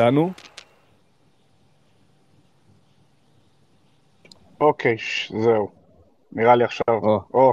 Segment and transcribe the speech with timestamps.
[0.00, 0.30] איתנו?
[4.60, 4.96] אוקיי,
[5.42, 5.70] זהו.
[6.32, 6.94] נראה לי עכשיו.
[7.02, 7.20] או.
[7.34, 7.52] או,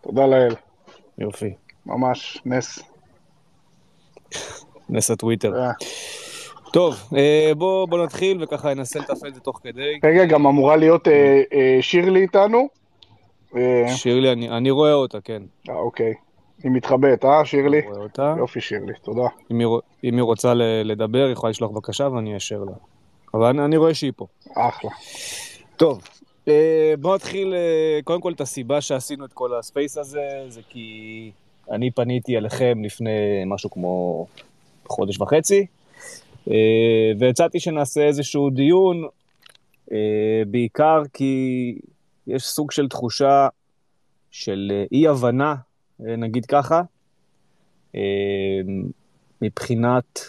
[0.00, 0.54] תודה לאל.
[1.18, 1.54] יופי.
[1.86, 2.78] ממש נס.
[4.88, 5.62] נס הטוויטר.
[5.62, 5.72] אה.
[6.72, 9.98] טוב, אה, בוא, בוא נתחיל וככה ננסה לתפעל את זה תוך כדי.
[10.04, 12.68] רגע, גם אמורה להיות אה, שירלי איתנו.
[13.86, 15.42] שירלי, אני, אני רואה אותה, כן.
[15.68, 16.14] אה, אוקיי.
[16.66, 17.80] היא מתחבאת, אה, שירלי?
[17.80, 18.34] רואה אותה.
[18.38, 19.28] יופי, שירלי, תודה.
[19.50, 19.68] אם היא,
[20.04, 22.72] אם היא רוצה לדבר, היא יכולה לשלוח בקשה ואני אאשר לה.
[23.34, 24.26] אבל אני, אני רואה שהיא פה.
[24.56, 24.90] אחלה.
[25.76, 26.02] טוב,
[26.48, 31.30] אה, בואו נתחיל אה, קודם כל את הסיבה שעשינו את כל הספייס הזה, זה כי
[31.70, 34.26] אני פניתי אליכם לפני משהו כמו
[34.88, 35.66] חודש וחצי,
[36.50, 39.08] אה, והצעתי שנעשה איזשהו דיון,
[40.46, 41.74] בעיקר כי
[42.26, 43.48] יש סוג של תחושה
[44.30, 45.54] של אי-הבנה,
[46.00, 46.82] נגיד ככה,
[47.94, 48.00] אה,
[49.42, 50.20] מבחינת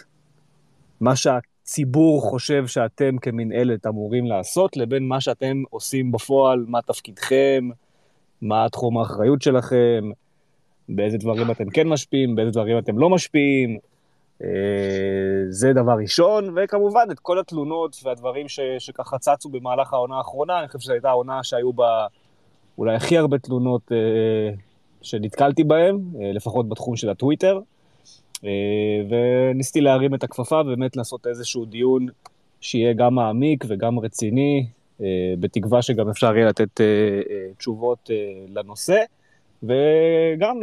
[1.01, 7.69] מה שהציבור חושב שאתם כמנהלת אמורים לעשות, לבין מה שאתם עושים בפועל, מה תפקידכם,
[8.41, 10.11] מה תחום האחריות שלכם,
[10.89, 13.77] באיזה דברים אתם כן משפיעים, באיזה דברים אתם לא משפיעים.
[14.43, 14.49] אה,
[15.49, 20.67] זה דבר ראשון, וכמובן את כל התלונות והדברים ש, שככה צצו במהלך העונה האחרונה, אני
[20.67, 22.07] חושב שזו הייתה העונה שהיו בה
[22.77, 24.55] אולי הכי הרבה תלונות אה,
[25.01, 27.59] שנתקלתי בהן, אה, לפחות בתחום של הטוויטר.
[28.45, 28.49] אה,
[29.09, 32.07] וניסיתי להרים את הכפפה ובאמת לעשות איזשהו דיון
[32.61, 34.67] שיהיה גם מעמיק וגם רציני,
[35.01, 35.05] אה,
[35.39, 36.81] בתקווה שגם אפשר יהיה לתת
[37.57, 38.09] תשובות
[38.49, 39.03] לנושא,
[39.63, 40.59] וגם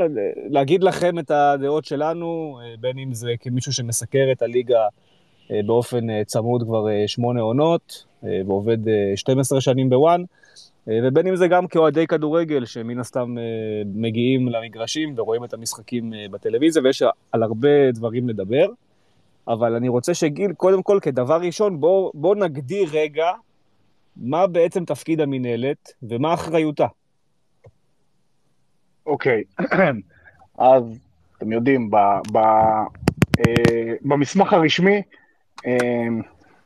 [0.50, 4.86] להגיד לכם את הדעות שלנו, בין אם זה כמישהו שמסקר את הליגה
[5.66, 8.04] באופן צמוד כבר שמונה עונות,
[8.46, 10.22] ועובד אה, 12 שנים בוואן,
[10.86, 13.42] ובין אם זה גם כאוהדי כדורגל, שמן הסתם אה,
[13.94, 17.02] מגיעים למגרשים ורואים את המשחקים אה, בטלוויזיה, ויש
[17.32, 18.66] על הרבה דברים לדבר.
[19.48, 23.26] אבל אני רוצה שגיל, קודם כל, כדבר ראשון, בוא, בוא נגדיר רגע
[24.16, 26.86] מה בעצם תפקיד המינהלת ומה אחריותה.
[29.06, 29.42] אוקיי,
[30.58, 30.98] אז
[31.38, 31.96] אתם יודעים, ב,
[32.32, 32.38] ב,
[33.38, 35.02] אה, במסמך הרשמי,
[35.66, 36.06] אה,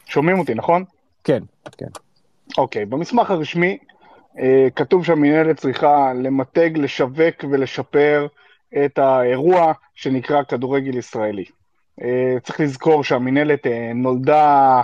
[0.06, 0.84] שומעים אותי, נכון?
[1.24, 1.42] כן,
[1.78, 1.86] כן.
[2.58, 3.97] אוקיי, במסמך הרשמי אה,
[4.76, 8.26] כתוב שהמינהלת צריכה למתג, לשווק ולשפר
[8.84, 11.44] את האירוע שנקרא כדורגל ישראלי.
[12.02, 14.82] אה, צריך לזכור שהמינהלת אה, נולדה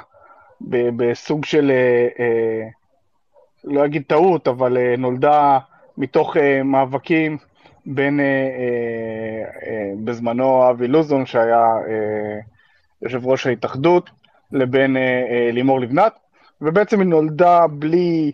[0.70, 2.68] בסוג של, אה, אה,
[3.64, 5.58] לא אגיד טעות, אבל אה, נולדה
[5.98, 7.38] מתוך אה, מאבקים
[7.86, 12.40] בין אה, אה, אה, בזמנו אבי לוזון, שהיה אה,
[13.02, 14.10] יושב ראש ההתאחדות,
[14.52, 16.12] לבין אה, אה, לימור לבנת,
[16.60, 18.32] ובעצם היא נולדה בלי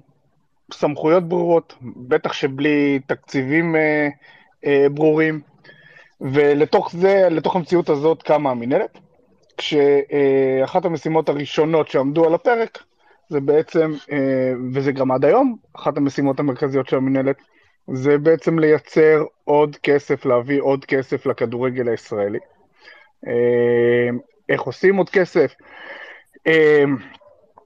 [0.72, 4.08] סמכויות ברורות, בטח שבלי תקציבים אה,
[4.66, 5.40] אה, ברורים,
[6.20, 8.98] ולתוך זה, לתוך המציאות הזאת קמה המינהלת,
[9.56, 12.78] כשאחת המשימות הראשונות שעמדו על הפרק,
[13.28, 17.36] זה בעצם, אה, וזה גם עד היום, אחת המשימות המרכזיות של המינהלת,
[17.92, 22.38] זה בעצם לייצר עוד כסף, להביא עוד כסף לכדורגל הישראלי.
[23.26, 24.08] אה,
[24.48, 25.54] איך עושים עוד כסף?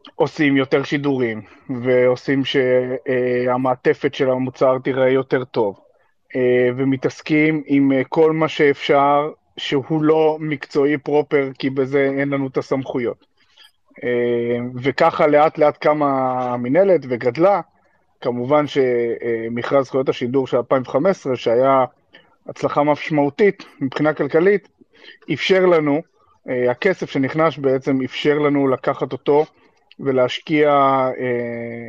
[0.07, 1.43] אה, עושים יותר שידורים,
[1.83, 5.81] ועושים שהמעטפת של המוצר תיראה יותר טוב,
[6.37, 12.47] אה, ומתעסקים עם אה, כל מה שאפשר שהוא לא מקצועי פרופר, כי בזה אין לנו
[12.47, 13.27] את הסמכויות.
[14.05, 17.61] אה, וככה לאט לאט קמה המינהלת וגדלה.
[18.21, 21.85] כמובן שמכרז זכויות השידור של 2015, שהיה
[22.49, 24.69] הצלחה משמעותית מבחינה כלכלית,
[25.33, 26.03] אפשר לנו,
[26.49, 29.45] אה, הכסף שנכנס בעצם אפשר לנו לקחת אותו
[30.01, 30.71] ולהשקיע
[31.19, 31.89] אה,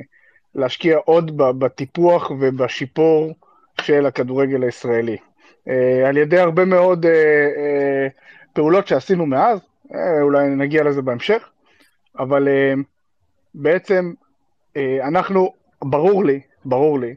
[0.55, 3.33] להשקיע עוד בטיפוח ובשיפור
[3.81, 5.17] של הכדורגל הישראלי.
[5.67, 7.11] אה, על ידי הרבה מאוד אה,
[7.57, 8.07] אה,
[8.53, 9.59] פעולות שעשינו מאז,
[9.95, 11.49] אה, אולי נגיע לזה בהמשך,
[12.19, 12.73] אבל אה,
[13.55, 14.13] בעצם
[14.77, 17.15] אה, אנחנו, ברור לי, ברור לי,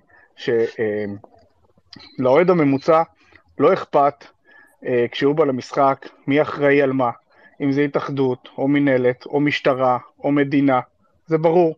[2.16, 3.02] שלאוהד הממוצע
[3.58, 4.24] לא אכפת
[4.86, 7.10] אה, כשהוא בא למשחק מי אחראי על מה,
[7.60, 10.80] אם זה התאחדות, או מינהלת, או משטרה, או מדינה,
[11.26, 11.76] זה ברור.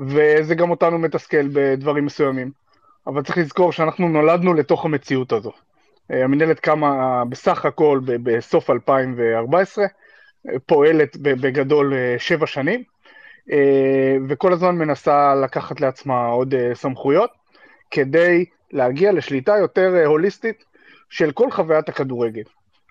[0.00, 2.50] וזה גם אותנו מתסכל בדברים מסוימים.
[3.06, 5.52] אבל צריך לזכור שאנחנו נולדנו לתוך המציאות הזו.
[6.10, 9.84] אה, המינהלת קמה בסך הכל בסוף 2014,
[10.48, 12.82] אה, פועלת בגדול אה, שבע שנים,
[13.52, 17.30] אה, וכל הזמן מנסה לקחת לעצמה עוד סמכויות,
[17.90, 20.64] כדי להגיע לשליטה יותר הוליסטית
[21.10, 22.42] של כל חוויית הכדורגל.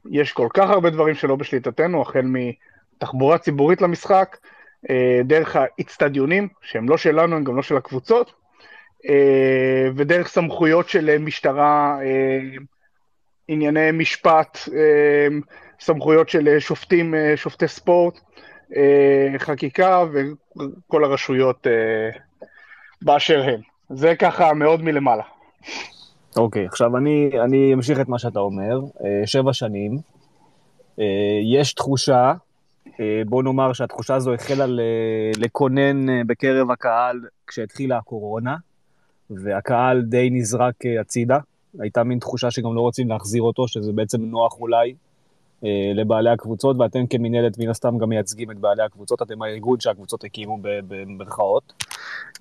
[0.10, 4.38] יש כל כך הרבה דברים שלא בשליטתנו, החל מתחבורה ציבורית למשחק,
[4.90, 8.34] אה, דרך האיצטדיונים, שהם לא שלנו, הם גם לא של הקבוצות,
[9.10, 12.40] אה, ודרך סמכויות של משטרה, אה,
[13.48, 14.58] ענייני משפט,
[15.80, 18.20] סמכויות של שופטים, שופטי ספורט,
[19.38, 21.68] חקיקה וכל הרשויות
[23.02, 23.62] באשר הן.
[23.90, 25.24] זה ככה מאוד מלמעלה.
[26.38, 28.80] אוקיי, okay, עכשיו אני, אני אמשיך את מה שאתה אומר.
[29.04, 29.98] אה, שבע שנים,
[31.00, 31.06] אה,
[31.54, 32.34] יש תחושה,
[33.00, 34.66] אה, בוא נאמר שהתחושה הזו החלה
[35.38, 38.56] לקונן בקרב הקהל כשהתחילה הקורונה,
[39.30, 41.40] והקהל די נזרק הצידה.
[41.80, 44.94] הייתה מין תחושה שגם לא רוצים להחזיר אותו, שזה בעצם נוח אולי
[45.96, 50.58] לבעלי הקבוצות, ואתם כמינהלת מן הסתם גם מייצגים את בעלי הקבוצות, אתם הארגון שהקבוצות הקימו
[50.62, 51.84] במרכאות.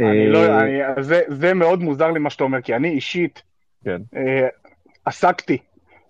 [0.01, 3.43] אני לא, אני, זה, זה מאוד מוזר לי מה שאתה אומר, כי אני אישית
[3.85, 4.03] כן.
[4.17, 4.49] אה,
[5.05, 5.59] עסקתי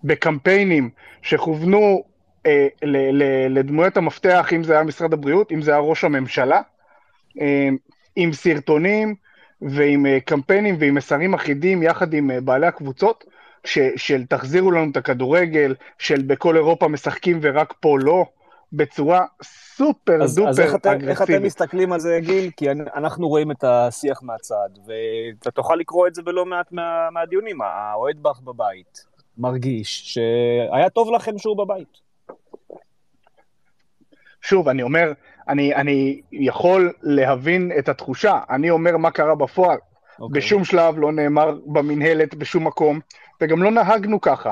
[0.03, 0.89] בקמפיינים
[1.21, 2.03] שכוונו
[2.45, 3.23] אה, ל, ל,
[3.59, 6.61] לדמויות המפתח, אם זה היה משרד הבריאות, אם זה היה ראש הממשלה,
[7.41, 7.69] אה,
[8.15, 9.15] עם סרטונים
[9.61, 13.23] ועם אה, קמפיינים ועם מסרים אחידים יחד עם אה, בעלי הקבוצות,
[13.63, 18.25] ש, של תחזירו לנו את הכדורגל, של בכל אירופה משחקים ורק פה לא,
[18.73, 21.09] בצורה סופר אז, דופר אז איך אגרסיבית.
[21.09, 22.51] איך אתם מסתכלים על זה, גיל?
[22.57, 27.61] כי אנחנו רואים את השיח מהצד, ואתה תוכל לקרוא את זה בלא מעט מה, מהדיונים.
[27.61, 31.97] האוהד בך בבית מרגיש שהיה טוב לכם שהוא בבית.
[34.41, 35.11] שוב, אני אומר,
[35.47, 39.77] אני, אני יכול להבין את התחושה, אני אומר מה קרה בפועל.
[39.77, 40.21] Okay.
[40.21, 40.41] אוקיי.
[40.41, 42.99] בשום שלב לא נאמר במינהלת, בשום מקום,
[43.41, 44.51] וגם לא נהגנו ככה,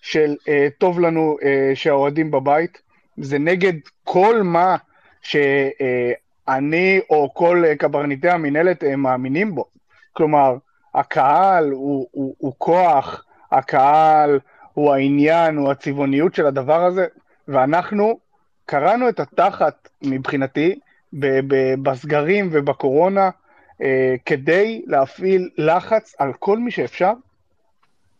[0.00, 2.82] של אה, טוב לנו אה, שהאוהדים בבית.
[3.20, 3.72] זה נגד
[4.04, 4.76] כל מה
[5.22, 9.64] שאני או כל קברניטי המינהלת אה, מאמינים בו.
[10.12, 10.56] כלומר,
[10.94, 14.40] הקהל הוא, הוא, הוא כוח, הקהל
[14.74, 17.06] הוא העניין, הוא הצבעוניות של הדבר הזה,
[17.48, 18.18] ואנחנו
[18.66, 20.78] קראנו את התחת, מבחינתי,
[21.82, 23.30] בסגרים ובקורונה,
[23.82, 27.12] אה, כדי להפעיל לחץ על כל מי שאפשר,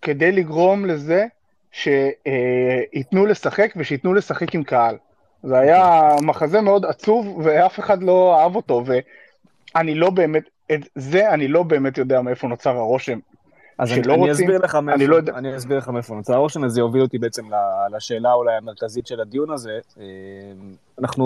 [0.02, 1.26] כדי לגרום לזה
[1.72, 4.96] שייתנו לשחק ושייתנו לשחק עם קהל.
[5.42, 10.42] זה היה מחזה מאוד עצוב ואף אחד לא אהב אותו, ואני לא באמת,
[10.72, 13.18] את זה אני לא באמת יודע מאיפה נוצר הרושם.
[13.78, 15.32] אז אני, אני, רוצים, אסביר לך מאיפה, אני, לא יודע...
[15.34, 17.44] אני אסביר לך מאיפה נוצר הרושם, אז זה יוביל אותי בעצם
[17.96, 19.78] לשאלה אולי המרכזית של הדיון הזה.
[20.00, 20.04] אה,
[20.98, 21.24] אנחנו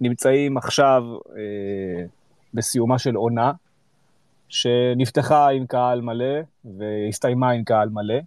[0.00, 1.02] נמצאים עכשיו
[1.36, 2.04] אה,
[2.54, 3.52] בסיומה של עונה,
[4.48, 8.18] שנפתחה עם קהל מלא והסתיימה עם קהל מלא.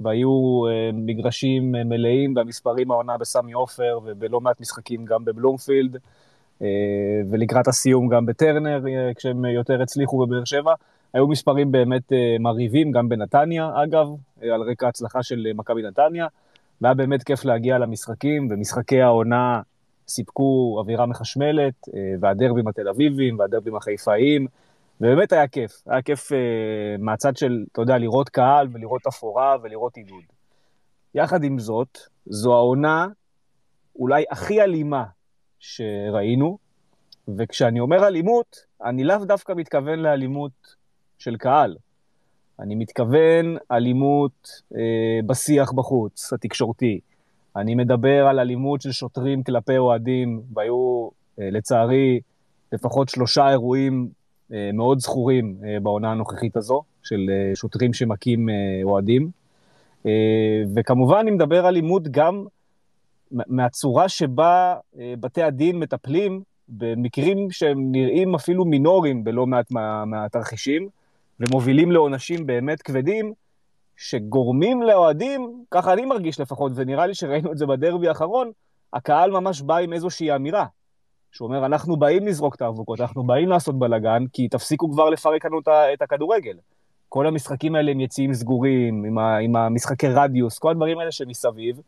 [0.00, 5.96] והיו אה, מגרשים מלאים במספרים העונה בסמי עופר ובלא מעט משחקים גם בבלומפילד,
[7.30, 8.80] ולקראת הסיום גם בטרנר,
[9.16, 10.74] כשהם יותר הצליחו בבאר שבע.
[11.14, 14.06] היו מספרים באמת אה, מרהיבים, גם בנתניה, אגב,
[14.42, 16.26] אה, על רקע ההצלחה של אה, מכבי נתניה,
[16.80, 19.60] והיה באמת כיף להגיע למשחקים, ומשחקי העונה
[20.08, 21.74] סיפקו אווירה מחשמלת,
[22.20, 24.46] והדרבים התל אביבים, והדרבים החיפאיים,
[25.00, 25.82] ובאמת היה כיף.
[25.86, 26.28] היה כיף
[26.98, 30.24] מהצד של, אתה יודע, לראות קהל ולראות אפורה ולראות עידוד.
[31.14, 33.06] יחד עם זאת, זו העונה
[33.96, 35.04] אולי הכי אלימה
[35.58, 36.58] שראינו,
[37.38, 40.76] וכשאני אומר אלימות, אני לאו דווקא מתכוון לאלימות
[41.18, 41.76] של קהל.
[42.60, 47.00] אני מתכוון אלימות אה, בשיח בחוץ, התקשורתי.
[47.56, 51.08] אני מדבר על אלימות של שוטרים כלפי אוהדים, והיו,
[51.40, 52.20] אה, לצערי,
[52.72, 54.08] לפחות שלושה אירועים
[54.50, 59.30] מאוד זכורים אה, בעונה הנוכחית הזו, של אה, שוטרים שמכים אה, אוהדים.
[60.06, 62.44] אה, וכמובן, אני מדבר על אלימות גם
[63.30, 70.88] מהצורה שבה אה, בתי הדין מטפלים במקרים שהם נראים אפילו מינוריים בלא מעט מה, מהתרחישים.
[71.40, 73.32] ומובילים לעונשים באמת כבדים,
[73.96, 78.50] שגורמים לאוהדים, ככה אני מרגיש לפחות, ונראה לי שראינו את זה בדרבי האחרון,
[78.92, 80.66] הקהל ממש בא עם איזושהי אמירה,
[81.34, 85.44] שהוא אומר, אנחנו באים לזרוק את האבוקות, אנחנו באים לעשות בלאגן, כי תפסיקו כבר לפרק
[85.44, 85.60] לנו
[85.94, 86.56] את הכדורגל.
[87.08, 91.80] כל המשחקים האלה עם יציאים סגורים, עם, ה, עם המשחקי רדיוס, כל הדברים האלה שמסביב.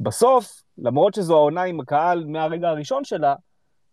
[0.00, 3.34] בסוף, למרות שזו העונה עם הקהל מהרגע הראשון שלה,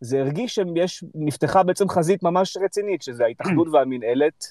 [0.02, 4.46] זה הרגיש שנפתחה בעצם חזית ממש רצינית, שזה ההתאחדות והמינהלת,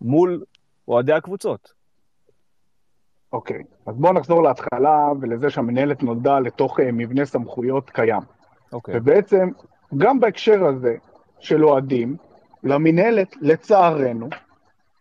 [0.00, 0.44] מול
[0.88, 1.72] אוהדי הקבוצות.
[3.32, 3.90] אוקיי, okay.
[3.90, 8.22] אז בואו נחזור להתחלה ולזה שהמנהלת נולדה לתוך uh, מבנה סמכויות קיים.
[8.72, 8.94] אוקיי.
[8.94, 8.98] Okay.
[8.98, 9.48] ובעצם,
[9.98, 10.96] גם בהקשר הזה
[11.40, 12.16] של אוהדים,
[12.64, 14.28] למנהלת, לצערנו,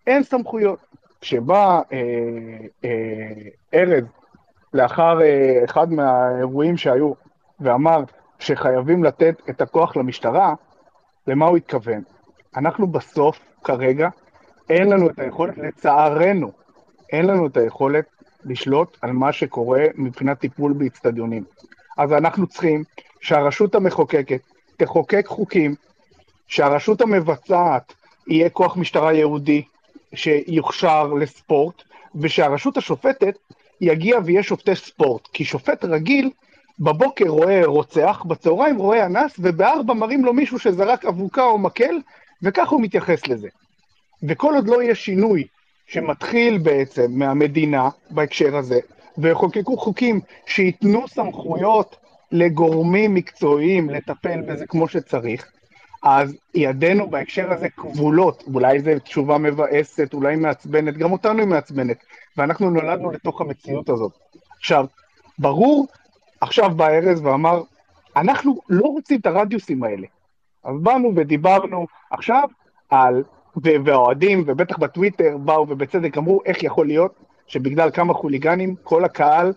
[0.08, 0.80] אין סמכויות.
[1.22, 2.00] כשבא אה,
[2.86, 4.04] אה, ארז,
[4.74, 7.14] לאחר אה, אחד מהאירועים שהיו,
[7.60, 8.04] ואמר
[8.40, 10.54] שחייבים לתת את הכוח למשטרה,
[11.28, 12.02] למה הוא התכוון?
[12.58, 14.10] אנחנו בסוף, כרגע,
[14.70, 16.52] אין לנו את היכולת, לצערנו,
[17.12, 18.06] אין לנו את היכולת
[18.46, 21.44] לשלוט על מה שקורה מבחינת טיפול באצטדיונים.
[21.98, 22.84] אז אנחנו צריכים
[23.22, 24.42] שהרשות המחוקקת
[24.86, 25.76] תחוקק חוקים,
[26.48, 27.94] שהרשות המבצעת
[28.28, 29.64] יהיה כוח משטרה יהודי
[30.14, 31.84] שיוכשר לספורט,
[32.16, 33.38] ושהרשות השופטת
[33.82, 36.30] יגיע ויהיה שופטי ספורט, כי שופט רגיל
[36.80, 42.00] בבוקר רואה רוצח, בצהריים רואה אנס, ובארבע מראים לו מישהו שזרק אבוקה או מקל,
[42.44, 43.48] וככה הוא מתייחס לזה.
[44.24, 45.44] וכל עוד לא יהיה שינוי
[45.88, 48.80] שמתחיל בעצם מהמדינה בהקשר הזה,
[49.18, 51.96] ויחוקקו חוקים שייתנו סמכויות
[52.32, 55.52] לגורמים מקצועיים לטפל בזה כמו שצריך,
[56.04, 61.98] אז ידינו בהקשר הזה כבולות, אולי זו תשובה מבאסת, אולי מעצבנת, גם אותנו היא מעצבנת,
[62.38, 64.12] ואנחנו נולדנו לתוך המציאות הזאת.
[64.58, 64.86] עכשיו,
[65.40, 65.88] ברור,
[66.42, 67.62] עכשיו בא ארז ואמר,
[68.16, 70.08] אנחנו לא רוצים את הרדיוסים האלה.
[70.64, 72.44] אז באנו ודיברנו עכשיו
[72.90, 73.24] על,
[73.64, 77.14] והאוהדים, ובטח בטוויטר באו ובצדק אמרו, איך יכול להיות
[77.48, 79.54] שבגלל כמה חוליגנים, כל הקהל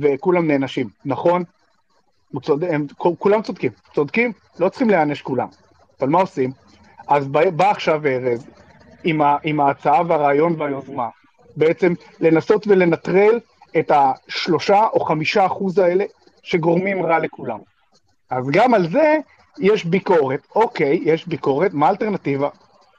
[0.00, 1.44] וכולם נענשים, נכון?
[2.42, 2.64] צוד...
[2.64, 5.48] הם, כולם צודקים, צודקים, לא צריכים להיענש כולם.
[6.00, 6.50] אבל מה עושים?
[7.08, 8.46] אז בא, בא עכשיו ארז
[9.04, 11.08] עם, ה, עם ההצעה והרעיון והיוזמה,
[11.56, 13.40] בעצם לנסות ולנטרל
[13.78, 16.04] את השלושה או חמישה אחוז האלה
[16.42, 17.58] שגורמים רע לכולם.
[18.30, 19.16] אז גם על זה
[19.58, 22.48] יש ביקורת, אוקיי, יש ביקורת, מה האלטרנטיבה?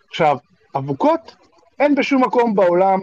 [0.10, 0.38] עכשיו,
[0.76, 1.36] אבוקות
[1.80, 3.00] אין בשום מקום בעולם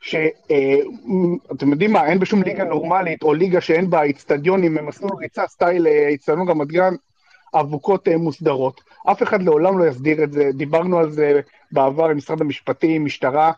[0.00, 5.46] שאתם אה, יודעים מה, אין בשום ליגה נורמלית, או ליגה שאין בה איצטדיונים במסלול ריצה
[5.46, 6.94] סטייל איצטדיון רמת גן,
[7.54, 8.80] אבוקות אה, מוסדרות.
[9.10, 11.40] אף אחד לעולם לא יסדיר את זה, דיברנו על זה
[11.72, 13.52] בעבר עם משרד המשפטים, משטרה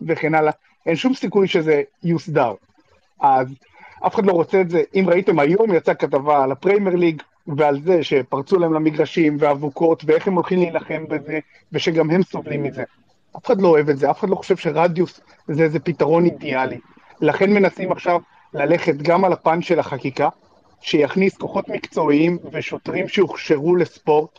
[0.00, 0.52] וכן הלאה,
[0.86, 2.54] אין שום סיכוי שזה יוסדר.
[3.20, 3.48] אז
[4.06, 4.82] אף אחד לא רוצה את זה.
[4.94, 10.28] אם ראיתם היום יצאה כתבה על הפריימר ליג ועל זה שפרצו להם למגרשים ואבוקות ואיך
[10.28, 11.38] הם הולכים להילחם בזה
[11.72, 12.82] ושגם הם סובלים מזה.
[13.36, 16.78] אף אחד לא אוהב את זה, אף אחד לא חושב שרדיוס זה איזה פתרון אידיאלי.
[17.20, 18.20] לכן מנסים עכשיו
[18.54, 20.28] ללכת גם על הפן של החקיקה,
[20.80, 24.38] שיכניס כוחות מקצועיים ושוטרים שהוכשרו לספורט,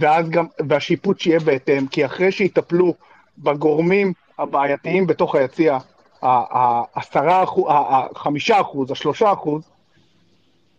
[0.00, 2.94] ואז גם, והשיפוט שיהיה בהתאם, כי אחרי שיטפלו
[3.38, 5.78] בגורמים הבעייתיים בתוך היציע,
[6.22, 9.62] העשרה אחוז, החמישה אחוז, השלושה אחוז,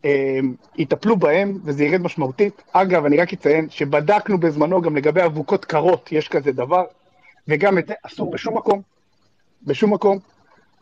[0.05, 2.61] אמ, יטפלו בהם וזה ירד משמעותית.
[2.71, 6.83] אגב, אני רק אציין שבדקנו בזמנו גם לגבי אבוקות קרות, יש כזה דבר,
[7.47, 8.81] וגם את זה אסור בשום מקום,
[9.63, 10.17] בשום מקום.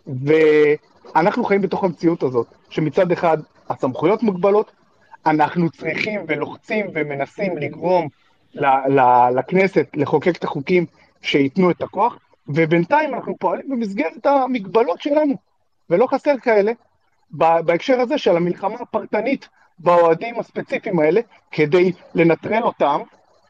[0.07, 3.37] ואנחנו חיים בתוך המציאות הזאת, שמצד אחד
[3.69, 4.71] הסמכויות מוגבלות,
[5.25, 8.07] אנחנו צריכים ולוחצים ומנסים לגרום
[9.35, 10.85] לכנסת לחוקק את החוקים
[11.21, 15.33] שייתנו את הכוח, ובינתיים אנחנו פועלים במסגרת המגבלות שלנו,
[15.89, 16.71] ולא חסר כאלה,
[17.31, 19.47] בהקשר הזה של המלחמה הפרטנית
[19.79, 22.99] באוהדים הספציפיים האלה, כדי לנטרל אותם,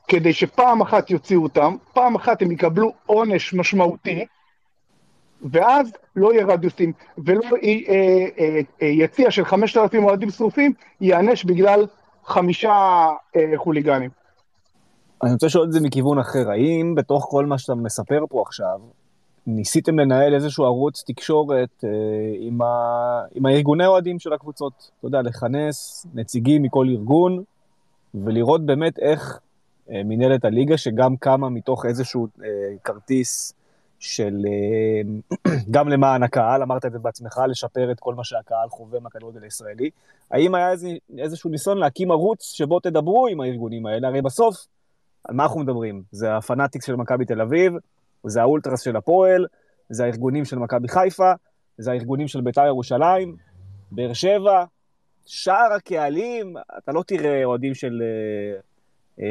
[0.09, 4.25] כדי שפעם אחת יוציאו אותם, פעם אחת הם יקבלו עונש משמעותי,
[5.51, 11.85] ואז לא יהיה רדיוסים, ולא אה, אה, אה, יציע של 5,000 אוהדים שרופים ייענש בגלל
[12.25, 14.09] חמישה אה, חוליגנים.
[15.23, 18.79] אני רוצה לשאול את זה מכיוון אחר, האם בתוך כל מה שאתה מספר פה עכשיו,
[19.47, 21.89] ניסיתם לנהל איזשהו ערוץ תקשורת אה,
[22.39, 22.65] עם, ה...
[23.35, 24.91] עם הארגוני האוהדים של הקבוצות?
[24.99, 27.43] אתה יודע, לכנס נציגים מכל ארגון,
[28.13, 29.39] ולראות באמת איך
[29.91, 32.49] אה, מנהלת הליגה, שגם קמה מתוך איזשהו אה,
[32.83, 33.53] כרטיס
[33.99, 38.99] של אה, גם למען הקהל, אמרת את זה בעצמך, לשפר את כל מה שהקהל חווה
[38.99, 39.89] מהכדורגל הישראלי.
[40.31, 44.07] האם היה איזה, איזשהו ניסיון להקים ערוץ שבו תדברו עם הארגונים האלה?
[44.07, 44.67] הרי בסוף,
[45.23, 46.03] על מה אנחנו מדברים?
[46.11, 47.73] זה הפנאטיקס של מכבי תל אביב,
[48.25, 49.45] זה האולטרס של הפועל,
[49.89, 51.31] זה הארגונים של מכבי חיפה,
[51.77, 53.35] זה הארגונים של בית"ר ירושלים,
[53.91, 54.63] באר שבע,
[55.25, 58.01] שאר הקהלים, אתה לא תראה אוהדים של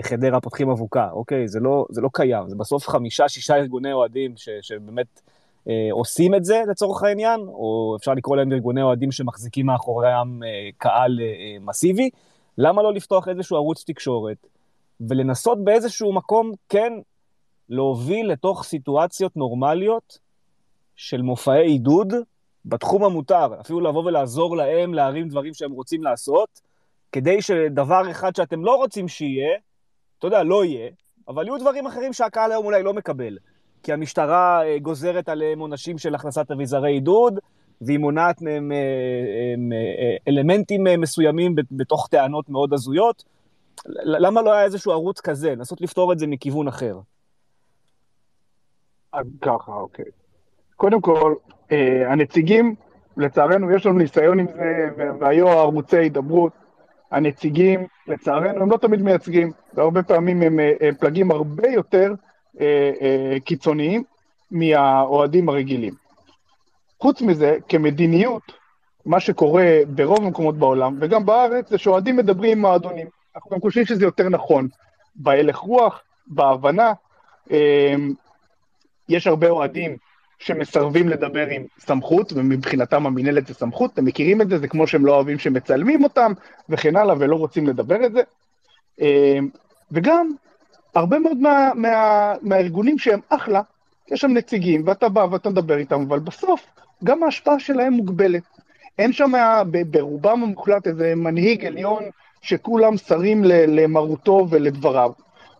[0.02, 1.49] חדרה פותחים אבוקה, אוקיי?
[1.49, 5.21] זה לא, זה לא קיים, זה בסוף חמישה, שישה ארגוני אוהדים ש, שבאמת
[5.68, 10.49] אה, עושים את זה לצורך העניין, או אפשר לקרוא להם ארגוני אוהדים שמחזיקים מאחוריהם אה,
[10.78, 12.11] קהל אה, מסיבי.
[12.59, 14.47] למה לא לפתוח איזשהו ערוץ תקשורת
[15.00, 16.92] ולנסות באיזשהו מקום כן
[17.68, 20.18] להוביל לתוך סיטואציות נורמליות
[20.97, 22.12] של מופעי עידוד
[22.64, 26.61] בתחום המותר, אפילו לבוא ולעזור להם להרים דברים שהם רוצים לעשות,
[27.12, 29.59] כדי שדבר אחד שאתם לא רוצים שיהיה,
[30.19, 30.91] אתה יודע, לא יהיה,
[31.29, 33.39] אבל יהיו דברים אחרים שהקהל היום אולי לא מקבל.
[33.83, 37.39] כי המשטרה אה, גוזרת עליהם עונשים של הכנסת אביזרי עידוד,
[37.81, 38.77] והיא מונעת מהם אה,
[39.73, 43.25] אה, אלמנטים מסוימים בתוך טענות מאוד הזויות.
[44.03, 45.51] למה לא היה איזשהו ערוץ כזה?
[45.51, 46.99] לנסות לפתור את זה מכיוון אחר.
[49.41, 50.05] ככה, אוקיי.
[50.77, 51.35] קודם כל,
[52.11, 52.75] הנציגים,
[53.17, 54.89] לצערנו, יש לנו ניסיון עם זה,
[55.21, 56.53] והיו ערוצי הידברות.
[57.11, 62.15] הנציגים, לצערנו, הם לא תמיד מייצגים, והרבה פעמים הם, אה, הם פלגים הרבה יותר
[62.61, 64.05] אה, אה, קיצוניים
[64.50, 65.95] מהאוהדים הרגילים.
[67.00, 68.43] חוץ מזה, כמדיניות,
[69.07, 73.07] מה שקורה ברוב המקומות בעולם, וגם בארץ, זה שאוהדים מדברים עם מועדונים.
[73.37, 74.69] אנחנו גם חושבים שזה יותר נכון,
[75.17, 76.93] בהלך רוח, בהבנה.
[77.50, 77.95] אה,
[79.09, 79.97] יש הרבה אוהדים
[80.38, 85.07] שמסרבים לדבר עם סמכות, ומבחינתם המינהלת זה סמכות, אתם מכירים את זה, זה כמו שהם
[85.07, 86.33] לא אוהבים שמצלמים אותם,
[86.68, 88.21] וכן הלאה, ולא רוצים לדבר את זה.
[89.00, 89.38] אה,
[89.92, 90.30] וגם,
[90.95, 93.61] הרבה מאוד מה, מה, מהארגונים שהם אחלה,
[94.11, 96.66] יש שם נציגים, ואתה בא ואתה מדבר איתם, אבל בסוף,
[97.04, 98.42] גם ההשפעה שלהם מוגבלת.
[98.99, 99.33] אין שם
[99.90, 102.02] ברובם המוחלט איזה מנהיג עליון
[102.42, 105.12] שכולם שרים למרותו ולדבריו.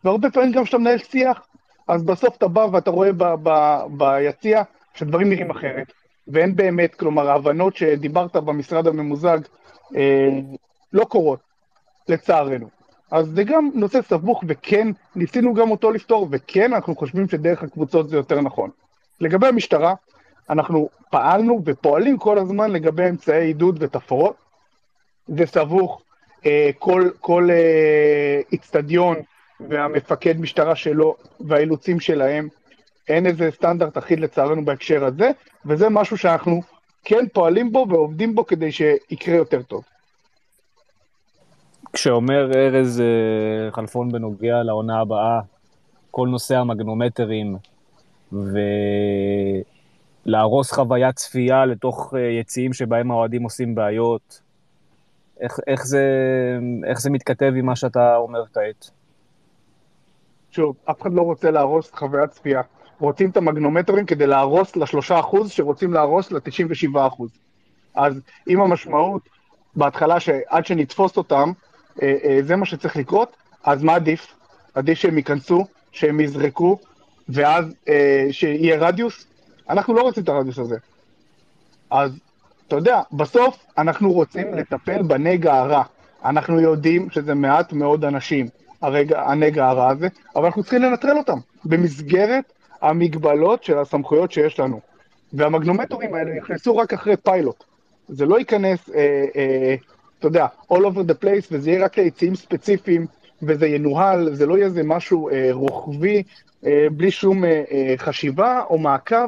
[0.05, 1.47] והרבה פעמים גם כשאתה מנהל שיח,
[1.89, 4.63] אז בסוף אתה בא ואתה רואה ב, ב, ביציע
[4.95, 5.93] שדברים נראים אחרת,
[6.29, 9.39] ואין באמת, כלומר, ההבנות שדיברת במשרד הממוזג
[9.97, 10.29] אה,
[10.93, 11.41] לא קורות,
[12.09, 12.69] לצערנו.
[13.11, 18.09] אז זה גם נושא סבוך, וכן, ניסינו גם אותו לפתור, וכן, אנחנו חושבים שדרך הקבוצות
[18.09, 18.71] זה יותר נכון.
[19.21, 19.95] לגבי המשטרה,
[20.51, 24.37] אנחנו פעלנו ופועלים כל הזמן לגבי אמצעי עידוד ותפאורות.
[25.27, 26.03] זה סבוך,
[26.47, 26.71] אה,
[27.21, 29.17] כל, אה, איצטדיון
[29.61, 32.49] והמפקד משטרה שלו והאילוצים שלהם,
[33.09, 35.31] אין איזה סטנדרט אחיד לצערנו בהקשר הזה,
[35.67, 36.61] וזה משהו שאנחנו
[37.05, 39.85] כן פועלים בו ועובדים בו כדי שיקרה יותר טוב.
[41.93, 45.41] כשאומר ארז אה, חלפון בנוגע לעונה הבאה,
[46.11, 47.57] כל נושא המגנומטרים
[50.27, 54.41] ולהרוס חוויית צפייה לתוך אה, יציאים שבהם האוהדים עושים בעיות,
[55.41, 56.05] איך, איך, זה,
[56.85, 58.98] איך זה מתכתב עם מה שאתה אומר כעת?
[60.51, 62.63] שוב, אף אחד לא רוצה להרוס את חוויית צפייה.
[63.01, 67.31] רוצים את המגנומטרים כדי להרוס לשלושה אחוז שרוצים להרוס לתשעים ושבעה אחוז.
[67.95, 69.23] אז אם המשמעות
[69.77, 71.53] בהתחלה שעד שנתפוס אותם,
[72.03, 74.35] אה, אה, זה מה שצריך לקרות, אז מה עדיף?
[74.75, 76.79] עדיף שהם ייכנסו, שהם יזרקו,
[77.29, 79.27] ואז אה, שיהיה רדיוס?
[79.71, 80.77] אנחנו לא רוצים את הרדיוס הזה.
[81.91, 82.19] אז
[82.67, 85.83] אתה יודע, בסוף אנחנו רוצים לטפל בנגע הרע.
[86.25, 88.47] אנחנו יודעים שזה מעט מאוד אנשים,
[88.83, 94.81] הרגע, הנגע הרע הזה, אבל אנחנו צריכים לנטרל אותם במסגרת המגבלות של הסמכויות שיש לנו.
[95.33, 97.65] והמגנומטורים האלה נכנסו רק אחרי פיילוט.
[98.09, 99.75] זה לא ייכנס, אה, אה,
[100.19, 103.07] אתה יודע, all over the place, וזה יהיה רק ליציאים ספציפיים,
[103.43, 106.23] וזה ינוהל, זה לא יהיה איזה משהו אה, רוחבי,
[106.67, 109.27] אה, בלי שום אה, אה, חשיבה או מעקב.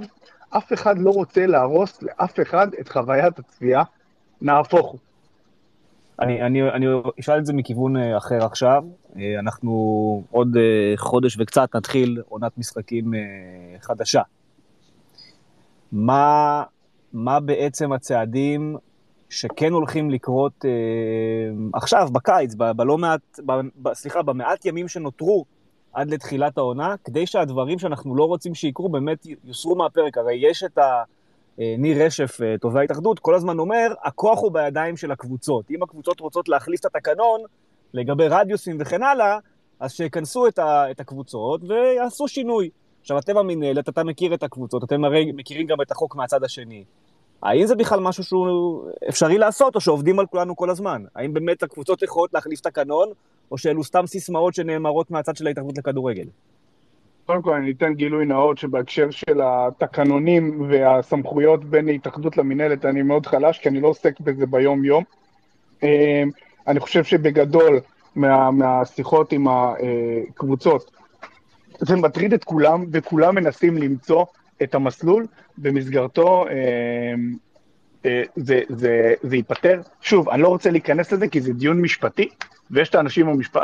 [0.50, 3.82] אף אחד לא רוצה להרוס לאף אחד את חוויית הצביעה,
[4.42, 4.98] נהפוך הוא.
[6.20, 6.86] אני, אני, אני
[7.20, 8.82] אשאל את זה מכיוון אה, אחר עכשיו.
[9.16, 9.72] אה, אנחנו
[10.30, 13.12] עוד אה, חודש וקצת נתחיל עונת משחקים
[13.80, 14.22] חדשה.
[15.92, 16.62] מה,
[17.12, 18.76] מה בעצם הצעדים
[19.28, 20.64] שכן הולכים לקרות
[21.74, 23.40] עכשיו, בקיץ, ב, בלא מעט,
[23.82, 25.44] ב, סליחה, במעט ימים שנותרו
[25.92, 30.18] עד לתחילת העונה, כדי שהדברים שאנחנו לא רוצים שיקרו באמת יוסרו מהפרק.
[30.18, 31.02] הרי יש את ה...
[31.60, 35.70] אה, ניר רשף, אה, תובע ההתאחדות, כל הזמן אומר, הכוח הוא בידיים של הקבוצות.
[35.70, 37.40] אם הקבוצות רוצות להחליף את התקנון
[37.94, 39.38] לגבי רדיוסים וכן הלאה,
[39.80, 42.70] אז שיכנסו את, ה, את הקבוצות ויעשו שינוי.
[43.00, 46.84] עכשיו, אתם המינהלת, אתה מכיר את הקבוצות, אתם הרי מכירים גם את החוק מהצד השני.
[47.42, 51.04] האם זה בכלל משהו שהוא אפשרי לעשות, או שעובדים על כולנו כל הזמן?
[51.14, 53.08] האם באמת הקבוצות יכולות להחליף תקנון,
[53.50, 56.24] או שאלו סתם סיסמאות שנאמרות מהצד של ההתאחדות לכדורגל?
[57.30, 63.26] קודם כל אני אתן גילוי נאות שבהקשר של התקנונים והסמכויות בין ההתאחדות למינהלת אני מאוד
[63.26, 65.04] חלש, כי אני לא עוסק בזה ביום-יום.
[65.82, 66.22] אה,
[66.66, 67.80] אני חושב שבגדול
[68.16, 70.90] מה, מהשיחות עם הקבוצות,
[71.78, 74.24] זה מטריד את כולם, וכולם מנסים למצוא
[74.62, 75.26] את המסלול
[75.58, 77.14] במסגרתו אה,
[78.36, 79.80] זה, זה, זה ייפתר.
[80.00, 82.28] שוב, אני לא רוצה להיכנס לזה כי זה דיון משפטי,
[82.70, 83.56] ויש את האנשים, המשפ...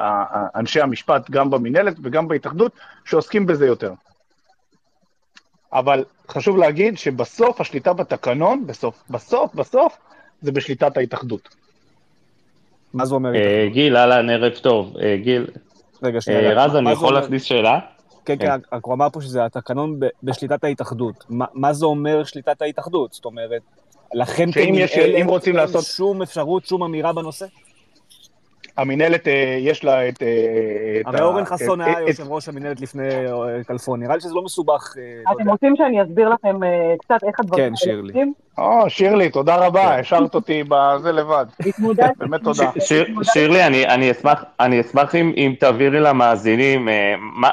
[0.54, 2.72] אנשי המשפט, גם במינהלת וגם בהתאחדות,
[3.04, 3.92] שעוסקים בזה יותר.
[5.72, 9.98] אבל חשוב להגיד שבסוף השליטה בתקנון, בסוף, בסוף, בסוף,
[10.42, 11.56] זה בשליטת ההתאחדות.
[12.94, 13.72] מה זה אומר אה, התאחדות?
[13.72, 14.94] גיל, אהלן, ערב טוב.
[15.22, 15.46] גיל,
[16.02, 16.64] רגע, שנייה.
[16.64, 17.78] רז, אני יכול להכניס שאלה?
[18.24, 21.24] כן, כן, כן, הוא אמר פה שזה התקנון בשליטת ההתאחדות.
[21.30, 23.12] מה זה אומר שליטת ההתאחדות?
[23.12, 23.62] זאת אומרת,
[24.14, 24.90] לכם כמנהלת
[25.46, 25.84] אין לעשות...
[25.84, 27.46] שום אפשרות, שום אמירה בנושא?
[28.76, 30.22] המינהלת, אה, יש לה את...
[30.22, 30.28] אה,
[31.06, 34.94] הרי אורן חסון היה יושב ראש המינהלת לפני אה, כלפון, נראה לי שזה לא מסובך.
[35.32, 36.56] אתם רוצים שאני אסביר לכם
[37.00, 38.12] קצת איך הדברים כן, שירלי.
[38.58, 40.00] או, שירלי, תודה רבה, כן.
[40.00, 41.46] השארת אותי בזה לבד.
[42.18, 42.70] באמת תודה.
[43.22, 43.86] שירלי,
[44.60, 46.88] אני אשמח אם תעבירי למאזינים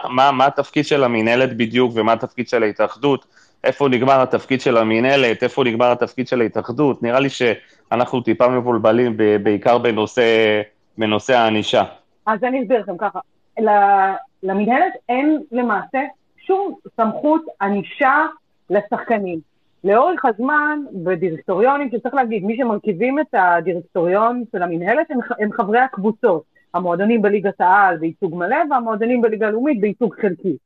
[0.10, 3.26] מה התפקיד של המינהלת בדיוק ומה התפקיד של ההתאחדות.
[3.64, 9.18] איפה נגמר התפקיד של המינהלת, איפה נגמר התפקיד של ההתאחדות, נראה לי שאנחנו טיפה מבולבלים
[9.44, 10.62] בעיקר בנושא,
[10.98, 11.84] בנושא הענישה.
[12.26, 13.20] אז אני אסביר לכם ככה,
[14.44, 16.00] למינהלת אין למעשה
[16.38, 18.26] שום סמכות ענישה
[18.70, 19.40] לשחקנים.
[19.84, 26.44] לאורך הזמן, בדירקטוריונים, שצריך להגיד, מי שמרכיבים את הדירקטוריון של המינהלת הם, הם חברי הקבוצות,
[26.74, 30.58] המועדונים בליגת העל בייצוג מלא והמועדונים בליגה הלאומית בייצוג חלקי.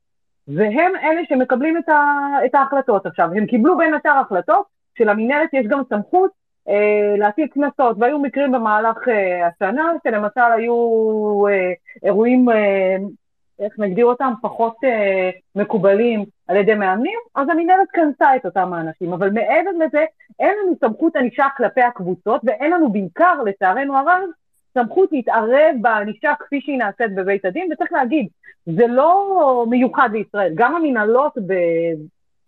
[0.48, 3.06] והם אלה שמקבלים את, ה, את ההחלטות.
[3.06, 4.66] עכשיו, הם קיבלו בין השאר החלטות,
[4.98, 6.30] שלמינהלת יש גם סמכות
[6.68, 10.74] אה, להטיל קנסות, והיו מקרים במהלך אה, השנה, שלמשל היו
[11.48, 12.96] אה, אירועים, אה,
[13.60, 19.12] איך נגדיר אותם, פחות אה, מקובלים על ידי מאמנים, אז המינהלת קנסה את אותם האנשים.
[19.12, 20.04] אבל מעבר לזה,
[20.38, 24.22] אין לנו סמכות ענישה כלפי הקבוצות, ואין לנו בעיקר, לצערנו הרב,
[24.74, 28.28] סמכות להתערב בענישה כפי שהיא נעשית בבית הדין, וצריך להגיד,
[28.76, 30.52] זה לא מיוחד לישראל.
[30.54, 31.94] גם המנהלות ב-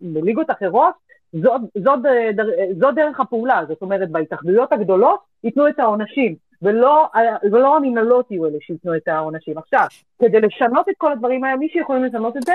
[0.01, 0.93] בליגות אחרות,
[1.33, 1.99] זאת, זאת,
[2.79, 7.07] זאת דרך הפעולה, זאת אומרת, בהתאחדויות הגדולות ייתנו את העונשים, ולא,
[7.51, 9.57] ולא המנהלות יהיו אלה שייתנו את העונשים.
[9.57, 9.85] עכשיו,
[10.21, 12.53] כדי לשנות את כל הדברים האלה, מי שיכולים לשנות את זה,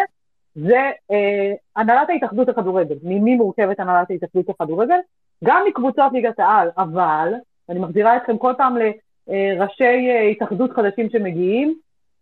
[0.54, 2.94] זה אה, הנהלת ההתאחדות לכדורגל.
[3.02, 4.98] ממי מורכבת הנהלת ההתאחדות לכדורגל?
[5.44, 7.32] גם מקבוצות ליגת העל, אבל,
[7.68, 11.74] אני מחזירה אתכם כל פעם לראשי אה, התאחדות חדשים שמגיעים,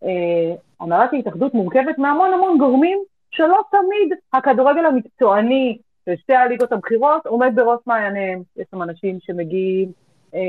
[0.03, 2.99] אה, הנהלת ההתאחדות מורכבת מהמון המון גורמים
[3.31, 8.41] שלא תמיד הכדורגל המקצועני של שתי הליגות הבכירות עומד בראש מעייניהם.
[8.57, 9.91] יש שם אנשים שמגיעים
[10.35, 10.39] אה,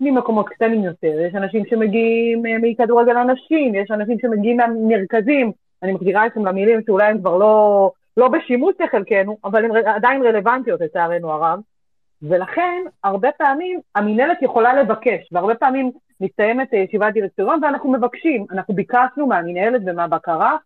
[0.00, 5.52] ממקומות קטנים יותר, יש אנשים שמגיעים אה, מכדורגל הנשים, יש אנשים שמגיעים מהמרכזים,
[5.82, 10.80] אני מגדירה אתכם למילים שאולי הם כבר לא, לא בשימוש לחלקנו, אבל הן עדיין רלוונטיות
[10.80, 11.60] לצערנו הרב.
[12.22, 15.90] ולכן, הרבה פעמים המינהלת יכולה לבקש, והרבה פעמים
[16.22, 20.56] מסתיימת ישיבת דירקטוריון ואנחנו מבקשים, אנחנו ביקשנו מהמינהלת ומהבקרה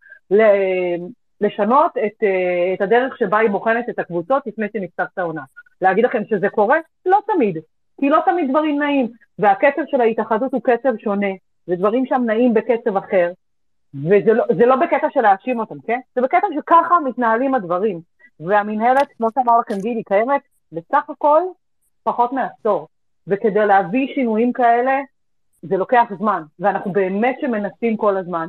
[1.41, 2.25] לשנות את,
[2.75, 5.43] את הדרך שבה היא בוחנת את הקבוצות לפני שנפתחת העונה.
[5.81, 6.79] להגיד לכם שזה קורה?
[7.07, 7.59] לא תמיד,
[8.01, 11.33] כי לא תמיד דברים נעים, והקצב של ההתאחדות הוא קצב שונה,
[11.69, 13.33] ודברים שם נעים בקצב אחר,
[13.95, 16.01] וזה לא, לא בקטע של להאשים אותם, כן?
[16.15, 18.01] זה בקטע שככה מתנהלים הדברים.
[18.41, 20.41] והמינהלת, כמו שאמר לכם גילי, קיימת
[20.73, 21.43] בסך הכל
[22.05, 22.89] פחות מעשור.
[23.27, 25.01] וכדי להביא שינויים כאלה,
[25.63, 28.49] זה לוקח זמן, ואנחנו באמת שמנסים כל הזמן.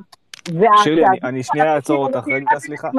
[0.84, 2.90] שירלי, אני שנייה אעצור אותך, רגע, סליחה.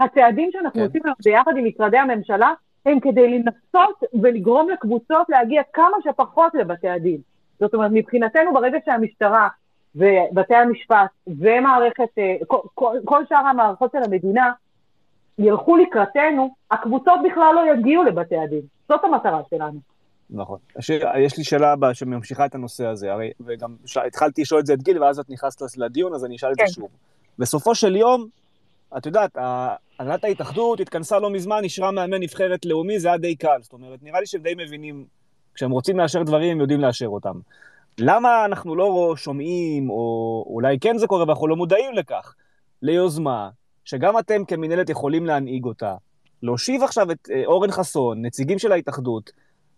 [0.00, 0.86] הצעדים שאנחנו כן.
[0.86, 2.52] עושים ביחד עם משרדי הממשלה,
[2.86, 7.18] הם כדי לנסות ולגרום לקבוצות להגיע כמה שפחות לבתי הדין.
[7.60, 9.48] זאת אומרת, מבחינתנו, ברגע שהמשטרה
[9.94, 14.52] ובתי המשפט ומערכת, אה, כל, כל, כל שאר המערכות של המדינה
[15.38, 18.60] ילכו לקראתנו, הקבוצות בכלל לא יגיעו לבתי הדין.
[18.88, 19.80] זאת המטרה שלנו.
[20.32, 20.58] נכון.
[21.18, 23.96] יש לי שאלה הבאה שממשיכה את הנושא הזה, הרי, וגם ש...
[23.96, 26.64] התחלתי לשאול את זה את גיל, ואז את נכנסת לדיון, אז אני אשאל כן.
[26.64, 26.80] את זה כן.
[26.80, 26.88] שוב.
[27.38, 28.28] בסופו של יום,
[28.96, 29.38] את יודעת,
[29.98, 33.58] הנהלת ההתאחדות התכנסה לא מזמן, אישרה מאמן נבחרת לאומי, זה היה די קל.
[33.62, 35.04] זאת אומרת, נראה לי שהם די מבינים,
[35.54, 37.40] כשהם רוצים לאשר דברים, הם יודעים לאשר אותם.
[37.98, 42.34] למה אנחנו לא שומעים, או אולי כן זה קורה ואנחנו לא מודעים לכך,
[42.82, 43.50] ליוזמה
[43.84, 45.94] שגם אתם כמינהלת יכולים להנהיג אותה,
[46.42, 49.32] להושיב עכשיו את אה, אורן חסון, נציגים של ההתאחדות,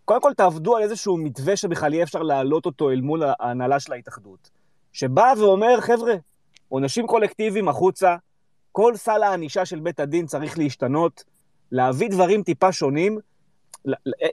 [0.05, 3.93] קודם כל תעבדו על איזשהו מתווה שבכלל יהיה אפשר להעלות אותו אל מול ההנהלה של
[3.93, 4.49] ההתאחדות,
[4.93, 6.13] שבא ואומר, חבר'ה,
[6.69, 8.15] עונשים קולקטיביים החוצה,
[8.71, 11.23] כל סל הענישה של בית הדין צריך להשתנות,
[11.71, 13.19] להביא דברים טיפה שונים,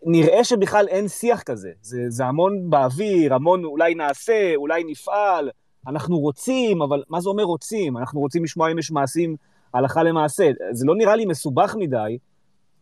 [0.02, 1.70] נראה שבכלל אין שיח כזה.
[1.82, 5.50] זה, זה המון באוויר, המון אולי נעשה, אולי נפעל,
[5.86, 7.96] אנחנו רוצים, אבל מה זה אומר רוצים?
[7.96, 9.36] אנחנו רוצים לשמוע אם יש מעשים
[9.74, 10.50] הלכה למעשה.
[10.72, 12.18] זה לא נראה לי מסובך מדי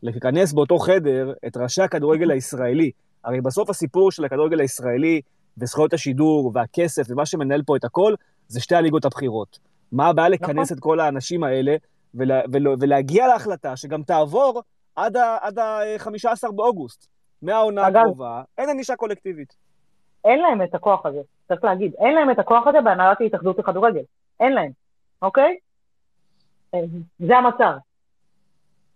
[0.03, 2.91] לכנס באותו חדר את ראשי הכדורגל הישראלי.
[3.25, 5.21] הרי בסוף הסיפור של הכדורגל הישראלי
[5.59, 8.15] וזכויות השידור והכסף ומה שמנהל פה את הכל,
[8.49, 9.59] זה שתי הליגות הבכירות.
[9.93, 10.77] מה הבעיה לכנס נכון.
[10.77, 11.77] את כל האנשים האלה
[12.15, 14.63] ולה, ולה, ולהגיע להחלטה שגם תעבור
[14.97, 15.17] עד
[15.59, 17.09] ה-15 באוגוסט.
[17.43, 19.57] מהעונה הקרובה, אין ענישה קולקטיבית.
[20.25, 21.93] אין להם את הכוח הזה, צריך להגיד.
[21.99, 24.03] אין להם את הכוח הזה בהנהלת ההתאחדות לכדורגל.
[24.41, 24.71] אין להם,
[25.23, 25.57] אוקיי?
[27.19, 27.73] זה המצב.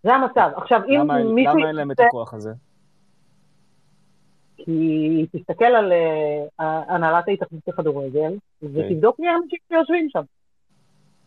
[0.02, 0.50] זה המצב.
[0.56, 1.56] עכשיו, אם מישהו...
[1.56, 2.52] למה אין להם את הכוח הזה?
[4.56, 8.86] כי תסתכל על אה, הנהלת ההתאחדות לכדורגל, אוקיי.
[8.86, 10.22] ותבדוק מי האנשים שיושבים שם.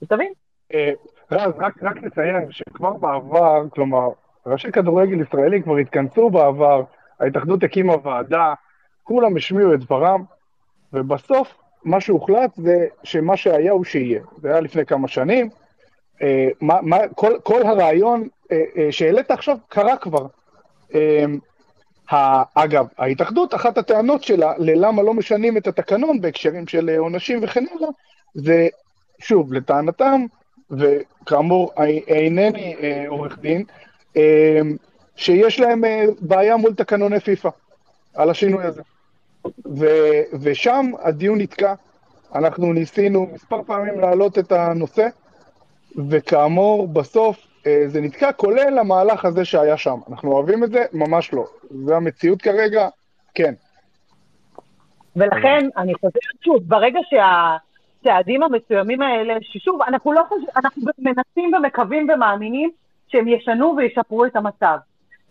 [0.01, 0.33] ותבין.
[0.73, 0.91] אה,
[1.31, 4.09] רז, רק לציין שכבר בעבר, כלומר,
[4.45, 6.83] ראשי כדורגל ישראלים כבר התכנסו בעבר,
[7.19, 8.53] ההתאחדות הקימה ועדה,
[9.03, 10.23] כולם השמיעו את דברם,
[10.93, 14.21] ובסוף מה שהוחלט זה שמה שהיה הוא שיהיה.
[14.37, 15.49] זה היה לפני כמה שנים.
[16.21, 18.27] אה, מה, מה, כל, כל הרעיון
[18.91, 20.25] שהעלית עכשיו קרה כבר.
[20.95, 27.39] אה, אגב, ההתאחדות, אחת הטענות שלה ללמה לא משנים את התקנון בהקשרים של אה, עונשים
[27.43, 27.89] וכן הלאה,
[28.33, 28.67] זה,
[29.19, 30.25] שוב, לטענתם,
[30.71, 31.71] וכאמור,
[32.07, 33.63] אינני אה, עורך דין,
[34.15, 34.21] אמ,
[35.15, 37.49] שיש להם אה, בעיה מול תקנוני פיפ"א
[38.13, 38.81] על השינוי הזה.
[39.77, 39.85] ו,
[40.41, 41.73] ושם הדיון נתקע.
[42.35, 45.07] אנחנו ניסינו מספר פעמים להעלות את הנושא,
[46.09, 47.54] וכאמור, בסוף אה,
[47.87, 49.99] זה נתקע, כולל המהלך הזה שהיה שם.
[50.09, 50.85] אנחנו אוהבים את זה?
[50.93, 51.45] ממש לא.
[51.69, 52.87] זו המציאות כרגע,
[53.35, 53.53] כן.
[55.15, 57.55] ולכן, אני חושבת שוב, ברגע שה...
[58.05, 62.69] הצעדים המסוימים האלה, ששוב, אנחנו לא חושבים, אנחנו מנסים ומקווים ומאמינים
[63.07, 64.77] שהם ישנו וישפרו את המצב.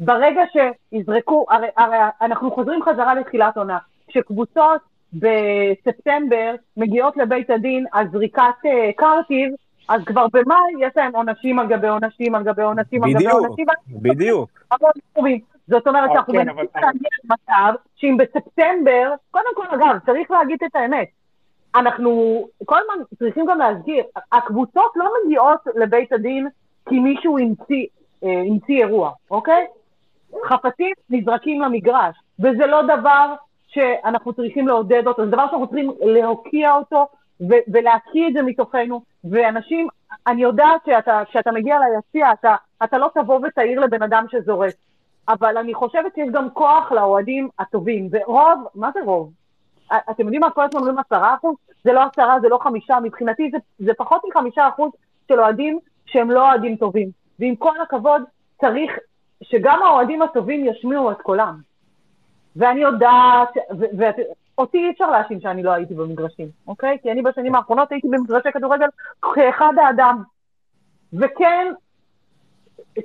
[0.01, 4.81] ברגע שיזרקו, הרי, הרי אנחנו חוזרים חזרה לתחילת עונה, כשקבוצות
[5.13, 9.55] בספטמבר מגיעות לבית הדין על זריקת uh, קרטיב,
[9.89, 13.67] אז כבר במאי יש להם עונשים על גבי עונשים על גבי עונשים על גבי עונשים.
[13.91, 14.51] בדיוק,
[15.17, 15.55] בדיוק.
[15.69, 20.77] זאת אומרת שאנחנו כן, מנסים להגיע למצב שאם בספטמבר, קודם כל אגב, צריך להגיד את
[20.77, 21.09] האמת,
[21.75, 26.49] אנחנו כל הזמן צריכים גם להזכיר, הקבוצות לא מגיעות לבית הדין
[26.89, 27.87] כי מישהו המציא,
[28.25, 29.67] אה, המציא אירוע, אוקיי?
[30.45, 33.35] חפצים נזרקים למגרש, וזה לא דבר
[33.67, 37.07] שאנחנו צריכים לעודד אותו, זה דבר שאנחנו צריכים להוקיע אותו
[37.41, 39.89] ולהקיא את זה מתוכנו, ואנשים,
[40.27, 44.75] אני יודעת שאתה, כשאתה מגיע ליציע, אתה, אתה לא תבוא ותעיר לבן אדם שזורק,
[45.29, 49.33] אבל אני חושבת שיש גם כוח לאוהדים הטובים, ורוב, מה זה רוב?
[50.11, 51.55] אתם יודעים מה כל הזמן אומרים עשרה אחוז?
[51.85, 54.91] זה לא עשרה, זה לא חמישה, מבחינתי זה, זה פחות מחמישה אחוז
[55.29, 57.09] של אוהדים שהם לא אוהדים טובים.
[57.39, 58.23] ועם כל הכבוד,
[58.61, 58.93] צריך
[59.43, 61.55] שגם האוהדים הטובים ישמיעו את קולם.
[62.57, 63.49] ואני יודעת,
[64.59, 66.99] ואותי אי אפשר להאשים שאני לא הייתי במגרשים, אוקיי?
[67.03, 68.87] כי אני בשנים האחרונות הייתי במגרשי כדורגל
[69.23, 70.23] כאחד האדם.
[71.13, 71.73] וכן,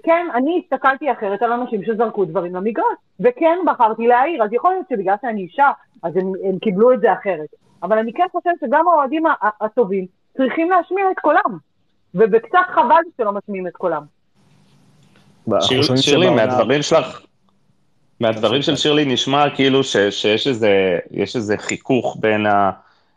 [0.03, 2.85] כן, אני הסתכלתי אחרת על אנשים שזרקו דברים למגרש,
[3.19, 5.71] וכן בחרתי להעיר, אז יכול להיות שבגלל שאני אישה,
[6.03, 7.49] אז הם, הם קיבלו את זה אחרת.
[7.83, 9.23] אבל אני כן חושבת שגם האוהדים
[9.61, 10.05] הטובים
[10.37, 11.57] צריכים להשמיע את קולם,
[12.15, 14.03] ובקצת חבל שלא משמיעים את קולם.
[15.95, 17.21] שירלי, מהדברים שלך,
[18.19, 20.99] מהדברים של שירלי נשמע כאילו ש, שיש איזה,
[21.35, 22.45] איזה חיכוך בין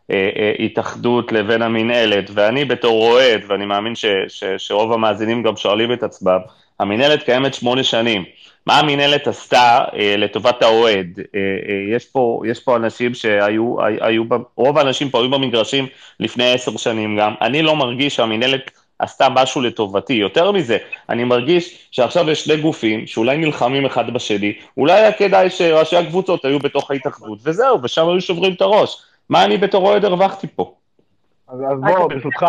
[0.09, 6.03] ההתאחדות לבין המינהלת, ואני בתור אוהד, ואני מאמין ש, ש, שרוב המאזינים גם שואלים את
[6.03, 6.39] עצמם,
[6.79, 8.23] המינהלת קיימת שמונה שנים.
[8.65, 11.19] מה המינהלת עשתה אה, לטובת האוהד?
[11.35, 14.23] אה, אה, יש, פה, יש פה אנשים שהיו, היו,
[14.55, 15.87] רוב האנשים פה היו במגרשים
[16.19, 17.33] לפני עשר שנים גם.
[17.41, 18.71] אני לא מרגיש שהמינהלת
[19.03, 20.13] עשתה משהו לטובתי.
[20.13, 20.77] יותר מזה,
[21.09, 26.45] אני מרגיש שעכשיו יש שני גופים שאולי נלחמים אחד בשני, אולי היה כדאי שראשי הקבוצות
[26.45, 29.03] היו בתוך ההתאחדות, וזהו, ושם היו שוברים את הראש.
[29.29, 30.73] מה אני בתור אוהד הרווחתי פה?
[31.47, 32.45] אז, אז בוא, ברשותך...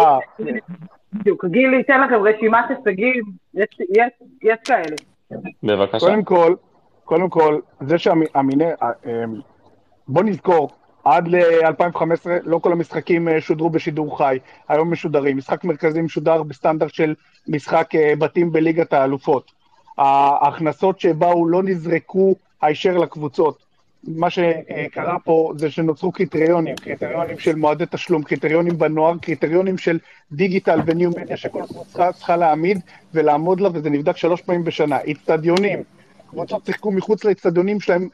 [1.12, 3.22] בדיוק, גיל ייתן לכם רשימת הישגים,
[3.54, 4.96] יש, יש, יש כאלה.
[5.62, 5.98] בבקשה.
[5.98, 6.54] קודם כל,
[7.04, 8.64] קודם כל, זה שהמיני...
[8.64, 9.40] אה, אמ,
[10.08, 10.70] בוא נזכור,
[11.04, 14.38] עד ל-2015 לא כל המשחקים אה, שודרו בשידור חי,
[14.68, 15.36] היום משודרים.
[15.36, 17.14] משחק מרכזי משודר בסטנדרט של
[17.48, 19.52] משחק אה, בתים בליגת האלופות.
[19.98, 23.64] ההכנסות שבאו לא נזרקו הישר לקבוצות.
[24.08, 29.98] מה שקרה פה זה שנוצרו קריטריונים, קריטריונים של מועדי תשלום, קריטריונים בנוער, קריטריונים של
[30.32, 32.80] דיגיטל וניו מדיה שכל קבוצה צריכה להעמיד
[33.14, 35.00] ולעמוד לה, וזה נבדק שלוש פעמים בשנה.
[35.00, 35.82] איצטדיונים,
[36.30, 38.08] קבוצות שיחקו מחוץ לאיצטדיונים שלהם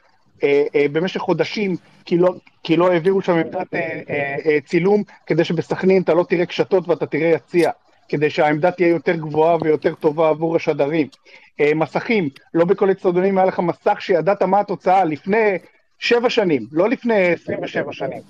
[0.91, 1.75] במשך חודשים,
[2.05, 6.25] כי לא, כי לא העבירו שם עמדת אה, אה, אה, צילום, כדי שבסכנין אתה לא
[6.29, 7.71] תראה קשתות ואתה תראה יציע.
[8.11, 11.07] כדי שהעמדה תהיה יותר גבוהה ויותר טובה עבור השדרים.
[11.59, 15.57] אה, מסכים, לא בכל אצטדיונים היה לך מסך שידעת מה התוצאה לפני
[15.99, 18.21] שבע שנים, לא לפני 27 שנים.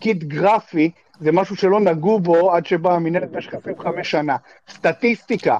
[0.00, 4.36] קיט גרפי זה משהו שלא נגעו בו עד שבאה המנהלת במשך 25 שנה.
[4.70, 5.56] סטטיסטיקה,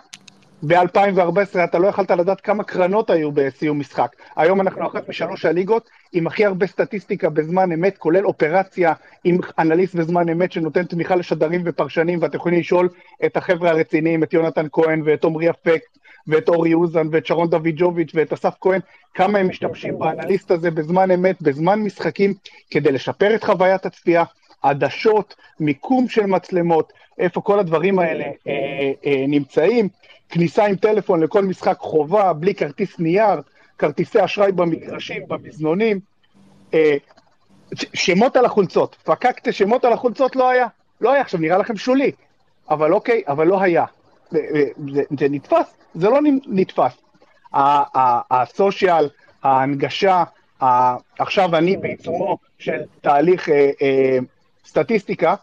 [0.62, 4.16] ב-2014 אתה לא יכלת לדעת כמה קרנות היו בסיום משחק.
[4.36, 8.92] היום אנחנו אחת משלוש הליגות עם הכי הרבה סטטיסטיקה בזמן אמת, כולל אופרציה
[9.24, 12.88] עם אנליסט בזמן אמת שנותן תמיכה לשדרים ופרשנים, ואתם יכולים לשאול
[13.24, 18.10] את החבר'ה הרציניים, את יונתן כהן ואת עמרי אפקט ואת אורי אוזן ואת שרון דוידג'וביץ'
[18.14, 18.80] ואת אסף כהן,
[19.14, 22.34] כמה הם משתמשים באנליסט הזה בזמן אמת, בזמן משחקים,
[22.70, 24.24] כדי לשפר את חוויית הצפייה,
[24.62, 29.88] עדשות, מיקום של מצלמות, איפה כל הדברים האלה אה, אה, נמצאים,
[30.30, 33.40] כניסה עם טלפון לכל משחק חובה, בלי כרטיס נייר,
[33.78, 36.00] כרטיסי אשראי במגרשים, במזנונים,
[36.74, 36.96] אה,
[37.94, 40.66] שמות על החולצות, פקקטה שמות על החולצות לא היה,
[41.00, 42.12] לא היה, עכשיו נראה לכם שולי,
[42.70, 43.84] אבל אוקיי, אבל לא היה.
[44.30, 44.40] זה,
[44.92, 45.74] זה, זה נתפס?
[45.94, 46.96] זה לא נתפס.
[48.30, 49.08] הסושיאל,
[49.42, 50.24] ההנגשה,
[51.18, 54.18] עכשיו אני בעיצומו של תהליך אה, אה,
[54.66, 55.34] סטטיסטיקה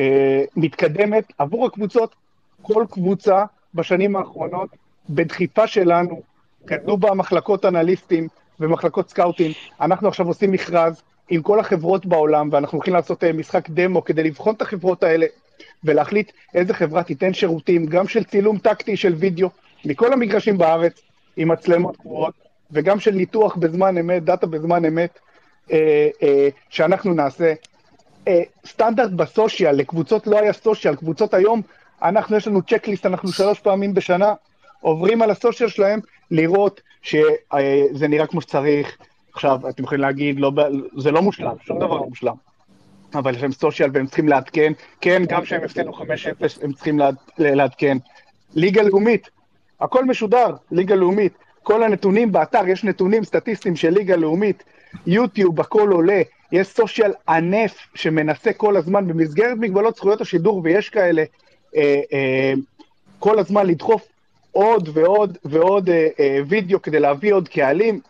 [0.00, 2.14] אה, מתקדמת עבור הקבוצות,
[2.62, 3.44] כל קבוצה
[3.74, 4.68] בשנים האחרונות,
[5.10, 6.22] בדחיפה שלנו,
[6.64, 8.28] גדלו בה מחלקות אנליסטים
[8.60, 14.04] ומחלקות סקאוטים, אנחנו עכשיו עושים מכרז עם כל החברות בעולם, ואנחנו הולכים לעשות משחק דמו
[14.04, 15.26] כדי לבחון את החברות האלה
[15.84, 19.48] ולהחליט איזה חברה תיתן שירותים, גם של צילום טקטי של וידאו,
[19.84, 21.00] מכל המגרשים בארץ,
[21.36, 22.34] עם מצלמות קבועות,
[22.70, 25.18] וגם של ניתוח בזמן אמת, דאטה בזמן אמת,
[25.72, 27.54] אה, אה, שאנחנו נעשה.
[28.28, 31.62] אה, סטנדרט בסושיאל, לקבוצות לא היה סושיאל, קבוצות היום,
[32.04, 34.34] אנחנו, יש לנו צ'קליסט, אנחנו שלוש פעמים בשנה
[34.80, 38.96] עוברים על הסושיאל שלהם, לראות שזה נראה כמו שצריך.
[39.34, 40.52] עכשיו, אתם יכולים להגיד, לא,
[40.98, 42.34] זה לא מושלם, שום דבר לא מושלם.
[43.14, 46.02] אבל יש להם סושיאל והם צריכים לעדכן, כן, גם כשהם הפסידו 5-0
[46.62, 47.96] הם צריכים לעד, לעדכן.
[48.54, 49.30] ליגה לאומית,
[49.80, 51.32] הכל משודר, ליגה לאומית.
[51.62, 54.64] כל הנתונים באתר, יש נתונים סטטיסטיים של ליגה לאומית,
[55.06, 61.24] יוטיוב, הכל עולה, יש סושיאל ענף שמנסה כל הזמן במסגרת מגבלות זכויות השידור, ויש כאלה,
[63.18, 64.08] כל הזמן לדחוף
[64.54, 68.00] עוד ועוד ועוד אה, אה, וידאו כדי להביא עוד קהלים.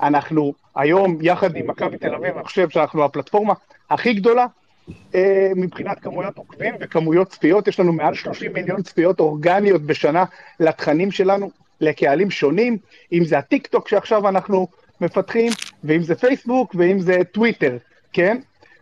[0.00, 3.54] אנחנו היום, יחד עם מכבי תל אביב, אני חושב שאנחנו הפלטפורמה
[3.90, 4.46] הכי גדולה
[5.14, 10.24] אה, מבחינת כמויות עוקבים וכמויות צפיות, יש לנו מעל 30 מיליון צפיות אורגניות בשנה
[10.60, 12.78] לתכנים שלנו, לקהלים שונים,
[13.12, 14.68] אם זה הטיק טוק שעכשיו אנחנו
[15.00, 15.52] מפתחים,
[15.84, 17.76] ואם זה פייסבוק, ואם זה טוויטר,
[18.12, 18.38] כן?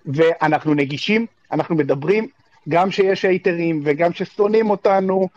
[0.07, 2.29] ואנחנו נגישים, אנחנו מדברים,
[2.69, 5.29] גם שיש הייטרים וגם ששונאים אותנו,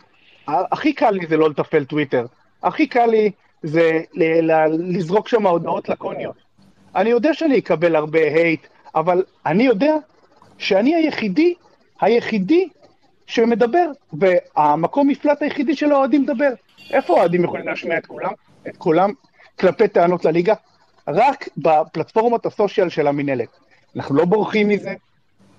[0.48, 2.26] הכי קל לי זה לא לתפעל טוויטר,
[2.62, 3.30] הכי קל לי
[3.62, 4.00] זה
[4.78, 6.36] לזרוק שם הודעות לקוניות.
[6.94, 9.94] אני יודע שאני אקבל הרבה הייט, אבל אני יודע
[10.58, 11.54] שאני היחידי,
[12.00, 12.68] היחידי
[13.26, 16.50] שמדבר, והמקום מפלט היחידי של האוהדים מדבר.
[16.90, 18.32] איפה האוהדים יכולים להשמיע את כולם?
[18.68, 19.10] את כולם
[19.60, 20.54] כלפי טענות לליגה?
[21.08, 23.48] רק בפלטפורמות הסושיאל של המינהלת.
[23.96, 24.94] אנחנו לא בורחים מזה,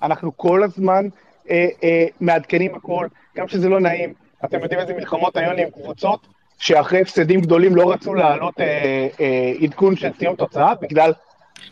[0.03, 1.07] אנחנו כל הזמן
[1.49, 4.13] אה, אה, מעדכנים הכל, גם שזה לא נעים.
[4.45, 6.27] אתם יודעים איזה מלחמות היו לי עם קבוצות,
[6.59, 11.13] שאחרי הפסדים גדולים לא רצו להעלות אה, אה, עדכון של סיום תוצאה, בגלל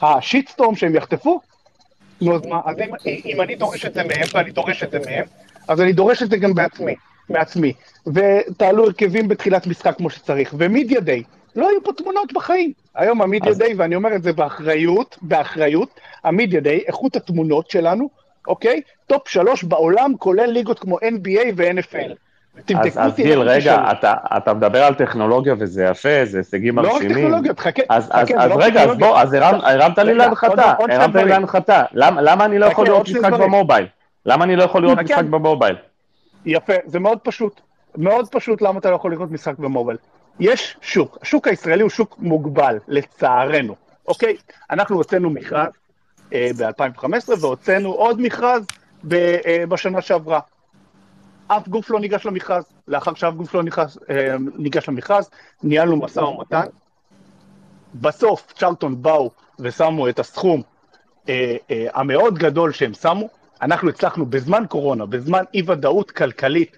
[0.01, 1.39] השיטסטורם שהם יחטפו,
[2.21, 4.99] נו, אז מה, אז אם, אם אני דורש את זה מהם, ואני דורש את זה
[5.05, 5.25] מהם,
[5.67, 6.95] אז אני דורש את זה גם בעצמי,
[7.29, 7.73] מעצמי.
[8.07, 10.53] ותעלו הרכבים בתחילת משחק כמו שצריך.
[10.57, 11.23] ומידיה דיי,
[11.55, 12.73] לא היו פה תמונות בחיים.
[12.95, 13.57] היום המידיה אז...
[13.57, 18.09] דיי, ואני אומר את זה באחריות, באחריות, המידיה דיי, איכות התמונות שלנו,
[18.47, 18.81] אוקיי?
[19.07, 22.13] top שלוש בעולם, כולל ליגות כמו NBA ו-NFL.
[22.75, 27.09] אז, אז גיל, רגע, אתה, אתה מדבר על טכנולוגיה וזה יפה, זה הישגים מרשימים.
[27.09, 27.81] לא רק טכנולוגיה, חכה.
[27.89, 31.83] אז, אז, אז לא רגע, אז בוא, אז הרמת, לי להנחתה, הרמת לי להנחתה.
[31.93, 33.87] למה, למה אני לא יכול לראות משחק במובייל?
[34.25, 35.75] למה אני לא יכול לראות משחק במובייל?
[36.45, 37.61] יפה, זה מאוד פשוט.
[37.97, 39.97] מאוד פשוט למה אתה לא יכול לראות משחק במובייל.
[40.39, 43.75] יש שוק, השוק הישראלי הוא שוק מוגבל, לצערנו,
[44.07, 44.35] אוקיי?
[44.71, 45.71] אנחנו הוצאנו מכרז
[46.31, 48.65] ב-2015 והוצאנו עוד מכרז
[49.11, 50.39] אה, בשנה שעברה.
[51.47, 52.63] אף גוף לא ניגש למכרז.
[52.87, 55.29] לאחר שאף גוף לא ניגש, אה, ניגש למכרז,
[55.63, 56.65] ניהלנו משא ומתן.
[57.95, 60.61] בסוף צ'רלטון באו ושמו את הסכום
[61.29, 63.29] אה, אה, המאוד גדול שהם שמו.
[63.61, 66.77] אנחנו הצלחנו בזמן קורונה, בזמן אי ודאות כלכלית,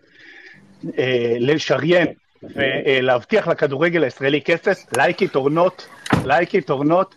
[0.98, 2.08] אה, לשריין
[2.44, 5.82] ולהבטיח לכדורגל הישראלי כסף, like it or not,
[6.14, 7.16] like it or not,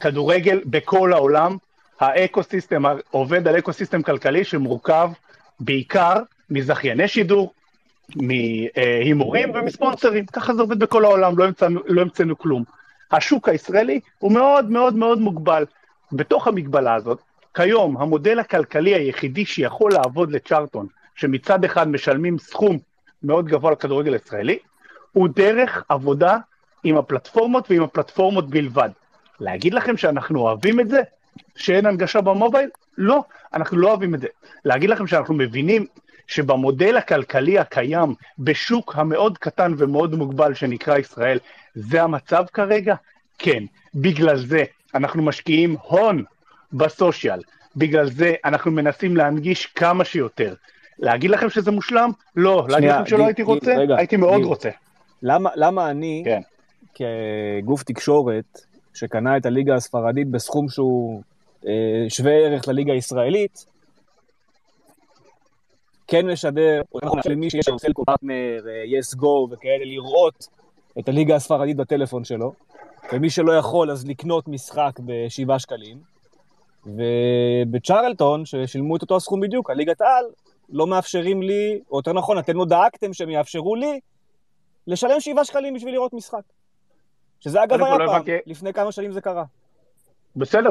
[0.00, 1.56] כדורגל בכל העולם,
[2.00, 5.10] ה ecosystem עובד על ecosystem כלכלי שמורכב
[5.60, 6.14] בעיקר
[6.50, 7.52] מזכייני שידור,
[8.16, 12.64] מהימורים ומספונסרים, ככה זה עובד בכל העולם, לא המצאנו, לא כלום.
[13.10, 15.64] השוק הישראלי הוא מאוד מאוד מאוד מוגבל.
[16.12, 17.20] בתוך המגבלה הזאת,
[17.54, 22.78] כיום המודל הכלכלי היחידי שיכול לעבוד לצ'רלטון, שמצד אחד משלמים סכום
[23.22, 24.58] מאוד גבוה לכדורגל הישראלי,
[25.12, 26.38] הוא דרך עבודה
[26.84, 28.90] עם הפלטפורמות ועם הפלטפורמות בלבד.
[29.40, 31.00] להגיד לכם שאנחנו אוהבים את זה?
[31.56, 32.70] שאין הנגשה במובייל?
[32.98, 34.26] לא, אנחנו לא אוהבים את זה.
[34.64, 35.86] להגיד לכם שאנחנו מבינים
[36.26, 41.38] שבמודל הכלכלי הקיים בשוק המאוד קטן ומאוד מוגבל שנקרא ישראל,
[41.74, 42.94] זה המצב כרגע?
[43.38, 43.64] כן.
[43.94, 46.24] בגלל זה אנחנו משקיעים הון
[46.72, 47.40] בסושיאל,
[47.76, 50.54] בגלל זה אנחנו מנסים להנגיש כמה שיותר.
[50.98, 52.10] להגיד לכם שזה מושלם?
[52.36, 52.66] לא.
[52.68, 53.76] להגיד לכם שלא הייתי רוצה?
[53.76, 54.44] רגע, הייתי מאוד רגע.
[54.46, 54.70] רוצה.
[55.22, 56.40] למה, למה אני, כן.
[56.94, 58.60] כגוף תקשורת,
[58.96, 61.22] שקנה את הליגה הספרדית בסכום שהוא
[61.66, 63.66] אה, שווה ערך לליגה הישראלית,
[66.06, 70.48] כן משדר, או יותר נכון למי שיש לו סלקו פרטנר, יס גו וכאלה, לראות
[70.98, 72.52] את הליגה הספרדית בטלפון שלו,
[73.12, 75.98] ומי שלא יכול אז לקנות משחק בשבעה שקלים,
[76.86, 80.24] ובצ'רלטון, ששילמו את אותו הסכום בדיוק, הליגת העל,
[80.68, 84.00] לא מאפשרים לי, או יותר נכון, אתם לא דאגתם שהם יאפשרו לי
[84.86, 86.42] לשלם שבעה שקלים בשביל לראות משחק.
[87.46, 89.44] שזה אגב היה לא פעם, לפני כמה שנים זה קרה.
[90.36, 90.70] בסדר,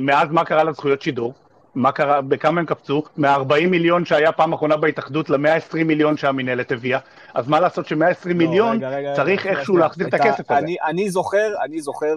[0.00, 1.34] מאז מה קרה לזכויות שידור?
[1.74, 3.02] מה קרה, בכמה הם קפצו?
[3.16, 6.98] מ-40 מיליון שהיה פעם אחרונה בהתאחדות ל-120 מיליון שהמינהלת הביאה.
[7.34, 7.96] אז מה לעשות ש-120
[8.28, 10.58] לא, מיליון, רגע, רגע, צריך רגע, איכשהו להחזיר את הכסף הזה.
[10.58, 12.14] אני, אני זוכר, אני זוכר,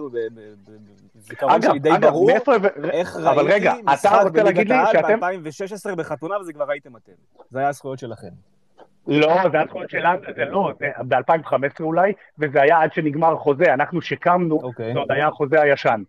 [1.14, 2.52] בזיכרון שלי די ברור, מאיפה,
[2.90, 5.20] איך ראיתי רגע, משחק בליגת העל שאתם...
[5.20, 7.12] ב-2016 בחתונה, וזה כבר ראיתם אתם.
[7.50, 8.59] זה היה הזכויות שלכם.
[9.08, 13.74] לא, זה היה זכויות שלנו, זה לא, זה ב-2015 אולי, וזה היה עד שנגמר חוזה,
[13.74, 14.64] אנחנו שיקמנו, okay.
[14.64, 14.92] אוקיי.
[14.92, 16.02] זה עוד היה החוזה הישן.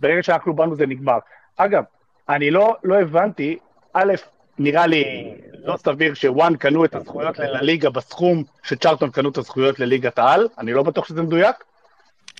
[0.00, 1.18] ברגע שאנחנו באנו זה נגמר.
[1.56, 1.84] אגב,
[2.28, 3.58] אני לא, לא הבנתי,
[3.92, 4.12] א',
[4.58, 5.34] נראה לי
[5.64, 10.72] לא סביר שוואן קנו את הזכויות לליגה בסכום שצ'רטון קנו את הזכויות לליגת העל, אני
[10.72, 11.56] לא בטוח שזה מדויק.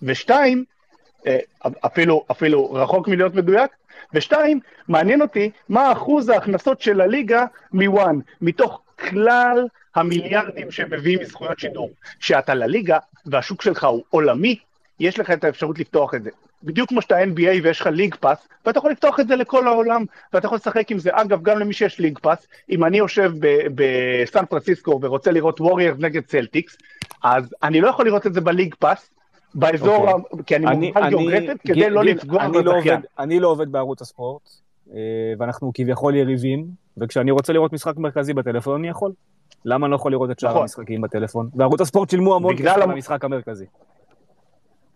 [0.03, 0.65] ושתיים,
[1.27, 1.39] אה,
[1.87, 3.71] אפילו, אפילו רחוק מלהיות מדויק,
[4.15, 11.59] ושתיים, מעניין אותי מה אחוז ההכנסות של הליגה מוואן, מתוך כלל המיליארדים שהם מביאים מזכויות
[11.59, 11.91] שידור.
[12.21, 14.59] שאתה לליגה והשוק שלך הוא עולמי,
[15.01, 16.31] יש לך את האפשרות לפתוח את זה.
[16.63, 20.05] בדיוק כמו שאתה NBA ויש לך League Pass, ואתה יכול לפתוח את זה לכל העולם,
[20.33, 21.11] ואתה יכול לשחק עם זה.
[21.13, 23.33] אגב, גם למי שיש League Pass, אם אני יושב
[23.75, 26.77] בסן פרנסיסקו ורוצה לראות ווריארס נגד צלטיקס,
[27.23, 29.11] אז אני לא יכול לראות את זה ב League Pass,
[29.55, 30.13] באזור, okay.
[30.13, 30.45] אוקיי.
[30.47, 33.01] כי אני מוגבל גיאוגרפית, כדי לא לפגוע לא בזכיין.
[33.19, 34.43] אני לא עובד בערוץ הספורט,
[34.95, 34.99] אה,
[35.39, 36.67] ואנחנו כביכול יריבים,
[36.97, 39.13] וכשאני רוצה לראות משחק מרכזי בטלפון, אני יכול.
[39.65, 40.63] למה אני לא יכול לראות את שאר נכון.
[40.63, 41.51] המשחקים בטלפון?
[41.55, 43.67] וערוץ הספורט שילמו המון כסף על המשחק המרכזי.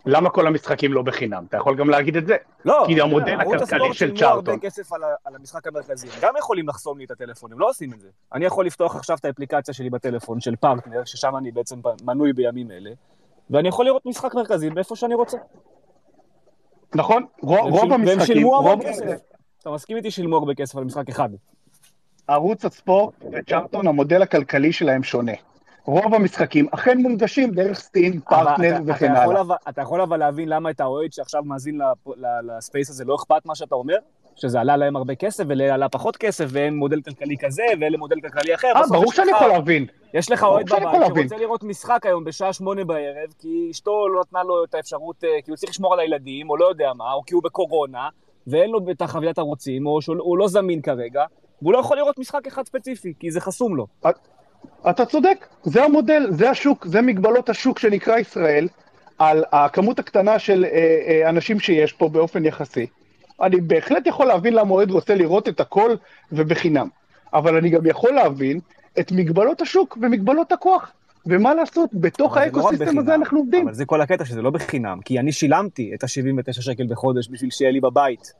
[0.07, 1.45] למה כל המשחקים לא בחינם?
[1.49, 2.37] אתה יכול גם להגיד את זה.
[2.65, 3.61] לא, כי המודל הכלכלי של צ'ארטון...
[3.61, 6.07] ערוץ הספורט שילמו הרבה כסף על, על המשחק המרכזי.
[6.07, 8.09] הם גם יכולים לחסום לי את הטלפון, הם לא עושים את זה.
[8.33, 12.71] אני יכול לפתוח עכשיו את האפליקציה שלי בטלפון, של פרטנר, ששם אני בעצם מנוי בימים
[12.71, 12.91] אלה,
[13.51, 15.39] ואני יכול לראות משחק מרכזי באיפה שאני רוצה.
[16.95, 18.07] נכון, רוב המשחקים...
[18.07, 19.05] והם שילמו הרבה כסף.
[19.61, 21.29] אתה מסכים איתי שילמו הרבה כסף על משחק אחד.
[22.29, 25.33] ערוץ הספורט וצ'ארטון, המודל הכלכלי שלהם שונה.
[25.85, 29.57] רוב המשחקים אכן מונגשים דרך סטינג, פרטנר וכן הלאה.
[29.69, 31.81] אתה יכול אבל להבין למה את האוהד שעכשיו מאזין
[32.43, 33.97] לספייס הזה לא אכפת מה שאתה אומר?
[34.37, 38.21] שזה עלה להם הרבה כסף ואלה עלה פחות כסף ואין מודל כלכלי כזה ואלה מודל
[38.21, 38.69] כלכלי אחר.
[38.77, 39.87] אה, ברור שאני יכול להבין.
[40.15, 44.43] יש לך אוהד בבית שרוצה לראות משחק היום בשעה שמונה בערב כי אשתו לא נתנה
[44.43, 47.23] לו את האפשרות, אה, כי הוא צריך לשמור על הילדים או לא יודע מה, או
[47.27, 48.09] כי הוא בקורונה
[48.47, 51.25] ואין לו את החבילת ערוצים או שהוא לא זמין כרגע
[51.63, 53.87] והוא לא יכול לראות משחק אחד ספציפי כי זה חסום לו.
[54.91, 58.69] אתה צודק, זה המודל, זה השוק, זה מגבלות השוק שנקרא ישראל,
[59.19, 60.71] על הכמות הקטנה של אה,
[61.09, 62.87] אה, אנשים שיש פה באופן יחסי.
[63.43, 65.95] אני בהחלט יכול להבין למה אוהד רוצה לראות את הכל
[66.33, 66.89] ובחינם,
[67.35, 68.61] אבל אני גם יכול להבין
[69.01, 70.93] את מגבלות השוק ומגבלות הכוח.
[71.27, 73.65] ומה לעשות, בתוך לא האקוסיסטם לא הזה אנחנו עובדים.
[73.65, 77.51] אבל זה כל הקטע שזה לא בחינם, כי אני שילמתי את ה-79 שקל בחודש בשביל
[77.51, 78.33] שיהיה לי בבית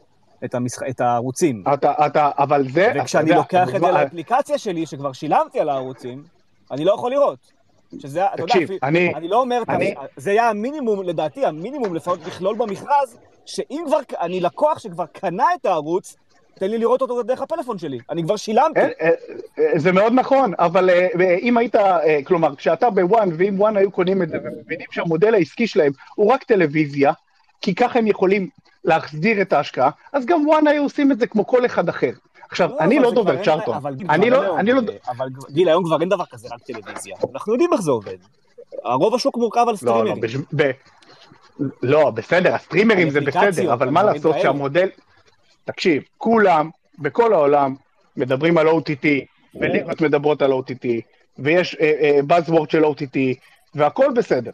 [0.45, 0.83] את, המשח...
[0.91, 1.65] את הערוצים.
[1.75, 2.93] אתה, אתה, אבל זה...
[2.97, 6.23] וכשאני אתה לוקח את זה לאפליקציה שלי, שכבר שילמתי על הערוצים,
[6.71, 7.39] אני לא יכול לראות.
[7.99, 9.15] שזה, תקשיב, אתה יודע, אני...
[9.15, 9.95] אני לא אומר, אני...
[10.17, 15.67] זה היה המינימום, לדעתי, המינימום לפחות לכלול במכרז, שאם כבר, אני לקוח שכבר קנה את
[15.67, 16.17] הערוץ,
[16.55, 18.81] תן לי לראות אותו דרך הפלאפון שלי, אני כבר שילמתי.
[18.81, 19.11] אה, אה,
[19.59, 20.91] אה, זה מאוד נכון, אבל
[21.43, 21.75] אם היית,
[22.25, 26.45] כלומר, כשאתה בוואן, ואם וואן היו קונים את זה, ומבינים שהמודל העסקי שלהם הוא רק
[26.45, 27.13] טלוויזיה,
[27.61, 28.49] כי ככה הם יכולים
[28.85, 32.11] להחזיר את ההשקעה, אז גם וואן היו עושים את זה כמו כל אחד אחר.
[32.51, 33.77] עכשיו, לא, אני לא דובר צ'ארטון.
[34.11, 34.81] אני לא, אני לא...
[35.09, 37.17] אבל גיל, היום כבר אין דבר כזה, רק טלוויזיה.
[37.35, 38.17] אנחנו יודעים איך זה עובד.
[38.85, 40.43] הרוב השוק מורכב על לא, סטרימרים.
[41.83, 44.89] לא, בסדר, הסטרימרים זה בסדר, אבל מה לעשות שהמודל...
[45.65, 47.75] תקשיב, כולם, בכל העולם,
[48.17, 49.07] מדברים על OTT,
[49.55, 50.87] וליגות מדברות על OTT,
[51.39, 51.77] ויש
[52.29, 53.19] Buzzword אה, של OTT,
[53.75, 54.51] והכל בסדר.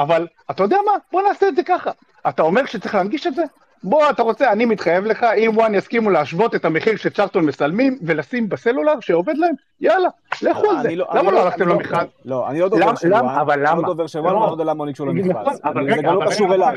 [0.00, 0.92] אבל אתה יודע מה?
[1.12, 1.90] בוא נעשה את זה ככה.
[2.28, 3.42] אתה אומר שצריך להנגיש את זה?
[3.84, 8.48] בוא, אתה רוצה, אני מתחייב לך, אם וואן יסכימו להשוות את המחיר שצ'רלטון משלמים ולשים
[8.48, 10.08] בסלולר שעובד להם, יאללה,
[10.42, 10.96] לכו על זה.
[10.96, 12.06] לא- למה לא, לא הלכתם למכרז?
[12.24, 13.72] לא, אני לא דובר של וואן, אבל למה?
[13.72, 15.56] אני לא דובר של וואן, אני לא יודע למה הוא ניגשו למכרז.
[15.56, 16.74] זה גם לא קשור אליי.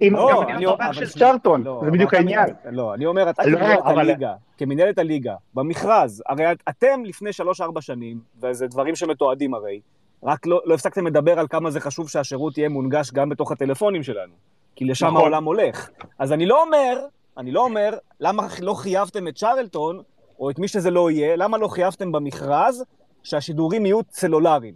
[0.00, 2.48] אם גם אני דובר של צ'רלטון, זה בדיוק העניין.
[2.70, 7.30] לא, אני אומר, אתה כמנהלת הליגה, כמנהלת הליגה, במכרז, הרי אתם לפני
[7.76, 9.80] 3-4 שנים, וזה דברים שמתועדים הרי,
[10.22, 14.32] רק לא הפסקתם לדבר על כמה זה חשוב שהשירות יהיה מונגש גם בתוך הטלפונים שלנו.
[14.76, 15.16] כי לשם נכון.
[15.16, 15.88] העולם הולך.
[16.18, 17.06] אז אני לא אומר,
[17.38, 20.02] אני לא אומר, למה לא חייבתם את צ'רלטון,
[20.40, 22.84] או את מי שזה לא יהיה, למה לא חייבתם במכרז
[23.22, 24.74] שהשידורים יהיו צלולריים?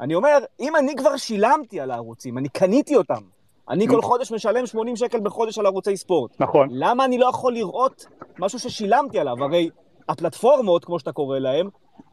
[0.00, 3.22] אני אומר, אם אני כבר שילמתי על הערוצים, אני קניתי אותם,
[3.68, 6.40] אני כל חודש משלם 80 שקל בחודש על ערוצי ספורט.
[6.40, 6.68] נכון.
[6.70, 8.06] למה אני לא יכול לראות
[8.38, 9.44] משהו ששילמתי עליו?
[9.44, 9.70] הרי
[10.08, 11.68] הפלטפורמות, כמו שאתה קורא להן,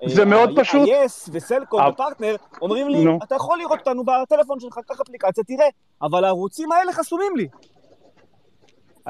[0.05, 0.89] זה מאוד פשוט.
[0.89, 5.67] ה-yes וסלקום ופרטנר אומרים לי, אתה יכול לראות אותנו בטלפון שלך, קח אפליקציה, תראה,
[6.01, 7.47] אבל הערוצים האלה חסומים לי.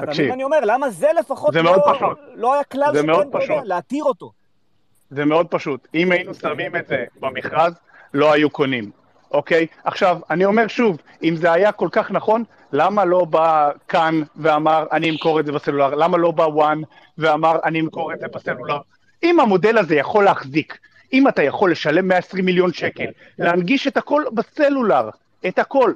[0.06, 0.32] תקשיב.
[0.32, 2.18] אני אומר, למה זה לפחות זה מאוד לא- פשוט.
[2.34, 4.32] לא היה כלל שכן, אתה יודע, להתיר אותו.
[5.10, 5.88] זה מאוד פשוט.
[5.94, 7.72] אם היינו שמים את זה במכרז,
[8.14, 8.90] לא היו קונים,
[9.30, 9.66] אוקיי?
[9.84, 14.86] עכשיו, אני אומר שוב, אם זה היה כל כך נכון, למה לא בא כאן ואמר,
[14.92, 15.94] אני אמכור את זה בסלולר?
[15.94, 16.80] למה לא בא וואן
[17.18, 18.78] ואמר, אני אמכור את זה בסלולר?
[19.22, 20.78] אם המודל הזה יכול להחזיק,
[21.12, 23.06] אם אתה יכול לשלם 120 מיליון שקל,
[23.38, 25.08] להנגיש את הכל בסלולר,
[25.48, 25.92] את הכל,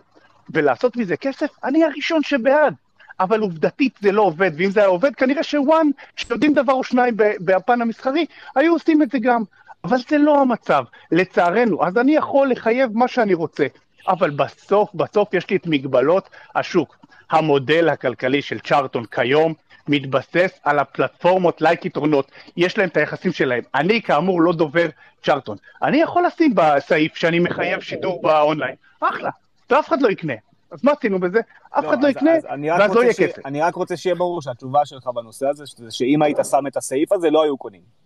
[0.51, 2.74] ולעשות מזה כסף, אני הראשון שבעד.
[3.20, 7.14] אבל עובדתית זה לא עובד, ואם זה היה עובד, כנראה שוואן, שיודעים דבר או שניים
[7.16, 8.26] בפן המסחרי,
[8.57, 9.43] היו עושים את זה גם.
[9.85, 11.87] אבל זה לא המצב, לצערנו.
[11.87, 13.66] אז אני יכול לחייב מה שאני רוצה,
[14.09, 16.97] אבל בסוף, בסוף יש לי את מגבלות השוק.
[17.30, 19.55] המודל הכלכלי של צ'ארטון כיום
[19.89, 23.62] מתבסס על הפלטפורמות לייק יתרונות, יש להם את היחסים שלהם.
[23.74, 24.89] אני כאמור לא דובר
[25.22, 25.57] צ'ארטון.
[25.82, 29.30] אני יכול לשים בסעיף שאני מחייב שידור באונליין, אחלה,
[29.70, 30.35] ואף אחד לא יקנה.
[30.70, 31.41] אז מה עשינו בזה?
[31.70, 32.32] אף אחד לא יקנה,
[32.78, 33.47] ואז לא יהיה כסף.
[33.47, 37.30] אני רק רוצה שיהיה ברור שהתשובה שלך בנושא הזה, שאם היית שם את הסעיף הזה,
[37.30, 38.04] לא היו קונים.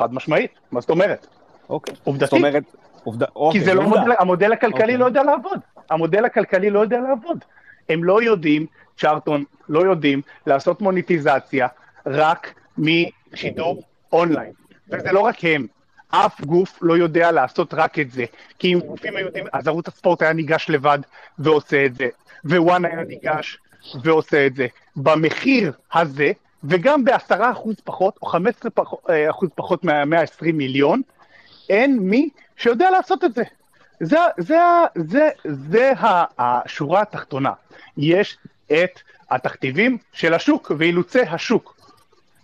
[0.00, 1.26] חד משמעית, מה זאת אומרת?
[1.68, 1.94] אוקיי.
[2.04, 2.30] עובדתית.
[2.30, 2.62] זאת אומרת,
[3.04, 3.82] עובדה, אוקיי, כי זה לא.
[3.82, 4.96] מודל, המודל הכלכלי אוקיי.
[4.96, 5.58] לא יודע לעבוד.
[5.90, 7.44] המודל הכלכלי לא יודע לעבוד.
[7.88, 8.66] הם לא יודעים,
[8.98, 11.68] צ'ארטון, לא יודעים לעשות מוניטיזציה
[12.06, 13.82] רק משידור
[14.12, 14.52] אונליין.
[14.90, 15.66] וזה לא רק הם.
[16.10, 18.24] אף גוף לא יודע לעשות רק את זה.
[18.58, 20.98] כי אם גופים היו יודעים, אז ערוץ הספורט היה ניגש לבד
[21.38, 22.08] ועושה את זה,
[22.44, 23.58] ווואן היה ניגש
[24.04, 24.66] ועושה את זה.
[24.96, 26.32] במחיר הזה,
[26.64, 31.02] וגם בעשרה אחוז פחות, או חמש עשרה אחוז פחות מה-120 מיליון,
[31.68, 33.42] אין מי שיודע לעשות את זה.
[34.00, 34.58] זה, זה,
[34.94, 35.92] זה, זה
[36.38, 37.52] השורה התחתונה.
[37.96, 39.00] יש את
[39.30, 41.76] התכתיבים של השוק ואילוצי השוק.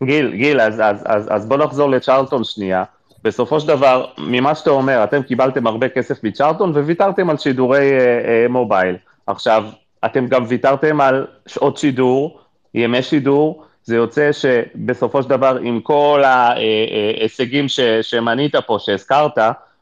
[0.04, 2.84] גיל, גיל, אז, אז, אז, אז בוא נחזור לצ'רלטון שנייה.
[3.24, 7.98] בסופו של דבר, ממה שאתה אומר, אתם קיבלתם הרבה כסף מצ'רלטון וויתרתם על שידורי אה,
[7.98, 8.96] אה, מובייל.
[9.26, 9.64] עכשיו,
[10.04, 12.40] אתם גם ויתרתם על שעות שידור,
[12.74, 19.38] ימי שידור, זה יוצא שבסופו של דבר, עם כל ההישגים ש, שמנית פה, שהזכרת,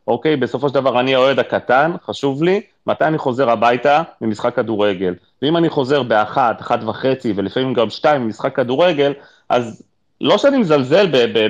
[0.09, 5.15] אוקיי, בסופו של דבר אני האוהד הקטן, חשוב לי, מתי אני חוזר הביתה ממשחק כדורגל.
[5.43, 9.13] ואם אני חוזר באחת, אחת וחצי, ולפעמים גם שתיים ממשחק כדורגל,
[9.49, 9.83] אז
[10.21, 11.07] לא שאני מזלזל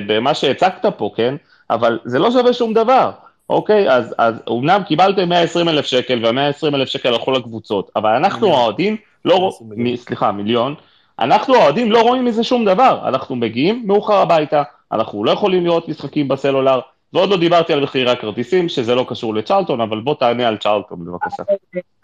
[0.07, 1.35] במה שהצגת פה, כן?
[1.69, 3.11] אבל זה לא שווה שום דבר,
[3.49, 3.91] אוקיי?
[3.91, 8.53] אז, אז אומנם קיבלתם 120 אלף שקל, וה-120 אלף שקל הלכו לקבוצות, אבל אנחנו.
[8.53, 9.97] האוהדים לא רואים, 120 מיליון.
[9.97, 10.75] סליחה, מיליון,
[11.19, 15.89] אנחנו האוהדים לא רואים מזה שום דבר, אנחנו מגיעים מאוחר הביתה, אנחנו לא יכולים לראות
[15.89, 16.79] משחקים בסלולר,
[17.13, 21.05] ועוד לא דיברתי על מחירי הכרטיסים, שזה לא קשור לצ'רלטון, אבל בוא תענה על צ'רלטון
[21.05, 21.43] בבקשה.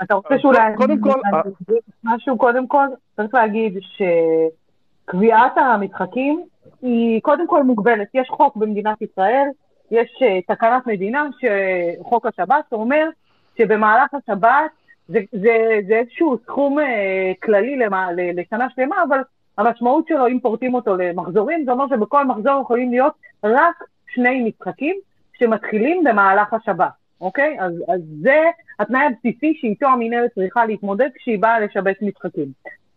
[0.03, 0.61] אתה רוצה שאולי...
[0.75, 1.21] קודם כל,
[2.03, 2.85] משהו, קודם כל,
[3.15, 3.77] צריך להגיד
[5.07, 6.43] שקביעת המשחקים
[6.81, 8.07] היא קודם כל מוגבלת.
[8.13, 9.47] יש חוק במדינת ישראל,
[9.91, 11.25] יש אה, תקנת מדינה,
[12.03, 13.09] חוק השבת, שאומר
[13.57, 14.71] שבמהלך השבת
[15.07, 19.19] זה, זה, זה איזשהו סכום אה, כללי למה, לשנה שלמה, אבל
[19.57, 24.95] המשמעות שלו, אם פורטים אותו למחזורים, זה אומר שבכל מחזור יכולים להיות רק שני משחקים
[25.33, 26.91] שמתחילים במהלך השבת,
[27.21, 27.57] אוקיי?
[27.59, 28.43] אז, אז זה
[28.79, 32.47] התנאי הבסיסי שאיתו המינהלת צריכה להתמודד כשהיא באה לשבץ משחקים.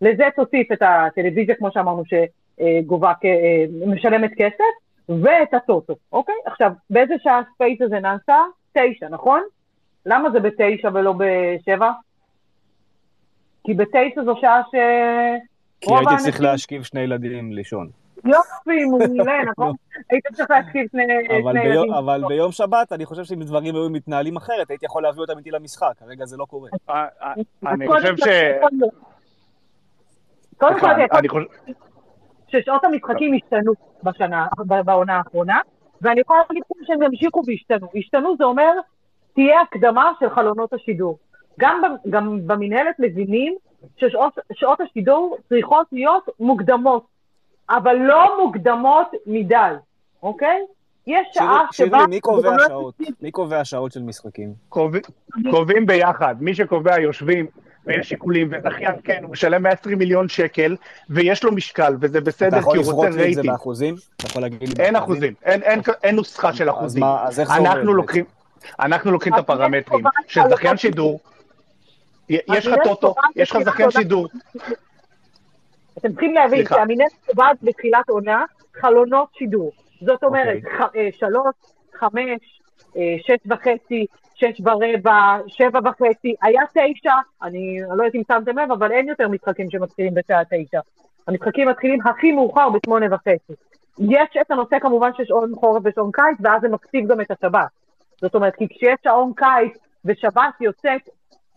[0.01, 4.75] לזה תוסיף את הטלוויזיה, כמו שאמרנו, שגובה, אה, משלמת כסף,
[5.09, 6.35] ואת הטוטו, אוקיי?
[6.47, 8.37] עכשיו, באיזה שעה הספייס הזה נעשה?
[8.73, 9.43] תשע, נכון?
[10.07, 11.91] למה זה בתשע ולא בשבע?
[13.65, 14.75] כי בתשע זו שעה ש...
[15.81, 17.89] כי הייתי צריך האנשים- להשכיב שני ילדים לישון.
[18.25, 19.73] יופי, מעולה, נכון?
[20.11, 21.03] היית צריך להשכיב שני
[21.43, 21.93] אבל שני ביום- ילדים.
[21.95, 25.51] אבל ביום שבת, אני חושב שאם דברים היו מתנהלים אחרת, הייתי יכול להביא אותם איתי
[25.51, 26.71] למשחק, כרגע זה לא קורה.
[26.91, 27.33] אה, אה,
[27.73, 28.23] אני חושב ש...
[30.59, 30.87] קודם כל,
[31.19, 31.47] אני חושב...
[32.49, 35.61] ששעות המשחקים השתנו בשנה, ב- בעונה האחרונה,
[36.03, 37.87] ואני יכולה להגיד שהם ימשיכו וישתנו.
[37.97, 38.73] השתנו זה אומר,
[39.35, 41.18] תהיה הקדמה של חלונות השידור.
[41.61, 43.55] גם, ב- גם במינהלת מבינים
[43.97, 47.05] ששעות שעות השידור צריכות להיות מוקדמות,
[47.70, 49.57] אבל לא מוקדמות מדי,
[50.22, 50.59] אוקיי?
[51.07, 51.99] יש שעה שירלי, שבה...
[51.99, 52.95] שירלי, מי קובע שעות?
[53.22, 54.53] מי קובע שעות של משחקים?
[54.68, 55.03] קובעים-
[55.51, 57.47] קובעים ביחד, מי שקובע יושבים
[57.87, 60.76] ויש שיקולים, וזכיין כן, הוא משלם 120 מיליון שקל,
[61.11, 63.47] ויש לו משקל, וזה אתה בסדר, יכול כי הוא לפרוט רוצה לי את זה רייטינג.
[63.51, 63.95] באחוזים?
[64.16, 65.35] אתה יכול להגיד לי אין באחוזים?
[65.45, 65.62] אחוזים,
[66.03, 67.01] אין- נוסחה של אז אחוזים.
[67.03, 67.70] מה, אז איך זה עובד?
[67.70, 68.24] אנחנו לוקחים,
[68.81, 71.21] אנחנו לוקחים את הפרמטרים של זכיין שידור,
[72.29, 74.29] יש לך טוטו, יש לך זכיין שידור,
[75.99, 76.67] אתם צריכים להבין.
[76.69, 78.45] שהמינהלת קובעת בתחילת עונה
[78.75, 79.73] חלונות שידור.
[80.01, 81.07] זאת אומרת, אוקיי.
[81.07, 81.55] אה, שלוש,
[81.95, 82.61] חמש,
[82.97, 88.73] אה, שש וחצי, שש ורבע, שבע וחצי, היה תשע, אני לא יודעת אם שמתם לב,
[88.73, 90.81] אבל אין יותר משחקים שמתחילים בשעה תשע.
[91.29, 93.53] המשחקים מתחילים הכי מאוחר בשמונה וחצי.
[93.99, 97.69] יש את הנושא כמובן של שעון חורף ושעון קיץ, ואז זה מקציב גם את השבת.
[98.21, 101.09] זאת אומרת, כי כשיש שעון קיץ ושבת יוצאת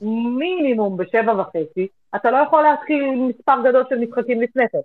[0.01, 4.80] מינימום בשבע וחצי, אתה לא יכול להתחיל עם מספר גדול של משחקים לפני כן.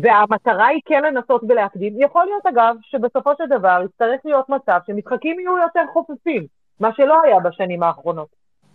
[0.00, 1.94] והמטרה היא כן לנסות ולהקדים.
[2.00, 6.46] יכול להיות, אגב, שבסופו של דבר יצטרך להיות מצב שמשחקים יהיו יותר חופפים,
[6.80, 8.28] מה שלא היה בשנים האחרונות.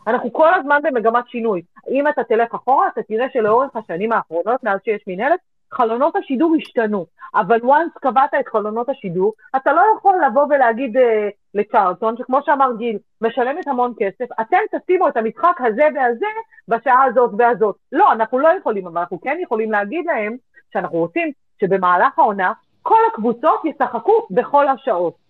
[0.08, 1.62] אנחנו כל הזמן במגמת שינוי.
[1.90, 5.40] אם אתה תלך אחורה, אתה תראה שלאורך השנים האחרונות, מאז שיש מנהלת,
[5.74, 7.06] חלונות השידור השתנו.
[7.36, 12.72] אבל once קבעת את חלונות השידור, אתה לא יכול לבוא ולהגיד אה, לצ'רלטון, שכמו שאמר
[12.78, 16.26] גיל, משלמת המון כסף, אתם תשימו את המשחק הזה והזה
[16.68, 17.76] בשעה הזאת והזאת.
[17.92, 20.36] לא, אנחנו לא יכולים, אבל אנחנו כן יכולים להגיד להם
[20.74, 25.29] שאנחנו רוצים שבמהלך העונה כל הקבוצות ישחקו בכל השעות.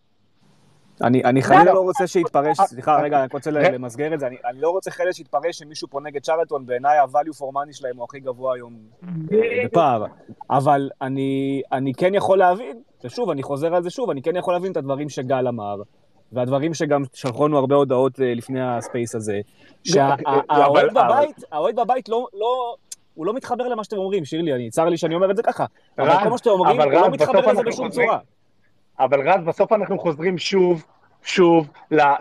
[1.03, 3.71] אני, אני חלילה לא רוצה שיתפרש, סליחה, רגע, אני רוצה רגע.
[3.71, 7.35] למסגר את זה, אני, אני לא רוצה חלילה שיתפרש שמישהו פה נגד צ'רלטון, בעיניי ה-value
[7.37, 8.73] for money שלהם הוא הכי גבוה היום
[9.33, 10.05] אה, בפער.
[10.49, 14.53] אבל אני, אני כן יכול להבין, ושוב, אני חוזר על זה שוב, אני כן יכול
[14.53, 15.75] להבין את הדברים שגל אמר,
[16.31, 19.39] והדברים שגם שלחו לנו הרבה הודעות אה, לפני הספייס הזה,
[19.83, 22.75] שהאוהד אבל- בבית, האוהד בבית לא, לא,
[23.13, 25.65] הוא לא מתחבר למה שאתם אומרים, שירלי, אני, צר לי שאני אומר את זה ככה,
[25.99, 28.19] אבל כל מה שאתם אומרים, הוא לא מתחבר לזה בשום צורה.
[28.99, 30.85] אבל רז, בסוף אנחנו חוזרים שוב,
[31.23, 31.69] שוב,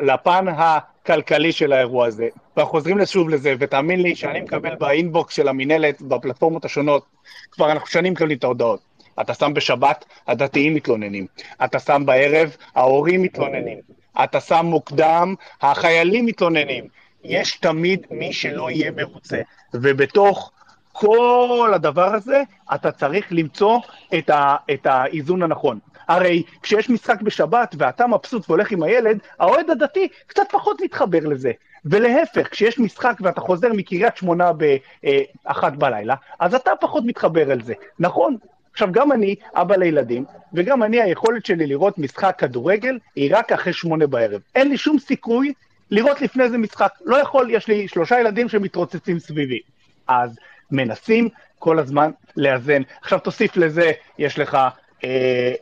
[0.01, 2.29] לפן הכלכלי של האירוע הזה.
[2.57, 7.07] ואנחנו חוזרים שוב לזה, ותאמין לי שאני מקבל באינבוקס של המינהלת, בפלטפורמות השונות,
[7.51, 8.81] כבר אנחנו שנים מקבלים את ההודעות.
[9.20, 11.26] אתה שם בשבת, הדתיים מתלוננים.
[11.64, 13.79] אתה שם בערב, ההורים מתלוננים.
[14.24, 16.85] אתה שם מוקדם, החיילים מתלוננים.
[17.24, 19.41] יש תמיד מי שלא יהיה מרוצה.
[19.74, 20.53] ובתוך
[21.01, 22.42] כל הדבר הזה,
[22.74, 23.78] אתה צריך למצוא
[24.18, 25.78] את, ה, את האיזון הנכון.
[26.09, 31.53] הרי כשיש משחק בשבת ואתה מבסוט והולך עם הילד, האוהד הדתי קצת פחות מתחבר לזה.
[31.84, 37.74] ולהפך, כשיש משחק ואתה חוזר מקריית שמונה באחת בלילה, אז אתה פחות מתחבר אל זה.
[37.99, 38.36] נכון,
[38.72, 40.24] עכשיו, גם אני אבא לילדים,
[40.55, 44.40] וגם אני, היכולת שלי לראות משחק כדורגל היא רק אחרי שמונה בערב.
[44.55, 45.53] אין לי שום סיכוי
[45.90, 46.92] לראות לפני זה משחק.
[47.05, 49.61] לא יכול, יש לי שלושה ילדים שמתרוצצים סביבי.
[50.09, 50.38] אז
[50.71, 52.83] מנסים כל הזמן לאזן.
[53.03, 54.69] עכשיו תוסיף לזה, יש לך אה,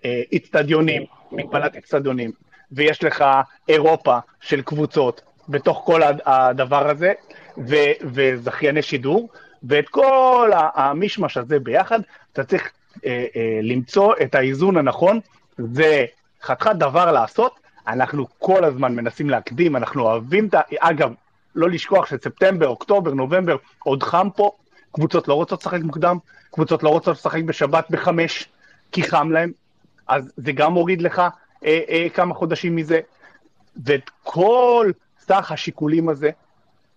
[0.05, 1.03] אה, איצטדיונים,
[1.33, 2.31] מגבלת איצטדיונים,
[2.73, 3.25] ויש לך
[3.69, 7.13] אירופה של קבוצות בתוך כל הד- הדבר הזה,
[7.69, 9.29] ו, וזכייני שידור,
[9.63, 12.01] ואת כל ה- המשמש הזה ביחד,
[12.33, 12.71] אתה צריך
[13.07, 15.21] אה, אה, למצוא את האיזון הנכון,
[15.59, 16.05] זה
[16.43, 20.61] חתיכת דבר לעשות, אנחנו כל הזמן מנסים להקדים, אנחנו אוהבים את ה...
[20.79, 21.13] אגב,
[21.55, 24.51] לא לשכוח שספטמבר, אוקטובר, נובמבר, עוד חם פה,
[24.97, 26.18] קבוצות לא רוצות לשחק מוקדם,
[26.51, 28.49] קבוצות לא רוצות לשחק בשבת בחמש,
[28.92, 29.53] כי חם להם,
[30.09, 33.01] אז זה גם מוריד לך אה, אה, כמה חודשים מזה.
[33.84, 36.30] ואת כל סך השיקולים הזה,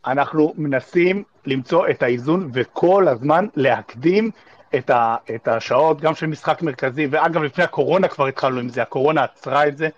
[0.05, 4.31] אנחנו מנסים למצוא את האיזון וכל הזמן להקדים
[4.75, 8.81] את, ה, את השעות, גם של משחק מרכזי, ואגב, לפני הקורונה כבר התחלנו עם זה,
[8.81, 9.89] הקורונה עצרה את זה,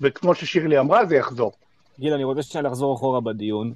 [0.00, 1.52] וכמו ששירלי אמרה, זה יחזור.
[1.98, 3.72] גיל, אני רוצה שנייה לחזור אחורה בדיון.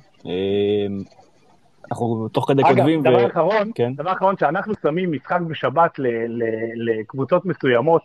[1.84, 3.94] אה, אנחנו תוך כדי אגב, כותבים, דבר אחרון, כן.
[3.94, 6.44] דבר אחרון, שאנחנו שמים משחק בשבת ל, ל,
[6.76, 8.02] לקבוצות מסוימות,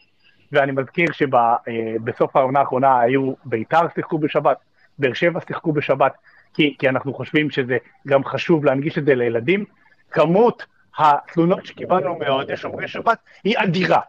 [0.51, 4.57] ואני מזכיר שבסוף העונה האחרונה היו ביתר שיחקו בשבת,
[4.99, 6.13] באר שבע שיחקו בשבת,
[6.53, 7.77] כי, כי אנחנו חושבים שזה
[8.07, 9.65] גם חשוב להנגיש את זה לילדים.
[10.11, 10.65] כמות
[10.97, 13.99] התלונות שקיבלנו מאוהדי שומרי שבת היא אדירה.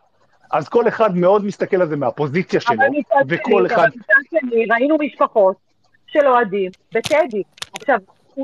[0.53, 2.77] אז כל אחד מאוד מסתכל על זה מהפוזיציה שלו,
[3.29, 3.83] וכל שני, אחד...
[3.83, 5.57] אבל מצד שני, ראינו משפחות
[6.07, 7.43] של אוהדים בטדי.
[7.81, 7.99] עכשיו,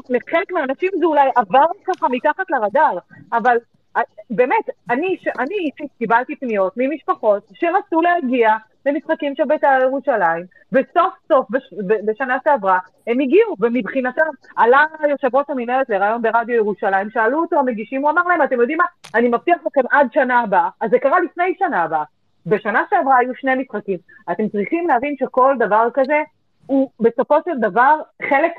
[0.09, 2.99] לחלק מהאנשים זה אולי עבר ככה מתחת לרדאר,
[3.32, 3.57] אבל
[3.97, 8.57] אה, באמת, אני, אני אישית קיבלתי פניות ממשפחות שרצו להגיע
[8.87, 11.74] למשחקים של בית"ר ירושלים, וסוף סוף בש,
[12.07, 14.22] בשנה שעברה הם הגיעו, ומבחינתם
[14.57, 18.78] עלה יושב ראש המינהלת לראיון ברדיו ירושלים, שאלו אותו המגישים, הוא אמר להם, אתם יודעים
[18.78, 18.84] מה,
[19.14, 22.05] אני מבטיח לכם עד שנה הבאה, אז זה קרה לפני שנה הבאה.
[22.47, 23.99] בשנה שעברה היו שני משחקים.
[24.32, 26.22] אתם צריכים להבין שכל דבר כזה
[26.66, 28.00] הוא בסופו של דבר
[28.30, 28.52] חלק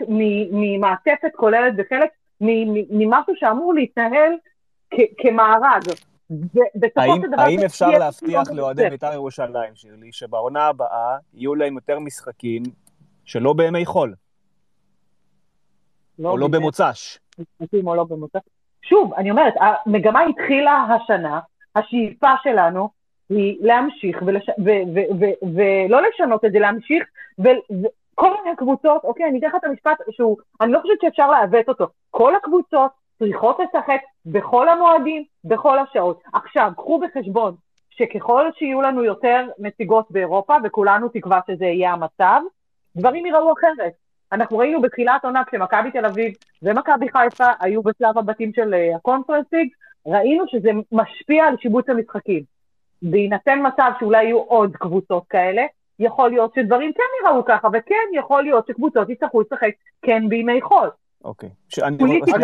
[0.51, 2.09] ממעטפת כוללת וחלק
[2.89, 4.31] ממשהו שאמור להתנהל
[5.17, 5.83] כמארג.
[6.95, 7.21] האם.
[7.37, 8.89] האם אפשר להבטיח לאוהדי.
[8.89, 12.63] בית"ר ירושלים, שירלי, שבעונה הבאה יהיו להם יותר משחקים
[13.25, 14.13] שלא בימי חול,
[16.23, 17.19] או לא במוצ"ש?
[17.85, 18.39] או לא במוצא.
[18.81, 21.39] שוב, אני אומרת, המגמה התחילה השנה,
[21.75, 22.89] השאיפה שלנו
[23.29, 24.49] היא להמשיך ולש...
[24.49, 24.69] ו...
[24.95, 24.99] ו...
[25.19, 25.25] ו...
[25.55, 27.03] ולא לשנות את זה, להמשיך
[27.39, 31.87] וכל הקבוצות, אוקיי, אני אתן לך את המשפט שהוא, אני לא חושבת שאפשר לעוות אותו,
[32.11, 36.21] כל הקבוצות צריכות לשחק בכל המועדים, בכל השעות.
[36.33, 37.55] עכשיו, קחו בחשבון
[37.89, 42.41] שככל שיהיו לנו יותר נציגות באירופה, וכולנו תקווה שזה יהיה המצב,
[42.95, 43.93] דברים ייראו אחרת.
[44.31, 49.45] אנחנו ראינו בתחילת עונה כשמכבי תל אביב ומכבי חיפה היו בשלב הבתים של אה, הקונפרנס
[49.51, 49.69] ליג,
[50.07, 52.56] ראינו שזה משפיע על שיבוץ המשחקים.
[53.01, 55.61] בהינתן מצב שאולי יהיו עוד קבוצות כאלה,
[55.99, 59.71] יכול להיות שדברים כן ייראו ככה, וכן יכול להיות שקבוצות יצטרכו לשחק
[60.01, 60.89] כן בימי חול.
[61.23, 61.49] אוקיי.
[61.69, 62.37] שאני- פוליטיקה.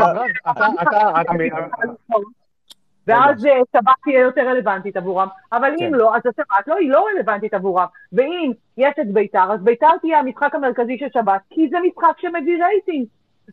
[3.07, 5.91] ואז אה, שבת תהיה יותר רלוונטית עבורם, אבל אם כן.
[5.93, 7.85] לא, אז השבת לא, היא לא רלוונטית עבורם.
[8.13, 12.63] ואם יש את ביתר, אז ביתר תהיה המשחק המרכזי של שבת, כי זה משחק שמביא
[12.63, 13.05] רייטינג.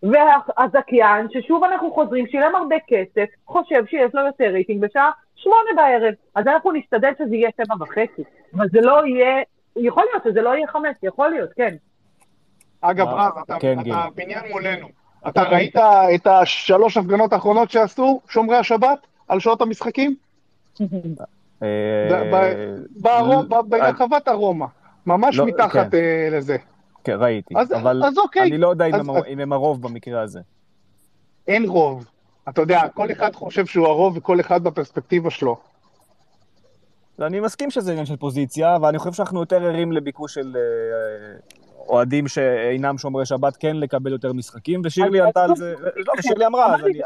[0.02, 5.10] והזכיין, ששוב אנחנו חוזרים, שילם הרבה כסף, חושב שיש לו יותר רייטינג בשעה
[5.42, 6.14] שמונה בערב.
[6.34, 8.22] אז אנחנו נשתדל שזה יהיה שבע וחצי.
[8.56, 9.42] אבל זה לא יהיה,
[9.76, 11.74] יכול להיות שזה לא יהיה חמש, יכול להיות, כן.
[12.80, 13.06] אגב?
[13.08, 13.76] רז, אתה, כן,
[14.14, 14.88] בניין מולנו.
[15.28, 15.76] אתה ראית
[16.14, 20.14] את השלוש הפגנות האחרונות שעשו שומרי השבת על שעות המשחקים?
[21.62, 22.08] אה,
[23.68, 24.66] ברחבת הרומא.
[25.06, 25.96] ממש לא, מתחת כן.
[25.96, 26.56] אה, לזה.
[27.04, 28.42] כן, ראיתי, אז- אבל אז אוקיי.
[28.42, 28.86] אני לא יודע
[29.28, 30.40] אם הם הרוב במקרה הזה.
[31.48, 32.10] אין רוב.
[32.50, 35.56] אתה יודע, כל אחד חושב שהוא הרוב וכל אחד בפרספקטיבה שלו.
[37.20, 41.38] אני מסכים שזה עניין של פוזיציה, אבל אני חושב שאנחנו יותר ערים לביקוש של אה,
[41.88, 46.74] אוהדים שאינם שומרי שבת כן לקבל יותר משחקים, ושירלי ענתה על זה, לא, ושירלי אמרה,
[46.74, 47.00] אז אני-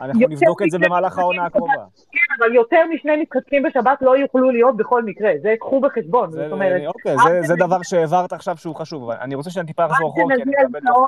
[0.00, 1.72] אנחנו נבדוק את זה במהלך העונה הקרובה.
[2.12, 6.42] כן, אבל יותר משני משחקים בשבת לא יוכלו להיות בכל מקרה, זה קחו בחשבון, זה-
[6.44, 7.16] זאת אומרת, אוקיי,
[7.46, 10.80] זה- דבר שהעברת עכשיו שהוא חשוב, אני רוצה שאני טיפה אחזור אחורה, כי אני מקבל
[10.86, 11.06] תוך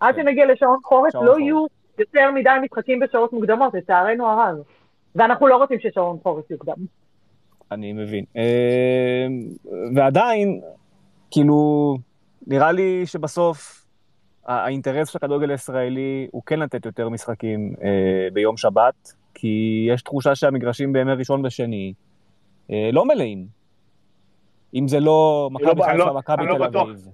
[0.00, 0.14] עד.
[0.16, 1.38] שנגיע לשעון חורף, לא.
[1.40, 1.66] יהיו
[2.00, 4.56] יותר מדי משחקים בשעות מוקדמות, לצערנו הרב.
[5.14, 6.74] ואנחנו לא רוצים ששעון חורף יוקדם.
[7.72, 8.24] אני מבין.
[8.36, 9.26] אה,
[9.94, 10.60] ועדיין,
[11.30, 11.98] כאילו,
[12.46, 13.84] נראה לי שבסוף
[14.46, 17.88] האינטרס של הכדורגל הישראלי הוא כן לתת יותר משחקים אה,
[18.32, 21.92] ביום שבת, כי יש תחושה שהמגרשים בימי ראשון ושני
[22.70, 23.46] אה, לא מלאים.
[24.74, 26.78] אם זה לא לא- מכבי אני לא- חיפה, מכבי לא תל.
[26.78, 27.08] אביב.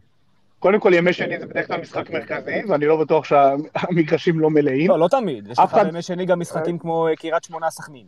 [0.65, 4.91] קודם כל, ימי שני זה בדרך כלל משחק מרכזי, ואני לא בטוח שהמגרשים לא מלאים.
[4.91, 5.49] לא, לא תמיד.
[5.51, 8.07] יש לך בימי שני גם משחקים כמו אה, קריית שמונה סכנין.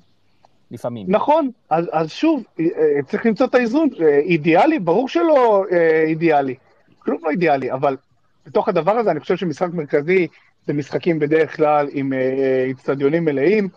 [0.70, 1.06] לפעמים.
[1.08, 3.88] נכון, אז, אז שוב, אה, אה, צריך למצוא את האיזון.
[4.00, 4.78] אה, אידיאלי?
[4.78, 6.54] ברור שלא אה, אידיאלי.
[6.98, 7.96] כלום לא אידיאלי, אבל
[8.46, 10.26] בתוך הדבר הזה אני חושב שמשחק מרכזי
[10.66, 13.68] זה משחקים בדרך כלל עם אה, אה, איצטדיונים מלאים,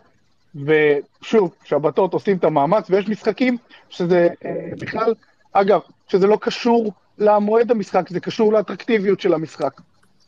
[0.56, 3.58] ושוב, שבתות עושים את המאמץ, ויש משחקים
[3.90, 5.14] שזה אה, בכלל,
[5.54, 9.82] אגב, שזה לא קשור למועד המשחק, זה קשור לאטרקטיביות של המשחק.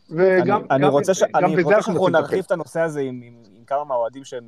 [0.09, 1.23] וגם אני, אני רוצה, ש...
[1.23, 2.43] גם אני רוצה אנחנו שאנחנו נרחיב.
[2.45, 4.43] את הנושא הזה עם, עם, עם כמה מהאוהדים שהם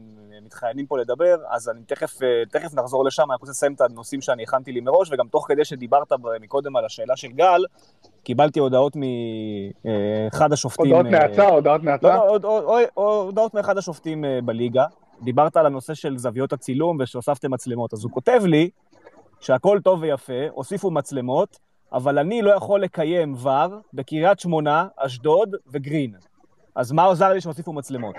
[0.45, 4.21] מתחיינים פה לדבר, אז אני תכף, אה, תכף נחזור לשם, אני רוצה לסיים את הנושאים
[4.21, 6.07] שאני הכנתי לי מראש, וגם תוך כדי שדיברת
[6.41, 7.61] מקודם על השאלה של גל,
[8.23, 10.95] קיבלתי הודעות מאחד השופטים...
[10.95, 12.07] הודעות אה, נאצה, הודעות נאצה.
[12.07, 12.87] לא, לא, הוד- הוד- הוד-
[13.25, 14.85] הודעות מאחד השופטים אה, בליגה.
[15.21, 18.69] דיברת על הנושא של זוויות הצילום ושהוספתם מצלמות, אז הוא כותב לי
[19.39, 21.59] שהכל טוב ויפה, הוסיפו מצלמות,
[21.93, 26.13] אבל אני לא יכול לקיים ור בקריית שמונה, אשדוד וגרין.
[26.75, 28.15] אז מה עוזר לי שהוסיפו מצלמות?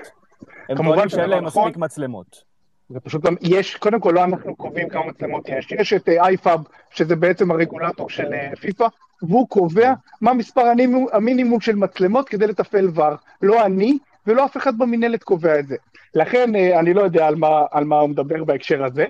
[0.68, 1.62] הם טוענים שאין להם נכון.
[1.68, 2.54] מספיק מצלמות.
[2.88, 6.60] זה פשוט יש, קודם כל לא אנחנו קובעים כמה מצלמות יש, יש את אייפאב,
[6.90, 8.86] שזה בעצם הרגולטור של אה, פיפ"א,
[9.22, 13.14] והוא קובע מה מספר הנימו- המינימום של מצלמות כדי לתפעל ור.
[13.42, 15.76] לא אני ולא אף אחד במינהלת קובע את זה.
[16.14, 19.06] לכן אה, אני לא יודע על מה, על מה הוא מדבר בהקשר הזה.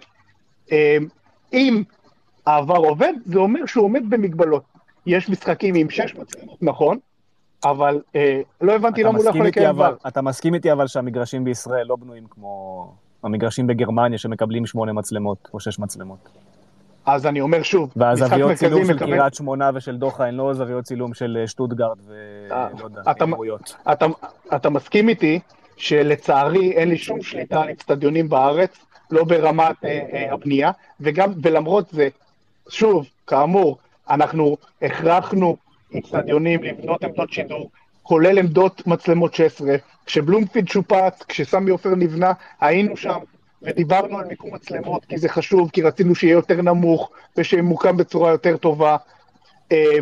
[0.73, 0.97] אה,
[1.53, 1.83] אם
[2.47, 4.63] העבר עובד, זה אומר שהוא עומד במגבלות.
[5.07, 6.99] יש משחקים עם שש מצלמות, נכון,
[7.65, 9.87] אבל אה, לא הבנתי למה הוא לא יכול לקיים ור.
[10.09, 12.93] אתה מסכים איתי אבל שהמגרשים בישראל לא בנויים כמו
[13.23, 16.19] המגרשים בגרמניה שמקבלים שמונה מצלמות או שש מצלמות.
[17.07, 20.35] אז אני אומר שוב, משחק והזוויות מרכזי צילום של מקבל- קריית שמונה ושל דוחה הן
[20.35, 21.97] לא זוויות צילום של אה, שטוטגרד
[22.51, 23.77] אה, ולא יודע, אתה- האמירויות.
[24.57, 25.41] אתה, מסכים איתי
[25.77, 28.71] שלצערי אין לי שום שליטה על אצטדיונים בארץ,
[29.11, 30.71] לא ברמת אה, אה, הבנייה,
[31.01, 32.09] וגם, ולמרות זה,
[32.69, 33.79] שוב, כאמור,
[34.11, 35.57] אנחנו הכרחנו
[35.99, 37.71] אצטדיונים לבנות עמדות שידור,
[38.03, 39.77] כולל עמדות מצלמות 16.
[40.07, 43.19] כשבלומפילד שופץ, כשסמי עופר נבנה, היינו שם
[43.63, 48.57] ודיברנו על מיקום מצלמות, כי זה חשוב, כי רצינו שיהיה יותר נמוך ושימוקם בצורה יותר
[48.57, 48.97] טובה.
[49.73, 49.99] אה,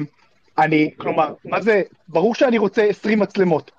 [0.59, 3.71] אני, כלומר, מה זה, ברור שאני רוצה 20 מצלמות.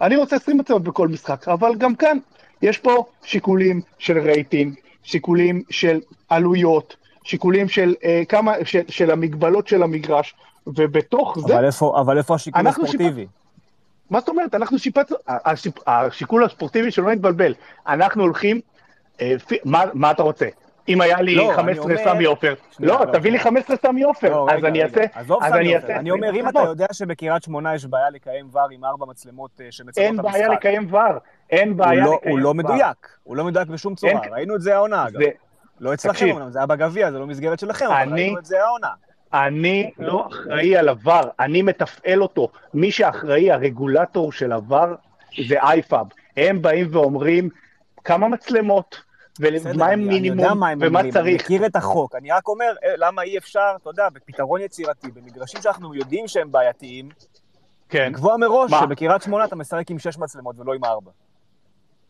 [0.00, 2.18] אני רוצה 20 מצלמות בכל משחק, אבל גם כאן
[2.62, 9.68] יש פה שיקולים של רייטינג, שיקולים של עלויות, שיקולים של אה, כמה, של, של המגבלות
[9.68, 10.34] של המגרש,
[10.66, 13.26] ובתוך זה, אבל איפה- אבל איפה השיקול הספורטיבי?
[14.10, 14.54] מה זאת אומרת?
[14.54, 17.54] אנחנו שיפצנו, השיפ, השיקול הספורטיבי שלא נתבלבל,
[17.86, 18.60] אנחנו הולכים,
[19.20, 20.46] אה, פי, מה, מה אתה רוצה?
[20.88, 23.42] אם היה לי לא, אני 15 אומר- סמי עופר, לא, לא, תביא לי שנייה.
[23.42, 24.88] 15 סמי עופר, לא, אז רגע, אני רגע.
[25.02, 25.96] אעשה, עזוב סמי עופר.
[25.96, 26.68] אני אומר, 20 אם אתה מצלמות.
[26.68, 30.32] יודע שבקריית שמונה יש בעיה לקיים ור עם ארבע מצלמות אה, שמצלמות אין את המשחק,
[30.40, 31.00] בעיה לקיים ור,
[31.50, 32.54] אין בעיה לא- לקיים הוא לא ור.
[32.54, 35.20] מדויק, הוא לא מדויק בשום צורה, אין- ראינו את זה העונה אגב.
[35.82, 36.30] לא אצלכם.
[36.30, 38.88] אומנם, זה היה בגביע, זה לא מסגרת שלכם, אבל ראינו את זה העונה.
[39.32, 42.48] אני לא אחראי על הוואר, אני מתפעל אותו.
[42.74, 44.94] מי שאחראי, הרגולטור של הוואר,
[45.48, 46.06] זה אייפאב.
[46.36, 47.48] הם באים ואומרים
[48.04, 49.00] כמה מצלמות,
[49.40, 51.44] ומה הם מינימום, ומה אומרים, אני צריך.
[51.44, 55.60] מכיר את החוק, אני רק אומר, אה, למה אי אפשר, אתה יודע, בפתרון יצירתי, במגרשים
[55.62, 57.08] שאנחנו יודעים שהם בעייתיים,
[57.88, 58.12] כן.
[58.12, 58.80] לקבוע מראש מה?
[58.80, 61.10] שבקריית שמונה אתה משחק עם שש מצלמות ולא עם ארבע.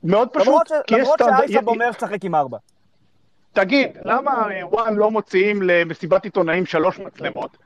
[0.05, 1.23] מאוד פשוט, למרות ש-.
[1.23, 2.59] ש IFAB אומר לשחק עם ארבע.
[3.53, 7.57] תגיד, למה וואן לא מוציאים למסיבת עיתונאים שלוש מצלמות?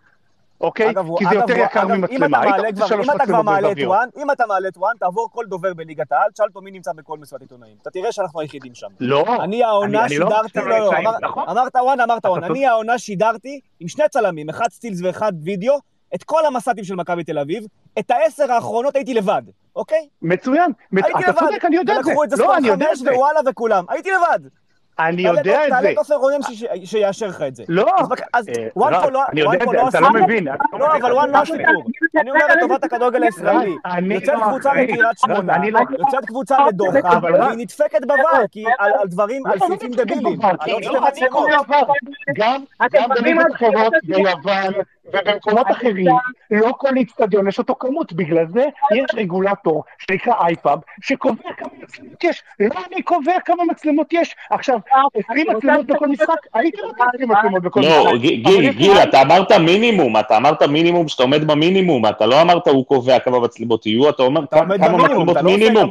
[0.61, 0.91] אוקיי?
[0.91, 2.43] אגב, כי זה אגב, יותר יקר אגב, אם ממצלמה.
[2.43, 3.77] אתה כבר- אם אתה כבר מעלה את.
[3.85, 6.93] וואן, אם אתה מעלה את וואן, תעבור כל דובר בליגת העל, תשאל אותו מי נמצא
[6.93, 7.77] בכל מסיבת עיתונאים.
[7.83, 8.87] אתה תראה שאנחנו היחידים שם.
[9.01, 9.25] לא.
[9.45, 11.49] אני העונה לא שידרתי, לא, לא, נכון?
[11.49, 12.39] אמרת וואן, אמרת וואן.
[12.45, 15.79] אתה אני העונה שידרתי עם שני צלמים, אחד סטילס ואחד וידאו,
[16.15, 17.65] את כל המס"טים של מכבי תל אביב,
[17.99, 19.43] את העשר האחרונות הייתי לבד,
[19.77, 20.09] אוקיי?
[20.23, 20.73] מצוין.
[20.93, 21.39] מצ- הייתי אתה לבד.
[21.41, 22.11] צודק, אני יודע את זה.
[22.11, 23.13] ולקחו את זה לא, ספורט אני יודע את 5 זה.
[23.15, 23.85] ווואלה וכולם.
[23.89, 24.49] הייתי לבד.
[24.99, 25.91] אני יודע את- את תעלה זה.
[25.93, 27.65] את עופר רונן ש- שיאשר לך את זה.
[27.69, 27.87] לא.
[28.33, 30.49] אז אה, וואן פה לא אני יודע את זה, לא אתה לא מבין.
[30.49, 31.85] אתה לא, אבל וואן לא הסיפור.
[32.21, 33.77] אני אומר לטובת הכדורגל הישראלי.
[34.03, 34.75] יוצאת לא קבוצה.
[34.75, 39.59] לקריית שמונה, אני לא- יוצאת קבוצה לדוחה, והיא נדפקת בVAR, כי על על דברים, על
[39.59, 40.39] סעיפים דבילים.
[42.39, 42.63] גם
[43.09, 44.73] בליגות אחרות, ביוון,
[45.13, 46.07] ובמקומות אחרים,
[46.51, 52.25] לא כל איצטדיון יש אותו כמות, בגלל זה יש רגולטור שנקרא אייפאב, שקובע כמה מצלמות
[52.25, 52.43] יש.
[52.61, 54.35] לא אני קובע כמה מצלמות יש.
[54.51, 54.79] עכשיו,
[55.31, 57.93] 20 מצלמות בכל משחק, הייתי רוצה 20 מצלמות בכל משחק.
[58.05, 62.69] לא, גיל, גיל, אתה אמרת מינימום, אתה אמרת מינימום שאתה עומד במינימום, אתה לא אמרת
[62.69, 64.65] הוא קובע כמה מצלמות יהיו, אתה אומר כמה
[64.99, 65.91] מצלמות לא מינימום.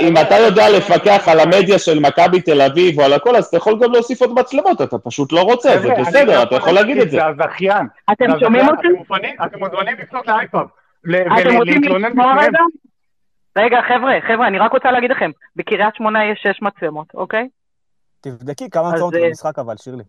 [0.00, 3.56] אם אתה- יודע לפקח על המדיה של מכבי תל אביב או על הכל, אז אתה
[3.56, 6.98] יכול גם להוסיף עוד מצלמות, אתה פשוט לא רוצה, זה בסדר, לא אתה יכול להגיד
[6.98, 7.17] את זה.
[7.18, 7.86] זה הזכיין.
[8.12, 8.88] אתם שומעים אותי?
[9.46, 10.66] אתם מוזמנים- לפנות לאייפאב.
[11.04, 12.34] ל- אתם רוצים לשמוע.
[12.42, 12.58] רגע?
[13.58, 17.48] רגע, חבר'ה, חבר'ה, אני רק רוצה להגיד לכם, בקריית שמונה יש שש מצלמות, אוקיי?
[18.20, 20.02] תבדקי כמה מצלמות אה, במשחק אבל, שירלי.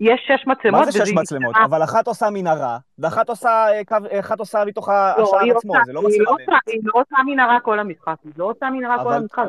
[0.00, 0.80] יש שש מצלמות.
[0.80, 1.54] מה זה שש מצלמות?
[1.64, 5.72] אבל אחת עושה מנהרה, ואחת עושה אה, קו, אחת עושה מתוך לא, השער היא עצמו,
[5.86, 6.48] זה לא מצלמה לא באמת.
[6.66, 9.42] היא לא רוצה מנהרה כל המשחק, היא לא רוצה מנהרה כל המשחק.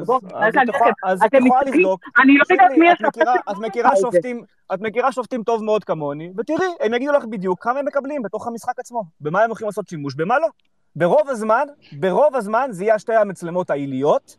[1.04, 2.02] אז- את יכולה- לבדוק.
[2.24, 3.96] אני לא יודעת מי את השופט מכירה- את מכירה.
[3.96, 4.44] שופטים,
[4.74, 8.48] את מכירה שופטים טוב מאוד כמוני, ותראי, הם יגידו לך בדיוק כמה הם מקבלים בתוך
[8.48, 10.48] המשחק עצמו, במה הם הולכים לעשות שימוש, במה לא.
[10.96, 11.64] ברוב הזמן,
[12.00, 14.38] ברוב הזמן זה יהיה שתי המצלמות העיליות,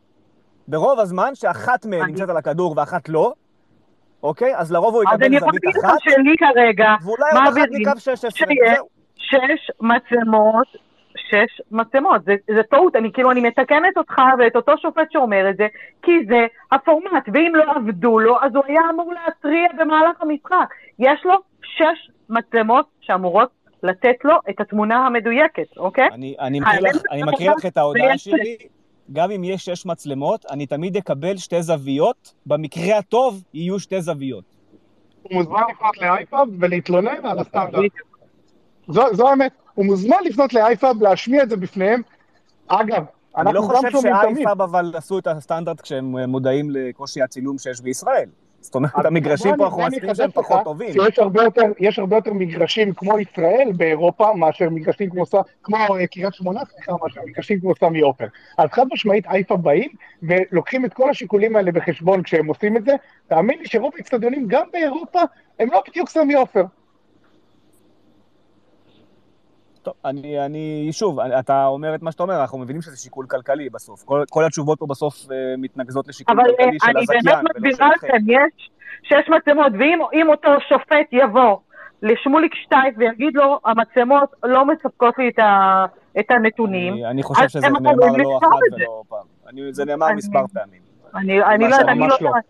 [0.68, 3.32] ברוב הזמן שאחת מהן נמצאת על הכדור ואחת לא,
[4.22, 4.56] אוקיי?
[4.56, 7.58] אז לרוב הוא אז יקבל אני יכולה זווית להגיד לך אחת, שלי כרגע, ואולי עוד
[7.58, 8.88] אחת מקו 16, שיש זהו.
[9.16, 10.66] שש מצלמות,
[11.16, 12.24] שש מצלמות.
[12.24, 15.66] זה, זה טעות, אני כאילו, אני מתקנת אותך ואת אותו שופט שאומר את זה,
[16.02, 20.74] כי זה הפורמט, ואם לא עבדו לו, אז הוא היה אמור להתריע במהלך המשחק.
[20.98, 23.48] יש לו שש מצלמות שאמורות
[23.82, 26.08] לתת לו את התמונה המדויקת, אוקיי?
[26.12, 27.22] אני, אני, מקריא לך, אני
[27.56, 28.56] לך את ההודעה שלי,
[29.12, 34.44] גם אם יש שש מצלמות, אני תמיד אקבל שתי זוויות, במקרה הטוב יהיו שתי זוויות.
[35.22, 37.92] הוא מוזמן לפנות לאייפאב ולהתלונן על הסטנדרט.
[38.88, 39.52] זו, זו האמת.
[39.74, 42.02] הוא מוזמן לפנות לאייפאב, להשמיע את זה בפניהם.
[42.68, 43.04] אגב,
[43.36, 44.36] אני לא אנחנו גם חושב שומעים תמיד.
[44.36, 48.28] שאייפאב אבל עשו את הסטנדרט כשהם אה, מודעים לקושי הצילום שיש בישראל.
[48.60, 50.92] זאת אומרת, המגרשים פה אנחנו מסכימים שהם פחות טובים.
[50.92, 55.24] שיש הרבה יותר, יש הרבה יותר מגרשים כמו ישראל באירופה, מאשר מגרשים כמו,
[55.62, 58.26] כמו אה, קריית שמונה, סליחה, מאשר מגרשים כמו סמי עופר.
[58.58, 59.90] אז חד משמעית אייפה באים
[60.22, 62.92] ולוקחים את כל השיקולים האלה בחשבון כשהם עושים את זה.
[63.28, 65.20] תאמין לי שרוב האצטדיונים, גם באירופה,
[65.60, 66.64] הם לא בדיוק סמי עופר.
[69.90, 73.70] טוב, אני, אני, שוב, אתה אומר את מה שאתה אומר, אנחנו מבינים שזה שיקול כלכלי
[73.70, 74.02] בסוף.
[74.04, 77.56] כל, כל התשובות פה בסוף אה, מתנקזות לשיקול אבל אה, כלכלי של אני הזכיין, באמת
[77.56, 78.06] ולא מסבירה שלכם.
[78.06, 78.70] לכם, יש
[79.02, 81.56] שש מצלמות, ואם אם אותו שופט יבוא
[82.02, 85.84] לשמוליק שטייף ויגיד לו, המצלמות לא מספקות לי את ה-
[86.20, 88.06] את הנתונים, אני, אני חושב שזה נאמר לא
[88.38, 88.48] אחת.
[88.72, 89.26] ולא פעם.
[89.48, 90.80] אני, זה נאמר אני- מספר פעמים.
[91.14, 92.14] אני אני לא יודעת, אני לא לא.
[92.20, 92.44] יודעת.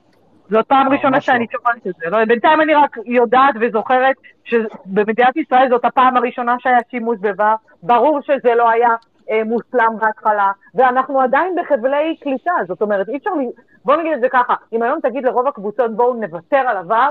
[0.50, 1.46] זאת פעם ראשונה ממש שאני.
[1.52, 2.10] שומעת את זה.
[2.10, 7.54] לא, בינתיים אני רק יודעת וזוכרת שבמדינת ישראל זאת הפעם הראשונה שהיה שימוש בבר.
[7.82, 8.88] ברור שזה לא היה
[9.30, 12.52] אה, מושלם בהתחלה, ואנחנו עדיין בחבלי קליטה.
[12.68, 13.30] זאת אומרת, אי אפשר...
[13.30, 17.08] ל- בוא נגיד את זה ככה, אם היום תגיד לרוב הקבוצות בואו נוותר על עבר,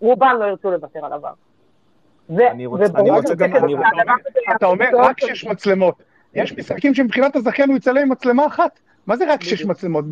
[0.00, 1.32] רובן לא ירצו לוותר על עבר.
[2.50, 4.16] אני רוצה- גם-
[4.56, 5.94] אתה אומר רק שש מצלמות.
[6.34, 8.80] יש משחקים שמבחינת הזכיין הוא יצלם עם מצלמה אחת.
[9.06, 10.04] מה זה רק שש מצלמות?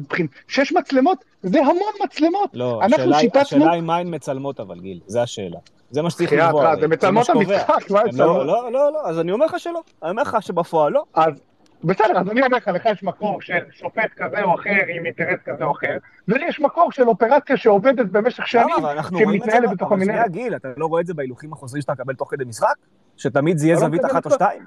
[0.49, 2.51] שש מצלמות זה המון מצלמות.
[2.53, 5.59] לא, אנחנו השאלה, היא מה הן מצלמות אבל, גיל, זה השאלה.
[5.91, 6.33] זה מה שצריך.
[6.33, 7.29] אה, הרי, זה מצלמות.
[7.29, 8.03] המשחק, מה?
[8.13, 9.83] לא, לא, לא, לא, אז אני אומר לך שלא.
[10.03, 11.05] אני אומר לך שבפועל לא.
[11.15, 11.43] אז
[11.85, 15.39] בסדר, אז אני אומר לך, לך יש מקור של שופט כזה או אחר עם אינטרס
[15.45, 15.97] כזה או אחר,
[16.29, 20.31] ולי יש מקור של אופרציה שעובדת במשך שנים, את זה, שמתנהלת בתוך אבל המנהלת.
[20.31, 22.75] גיל, אתה לא רואה את זה בהילוכים החוזרים שאתה מקבל תוך כדי משחק?
[23.17, 24.31] שתמיד זה יהיה לא זווית אחת או.
[24.31, 24.65] שתיים?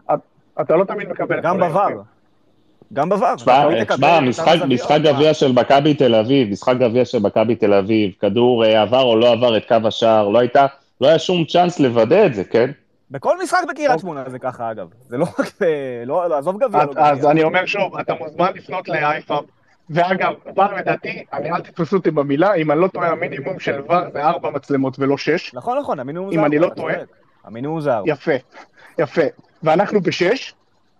[0.61, 1.41] אתה לא תמיד מקבל...
[1.41, 2.16] גם בVAR.
[2.93, 3.35] גם בVAR.
[3.35, 3.69] תשמע,
[4.19, 8.81] לא משחק, גביע של מכבי תל אביב, משחק גביע של מכבי תל אביב, כדור אה,
[8.81, 10.65] עבר או לא עבר את קו השער, לא הייתה,
[11.01, 12.69] לא היה שום צ'אנס לוודא את זה, כן?
[13.11, 13.99] בכל משחק בקריית אוקיי.
[14.01, 14.87] שמונה זה ככה, אגב.
[15.07, 15.65] זה לא רק ב...
[16.05, 17.05] לא, לא, עזוב גביע, אז- לא גביע.
[17.05, 19.43] אז אני אומר שוב, אתה מוזמן לפנות לאייפאב,
[19.89, 23.95] ואגב, בר לדעתי, אני אל תתפסו אותי במילה, אם אני לא טועה, המינימום של ור
[24.13, 25.53] זה ארבע מצלמות ולא שש.
[25.53, 26.95] נכון, נכון, המינימום אם זה אני ארבע, לא אתה טועה.
[26.95, 27.07] צודק.
[27.45, 28.11] המינימום זה ארבע.
[28.11, 28.31] יפה,
[28.99, 29.21] יפה.
[29.63, 30.53] ואנחנו בשש,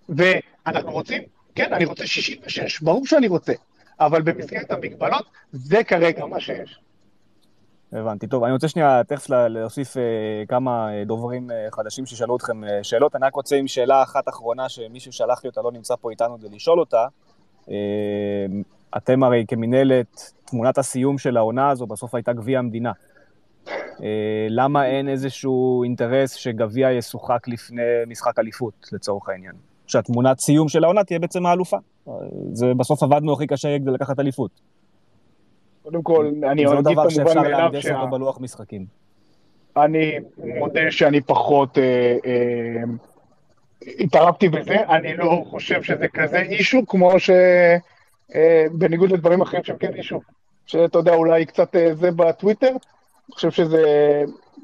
[0.09, 1.21] ואנחנו רוצים,
[1.57, 3.53] כן, אני רוצה 66, ברור שאני רוצה,
[3.99, 6.79] אבל במסגרת המגבלות, זה כרגע מה שיש.
[7.91, 8.27] הבנתי.
[8.27, 10.01] טוב, אני רוצה שנייה תכף לה- להוסיף אה,
[10.47, 13.15] כמה אה, דוברים אה, חדשים ששאלו אתכם אה, שאלות.
[13.15, 16.37] אני רק רוצה עם שאלה אחת אחרונה שמישהו שלח לי אותה, לא נמצא פה איתנו
[16.39, 17.05] כדי לשאול אותה.
[17.69, 17.75] אה,
[18.97, 22.91] אתם הרי כמינהלת, תמונת הסיום של העונה הזו בסוף הייתה גביע המדינה.
[24.03, 29.53] אה, למה אין איזשהו אינטרס שגביע ישוחק לפני משחק אליפות, לצורך העניין?
[29.87, 31.77] שהתמונת סיום של העונה תהיה בעצם האלופה.
[32.53, 34.51] זה בסוף עבדנו הכי קשה כדי לקחת אליפות.
[35.83, 37.99] קודם כל, אני זה לא אגיד דבר כמובן שאפשר מאליו להנדס שה...
[37.99, 38.85] אותו בלוח משחקים.
[39.77, 42.83] אני מודה שאני פחות אה, אה,
[43.99, 47.29] התערבתי בזה, אני לא חושב שזה כזה אישו, כמו ש...
[48.35, 50.19] אה, בניגוד לדברים אחרים שהם כן אישו.
[50.65, 53.83] שאתה יודע, אולי קצת אה, זה בטוויטר, אני חושב שזה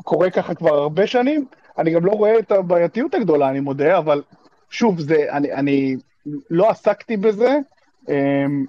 [0.04, 1.46] קורה ככה כבר הרבה שנים.
[1.78, 4.22] אני גם לא רואה את הבעייתיות הגדולה, אני מודה, אבל
[4.74, 5.96] שוב, זה, אני, אני
[6.50, 7.58] לא עסקתי בזה,
[8.10, 8.66] אמ,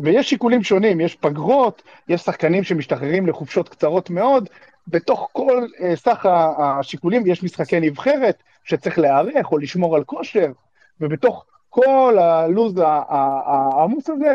[0.00, 4.48] ויש שיקולים שונים, יש פגרות, יש שחקנים שמשתחררים לחופשות קצרות מאוד,
[4.88, 6.26] בתוך כל אה, סך
[6.58, 10.52] השיקולים יש משחקי נבחרת שצריך להיערך או לשמור על כושר,
[11.00, 14.34] ובתוך כל הלו"ז העמוס הזה,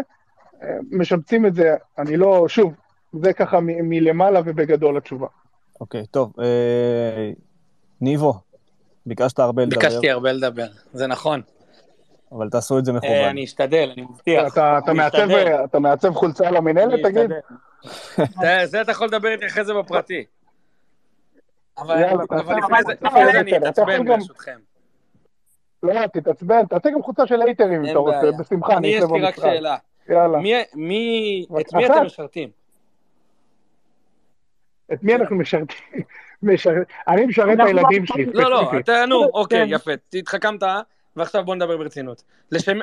[0.63, 2.73] אה, משבצים את זה, אני לא, שוב,
[3.13, 5.27] זה ככה מלמעלה ובגדול התשובה.
[5.81, 6.33] אוקיי, טוב.
[6.39, 7.31] אה,
[8.01, 8.33] ניבו,
[9.05, 11.41] ביקשת הרבה לדבר, ביקשתי הרבה לדבר, זה נכון.
[12.31, 13.11] אבל תעשו את זה מכוון.
[13.11, 14.53] אה, אני אשתדל, אני מבטיח.
[14.53, 15.27] אתה, אתה, אני מעצב.
[15.63, 17.29] אתה מעצב חולצה אני למינהלת, תגיד?
[18.41, 20.25] זה- זה אתה יכול לדבר איתי אחרי זה בפרטי.
[21.77, 24.59] אבל לפני זה- אני אתעצבן ברשותכם.
[25.83, 28.31] לא, תתעצבן, תעשה גם חולצה של הייטרים אם אתה רוצה.
[28.39, 29.35] בשמחה, אני אני יש אעשה לי רק.
[29.35, 29.77] שאלה.
[30.09, 30.37] יאללה.
[30.37, 31.85] מי- מי, את מי.
[31.85, 32.49] אתם משרתים?
[34.93, 35.77] את מי אנחנו משרתים?
[37.07, 38.85] אני משרת את הילדים לא- שלי, לא, לא, ספציפית.
[38.85, 39.73] תענו, אוקיי, כן.
[39.73, 40.63] יפה, התחכמת,
[41.15, 42.23] ועכשיו בוא נדבר ברצינות.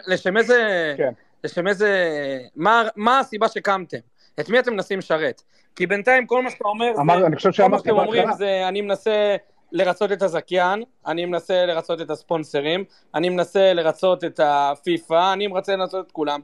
[0.07, 1.13] לשם איזה, כן.
[1.45, 2.09] לשם איזה,
[2.57, 3.97] מה מה הסיבה שקמתם?
[4.41, 5.43] את מי אתם מנסים לשרת?
[5.77, 8.33] כי בינתיים כל מה שאתה אומר, זה- אמר- אני חושב כל מה שאתם אומרים.
[8.33, 9.37] זה אני מנסה
[9.73, 12.85] לרצות את הזכיין, אני מנסה לרצות את הספונסרים,
[13.15, 16.41] אני מנסה לרצות את הפיפא, אני מנסה לרצות את כולם.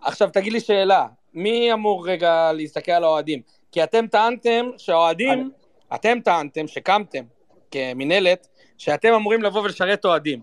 [0.00, 3.40] עכשיו תגיד לי שאלה, מי אמור רגע להסתכל על האוהדים?
[3.72, 5.50] כי אתם טענתם שהאוהדים,
[5.94, 7.24] אתם טענתם שקמתם
[7.70, 10.40] כמינהלת, שאתם אמורים לבוא ולשרת אוהדים.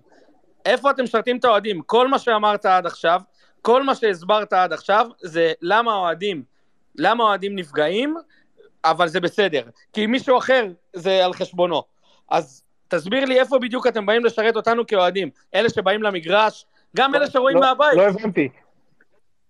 [0.66, 1.82] איפה אתם משרתים את האוהדים?
[1.82, 3.22] כל מה שאמרת עד עכשיו,
[3.62, 6.44] כל מה שהסברת עד עכשיו, זה למה האוהדים,
[6.96, 8.16] למה האוהדים נפגעים,
[8.86, 9.64] אבל זה בסדר.
[9.94, 11.84] כי מישהו אחר זה על חשבונו.
[12.30, 15.30] אז תסביר לי איפה בדיוק אתם באים לשרת אותנו כאוהדים.
[15.56, 16.66] אלה שבאים למגרש,
[16.96, 17.98] גם אלה שרואים לא- מהבית.
[17.98, 18.50] לא הבנתי.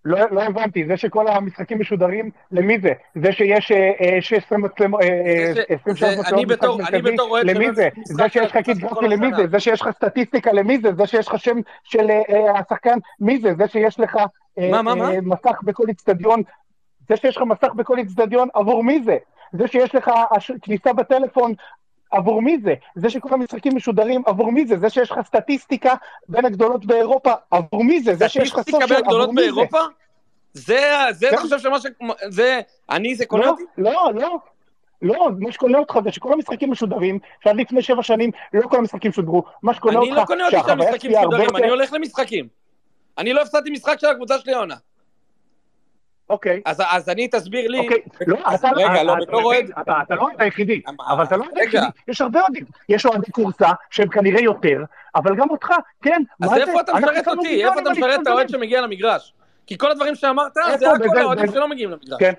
[0.06, 2.91] לא, לא הבנתי, זה שכל המשחקים משודרים, למי זה?
[3.16, 7.08] זה שיש אה, אה, 16 מצלמות, אה, אה, זה ש- 23 זה- מצלמות משחק מרכזי,
[7.43, 7.89] למי זה?
[8.06, 9.28] זה שיש לך קיט כל גרפי, למי.
[9.36, 9.47] זה?
[9.47, 10.93] זה שיש לך סטטיסטיקה, למי זה?
[10.93, 13.53] זה שיש לך שם של אה, אה, השחקן, מי זה?
[13.58, 14.18] זה שיש לך
[14.60, 14.70] אה,
[15.22, 16.41] מסך בכל אצטדיון,
[17.10, 19.18] זה שיש לך מסך בכל אצטדיון, עבור מי זה?
[19.53, 20.12] זה שיש לך
[20.62, 21.53] כניסה בטלפון,
[22.12, 22.74] עבור מי זה?
[22.95, 24.80] זה שכל המשחקים משודרים, עבור מי זה?
[24.80, 25.93] זה שיש לך סטטיסטיקה
[26.30, 28.16] בין הגדולות באירופה, עבור מי זה?
[28.16, 29.51] זה שיש לך סטטיסטיקה סושיאל, בין הגדולות עבור מי זה?
[29.51, 29.80] באירופה?
[30.53, 31.38] זה, זה אתה.
[31.38, 31.86] חושב שמה ש...
[32.30, 33.64] זה, אני, זה קונה לא, אותי?
[33.78, 34.38] לא, לא.
[35.01, 39.12] לא, מה שקונה אותך זה שכל המשחקים משודרים, שעד לפני שבע שנים לא כל המשחקים
[39.12, 39.43] שודרו.
[39.64, 41.70] מה שקונה אני אותך, לא קונה אותי שהחוויה שהמשחקים תהיה הרבה שודרים, אני.
[41.70, 42.47] הולך למשחקים.
[43.18, 44.76] אני לא הפסדתי משחק של הקבוצה שלי העונה.
[46.30, 46.61] אוקיי.
[46.65, 47.80] אז, אז אני, תסביר לי...
[47.80, 47.97] אוקיי,
[48.28, 49.45] לא, אתה, רגע, לא, אתה בתור מבין?
[49.45, 49.71] אוהד...
[49.82, 50.82] אתה, אתה לא היחידי?
[51.07, 51.45] אבל אתה לא.
[51.55, 54.84] היחידי, יש הרבה אוהדים, יש אוהדי קורסה שהם כנראה יותר,
[55.15, 55.69] אבל גם אותך,
[56.01, 56.55] כן, אז זה?
[56.55, 57.65] איפה אתה משרת אותי?
[57.65, 58.49] איפה אתה על משרת את האוהד.
[58.49, 59.34] שמגיע למגרש?
[59.67, 60.91] כי כל הדברים שאמרת, זה?
[60.91, 62.19] הכל האוהדים שלא מגיעים למגרש.
[62.19, 62.34] כן.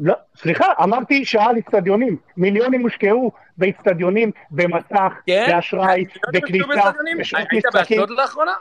[0.00, 5.46] לא, סליחה, אמרתי שעל אצטדיונים, מיליונים הושקעו באצטדיונים, במסך, כן?
[5.48, 7.18] באשראי, באצטדיונים?
[7.18, 8.00] בשעות היית משחקים.
[8.00, 8.52] באשדוד לאחרונה?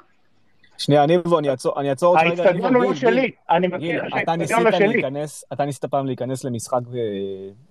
[0.78, 2.44] שנייה, ניבו, אני אעצור אני אעצור אותך רגע.
[2.44, 4.88] האצטדיון ניבו, הוא שלי, אני שהאצטדיון ניסית לא שלי.
[4.88, 6.98] להיכנס, אתה ניסית פעם להיכנס למשחק ו...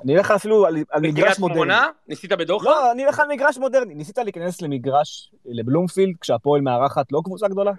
[0.05, 1.57] אני אלך אפילו על על מגרש בקריית מודרני.
[1.57, 1.89] שמונה?
[2.09, 2.65] ניסית בדוחה?
[2.65, 3.95] לא, אני אלך על מגרש מודרני.
[3.95, 7.73] ניסית להיכנס למגרש, לבלומפילד, כשהפועל מארחת לא קבוצה גדולה?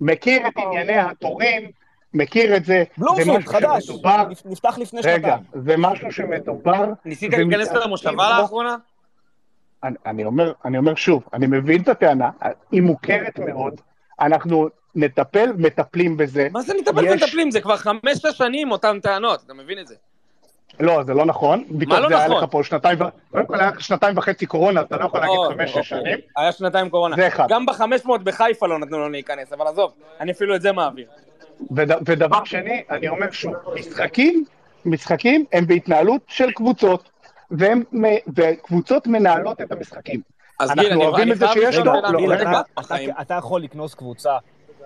[0.00, 1.70] מכיר את ענייני התורים,
[2.14, 5.64] מכיר את זה, בלומפילד, חדש, שמדובר, נפתח לפני רגע, שנתיים.
[5.64, 8.40] זה משהו שמדובר, ניסית להיכנס למושבה.
[8.40, 8.76] לאחרונה?
[9.84, 12.30] אני, אני, אומר, אני אומר שוב, אני מבין את הטענה,
[12.72, 13.80] היא מוכרת מאוד,
[14.20, 16.48] אנחנו נטפל, מטפלים בזה.
[16.52, 17.50] מה זה נטפל יש- ומטפלים?
[17.50, 19.94] זה כבר חמש-שש שנים אותן טענות, אתה מבין את זה?
[20.80, 21.64] לא, זה לא נכון.
[21.88, 22.42] מה לא זה היה נכון?
[22.44, 25.70] לך פה שנתיים, ו- קודם כל היה שנתיים וחצי קורונה, אתה לא יכול להגיד חמש.
[25.74, 26.18] שש שנים.
[26.36, 27.16] היה שנתיים קורונה.
[27.16, 27.46] זה אחד.
[27.48, 31.06] גם בחמש מאות בחיפה לא נתנו לנו להיכנס, אבל עזוב, אני אפילו את זה מעביר.
[31.70, 34.44] וד, ודבר שני, אני אומר שוב, משחקים,
[34.84, 37.10] משחקים הם בהתנהלות של קבוצות,
[37.50, 37.82] והם,
[38.36, 40.20] וקבוצות מנהלות את המשחקים.
[40.60, 42.34] אז אנחנו גיל, אני אוהבים את זה שיש לו, לא,
[43.20, 44.30] אתה- יכול לקנוס קבוצה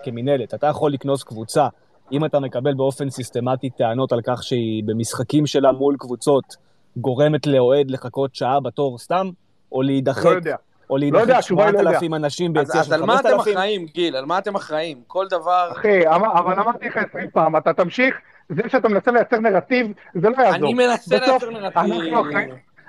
[0.03, 1.67] כמינהלת, אתה יכול לקנוס קבוצה
[2.11, 6.55] אם אתה מקבל באופן סיסטמטי טענות על כך שהיא במשחקים שלה מול קבוצות
[6.97, 9.29] גורמת לאוהד לחכות שעה בתור סתם,
[9.71, 10.55] או להידחק, לא יודע.
[10.89, 11.89] או לא להידחק התשובה היא לא יודע.
[11.91, 13.53] 8,000 אנשים אז ביציע אז של על מה אתם 5,000.
[13.53, 14.15] אחראים, גיל?
[14.15, 15.01] על מה אתם אחראים?
[15.07, 15.69] כל דבר...
[15.71, 18.15] אחי, אבל אמרתי לך עשרים פעם, אתה תמשיך,
[18.49, 20.55] זה שאתה מנסה לייצר נרטיב, זה לא יעזור.
[20.55, 21.77] אני מנסה לייצר נרטיב.
[21.77, 22.13] אנחנו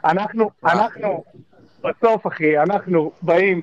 [0.04, 1.24] אנחנו, אנחנו,
[1.86, 3.60] בסוף, אחי, אנחנו באים,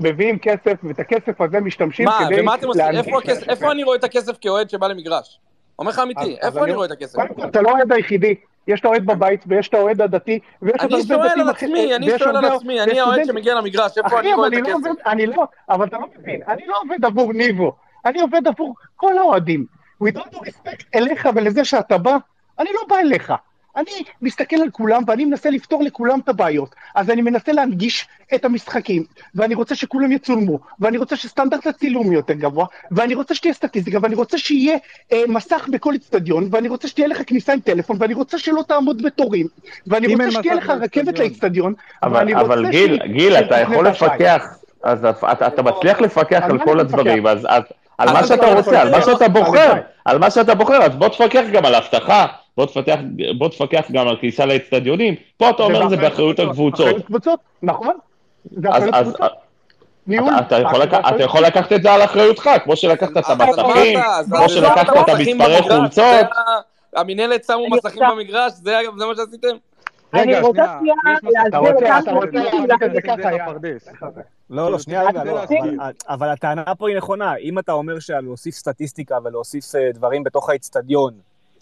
[0.00, 2.82] מביאים כסף, ואת הכסף הזה משתמשים מה, כדי ומה אתם עושים?
[2.82, 3.50] איפה לאנשים.
[3.50, 5.40] איפה אני רואה את הכסף כאוהד שבא למגרש?
[5.78, 7.18] אומר לך אמיתי, איפה אני רואה את הכסף?
[7.18, 8.34] קודם כל, אתה לא האוהד היחידי,
[8.68, 11.48] יש את האוהד בבית, ויש את האוהד הדתי, ויש עוד אני הרבה שואל דתיים על
[11.48, 13.24] עצמי, אני שואל על עצמי, אני האוהד.
[13.24, 15.06] שמגיע למגרש, איפה אני רואה את אני לא הכסף?
[15.06, 17.72] אני לא, אבל אתה לא מבין, אני לא עובד עבור ניבו,
[18.04, 19.66] אני עובד עבור כל האוהדים.
[20.04, 22.16] All due respect אליך ולזה שאתה בא,
[22.58, 23.32] אני לא בא אליך.
[23.76, 23.90] אני
[24.22, 26.74] מסתכל על כולם ואני מנסה לפתור לכולם את הבעיות.
[26.94, 29.04] אז אני מנסה להנגיש את המשחקים,
[29.34, 33.98] ואני רוצה שכולם יצולמו, ואני רוצה שסטנדרט הצילום יהיה יותר גבוה, ואני רוצה שתהיה סטטיסטיקה,
[34.02, 34.76] ואני רוצה שיהיה
[35.12, 39.02] אה, מסך בכל אצטדיון, ואני רוצה שתהיה לך כניסה עם טלפון, ואני רוצה שלא תעמוד
[39.02, 39.46] בתורים,
[39.86, 41.18] ואני רוצה שתהיה לך רכבת.
[41.18, 43.88] לאצטדיון, אבל, אבל גיל, ש- גיל, אתה יכול.
[43.88, 44.44] לפקח,
[44.82, 47.26] אז אתה, אתה מצליח לפקח על כל אני הדברים?
[47.26, 47.62] אז, אז
[47.98, 49.02] על מה שאתה רוצה, על מה?
[49.02, 49.72] שאתה בוחר.
[50.04, 52.96] על מה שאתה בוחר, אז בוא תפקח גם על אבטחה, בוא תפתח,
[53.38, 57.94] בוא תפקח גם על כניסה לאצטדיונים, פה אתה אומר זה באחריות הקבוצות, באחריות קבוצות, נכון.
[58.50, 59.32] זה אחריות קבוצות.
[60.06, 60.30] ניהול.
[60.40, 63.24] אתה, יכול, זה לק- אחריות אתה יכול לקחת את זה על אחריותך, כמו שלקחת את
[63.28, 63.98] המסכים,
[64.30, 66.26] כמו שלקחת את המספרי חולצות.
[66.96, 69.48] המינהלת שמו אני מסכים במגרש, זה זה מה שעשיתם?
[70.14, 71.72] אני רגע, רוצה שנייה, להסביר.
[74.50, 75.40] לא, לא, שנייה רגע, לא.
[76.08, 77.36] אבל- הטענה פה היא נכונה.
[77.36, 81.14] אם אתה אומר שלהוסיף סטטיסטיקה ולהוסיף אה, דברים בתוך האצטדיון,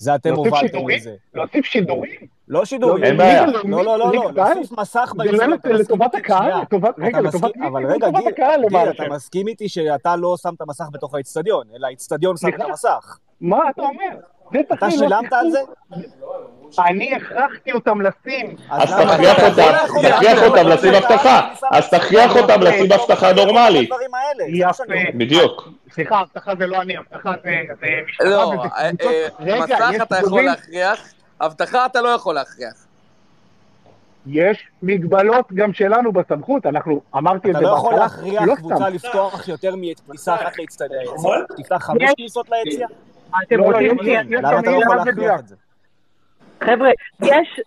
[0.02, 0.98] זה אתם הובלתם שידורים?
[0.98, 1.14] לזה.
[1.34, 2.10] להוסיף שידורים?
[2.48, 3.04] לא שידורים.
[3.04, 3.46] אין בעיה.
[3.46, 4.30] לא, לא, לא, לא?
[4.34, 5.50] להוסיף מסך זה באצטדיון.
[5.50, 6.14] לא אתה מסכים לטובת?
[6.14, 6.62] הקהל?
[6.62, 7.52] לטובת- רגע, לטובת?
[7.66, 9.02] אבל רגע, גיל, אתה.
[9.10, 12.60] מסכים איתי שאתה לא שם את המסך בתוך האצטדיון, אלא האצטדיון שם את?
[12.60, 13.18] המסך.
[13.40, 14.16] מה אתה אומר?
[14.60, 15.58] אתה להיות שילמת על זה?
[16.86, 18.56] אני הכרחתי אותם לשים.
[18.70, 20.98] אז תכריח אתה- אותם, אתה לא יכול תכריח לעשות אותם את לשים זה?
[20.98, 23.90] אבטחה, אז תכריח אותם לשים אבטחה נורמלית.
[24.48, 24.82] יפה.
[25.14, 25.68] בדיוק.
[25.92, 27.50] סליחה, אבטחה זה לא אני, אבטחה זה
[28.24, 29.12] לא, וזה אה, קבוצות.
[29.12, 32.86] אה, רגע, מסך יש אתה יכול להכריח, אבטחה אתה לא יכול להכריח.
[34.26, 38.54] יש מגבלות גם שלנו בסמכות, אנחנו, אמרתי את אתה זה לא יכול בהתחלה, להכריח לא
[38.54, 38.94] קבוצה סתם.
[38.94, 41.16] לפתוח יותר מכניסה אחת לאצטדיון.
[41.56, 42.88] תפתח חמש כניסות ליציאה?
[43.46, 43.86] אתם לא, לא, רוצים
[44.30, 45.40] למה אתה לא תמהיל יכול רב להכריח מדויק.
[45.40, 45.56] את זה?
[46.64, 46.90] חבר'ה,
[47.22, 47.60] יש,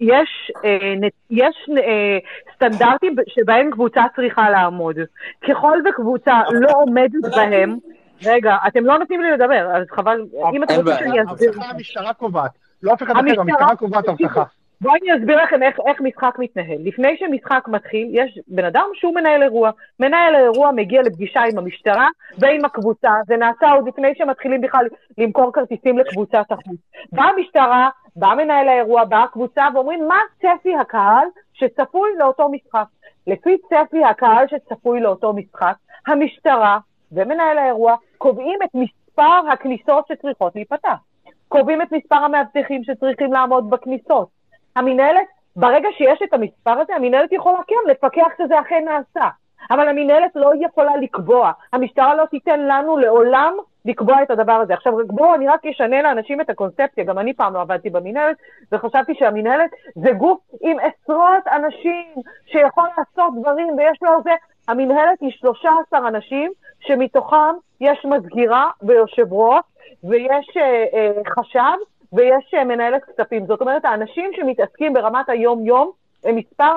[0.00, 0.94] יש, אה,
[1.30, 2.18] יש אה,
[2.54, 4.96] סטנדרטים שבהם קבוצה צריכה לעמוד.
[5.50, 7.76] ככל וקבוצה לא עומדת בהם,
[8.26, 10.20] רגע, אתם לא נותנים לי לדבר, אז חבל,
[10.54, 10.94] אם אתם רוצים.
[10.98, 11.52] שאני אסביר.
[11.70, 12.50] המשטרה קובעת,
[12.82, 14.42] לא אף אחד אחר, המשטרה- המשטרה קובעת אבטחה.
[14.82, 16.78] בואו אני אסביר לכם איך, איך משחק מתנהל.
[16.84, 19.70] לפני שמשחק מתחיל, יש בן אדם שהוא מנהל אירוע.
[20.00, 22.08] מנהל האירוע מגיע לפגישה עם המשטרה
[22.38, 24.86] ועם הקבוצה, זה נעשה עוד לפני שמתחילים בכלל
[25.18, 26.76] למכור כרטיסים לקבוצת החוץ.
[27.12, 32.84] באה המשטרה, בא מנהל האירוע, באה הקבוצה, ואומרים, מה צפי הקהל שצפוי לאותו משחק?
[33.26, 35.74] לפי צפי הקהל שצפוי לאותו משחק,
[36.06, 36.78] המשטרה
[37.12, 40.96] ומנהל האירוע קובעים את מספר הכניסות שצריכות להיפתח.
[41.48, 44.41] קובעים את מספר המאבטחים שצריכים לעמוד בכניסות.
[44.76, 49.28] המינהלת, ברגע שיש את המספר הזה, המינהלת יכולה כן לפקח שזה אכן נעשה.
[49.70, 51.52] אבל המינהלת לא יכולה לקבוע.
[51.72, 53.54] המשטרה לא תיתן לנו לעולם
[53.84, 54.74] לקבוע את הדבר הזה.
[54.74, 57.04] עכשיו, בואו, אני רק אשנה לאנשים את הקונספציה.
[57.04, 58.36] גם אני פעם לא עבדתי במינהלת,
[58.72, 62.14] וחשבתי שהמינהלת זה גוף עם עשרות אנשים
[62.46, 64.30] שיכול לעשות דברים, ויש לו זה...
[64.68, 69.64] המינהלת היא 13 אנשים, שמתוכם יש מזכירה ויושב ראש,
[70.04, 71.76] ויש אה, אה, חשב,
[72.12, 73.46] ויש אה, מנהלת כספים.
[73.46, 75.90] זאת אומרת, האנשים שמתעסקים ברמת היום-יום
[76.24, 76.76] הם מספר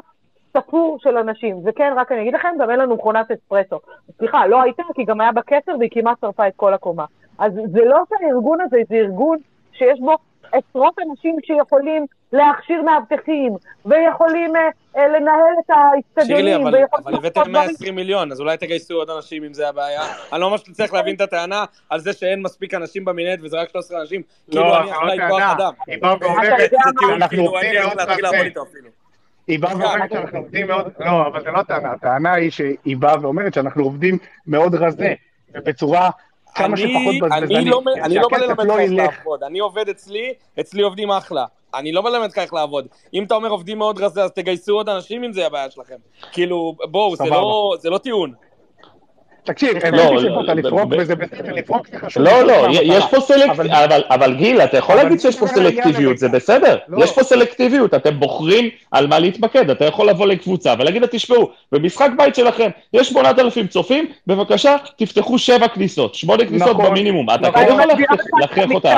[0.58, 1.62] ספור של אנשים.
[1.66, 3.80] וכן, רק אני אגיד לכם, גם אין לנו מכונת אספרסו.
[4.18, 7.06] סליחה, לא הייתה, כי גם היה בקצר והיא כמעט שרפה את כל הקומה.
[7.38, 9.38] אז זה לא שהארגון הזה, זה ארגון
[9.74, 10.16] שיש בו
[10.58, 13.54] עשרות אנשים שיכולים להכשיר מאבטחים,
[13.86, 14.62] ויכולים אה,
[14.98, 15.72] אה, לנהל את
[16.26, 19.70] שירלי, האצטדיונים, אבל אבל הבאתם דברים 120 מיליון, אז אולי תגייסו עוד אנשים אם זה
[19.70, 20.02] הבעיה.
[20.34, 23.70] אני לא ממש צריך להבין את הטענה על זה שאין מספיק אנשים במינהלת וזה רק
[23.70, 25.42] 13 אנשים, כאילו לא, אני זה אחראי כוח.
[25.58, 25.74] אדם.
[25.88, 26.68] היא באה ואומרת, זה?
[27.00, 28.32] טיעון, אנחנו כאילו, אין עובדים לי איך מאוד להתחיל קשה.
[28.32, 28.90] לעבוד איתו אפילו.
[29.48, 33.16] היא באה ואומרת שאנחנו עובדים מאוד, לא, אבל זה לא טענה, הטענה היא שהיא באה
[33.22, 34.18] ואומרת שאנחנו עובדים
[34.48, 35.14] מאוד רזה,
[35.54, 36.10] ובצורה
[36.56, 38.92] כמה אני- שפחות אני בזבזנית, לא אני לא בא ללמד לא איך.
[38.92, 41.46] לעבוד, אני עובד אצלי, אצלי עובדים אחלה.
[41.76, 42.88] אני לא ללמד אותך איך לעבוד.
[43.14, 45.96] אם אתה אומר עובדים מאוד רזה, אז תגייסו עוד אנשים אם זה הבעיה שלכם.
[46.32, 47.24] כאילו, בואו, זה.
[47.30, 48.34] לא- זה לא טיעון.
[49.46, 52.24] תקשיב, לא, הבנתי לא, שבאת לפרוק וזה בסדר, לפרוק זה חשוב.
[52.24, 52.68] לא, לא.
[52.84, 53.60] יש פה סלקט...
[54.10, 56.30] אבל- גיל, אתה יכול להגיד שיש פה סלקטיביות, זה.
[56.30, 56.78] בסדר.
[56.88, 57.04] לא.
[57.04, 59.70] יש פה סלקטיביות, אתם בוחרים על מה להתמקד.
[59.70, 65.38] אתה יכול לבוא לקבוצה ולהגיד לה, תשמעו, במשחק בית שלכם יש 8,000 צופים, בבקשה, תפתחו
[65.38, 67.30] שבע כניסות, שמונה כניסות נכון, במינימום.
[67.30, 67.54] אתה נכון.
[67.66, 68.96] כן יכול אני מסבירה להכריח- אותם.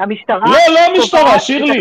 [0.00, 0.38] המשטרה...
[0.46, 1.80] לא, לא המשטרה, שירלי.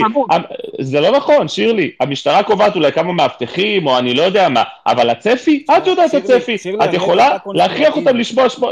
[0.79, 1.91] זה לא נכון, שירלי.
[1.99, 6.55] המשטרה קובעת אולי כמה מאבטחים, או אני לא יודע מה, אבל הצפי, את יודעת הצפי.
[6.83, 7.37] את יכולה
[7.67, 8.17] להכריח אותם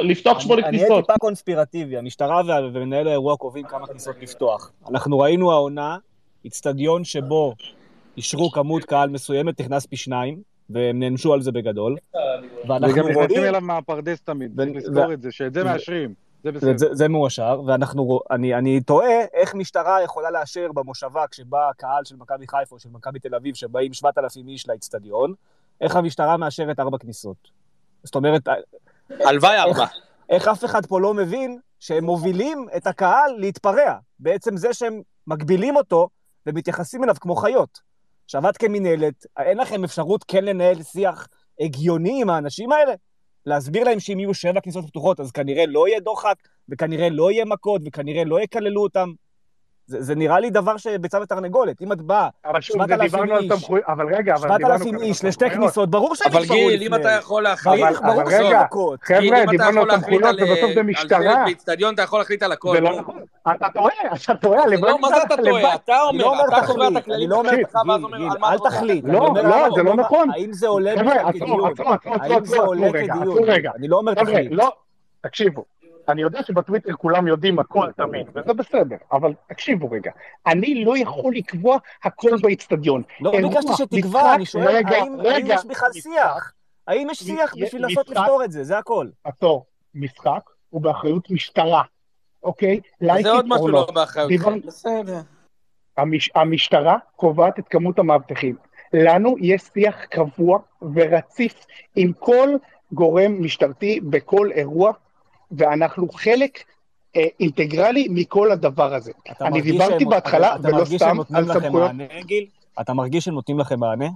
[0.04, 1.06] לפתוח שמונה אני אהיה כניסות.
[1.06, 2.42] טיפה קונספירטיבי, המשטרה
[2.74, 4.72] ומנהל האירוע קובעים כמה כניסות לפתוח.
[4.90, 5.98] אנחנו ראינו העונה,
[6.46, 7.54] איצטדיון שבו
[8.18, 11.98] אישרו כמות קהל מסוימת, נכנס פי שניים, והם נענשו על זה בגדול.
[12.68, 16.14] ואנחנו וגם נכנסים רואים, אליו מהפרדס תמיד, צריך לזכור את זה, שאת זה מאשרים,
[16.44, 16.78] זה בסדר.
[16.78, 22.06] זה, זה מאושר, ואנחנו, רוא- אני, אני תוהה איך משטרה יכולה לאשר במושבה כשבא קהל
[22.06, 25.34] של מכבי חיפה או של מכבי תל אביב, שבאים 7,000 איש לאיצטדיון,
[25.82, 27.61] איך המשטרה מאשרת ארבע כניסות.
[28.04, 28.42] זאת אומרת,
[29.10, 29.86] הלוואי ארבע.
[30.30, 33.96] איך אף אחד פה לא מבין שהם מובילים את הקהל להתפרע.
[34.20, 36.10] בעצם זה שהם מגבילים אותו,
[36.46, 37.80] ומתייחסים אליו כמו חיות.
[38.26, 41.28] עכשיו, את כמינהלת, אין לכם אפשרות כן לנהל שיח
[41.60, 42.94] הגיוני עם האנשים האלה?
[43.46, 46.36] להסביר להם שאם יהיו שבע כניסות פתוחות, אז כנראה לא יהיה דוחק,
[46.70, 49.10] וכנראה לא יהיה מכות, וכנראה לא יקללו אותם.
[49.92, 51.82] זה, זה נראה לי דבר שביצה ותרנגולת.
[51.82, 53.52] אם את באה, אבל שוב, 7,000 דיברנו על איש.
[53.54, 55.50] סמכויות, אבל רגע, אבל דיברנו 7,000 כאן על איש לשתי.
[55.50, 56.98] כניסות, ברור שהם אבל יתפרעו גיל, אם לפני.
[57.02, 59.00] אתה יכול להחליט, ברור, אבל- ברור אבל שזה רגע, מכות.
[59.04, 61.22] חבר'ה, דיברנו על סמכויות על ובסוף זה על משטרה.
[61.22, 62.76] שלט באיצטדיון, אתה יכול להחליט על הכל.
[62.76, 63.00] זה לא.
[63.00, 63.20] נכון.
[63.56, 63.94] אתה טועה,
[64.26, 64.68] אתה טועה.
[64.68, 65.36] לא, מה זה אתה.
[65.38, 65.76] טועה?
[65.76, 68.58] אתה לא אומר, אתה קובע את הכללים לא אומר תחליט, ואז אומר על מה אל.
[68.58, 69.06] תחליט.
[69.08, 70.30] לא, לא, אבל זה לא נכון.
[70.32, 71.18] האם זה עולה כדיון?
[72.22, 73.38] האם זה עולה כדיון?
[73.78, 74.52] אני לא אומר תחליט.
[74.52, 74.72] לא,
[75.22, 75.66] תקשיבו,
[76.10, 80.12] אני יודע שבטוויטר כולם יודעים הכל תמיד, וזה בסדר, אבל תקשיבו רגע,
[80.48, 83.02] אני לא יכול לקבוע הכל באיצטדיון.
[83.22, 86.02] לא אירוע, ביקשתי שתקבע, אני שואל, רגע, האם יש בכלל משחק.
[86.12, 86.54] שיח?
[86.88, 88.10] האם יש שיח בשביל לנסות.
[88.10, 88.64] לפתור את זה?
[88.64, 89.08] זה הכל.
[89.24, 89.66] עצור,
[89.96, 91.84] משחק הוא באחריות משטרה,
[92.44, 92.80] אוקיי?
[93.24, 94.38] זה עוד משהו לא באחריותכם.
[94.38, 95.20] דיברנו- בסדר.
[95.98, 98.56] המש, המשטרה קובעת את כמות המאבטחים.
[98.94, 100.60] לנו יש שיח קבוע
[100.96, 101.66] ורציף
[101.96, 102.50] עם כל
[102.92, 104.92] גורם משטרתי בכל אירוע,
[105.52, 106.64] ואנחנו חלק
[107.16, 109.12] אה, אינטגרלי מכל הדבר הזה.
[109.32, 111.92] אתה אני דיברתי בהתחלה, אתה ולא מרגיש סתם, על סמכויות.
[112.82, 114.08] אתה מרגיש שהם נותנים לכם מענה,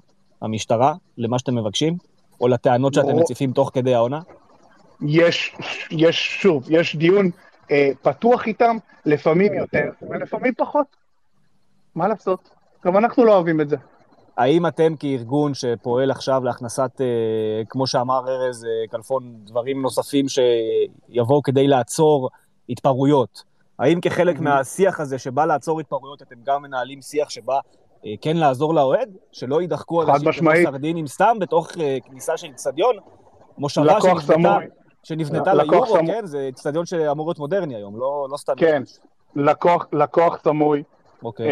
[0.42, 1.98] המשטרה, למה שאתם מבקשים?
[2.42, 3.16] או לטענות שאתם לא.
[3.16, 4.20] מציפים תוך כדי העונה?
[5.02, 5.56] יש,
[5.92, 7.30] יש, שוב, יש דיון
[7.72, 10.88] אה, פתוח איתם, לפעמים יותר ולפעמים פחות.
[11.96, 12.50] מה לעשות?
[12.86, 13.78] גם אנחנו לא אוהבים את זה.
[14.38, 17.06] האם אתם כארגון שפועל עכשיו להכנסת, אה,
[17.70, 22.30] כמו שאמר ארז אה, כלפון, דברים נוספים שיבואו כדי לעצור
[22.70, 23.44] התפרעויות,
[23.80, 24.42] האם כחלק Mhm.
[24.42, 27.60] מהשיח הזה שבא לעצור התפרעויות, אתם גם מנהלים שיח שבא
[28.06, 29.10] אה, כן לעזור לאוהד?
[29.32, 30.52] שלא יידחקו אנשים כמו.
[30.64, 31.72] סרדינים סתם בתוך
[32.06, 32.96] כניסה של אצטדיון?
[33.58, 34.58] מושבה שנבנתה,
[35.04, 36.08] שנבנתה ליורו, סמוי.
[36.08, 36.26] כן?
[36.26, 38.54] זה אצטדיון שאמור להיות מודרני היום, לא, לא סתם.
[38.58, 38.84] כן.
[39.36, 40.84] לקוח, לקוח סמוי,
[41.24, 41.48] אוקיי.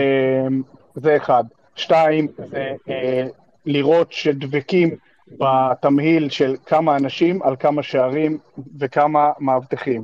[0.95, 1.43] זה אחד.
[1.75, 3.27] שתיים, זה אה,
[3.65, 4.95] לראות שדבקים
[5.27, 8.37] בתמהיל של כמה אנשים על כמה שערים
[8.79, 10.03] וכמה מאבטחים.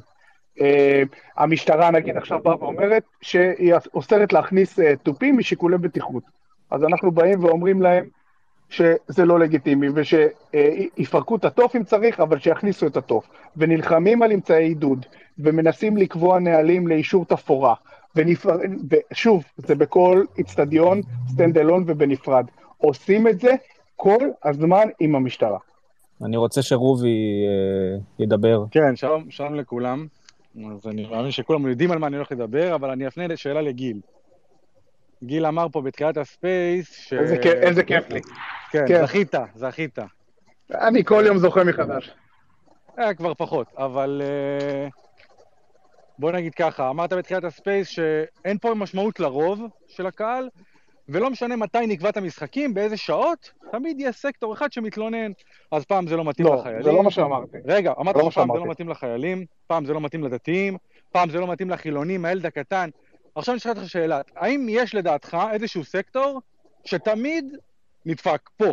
[0.61, 1.03] אה,
[1.37, 6.23] המשטרה נגיד עכשיו באה ואומרת שהיא אוסרת להכניס אה, תופים משיקולי בטיחות.
[6.71, 8.05] אז אנחנו באים ואומרים להם
[8.69, 13.27] שזה לא לגיטימי ושיפרקו את התוף אם צריך, אבל שיכניסו את התוף.
[13.57, 15.05] ונלחמים על אמצעי עידוד,
[15.39, 17.73] ומנסים לקבוע נהלים לאישור תפאורה.
[18.15, 18.57] ונפר...
[19.11, 22.45] ושוב, זה בכל איצטדיון, stand alone ובנפרד.
[22.77, 23.51] עושים את זה
[23.95, 25.57] כל הזמן עם המשטרה.
[26.25, 28.63] אני רוצה שרובי אה, ידבר.
[28.71, 30.07] כן, שלום, שלום לכולם.
[30.55, 33.99] אז אני מאמין שכולם יודעים על מה אני הולך לדבר, אבל אני אפנה שאלה לגיל.
[35.23, 37.13] גיל אמר פה בתחילת הספייס ש...
[37.13, 38.21] איזה כיף- איזה כיף לי.
[38.71, 39.05] כן, כן.
[39.05, 39.99] זכית, זכית.
[40.73, 42.11] אני כל יום זוכה מחדש.
[42.99, 44.87] אה, כבר פחות, אבל אה,
[46.19, 50.49] בוא נגיד ככה, אמרת בתחילת הספייס שאין פה משמעות לרוב של הקהל,
[51.09, 55.31] ולא משנה מתי נקבע את המשחקים, באיזה שעות, תמיד יש סקטור אחד שמתלונן.
[55.71, 56.83] אז פעם זה לא מתאים לא, לחיילים.
[56.83, 57.57] זה לא מה שאמרתי.
[57.65, 58.59] רגע, אמרת לא שפעם זה.
[58.59, 60.77] לא מתאים לחיילים, פעם זה לא מתאים לדתיים,
[61.11, 62.89] פעם זה לא מתאים לחילונים, הילד הקטן.
[63.35, 66.41] עכשיו אני אשאל אותך שאלה, האם יש לדעתך איזשהו סקטור
[66.85, 67.55] שתמיד
[68.05, 68.65] נדפק פה?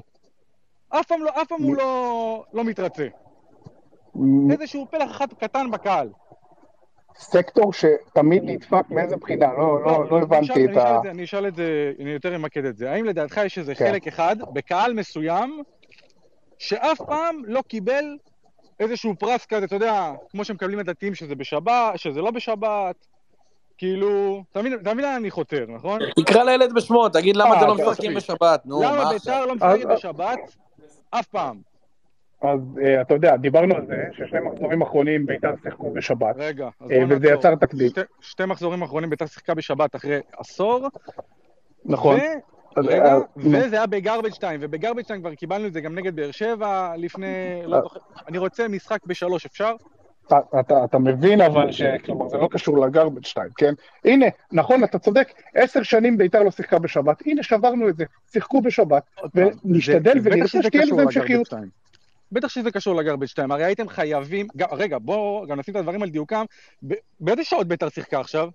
[0.89, 3.07] אף פעם, לא, אף פעם הוא לא, לא מתרצה.
[4.51, 6.09] איזשהו פלח אחד קטן בקהל.
[7.19, 9.47] סקטור שתמיד נדפק מאיזה בחינה?
[9.53, 11.01] לא, לא, לא הבנתי את ה...
[11.01, 12.91] את אני אשאל את זה, אני יותר אמקד את זה.
[12.91, 13.85] האם לדעתך יש איזה כן.
[13.91, 15.63] חלק אחד בקהל מסוים
[16.59, 18.05] שאף פעם לא קיבל
[18.81, 23.07] איזשהו פרס כזה, אתה יודע, כמו שמקבלים הדתיים שזה בשבת, שזה לא בשבת,
[23.79, 26.01] כאילו, מבין לאן אני חותר, נכון?
[26.17, 28.15] תקרא לילד בשמו, תגיד למה אה, אתם לא אתה משחקים.
[28.15, 29.47] בשבת, נו, למה מה בית"ר עכשיו?
[29.47, 30.39] לא משחקת אז- בשבת
[31.11, 31.76] אף פעם?
[32.43, 36.91] אז אה, אתה יודע, דיברנו על זה ששני מחזורים אחרונים בית"ר שיחקו בשבת, רגע, אז
[36.91, 37.39] אה, בוא וזה נעצור.
[37.39, 37.89] יצר תקדים.
[37.89, 40.89] שתי- שתי מחזורים אחרונים בית"ר שיחקה בשבת אחרי עשור,
[41.85, 42.17] נכון.
[42.17, 42.21] ו-
[42.81, 43.59] אז, רגע, אה, נו.
[43.59, 47.27] וזה היה בגרבג' 2, ובגרבג' 2 כבר קיבלנו את זה גם נגד באר שבע לפני,
[47.67, 47.83] לא אה.
[47.83, 49.73] זוכר, אני רוצה משחק בשלוש, אפשר?
[50.27, 53.75] אתה, אתה, אתה מבין אבל שכלומר זה לא קשור לגרבג' 2, כן?
[54.05, 58.61] הנה, נכון, אתה צודק, עשר שנים בית"ר לא שיחקה בשבת, הנה שברנו את זה, שיחקו
[58.61, 59.03] בשבת,
[59.35, 61.53] ונשתדל ונרצה שתהיה לזה המשכיות.
[62.29, 62.33] 2.
[62.33, 66.03] בטח שזה קשור לגרבג' 2, הרי הייתם חייבים, גם- רגע, בואו גם נשים את הדברים
[66.03, 66.45] על דיוקם,
[66.87, 68.49] ב- באיזה שעות בית"ר שיחקה עכשיו?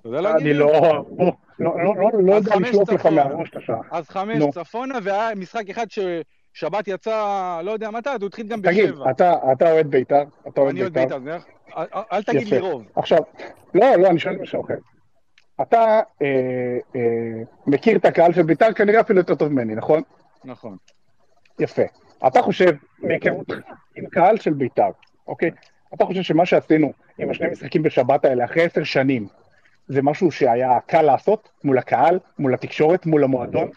[0.00, 0.46] אתה יודע להגיד?
[0.46, 0.54] אני?
[0.54, 0.72] לא,
[1.18, 3.06] לא, לא, לא, לא אז יודע לשלוף לך.
[3.06, 3.78] מהראש את השעה.
[3.90, 4.42] אז חמש.
[4.54, 9.10] צפונה, והיה משחק אחד ששבת יצא, לא יודע מתי, אז הוא התחיל גם תגיד, בשבע.
[9.10, 10.22] אתה אתה אוהד בית"ר?
[10.48, 11.18] אתה אוהד אני אוהד בית"ר?
[11.18, 11.38] בית"ר?
[12.12, 12.48] אל- תגיד.
[12.48, 12.82] לי רוב.
[12.96, 13.18] עכשיו,
[13.74, 14.74] לא, לא, אני שואל משהו אחר.
[15.62, 16.26] אתה אה,
[16.96, 17.00] אה,
[17.66, 20.02] מכיר את הקהל של בית"ר כנראה אפילו יותר טוב ממני, נכון?
[20.44, 20.76] נכון.
[21.62, 21.82] יפה.
[22.26, 23.54] אתה חושב, מהיכרותך
[23.96, 24.90] עם קהל של בית"ר,
[25.28, 25.50] אוקיי?
[25.94, 29.26] אתה חושב שמה שעשינו עם השני משחקים בשבת האלה, אחרי עשר שנים,
[29.88, 33.68] זה משהו שהיה קל לעשות מול הקהל, מול התקשורת, מול המועדון.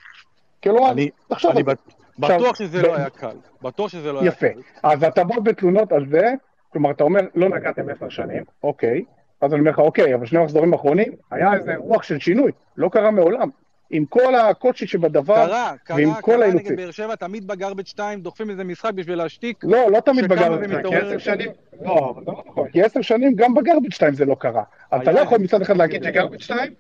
[0.64, 1.72] כלומר, אני- תחשוב אני על זה.
[1.72, 3.36] בט- בטוח שזה לא היה קל.
[3.62, 4.48] בטוח שזה לא היה יפה.
[4.50, 4.60] קל.
[4.84, 6.34] אז אתה בא בתלונות על זה,
[6.74, 9.02] כלומר, אתה אומר, לא נגעתם עשר שנים, אוקיי.
[9.42, 12.90] אז אני אומר לך, אוקיי, אבל שני מחזורים אחרונים, היה איזה רוח של שינוי, לא
[12.90, 13.50] קרה מעולם.
[13.90, 16.68] עם כל הקושי שבדבר, קרה, ועם קרה, כל קרה האילוצים.
[16.68, 19.64] נגד באר שבע, תמיד בגרבג' 2 דוחפים איזה משחק בשביל להשתיק.
[19.64, 20.96] לא, לא תמיד בגרבג' 2, כי.
[20.96, 21.50] עשר שנים,
[21.82, 24.64] לא, לא נכון, כי עשר שנים גם בגרבג' 2 זה לא קרה.
[24.96, 26.04] אתה לא יכול מצד אחד להגיד.
[26.04, 26.74] שגרבג' 2,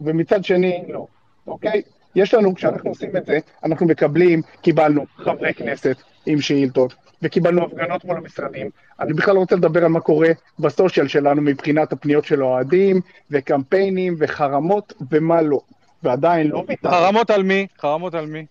[0.00, 1.06] ומצד שני, לא,
[1.46, 1.82] אוקיי?
[2.14, 5.96] יש לנו, כשאנחנו עושים את זה, אנחנו מקבלים, קיבלנו חברי כנסת
[6.26, 8.70] עם שאילתות, וקיבלנו הפגנות מול המשרדים.
[9.00, 13.00] אני בכלל לא רוצה לדבר על מה קורה בסושיאל שלנו מבחינת הפניות של האוהדים,
[13.30, 15.60] וקמפיינים, וחרמות, ומה לא.
[16.04, 16.94] ועדיין לא ויתרנו.
[16.96, 17.66] חרמות על מי?
[17.78, 18.46] חרמות על מי?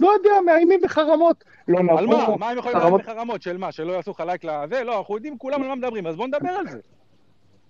[0.00, 1.44] לא יודע, מאיימים בחרמות.
[1.68, 2.36] לא על נבוא, מה?
[2.36, 3.42] מה הם יכולים חרמות בחרמות?
[3.42, 3.72] של מה?
[3.72, 4.84] שלא יעשו לך לייק לזה?
[4.84, 6.78] לא, אנחנו יודעים כולם על מה מדברים, אז בואו נדבר על זה.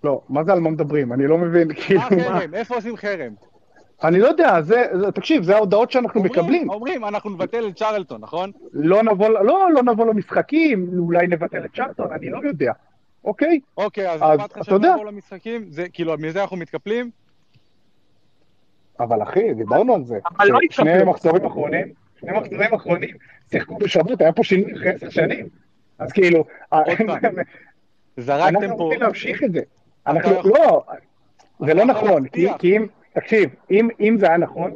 [0.03, 1.13] לא, מה זה על מה מדברים?
[1.13, 2.07] אני לא מבין, כאילו, מה?
[2.39, 2.53] חרם?
[2.53, 3.33] איפה עושים חרם?
[4.03, 4.83] אני לא יודע, זה,
[5.15, 6.69] תקשיב, זה ההודעות שאנחנו אומרים- מקבלים.
[6.69, 8.51] אומרים, אנחנו נבטל את צ'רלטון, נכון?
[8.73, 12.71] לא נבוא, לא, לא נבוא למשחקים, אולי נבטל את צ'רטון, אני לא יודע,
[13.25, 13.59] אוקיי?
[13.77, 14.89] אוקיי, אז אכפת לך יודע.
[14.91, 15.65] שנבוא למשחקים?
[15.69, 17.09] זה, כאילו, מזה אנחנו מתקפלים?
[18.99, 20.19] אבל אחי, דיברנו על זה.
[20.37, 21.11] אבל לא שני התקפלו.
[21.11, 21.87] מחזורים אחרונים,
[22.19, 23.15] שני מחזורים אחרונים,
[23.51, 25.45] שיחקו בשבת, היה פה שינוי אחרי עשר שנים.
[25.99, 26.87] אז כאילו, פעם,
[28.17, 28.83] זרקתם אנחנו פה...
[28.83, 29.61] רוצים להמשיך את זה.
[30.07, 30.83] אנחנו, יכול- לא,
[31.65, 34.71] זה לא יכול נכון, כי, אם, תקשיב, אם, אם זה היה נכון,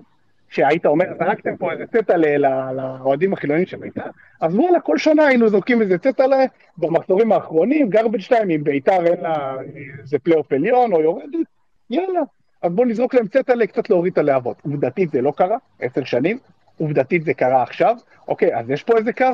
[0.50, 4.02] שהיית אומר, זרקתם פה איזה צטלה ל- לאוהדים החילונים של בית"ר,
[4.42, 6.38] אז וואלה, כל שנה היינו זורקים איזה צטלה
[6.78, 9.56] במחזורים האחרונים, garbage time, אם בית"ר אין לה
[10.02, 11.48] איזה פלייאוף עליון או יורדת,
[11.90, 12.22] יאללה.
[12.66, 14.58] אז בואו נזרוק להם צטלה קצת להוריד את הלהבות.
[14.64, 16.40] עובדתית זה לא קרה, עשר שנים,
[16.78, 17.96] עובדתית זה קרה עכשיו,
[18.28, 19.26] אוקיי, אז יש פה איזה קו?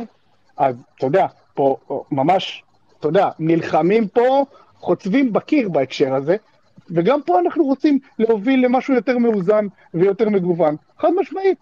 [0.57, 2.63] אז אתה יודע, פה פה ממש,
[2.99, 4.45] אתה יודע, נלחמים פה,
[4.75, 6.35] חוצבים בקיר בהקשר הזה,
[6.89, 10.75] וגם פה אנחנו רוצים להוביל למשהו יותר מאוזן ויותר מגוון.
[10.97, 11.57] חד משמעית.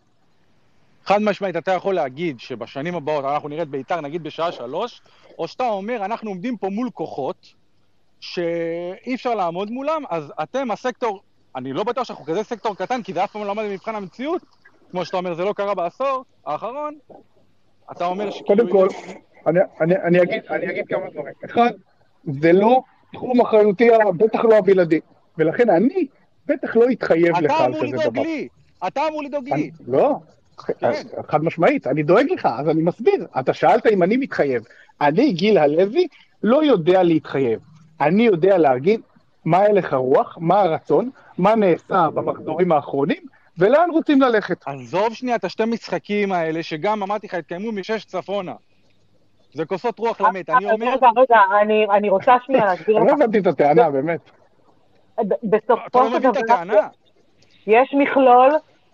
[1.05, 5.01] חד משמעית, אתה יכול להגיד שבשנים הבאות אנחנו נראה את בית"ר נגיד בשעה שלוש,
[5.39, 7.53] או שאתה אומר, אנחנו עומדים פה מול כוחות
[8.19, 11.21] שאי אפשר לעמוד מולם, אז אתם הסקטור,
[11.55, 14.41] אני לא בטוח שאנחנו כזה סקטור קטן, כי זה אף פעם לא עמד במבחן המציאות,
[14.91, 16.97] כמו שאתה אומר, זה לא קרה בעשור האחרון,
[17.91, 18.47] אתה אומר שכאילו...
[18.47, 18.87] קודם כל,
[19.47, 21.33] אני, אני, אני, אגיד, אני אגיד כמה דברים.
[21.45, 21.69] אחד,
[22.41, 22.81] זה לא
[23.13, 24.99] תחום אחריותי, בטח לא הבלעדי.
[25.37, 26.07] ולכן אני
[26.47, 28.21] בטח לא אתחייב לך אתה על אמור כזה לדאוג דבר.
[28.21, 28.47] לי,
[28.87, 29.71] אתה אמור לדאוג לי.
[29.87, 30.15] לא,
[30.79, 30.91] כן.
[31.27, 33.27] חד משמעית, אני דואג לך, אז אני מסביר.
[33.39, 34.63] אתה שאלת אם אני מתחייב.
[35.01, 36.07] אני, גיל הלוי,
[36.43, 37.59] לא יודע להתחייב.
[38.01, 39.01] אני יודע להגיד
[39.45, 43.21] מה הלך הרוח, מה הרצון, מה נעשה במחזורים האחרונים,
[43.57, 44.67] ולאן רוצים ללכת.
[44.67, 48.53] עזוב שנייה את השתי משחקים האלה, שגם אמרתי לך, התקיימו משש צפונה.
[49.53, 50.49] זה כוסות רוח למת.
[50.49, 53.11] אני אומר, רגע, רגע, אני- אני רוצה שנייה להסביר לא לך.
[53.13, 54.19] הבנתי את הטענה, באמת.
[55.43, 56.87] בסופו לא של מבין את דבר, הטענה?
[57.67, 58.49] יש מכלול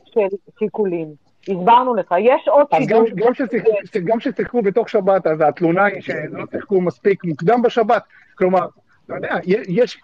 [0.06, 0.20] של
[0.60, 1.08] שיקולים.
[1.50, 3.28] הסברנו לך, יש עוד אז גם, שידור.
[3.28, 3.70] גם, ששיחקו,
[4.06, 8.04] גם ששיחקו בתוך שבת, אז התלונה היא שלא שיחקו מספיק מוקדם בשבת.
[8.38, 8.66] כלומר,
[9.06, 9.36] אתה יודע,
[9.68, 9.98] יש,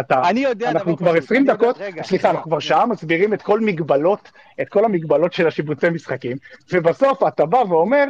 [0.00, 3.34] אתה, אני יודע אנחנו כבר פשוט, 20 אני יודע- דקות, סליחה, אנחנו כבר שעה מסבירים
[3.34, 4.30] את כל מגבלות,
[4.60, 6.36] את כל המגבלות של השיבוצי משחקים,
[6.72, 8.04] ובסוף אתה בא ואומר,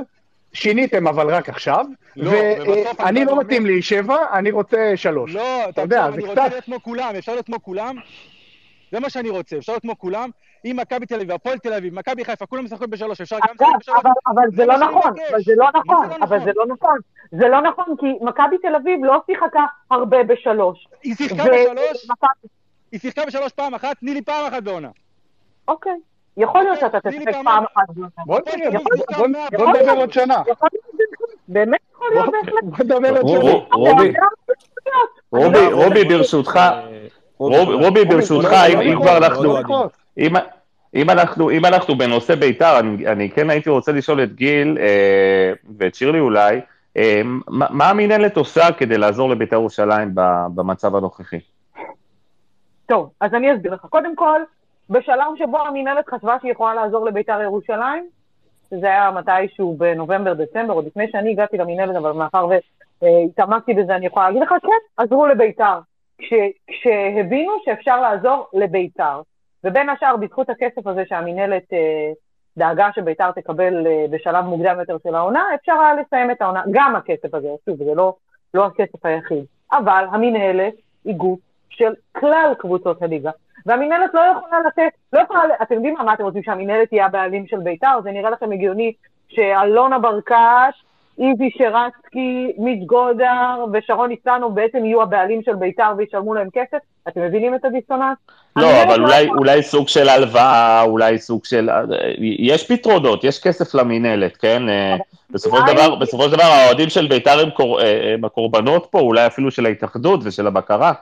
[0.52, 1.84] שיניתם אבל רק עכשיו,
[2.16, 2.30] לא,
[2.98, 5.34] ואני לא ואומר- מתאים לי שבע, אני רוצה שלוש.
[5.34, 7.96] לא, אתה יודע, זה אני רוצה קצת, להיות כמו כולם, אפשר להיות כמו כולם?
[8.92, 10.30] זה מה שאני רוצה, אפשר להיות כמו כולם.
[10.64, 13.68] אם מכבי תל אביב, הפועל תל אביב, מכבי חיפה, כולם משחקים בשלוש, אפשר גם אגב,
[13.80, 14.14] לשחק בשלוש?
[14.26, 15.12] אבל, זה לא נכון.
[15.30, 16.44] אבל זה לא נכון, לא אבל נכון?
[16.44, 16.98] זה לא נכון.
[17.32, 19.60] זה לא נכון, כי מכבי תל אביב לא שיחקה
[19.90, 20.88] הרבה בשלוש.
[21.02, 22.06] היא שיחקה בשלוש,
[22.92, 24.88] היא שיחקה בשלוש פעם אחת, תני לי פעם אחת בעונה.
[25.68, 25.92] אוקיי.
[26.36, 27.82] יכול להיות שאתה תני לי תשחק פעם אחת.
[27.90, 28.26] אחת.
[28.26, 28.38] בוא.
[29.58, 30.42] נדבר עוד שנה.
[30.48, 30.84] יכול להיות,
[31.48, 32.64] באמת יכול להיות בהחלט.
[32.64, 33.38] בוא נדבר עוד שנה.
[33.40, 34.12] רו- רובי,
[35.30, 36.60] רובי, לא, רובי, ברשותך,
[37.38, 38.52] רובי, ברשותך,
[38.82, 39.54] אם כבר אנחנו...
[40.94, 45.52] אם, אנחנו, אם אנחנו בנושא בית"ר, אני, אני כן הייתי רוצה לשאול את גיל אה,
[45.78, 46.60] ואת שירלי אולי,
[46.96, 51.40] אה, מה, מה המינהלת עושה כדי לעזור לבית"ר ירושלים ב- במצב הנוכחי?
[52.86, 53.86] טוב, אז אני אסביר לך.
[53.86, 54.40] קודם כל,
[54.90, 58.06] בשלב שבו המינהלת חשבה שהיא יכולה לעזור לביתר ירושלים,
[58.70, 62.46] שזה היה מתישהו בנובמבר-דצמבר, עוד לפני שאני הגעתי למינהלת, אבל מאחר
[63.02, 65.78] והתעמקתי בזה, אני יכולה להגיד לך, כן, עזרו לביתר.
[66.18, 66.32] כש,
[66.66, 69.20] כשהבינו שאפשר לעזור לביתר.
[69.64, 72.12] ובין השאר, בזכות הכסף הזה שהמינהלת אה,
[72.56, 76.62] דאגה שביתר תקבל אה, בשלב מוקדם יותר של העונה, אפשר היה לסיים את העונה.
[76.70, 78.14] גם הכסף הזה, שוב, זה לא,
[78.54, 79.44] לא הכסף היחיד.
[79.72, 80.74] אבל המינהלת
[81.04, 81.40] היא גוף
[81.70, 83.30] של כלל קבוצות הליגה.
[83.66, 87.46] והמינהלת לא יכולה לתת, לא יכולה, אתם יודעים מה, מה אתם רוצים, שהמינהלת תהיה הבעלים
[87.46, 88.00] של בית"ר?
[88.02, 88.92] זה נראה לכם הגיוני
[89.28, 90.84] שאלונה ברקש
[91.18, 96.78] איזי שרצקי, מיץ' גודר ושרון ניצנו בעצם יהיו הבעלים של בית"ר וישלמו להם כסף?
[97.08, 98.16] אתם מבינים את הדיסוננס?
[98.56, 101.68] לא, המינהלת אבל לא אולי, יכולה- אולי סוג של הלוואה, אולי סוג של...
[102.38, 104.68] יש פתרונות, יש כסף למינהלת, כן?
[104.68, 104.96] אה,
[105.30, 107.80] בסופו של דבר, בסופו של דבר האוהדים של בית"ר הם, קור...
[107.80, 110.92] אה, הם הקורבנות פה, אולי אפילו של ההתאחדות ושל הבקרה.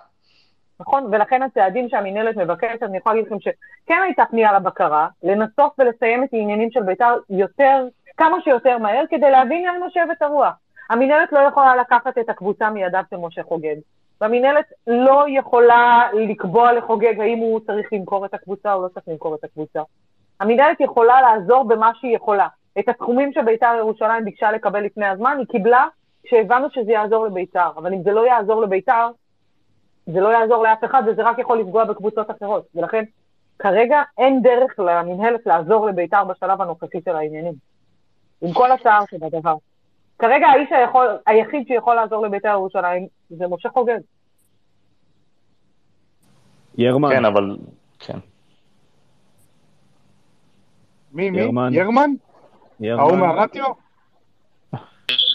[0.80, 1.08] נכון?
[1.12, 6.28] ולכן הצעדים שהמינהלת מבקשת, אני יכולה להגיד לכם שכן הייתה פנייה לבקרה, לנסות ולסיים את
[6.32, 7.84] העניינים של בית"ר יותר,
[8.16, 10.54] כמה שיותר מהר, כדי להבין לאן נושבת הרוח.
[10.90, 13.76] המינהלת לא יכולה לקחת את הקבוצה מידיו של משה חוגג.
[14.20, 19.34] והמינהלת לא יכולה לקבוע לחוגג האם הוא צריך למכור את הקבוצה או לא צריך למכור
[19.34, 19.82] את הקבוצה.
[20.40, 22.48] המינהלת יכולה לעזור במה שהיא יכולה.
[22.78, 25.86] את הסכומים שבית"ר ירושלים ביקשה לקבל לפני הזמן, היא קיבלה
[26.24, 27.70] כשהבנו שזה יעזור לבית"ר.
[27.76, 29.10] אבל אם זה לא יעזור לבית"ר,
[30.06, 32.64] זה לא יעזור לאף אחד, וזה רק יכול לפגוע בקבוצות אחרות.
[32.74, 33.04] ולכן,
[33.58, 37.75] כרגע אין דרך למינהלת לעזור לבית"ר בשלב הנוכחי של העניינים.
[38.42, 39.56] עם כל הצער שבדבר.
[40.18, 43.98] כרגע האיש היכול, היחיד שיכול לעזור לבית"ר ירושלים זה משה חוגג.
[46.78, 47.56] ירמן, כן, אבל...
[47.98, 48.18] כן.
[51.12, 51.40] מי, מי?
[51.40, 51.72] ירמן.
[51.72, 52.10] ירמן?
[52.82, 53.64] ההוא מהרטיו?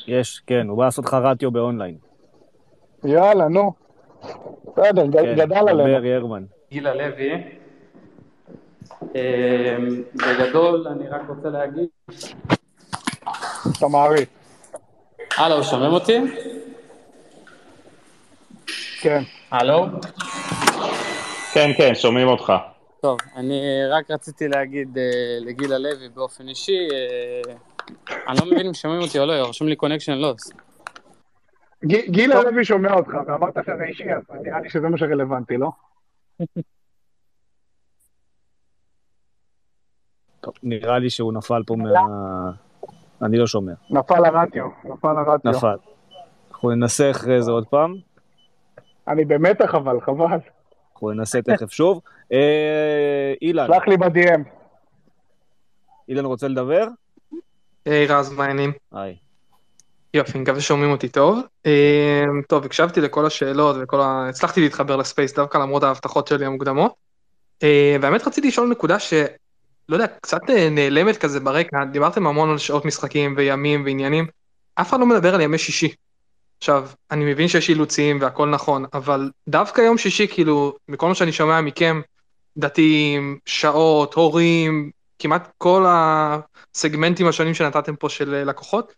[0.08, 1.98] יש, כן, הוא בא לעשות לך רטיו באונליין.
[3.04, 3.74] יאללה, נו.
[4.64, 6.06] בסדר, כן, גדל דבר עלינו.
[6.06, 6.44] ירמן.
[6.72, 7.44] גילה לוי.
[9.16, 9.78] אה,
[10.16, 11.90] בגדול, אני רק רוצה להגיד...
[13.78, 14.30] אתה מעריך.
[15.38, 16.20] הלו, שומעים אותי?
[19.02, 19.24] כן.
[19.52, 19.86] הלו?
[21.54, 22.54] כן, כן, שומעים אותך.
[23.02, 25.04] טוב, אני רק רציתי להגיד אה,
[25.40, 27.54] לגילה לוי באופן אישי, אה,
[28.28, 30.52] אני לא מבין אם שומעים אותי או לא, רשום לי קונקשן לוס.
[31.86, 35.70] גילה לוי שומע אותך, ואמרת שזה אישי, אז נראה לי שזה מה שרלוונטי, לא?
[40.42, 41.90] טוב, נראה לי שהוא נפל פה מה...
[43.24, 43.74] אני לא שומע.
[43.90, 45.52] נפל הרטיו, נפל הרטיו.
[45.52, 45.76] נפל.
[46.52, 47.96] אנחנו ננסה אחרי זה עוד פעם.
[49.08, 50.38] אני במתח אבל, חבל.
[50.94, 52.02] אנחנו ננסה תכף שוב.
[52.32, 54.42] אה, אילן, שלח לי ב-DM.
[56.10, 56.88] אילן רוצה לדבר?
[57.86, 58.72] היי רז, מה העניינים?
[58.92, 59.16] היי.
[60.14, 61.40] יופי, אני מקווה ששומעים אותי טוב.
[61.66, 64.26] אה, טוב, הקשבתי לכל השאלות וכל ה...
[64.30, 66.94] הצלחתי להתחבר לספייס דווקא למרות ההבטחות שלי המוקדמות.
[67.64, 69.14] אה, והאמת רציתי לשאול נקודה ש...
[69.92, 74.28] לא יודע, קצת אה, נעלמת כזה ברקע, דיברתם המון על שעות משחקים וימים ועניינים,
[74.76, 75.96] אף אחד לא מדבר על ימי שישי.
[76.58, 81.32] עכשיו, אני מבין שיש אילוצים והכל נכון, אבל דווקא יום שישי, כאילו, מכל מה שאני
[81.32, 82.02] שומע מכם,
[82.58, 88.94] דתיים, שעות, הורים, כמעט כל הסגמנטים השונים שנתתם פה של אה, לקוחות,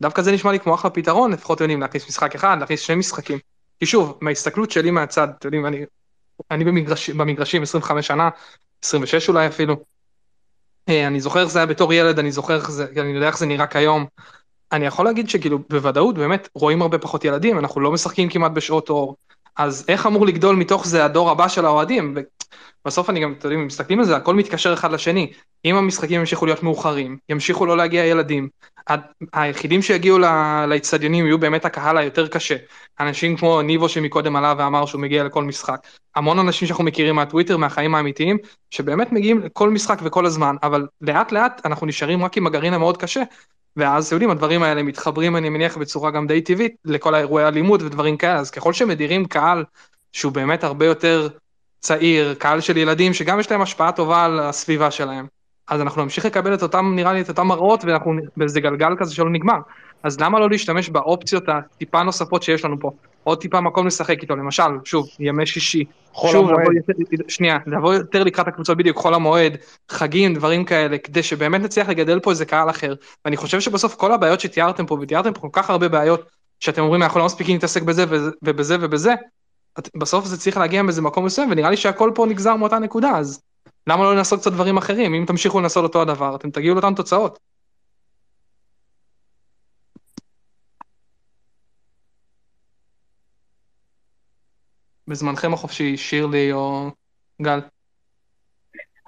[0.00, 3.38] דווקא זה נשמע לי כמו אחלה פתרון, לפחות יודעים להכניס משחק אחד, להכניס שני משחקים.
[3.78, 5.84] כי שוב, מההסתכלות שלי מהצד, אתם יודעים, אני,
[6.50, 8.28] אני במגרש, במגרשים 25 שנה,
[8.82, 9.95] 26 אולי אפילו.
[10.88, 13.38] אה, אני זוכר איך זה היה בתור ילד, אני זוכר איך זה, אני יודע איך
[13.38, 14.06] זה נראה כיום.
[14.72, 18.88] אני יכול להגיד שכאילו בוודאות באמת רואים הרבה פחות ילדים, אנחנו לא משחקים כמעט בשעות
[18.88, 19.16] אור,
[19.56, 22.14] אז איך אמור לגדול מתוך זה הדור הבא של האוהדים?
[22.84, 25.32] בסוף אני גם, אתם יודעים, מסתכלים על זה, הכל מתקשר אחד לשני.
[25.64, 28.48] אם המשחקים ימשיכו להיות מאוחרים, ימשיכו לא להגיע ילדים,
[29.32, 30.18] היחידים שיגיעו
[30.68, 32.56] לאצטדיונים יהיו באמת הקהל היותר קשה.
[33.00, 35.86] אנשים כמו ניבו שמקודם עלה ואמר שהוא מגיע לכל משחק.
[36.14, 38.38] המון אנשים שאנחנו מכירים מהטוויטר, מהחיים האמיתיים,
[38.70, 42.96] שבאמת מגיעים לכל משחק וכל הזמן, אבל לאט לאט אנחנו נשארים רק עם הגרעין המאוד
[42.96, 43.22] קשה.
[43.76, 47.82] ואז, אתם יודעים, הדברים האלה מתחברים, אני מניח, בצורה גם די טבעית לכל האירועי אלימות
[47.82, 49.64] ודברים כאלה, אז ככל שמדירים קהל
[50.12, 51.28] שהוא באמת הרבה יותר
[51.80, 55.26] צעיר, קהל של ילדים, שגם יש להם השפעה טובה על הסביבה שלהם,
[55.68, 59.14] אז אנחנו נמשיך לקבל את אותם, נראה לי, את אותם מראות, ואנחנו באיזה גלגל כזה
[59.14, 59.58] שלא נגמר.
[60.02, 62.90] אז למה לא להשתמש באופציות הטיפה נוספות שיש לנו פה?
[63.24, 65.84] עוד טיפה מקום לשחק איתו, למשל, שוב, ימי שישי.
[66.12, 66.66] חול שוב, המועד.
[66.68, 69.56] לבוא שנייה, לבוא יותר לקראת הקבוצות בדיוק, חול המועד,
[69.90, 72.94] חגים, דברים כאלה, כדי שבאמת נצליח לגדל פה איזה קהל אחר.
[73.24, 76.28] ואני חושב שבסוף כל הבעיות שתיארתם פה, ותיארתם פה כל כך הרבה בעיות,
[76.60, 78.04] שאתם אומרים, אנחנו לא מספיקים להתעסק בזה
[78.42, 79.14] ובזה ובזה,
[79.96, 83.40] בסוף זה צריך להגיע מאיזה מקום מסוים, ונראה לי שהכל פה נגזר מאותה נקודה, אז
[83.86, 85.14] למה לא לנסות קצת דברים אחרים?
[85.14, 87.38] אם תמשיכו לנסות אותו הדבר, אתם תגיעו לאותן תוצאות.
[95.08, 96.90] בזמנכם החופשי, שירלי או
[97.42, 97.60] גל.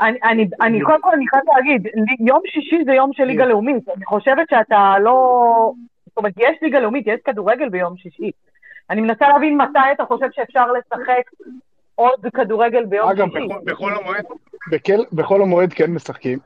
[0.01, 1.87] אני, אני, אני קודם כל, אני חייבת להגיד,
[2.21, 3.89] יום שישי זה יום של ליגה לאומית.
[3.97, 5.73] אני חושבת שאתה לא...
[6.07, 8.31] זאת אומרת, יש ליגה לאומית, יש כדורגל ביום שישי.
[8.91, 11.23] אני מנסה להבין מתי אתה חושב שאפשר לשחק
[11.99, 13.47] עוד כדורגל ביום אגב, שישי.
[13.47, 14.25] בכל- בחול המועד,
[14.71, 16.39] בכל- בחול המועד כן משחקים.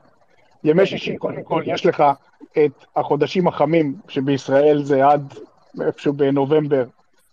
[0.63, 2.03] ימי שישי, קודם כל, יש לך
[2.51, 5.33] את החודשים החמים, שבישראל זה עד
[5.81, 6.83] איפשהו בנובמבר,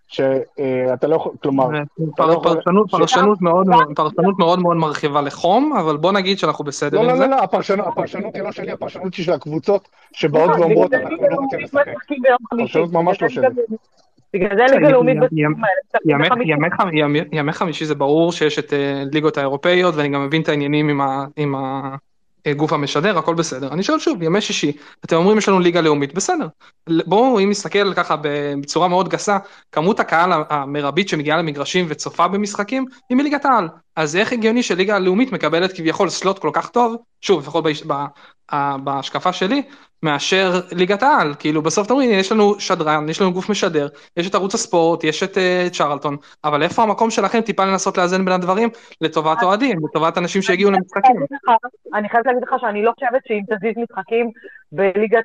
[0.09, 1.69] שאתה לא יכול, כלומר,
[2.15, 2.41] אתה לא.
[2.43, 3.67] פרשנות, פרשנות מאוד,
[3.97, 7.27] פרשנות מאוד מאוד מרחיבה לחום, אבל בוא נגיד שאנחנו בסדר לא, עם לא, זה.
[7.27, 11.37] לא, לא, הפרשנות הפרשנות היא לא שלי, הפרשנות היא של הקבוצות שבאות ואומרות, אנחנו לא
[11.37, 11.85] רוצים לשחק.
[12.51, 13.47] פרשנות ממש לא שלי.
[14.35, 15.81] בגלל זה ליגה לאומית בסיבובים האלה.
[17.33, 17.85] ימי- חמישי.
[17.85, 21.01] זה ברור שיש את אה, ליגות האירופאיות ואני גם מבין את העניינים
[21.37, 21.55] עם
[22.47, 23.73] הגוף המשדר הכל בסדר.
[23.73, 24.73] אני שואל שוב ימי שישי
[25.05, 26.47] אתם אומרים יש לנו ליגה לאומית בסדר.
[27.07, 28.17] בואו אם נסתכל ככה
[28.61, 29.39] בצורה מאוד גסה
[29.73, 33.69] כמות הקהל המרבית שמגיעה למגרשים וצופה במשחקים היא מליגת העל.
[33.97, 36.97] אז איך הגיוני שליגה לאומית מקבלת כביכול סלוט כל כך טוב?
[37.21, 37.65] שוב לפחות
[38.85, 39.63] בהשקפה שלי
[40.03, 44.31] מאשר ליגת העל כאילו בסוף אתם אומרים יש לנו שדרן יש לנו גוף משדר יש
[44.31, 48.35] את ערוץ הספורט, יש את אה, צ'רלטון, אבל איפה המקום שלכם טיפה לנסות לאזן בין
[48.35, 48.69] הדברים
[49.01, 51.17] לטובת אוהדים, לטובת אנשים שהגיעו למשחקים.
[51.95, 54.31] אני חייבת להגיד לך שאני לא חושבת שאם תזיז משחקים
[54.73, 55.25] בליגת,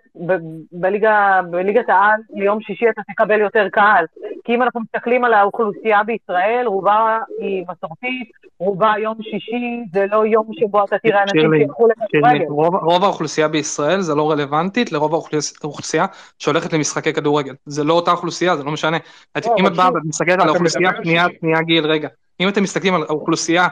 [0.72, 4.06] בליגה, בליגת העל ליום שישי אתה תקבל יותר קהל.
[4.44, 8.30] כי אם אנחנו מסתכלים על האוכלוסייה בישראל, רובה היא מסורתית,
[8.60, 12.46] רובה יום שישי, זה לא יום שבו אתה תראה אנשים שילכו לכדורגל.
[12.82, 14.22] רוב, האוכלוסייה בישראל זה לא
[14.66, 16.06] רלוונטית לרוב האוכלוס- האוכלוסייה
[16.40, 17.54] שהולכת למשחקי כדורגל.
[17.66, 18.98] זה לא אותה אוכלוסייה, זה לא משנה.
[19.38, 21.26] את- לא, אם אבל את באה ומסתכלת על האוכלוסייה, שנייה.
[21.42, 22.08] שנייה גיל, רגע.
[22.40, 23.68] אם אתם מסתכלים על האוכלוסייה,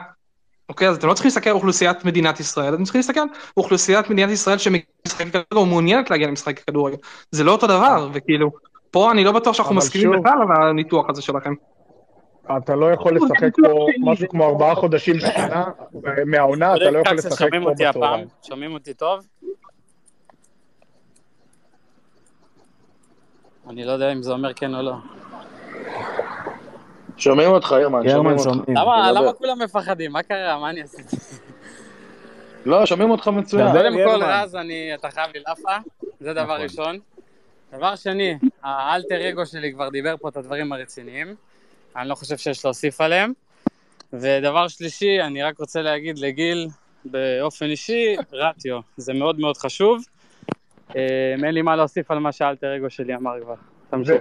[0.68, 3.26] אוקיי, אז אתם לא צריכים להסתכל על אוכלוסיית מדינת ישראל, אתם צריכים להסתכל על
[3.56, 4.84] אוכלוסיית מדינת ישראל שמשחקת
[5.30, 6.96] כדורגל או מעוניינת להגיע למשחקי כדורגל.
[7.30, 8.50] זה לא אותו דבר, וכאילו,
[8.90, 11.54] פה אני לא בטוח שאנחנו מסכימים שוב- בכלל על הניתוח הזה שלכם.
[12.56, 15.16] אתה לא יכול לשחק פה משהו כמו ארבעה חודשים
[16.26, 17.70] מהעונה אתה לא יכול לשחק פה?
[17.70, 18.26] בצהריים.
[18.48, 19.26] שומעים אותי טוב?
[23.70, 24.94] אני לא יודע אם זה אומר כן או לא.
[27.16, 28.50] שומעים אותך, ירמן, שומעים אותך.
[29.14, 30.12] למה כולם מפחדים?
[30.12, 30.58] מה קרה?
[30.58, 31.16] מה אני עשיתי?
[32.66, 33.66] לא, שומעים אותך מצוין.
[33.72, 34.22] קודם כל.
[34.24, 35.76] רז, אני- אתה חייב לי לאפה,
[36.20, 36.60] זה דבר נכון.
[36.60, 36.98] ראשון.
[37.72, 41.34] דבר שני, האלטר אגו שלי כבר דיבר פה את הדברים הרציניים.
[41.96, 43.32] אני לא חושב שיש להוסיף עליהם.
[44.12, 46.68] ודבר שלישי, אני רק רוצה להגיד לגיל,
[47.04, 48.80] באופן אישי, ratio.
[48.96, 50.04] זה מאוד מאוד חשוב.
[50.96, 51.00] אה,
[51.44, 53.54] אין לי מה להוסיף על מה שהאלטר אגו שלי אמר כבר.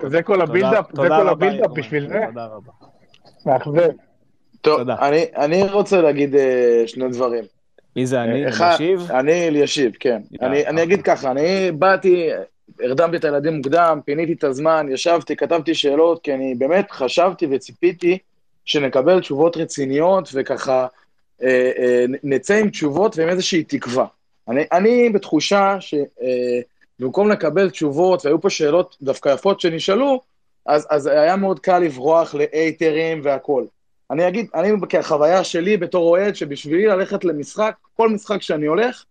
[0.07, 1.71] זה- כל ה build-up, זה כל ה build-up.
[1.71, 2.71] בשביל זה, תודה רבה.
[3.45, 3.89] מאכזב.
[4.61, 4.89] טוב.
[4.89, 7.43] אני, אני רוצה להגיד אה, שני דברים.
[7.95, 8.49] מי זה אני?
[8.49, 9.11] אחד, להשיב?
[9.11, 10.21] אני אלישיב, כן.
[10.41, 12.29] אני, אני אגיד ככה, אני באתי,
[12.81, 18.17] הרדמתי את הילדים מוקדם, פיניתי את הזמן, ישבתי, כתבתי שאלות, כי אני באמת חשבתי וציפיתי
[18.65, 20.87] שנקבל תשובות רציניות, וככה
[21.43, 24.05] אה, אה, נצא עם תשובות ועם איזושהי תקווה.
[24.47, 30.21] אני, אני בתחושה שבמקום לקבל תשובות, והיו פה שאלות דווקא יפות שנשאלו,
[30.65, 33.67] אז, אז היה מאוד קל לברוח לאייטרים והכול.
[34.11, 39.03] אני אגיד, אני כחוויה שלי בתור אוהד, שבשבילי ללכת למשחק, כל משחק שאני הולך,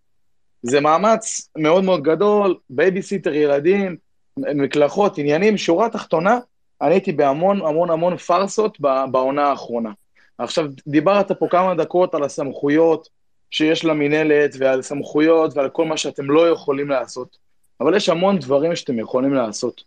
[0.63, 3.97] זה מאמץ מאוד מאוד גדול, בייביסיטר ילדים,
[4.37, 6.39] מקלחות, עניינים, שורה תחתונה,
[6.83, 8.81] אני הייתי בהמון המון המון פארסות
[9.11, 9.91] בעונה האחרונה.
[10.39, 13.09] עכשיו, דיברת פה כמה דקות על הסמכויות
[13.53, 17.37] שיש למינהלת, ועל סמכויות ועל כל מה שאתם לא יכולים לעשות,
[17.81, 19.83] אבל יש המון דברים שאתם יכולים לעשות.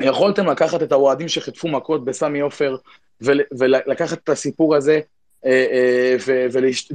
[0.00, 2.76] יכולתם לקחת את האוהדים שחטפו מכות בסמי עופר,
[3.20, 5.00] ול- ולקחת את הסיפור הזה
[5.46, 6.46] אה, אה,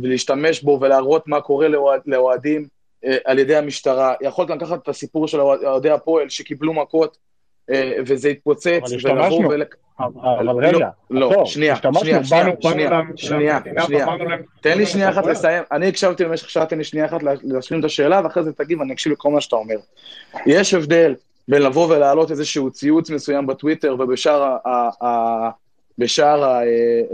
[0.01, 2.67] ולהשתמש בו ולהראות מה קורה לאוהד- לאוהדים
[3.05, 4.13] אה, על ידי המשטרה.
[4.21, 7.17] יכולת לקחת את הסיפור של אוהדי הפועל שקיבלו מכות
[8.05, 9.49] וזה התפוצץ, אבל השתמשנו.
[10.39, 12.23] אבל רגע, לא, שנייה, שנייה,
[12.67, 12.89] שנייה,
[13.85, 14.05] שנייה,
[14.61, 17.79] תן לי שנייה אחת לסיים, אני הקשבתי במשך שעה, תן לי שנייה אחת לה- להשלים
[17.79, 19.75] את השאלה, ואחרי זה תגיב, אני אקשיב לכל מה שאתה אומר.
[20.45, 21.15] יש הבדל
[21.47, 25.49] בין לבוא ולהעלות איזשהו ציוץ מסוים בטוויטר ובשאר ה- ה- ה-
[25.97, 26.43] בשאר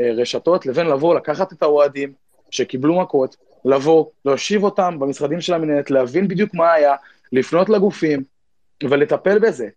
[0.09, 2.13] הרשתות, לבין לבוא, לקחת את האוהדים
[2.51, 6.95] שקיבלו מכות, לבוא, להושיב אותם במשרדים של המנהלת, להבין בדיוק מה היה,
[7.31, 8.23] לפנות לגופים
[8.83, 9.67] ולטפל בזה.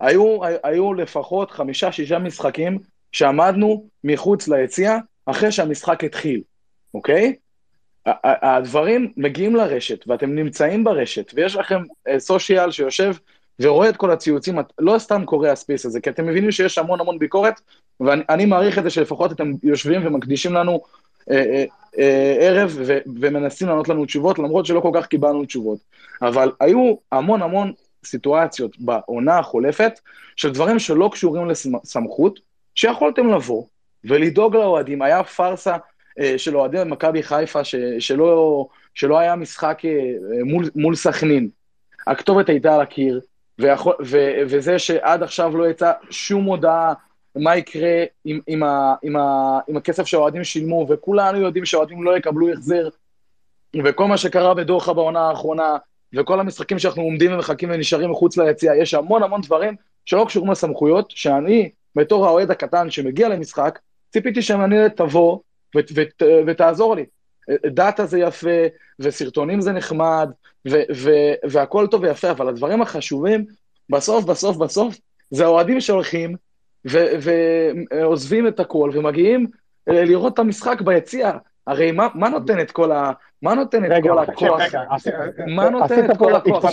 [0.00, 2.78] היו, היו לפחות חמישה, שישה משחקים
[3.12, 6.40] שעמדנו מחוץ ליציע אחרי שהמשחק התחיל,
[6.94, 7.34] אוקיי?
[8.24, 13.14] הדברים מגיעים לרשת, ואתם נמצאים ברשת, ויש לכם אה, סושיאל שיושב
[13.60, 17.18] ורואה את כל הציוצים, לא סתם קורה הספייס הזה, כי אתם מבינים שיש המון המון
[17.18, 17.60] ביקורת,
[18.00, 20.80] ואני אני מעריך את זה שלפחות אתם יושבים ומקדישים לנו
[21.30, 21.64] אה, אה,
[21.98, 25.78] אה, ערב ו, ומנסים לענות לנו תשובות, למרות שלא כל כך קיבלנו תשובות.
[26.22, 27.72] אבל היו המון המון
[28.06, 30.00] סיטואציות בעונה החולפת,
[30.36, 32.40] של דברים שלא קשורים לסמכות,
[32.74, 33.64] שיכולתם לבוא
[34.04, 35.02] ולדאוג לאוהדים.
[35.02, 35.76] היה פארסה
[36.20, 40.12] אה, של אוהדי מכבי חיפה, ש, שלא, שלא היה משחק אה,
[40.44, 41.48] מול, מול סכנין.
[42.06, 43.20] הכתובת הייתה על הקיר,
[43.58, 46.92] ויכול, ו, וזה שעד עכשיו לא יצא שום הודעה
[47.36, 52.16] מה יקרה עם, עם, ה, עם, ה, עם הכסף שהאוהדים שילמו, וכולנו יודעים שהאוהדים לא
[52.16, 52.88] יקבלו החזר,
[53.84, 55.76] וכל מה שקרה בדוחה בעונה האחרונה,
[56.16, 59.74] וכל המשחקים שאנחנו עומדים ומחכים ונשארים מחוץ ליציאה, יש המון המון דברים
[60.04, 63.78] שלא קשורים לסמכויות, שאני בתור האוהד הקטן שמגיע למשחק,
[64.12, 65.38] ציפיתי שהמנהלת תבוא
[65.76, 67.04] ות, ות, ותעזור לי.
[67.66, 68.66] דאטה זה יפה,
[68.98, 70.30] וסרטונים זה נחמד,
[70.68, 70.76] ו,
[71.50, 73.44] והכל טוב ויפה, אבל הדברים החשובים,
[73.90, 74.96] בסוף, בסוף, בסוף,
[75.30, 76.36] זה האוהדים שהולכים
[76.84, 79.46] ועוזבים את הכל ומגיעים
[79.88, 81.30] אה, לראות את המשחק ביציע.
[81.66, 83.12] הרי מה, מה נותן את כל ה...
[83.42, 84.60] מה נותן את רגע, כל הכוח?
[84.60, 85.10] רגע, עשי-
[85.46, 86.64] מה נותן עשית את כל הכוח?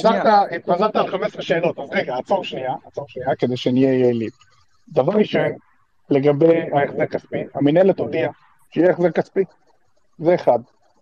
[0.51, 4.29] התפזרת על 15 שאלות, אז רגע, עצור שנייה, עצור שנייה, כדי שנהיה יעילים.
[4.89, 5.41] דבר ראשון,
[6.09, 8.31] לגבי ההחזר כספי, המינהלת הודיעה
[8.69, 9.43] שיהיה החזר כספי,
[10.17, 10.59] זה אחד.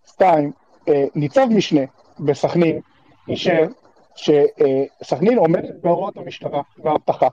[0.08, 0.52] שתיים,
[0.88, 1.82] אה, ניצב משנה
[2.20, 2.80] בסכנין
[3.28, 3.64] אישר
[4.16, 7.28] שסכנין עומדת בהוראות המשטרה והאבטחה,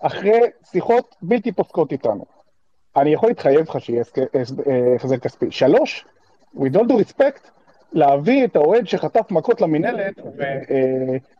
[0.00, 2.24] אחרי שיחות בלתי פוסקות איתנו.
[2.96, 4.18] אני יכול להתחייב לך שיהיה הסכ-
[4.70, 5.50] אה, החזר כספי.
[5.50, 6.04] שלוש,
[6.56, 7.48] with all due respect,
[7.92, 10.14] להביא את האוהד שחטף מכות למינהלת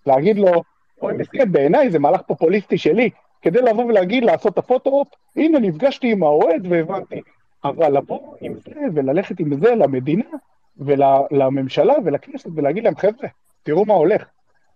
[0.07, 0.63] ולהגיד לו,
[1.03, 3.11] אוי מסכן, בעיניי זה מהלך פופוליסטי שלי,
[3.43, 7.21] כדי לבוא ולהגיד, לעשות את הפוטו-אופ, הנה נפגשתי עם האוהד והבנתי.
[7.65, 10.25] אבל לבוא עם זה וללכת עם זה למדינה
[10.79, 13.29] ולממשלה ולכנסת ולהגיד להם, חבר'ה,
[13.63, 14.25] תראו מה הולך.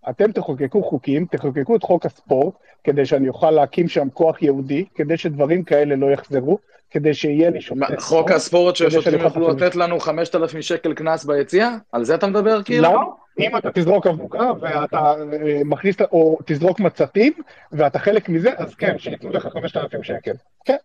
[0.09, 2.53] אתם תחוקקו חוקים, תחוקקו את חוק הספורט,
[2.83, 6.57] כדי שאני אוכל להקים שם כוח יהודי, כדי שדברים כאלה לא יחזרו,
[6.91, 7.99] כדי שיהיה לי שופט.
[7.99, 11.69] חוק הספורט שהשוטרים יוכלו לתת לנו 5,000 שקל קנס ביציע?
[11.91, 12.83] על זה אתה מדבר כאילו?
[12.83, 17.33] לא, אם אתה תזרוק אבוקה ואתה אה, מכניס, או תזרוק מצתים,
[17.71, 20.31] ואתה חלק מזה, אז כן, שייתנו לך 5,000 שקל.
[20.65, 20.75] כן.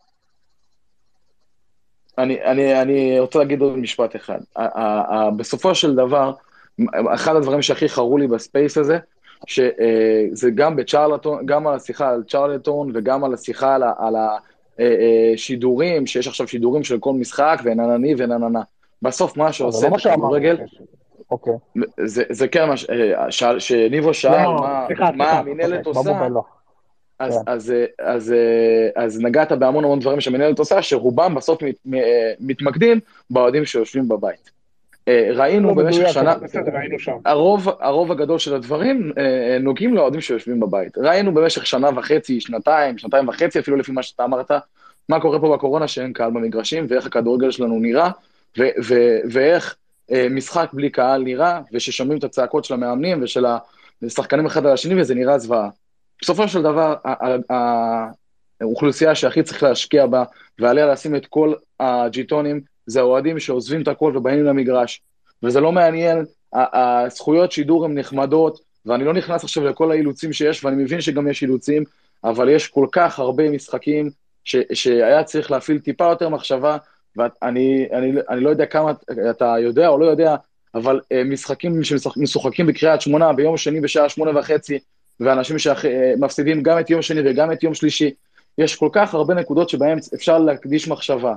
[2.18, 4.38] אני, אני, אני רוצה להגיד עוד משפט אחד.
[5.36, 6.32] בסופו של דבר,
[7.14, 8.98] אחד הדברים שהכי חרו לי בספייס הזה,
[9.46, 14.14] שזה גם בצ'רלטון, גם על השיחה על צ'רלטון וגם על השיחה על, ה- על
[15.34, 18.62] השידורים, שיש עכשיו שידורים של כל משחק וננני ונננה.
[19.02, 20.06] בסוף מה שעושה לא את.
[20.06, 20.56] הכדורגל,
[21.30, 21.54] אוקיי.
[22.04, 22.86] זה, זה כן מה ש...
[22.90, 24.66] אה, שניבו שאל לא,
[25.14, 26.42] מה, המינהלת אוקיי, עושה, לא.
[27.18, 27.52] אז, כן.
[27.52, 32.32] אז, אה, אז, אה, אז נגעת בהמון המון דברים שהמנהלת עושה, שרובם בסוף מת, אה,
[32.40, 33.00] מתמקדים
[33.30, 34.50] באוהדים שיושבים בבית.
[35.08, 36.34] אה, ראינו במשך שנה.
[37.24, 40.98] הרוב, הרוב הגדול של הדברים אה, נוגעים לאוהדים שיושבים בבית.
[40.98, 44.50] ראינו במשך שנה וחצי, שנתיים, שנתיים וחצי, אפילו לפי מה שאתה אמרת,
[45.08, 48.10] מה קורה פה בקורונה שאין קהל במגרשים, ואיך הכדורגל שלנו נראה,
[48.58, 49.76] ו- ו- ואיך
[50.12, 53.44] אה, משחק בלי קהל נראה, וששומעים את הצעקות של המאמנים ושל
[54.02, 55.68] השחקנים אחד על השני, וזה נראה זוועה.
[56.22, 58.10] בסופו של דבר, ה- ה- ה-
[58.60, 60.24] האוכלוסייה שהכי צריך להשקיע בה,
[60.58, 65.02] ועליה לשים את כל הג'יטונים, זה האוהדים שעוזבים את הכל ובאים למגרש.
[65.42, 70.82] וזה לא מעניין, הזכויות שידור הן נחמדות, ואני לא נכנס עכשיו לכל האילוצים שיש, ואני
[70.82, 71.84] מבין שגם יש אילוצים,
[72.24, 74.10] אבל יש כל כך הרבה משחקים
[74.44, 76.76] ש, שהיה צריך להפעיל טיפה יותר מחשבה,
[77.16, 78.92] ואני אני, אני לא יודע כמה
[79.30, 80.36] אתה יודע או לא יודע,
[80.74, 84.78] אבל אה, משחקים שמשוחקים בקריית שמונה ביום שני בשעה שמונה וחצי,
[85.20, 88.10] ואנשים שמפסידים גם את יום שני וגם את יום שלישי,
[88.58, 91.34] יש כל כך הרבה נקודות שבהן אפשר להקדיש מחשבה,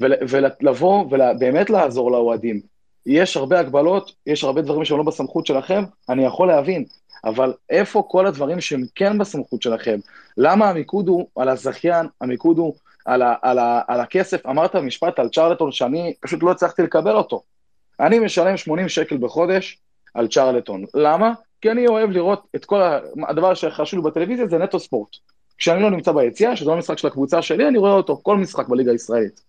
[0.00, 2.60] ולבוא ובאמת לעזור לאוהדים.
[3.06, 6.84] יש הרבה הגבלות, יש הרבה דברים שהם לא בסמכות שלכם, אני יכול להבין,
[7.24, 9.98] אבל איפה כל הדברים שהם כן בסמכות שלכם?
[10.36, 12.74] למה המיקוד הוא על הזכיין, המיקוד הוא
[13.04, 14.46] על, ה, על, ה, על הכסף?
[14.46, 17.42] אמרת משפט על צ'רלטון שאני פשוט לא הצלחתי לקבל אותו.
[18.00, 19.78] אני משלם 80 שקל בחודש
[20.14, 20.84] על צ'רלטון.
[20.94, 21.32] למה?
[21.60, 22.80] כי אני אוהב לראות את כל.
[23.28, 25.08] הדבר שחשוב לי בטלוויזיה זה נטו ספורט.
[25.58, 28.68] כשאני לא נמצא ביציאה, שזה לא משחק של הקבוצה שלי, אני רואה אותו, כל משחק
[28.68, 29.45] בליגה הישראלית.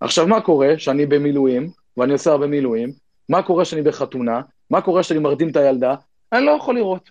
[0.00, 2.92] עכשיו, מה קורה שאני במילואים, ואני עושה הרבה מילואים,
[3.28, 4.40] מה קורה שאני בחתונה,
[4.70, 5.94] מה קורה שאני מרדים את הילדה,
[6.32, 7.10] אני לא יכול לראות.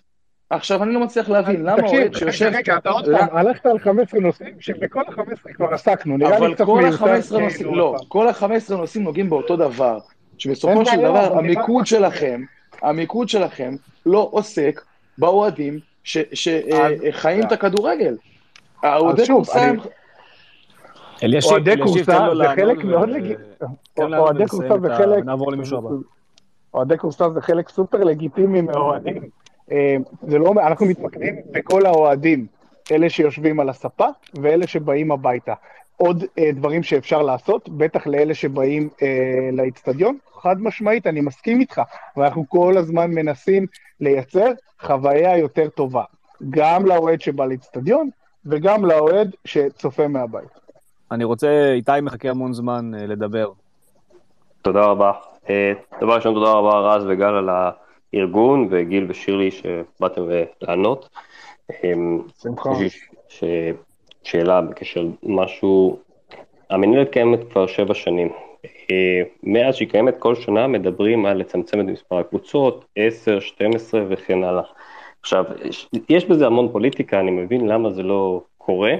[0.50, 2.44] עכשיו, אני לא מצליח להבין, למה אוהד שיושב...
[2.46, 6.36] רגע, רגע, אתה עוד פעם, הלכת על 15 נושאים, שבכל ה-15 כבר עסקנו, נראה לי
[6.36, 8.08] אבל קצת כל מיותר, ה-15 כאילו, נושאים, עוד לא, פעם.
[8.08, 8.44] כל ה-15
[8.74, 9.98] נושאים נוגעים באותו דבר,
[10.38, 12.42] שבסופו של דבר, אבל המיקוד שלכם,
[12.82, 13.74] המיקוד שלכם
[14.06, 14.82] לא עוסק
[15.18, 18.16] באוהדים שחיים את הכדורגל.
[18.82, 19.22] האוהדי.
[19.54, 19.78] אני-
[21.22, 23.44] אלישיב, אוהדי לו זה חלק מאוד לגיטימי.
[23.94, 25.22] תן לנו אוהדי כורסה את זה חלק...
[25.22, 25.88] ונעבור למישהו הבא.
[26.74, 29.22] אוהדי כורסה זה חלק סופר לגיטימי מהאוהדים.
[29.72, 32.46] אה, זה לא, אנחנו מתמקדים בכל האוהדים,
[32.92, 34.06] אלה שיושבים על הספה
[34.42, 35.54] ואלה שבאים הביתה.
[35.96, 41.80] עוד אה, דברים שאפשר לעשות, בטח לאלה שבאים אה, לאיצטדיון, חד משמעית, אני מסכים איתך,
[42.16, 43.66] ואנחנו כל הזמן מנסים
[44.00, 46.04] לייצר חוויה יותר טובה,
[46.50, 48.08] גם לאוהד שבא לאיצטדיון
[48.46, 50.65] וגם לאוהד שצופה מהבית.
[51.12, 53.48] אני רוצה, איתי מחכה המון זמן אה, לדבר.
[54.62, 55.12] תודה רבה.
[55.50, 57.48] אה, דבר ראשון, תודה רבה רז וגל על
[58.14, 60.22] הארגון, וגיל ושירלי שבאתם
[60.62, 61.08] לענות.
[61.70, 61.92] אה,
[62.42, 62.70] שמחה.
[62.70, 62.88] יש לי
[63.28, 63.44] ש-
[64.22, 65.98] שאלה בקשר למשהו,
[66.70, 68.28] המנהלת קיימת כבר שבע שנים.
[69.42, 74.62] מאז שהיא קיימת כל שנה מדברים על לצמצם את מספר הקבוצות, 10, 12 וכן הלאה.
[75.20, 78.92] עכשיו, יש- יש בזה המון פוליטיקה, אני מבין למה זה לא קורה,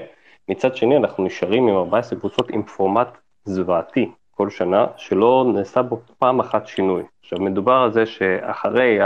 [0.49, 3.07] מצד שני אנחנו נשארים עם 14 קבוצות עם פורמט
[3.45, 7.03] זוועתי כל שנה, שלא נעשה בו פעם אחת שינוי.
[7.23, 8.99] עכשיו מדובר על זה שאחרי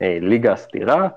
[0.00, 1.08] הליגה הסתירה,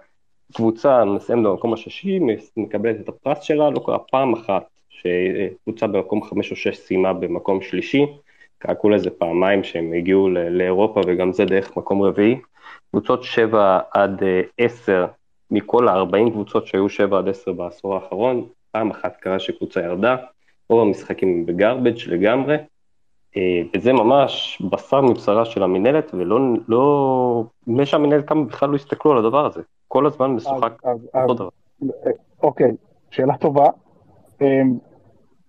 [0.54, 2.20] קבוצה מסיימת במקום השישי,
[2.58, 7.62] מקבלת את הפרס שלה, לא קרה פעם אחת שקבוצה במקום חמש או שש סיימה במקום
[7.62, 8.06] שלישי,
[8.58, 12.40] קעקעו לזה פעמיים שהם הגיעו לאירופה וגם זה דרך מקום רביעי.
[12.92, 15.06] קבוצות שבע עד אה, עשר,
[15.52, 20.16] מכל ה-40 קבוצות שהיו שבע עד עשר בעשור האחרון, פעם אחת קרה שקבוצה ירדה,
[20.70, 22.56] רוב המשחקים בגרבג' לגמרי,
[23.38, 29.12] אה, וזה ממש בשר מבשרה של המינהלת, ולא, לא, מפני שהמינהלת כמה בכלל לא הסתכלו
[29.12, 30.82] על הדבר הזה, כל הזמן משוחק
[31.16, 31.50] אותו דבר.
[32.44, 32.72] אוקיי,
[33.12, 33.70] שאלה טובה.
[34.42, 34.78] אמ,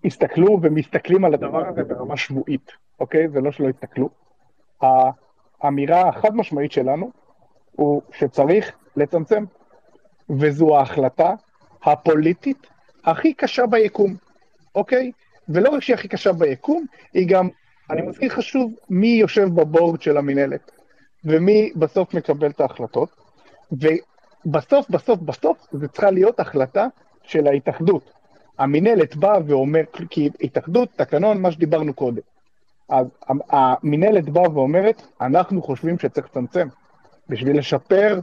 [0.05, 3.28] הסתכלו ומסתכלים על הדבר הזה ברמה שבועית, אוקיי?
[3.28, 4.09] זה לא שלא הסתכלו.
[5.61, 7.11] האמירה החד משמעית שלנו
[7.73, 9.44] הוא שצריך לצמצם,
[10.31, 11.35] וזו ההחלטה
[11.82, 12.76] הפוליטית
[13.07, 14.16] הכי קשה ביקום,
[14.74, 15.12] אוקיי?
[15.49, 17.49] ולא רק שהיא הכי קשה ביקום, היא גם,
[17.91, 20.70] אני מזכיר לך שוב, מי יושב בבורד של המינהלת,
[21.24, 23.09] ומי בסוף מקבל את ההחלטות,
[23.73, 26.87] ובסוף, בסוף, בסוף, זה צריכה להיות החלטה
[27.23, 28.11] של ההתאחדות.
[28.59, 29.81] המינהלת באה ואומר,
[30.11, 32.23] כי התאחדות, תקנון, מה שדיברנו קודם.
[32.89, 36.69] אז המינהלת באה ואומרת, אנחנו חושבים שצריך לצמצם,
[37.28, 38.20] בשביל לשפר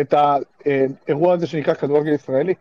[0.00, 2.54] את האירוע הזה שנקרא כדורגל ישראלי.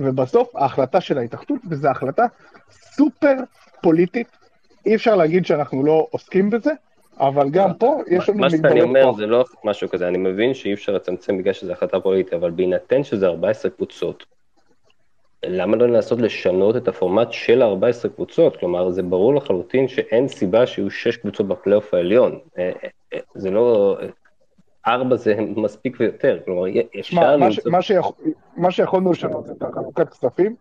[0.00, 2.26] ובסוף ההחלטה של ההתאחדות, וזו החלטה
[2.70, 3.34] סופר
[3.82, 4.28] פוליטית,
[4.86, 6.72] אי אפשר להגיד שאנחנו לא עוסקים בזה,
[7.20, 8.60] אבל גם פה יש לנו מגבלות.
[8.62, 12.00] מה שאני אומר זה לא משהו כזה, אני מבין שאי אפשר לצמצם בגלל שזו החלטה
[12.00, 14.24] פוליטית, אבל בהינתן שזה 14 קבוצות,
[15.46, 18.56] למה לא לנסות לשנות את הפורמט של 14 קבוצות?
[18.56, 22.38] כלומר, זה ברור לחלוטין שאין סיבה שיהיו 6 קבוצות בפלייאוף העליון.
[22.58, 22.70] אה,
[23.14, 23.98] אה, זה לא...
[24.86, 26.64] ארבע זה מספיק ויותר, כלומר,
[27.00, 27.72] אפשר למצוא...
[27.72, 28.16] מה, שיכול,
[28.56, 30.54] מה שיכולנו לשנות זה את החלוקת כספים,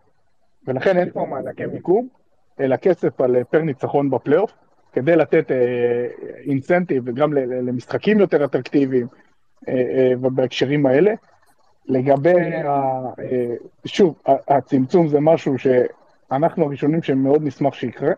[0.68, 2.08] ולכן אין פה מענקי מיקום,
[2.60, 4.54] אלא כסף על פר ניצחון בפלייאוף,
[4.94, 5.52] כדי לתת
[6.46, 9.08] אינסנטיב אה, וגם למשחקים יותר אטרקטיביים
[9.68, 11.14] אה, אה, ובהקשרים האלה.
[11.90, 12.70] לגבי, ה,
[13.20, 13.56] אה,
[13.86, 18.12] שוב, הצמצום זה משהו שאנחנו הראשונים שמאוד נשמח שיקרה,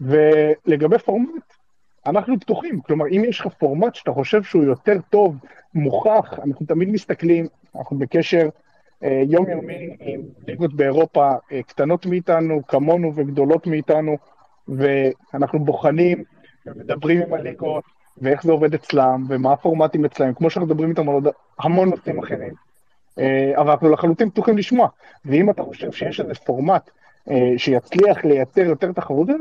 [0.00, 1.54] ולגבי פורמט,
[2.06, 5.36] אנחנו פתוחים, כלומר, אם יש לך פורמט שאתה חושב שהוא יותר טוב,
[5.74, 8.48] מוכח, אנחנו תמיד מסתכלים, אנחנו בקשר
[9.04, 14.16] אה, יומיומי עם ליגות באירופה אה, קטנות מאיתנו, כמונו וגדולות מאיתנו,
[14.68, 16.24] ואנחנו בוחנים
[16.66, 17.84] ומדברים עם הליגות,
[18.18, 21.28] ואיך זה עובד אצלם, ומה הפורמטים אצלם, כמו שאנחנו מדברים איתם על עוד
[21.58, 22.54] המון נושאים אחרים.
[23.18, 24.88] אה, אבל אנחנו לחלוטין פתוחים לשמוע.
[25.24, 26.90] ואם אתה חושב שיש איזה פורמט
[27.30, 29.40] אה, שיצליח לייצר יותר תחרותיות,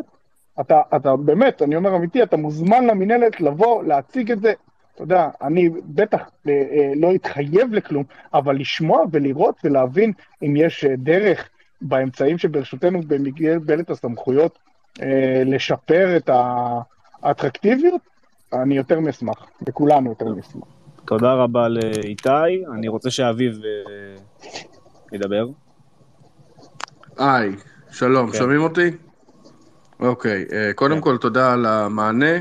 [0.62, 4.54] אתה, אתה באמת, אני אומר אמיתי, אתה מוזמן למינהלת לבוא, להציג את זה.
[4.96, 8.04] אתה יודע, אני בטח אה, לא אתחייב לכלום,
[8.34, 10.14] אבל לשמוע ולראות ולהבין
[10.44, 11.50] אם יש דרך
[11.82, 14.60] באמצעים שברשותנו במגבלת הסמכויות
[15.46, 16.30] לשפר את
[17.24, 18.02] האטרקטיביות,
[18.54, 20.68] אני יותר מאשמח, וכולנו יותר מאשמח.
[21.06, 24.16] תודה רבה לאיתי, אני רוצה שאביב אה,
[25.12, 25.48] ידבר.
[27.18, 27.52] היי,
[27.92, 28.38] שלום, כן.
[28.38, 28.92] שומעים אותי?
[30.04, 31.02] אוקיי, אה, קודם כן.
[31.02, 32.36] כל תודה על המענה,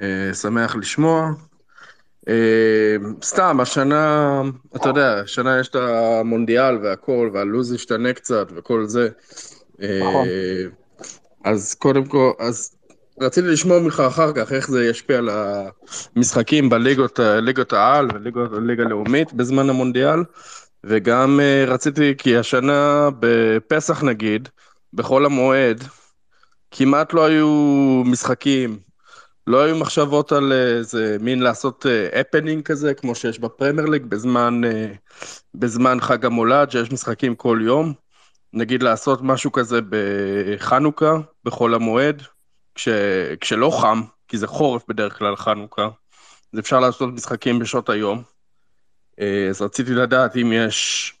[0.00, 1.30] אה, שמח לשמוע.
[3.22, 4.42] סתם, השנה,
[4.76, 9.08] אתה יודע, השנה יש את המונדיאל והכל, והלו"ז השתנה קצת וכל זה.
[9.78, 10.26] נכון.
[11.44, 12.76] אז קודם כל, אז
[13.20, 15.28] רציתי לשמוע ממך אחר כך איך זה ישפיע על
[16.16, 18.08] המשחקים בליגות העל
[18.52, 20.20] וליגה לאומית בזמן המונדיאל,
[20.84, 24.48] וגם אה, רציתי, כי השנה בפסח נגיד,
[24.92, 25.84] בחול המועד,
[26.70, 27.48] כמעט לא היו
[28.06, 28.78] משחקים,
[29.46, 31.86] לא היו מחשבות על איזה מין לעשות
[32.20, 34.92] הפנינג אה, כזה, כמו שיש בפרמייר ליג בזמן, אה,
[35.54, 37.92] בזמן חג המולד, שיש משחקים כל יום.
[38.52, 42.22] נגיד לעשות משהו כזה בחנוכה, בחול המועד,
[42.74, 42.88] כש,
[43.40, 45.88] כשלא חם, כי זה חורף בדרך כלל חנוכה,
[46.52, 48.22] אז אפשר לעשות משחקים בשעות היום.
[49.20, 51.12] אה, אז רציתי לדעת אם יש,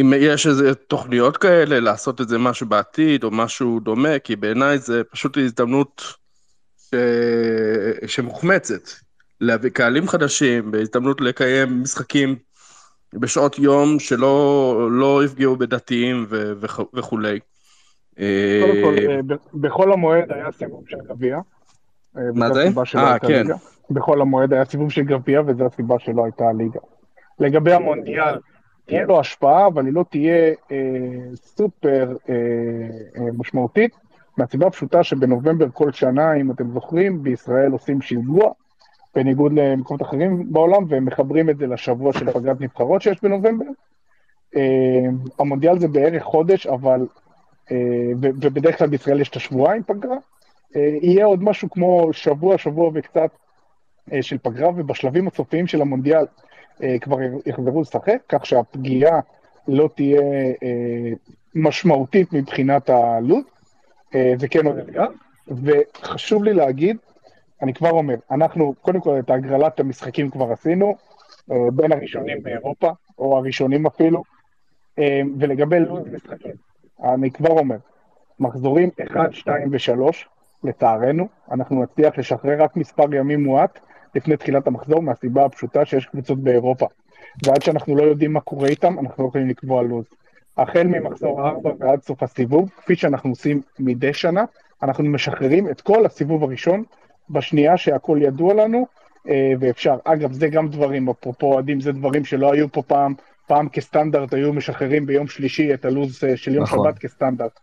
[0.00, 5.04] אם יש איזה תוכניות כאלה, לעשות איזה משהו בעתיד או משהו דומה, כי בעיניי זה
[5.04, 6.02] פשוט הזדמנות
[6.78, 6.94] ש...
[8.06, 8.90] שמוחמצת.
[9.40, 12.36] להביא קהלים חדשים, בהזדמנות לקיים משחקים
[13.14, 16.52] בשעות יום שלא לא יפגעו בדתיים ו...
[16.94, 17.38] וכולי.
[18.14, 21.38] קודם כל, אה, בחול המועד היה סיבוב של גביע.
[22.16, 22.68] אה, מה זה?
[22.96, 23.46] אה, כן.
[23.90, 26.80] בחול המועד היה סיבוב של גביע, וזו הסיבה שלא הייתה ליגה.
[27.38, 28.34] לגבי המונדיאל,
[28.86, 30.76] תהיה לו השפעה, אבל היא לא תהיה אה,
[31.34, 32.34] סופר אה,
[33.18, 33.96] אה, משמעותית,
[34.36, 38.52] מהסיבה הפשוטה שבנובמבר כל שנה, אם אתם זוכרים, בישראל עושים שיגוע,
[39.14, 43.64] בניגוד למקומות אחרים בעולם, והם מחברים את זה לשבוע של פגרת נבחרות שיש בנובמבר.
[44.56, 45.06] אה,
[45.38, 47.06] המונדיאל זה בערך חודש, אבל
[47.70, 50.16] אה, ובדרך כלל בישראל יש את השבועיים פגרה,
[50.76, 53.30] אה, יהיה עוד משהו כמו שבוע, שבוע וקצת
[54.12, 56.24] אה, של פגרה, ובשלבים הסופיים של המונדיאל
[57.00, 57.16] כבר
[57.46, 59.20] יחזרו לשחק, כך שהפגיעה
[59.68, 60.20] לא תהיה
[60.62, 61.12] אה,
[61.54, 63.44] משמעותית מבחינת הלו"ז,
[64.14, 65.06] אה, זה כן עוד אתגר,
[65.48, 66.96] וחשוב לי להגיד,
[67.62, 70.96] אני כבר אומר, אנחנו, קודם כל את הגרלת המשחקים כבר עשינו,
[71.50, 74.22] אה, בין הראשונים באירופה, או הראשונים אפילו,
[74.98, 76.54] אה, ולגבי לו"ז משחקים,
[77.04, 77.76] אני כבר אומר,
[78.40, 80.14] מחזורים 1, 2 ו-3,
[80.64, 83.78] לצערנו, אנחנו נצליח לשחרר רק מספר ימים מועט
[84.16, 86.86] לפני תחילת המחזור, מהסיבה הפשוטה שיש קבוצות באירופה.
[87.44, 90.04] ועד שאנחנו לא יודעים מה קורה איתם, אנחנו לא יכולים לקבוע לו"ז.
[90.56, 94.44] החל ממחזור 4 ועד סוף הסיבוב, כפי שאנחנו עושים מדי שנה,
[94.82, 96.82] אנחנו משחררים את כל הסיבוב הראשון
[97.30, 98.86] בשנייה שהכל ידוע לנו,
[99.28, 99.96] אה, ואפשר.
[100.04, 103.14] אגב, זה גם דברים, אפרופו אוהדים, זה דברים שלא היו פה פעם,
[103.46, 106.78] פעם כסטנדרט היו משחררים ביום שלישי את הלו"ז אה, של יום נכון.
[106.84, 107.60] שבת כסטנדרט.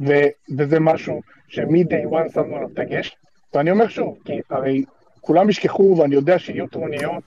[0.00, 3.16] ו- וזה משהו שמ-day one שמנו עליו דגש.
[3.54, 4.84] ואני אומר שוב, כי הרי
[5.24, 7.22] כולם ישכחו, ואני יודע שיהיו טרוניות,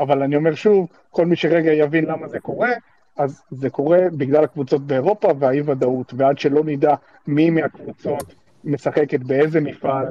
[0.00, 2.70] אבל אני אומר שוב, כל מי שרגע יבין למה זה קורה,
[3.16, 6.94] אז זה קורה בגלל הקבוצות באירופה והאי-ודאות, ועד שלא נדע
[7.26, 8.34] מי מהקבוצות
[8.64, 10.06] משחקת באיזה מפעל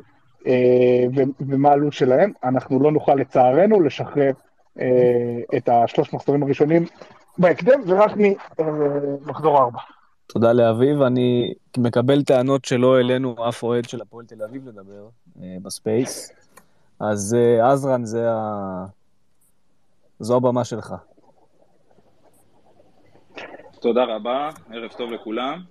[0.47, 1.05] אה,
[1.39, 4.31] ומה העלות שלהם, אנחנו לא נוכל לצערנו לשחרר
[4.79, 6.85] אה, את השלוש מחזורים הראשונים
[7.37, 9.79] בהקדם, ורק ממחזור ארבע.
[10.27, 15.07] תודה לאביב, אני מקבל טענות שלא העלינו אף אוהד של הפועל תל אביב לדבר
[15.41, 16.31] אה, בספייס,
[16.99, 18.85] אז אה, עזרן, זה ה...
[20.19, 20.93] זו הבמה שלך.
[23.81, 25.61] תודה רבה, ערב טוב לכולם.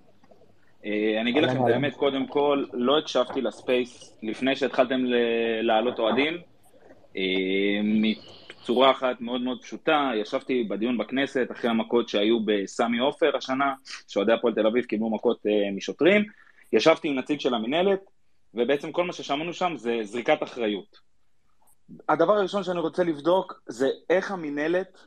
[0.85, 1.71] אה, אני אגיד לכם את.
[1.71, 6.35] האמת, קודם כל, לא הקשבתי לספייס לפני שהתחלתם ל- להעלות אוהדים.
[7.17, 7.23] אה,
[8.63, 13.75] בצורה אחת מאוד מאוד פשוטה, ישבתי בדיון בכנסת אחרי המכות שהיו בסמי עופר השנה,
[14.09, 16.25] שאוהדי הפועל תל אביב קיבלו מכות אה, משוטרים.
[16.73, 18.01] ישבתי עם נציג של המינהלת,
[18.55, 21.12] ובעצם כל מה ששמענו שם זה זריקת אחריות.
[22.09, 25.07] הדבר הראשון שאני רוצה לבדוק זה איך המינהלת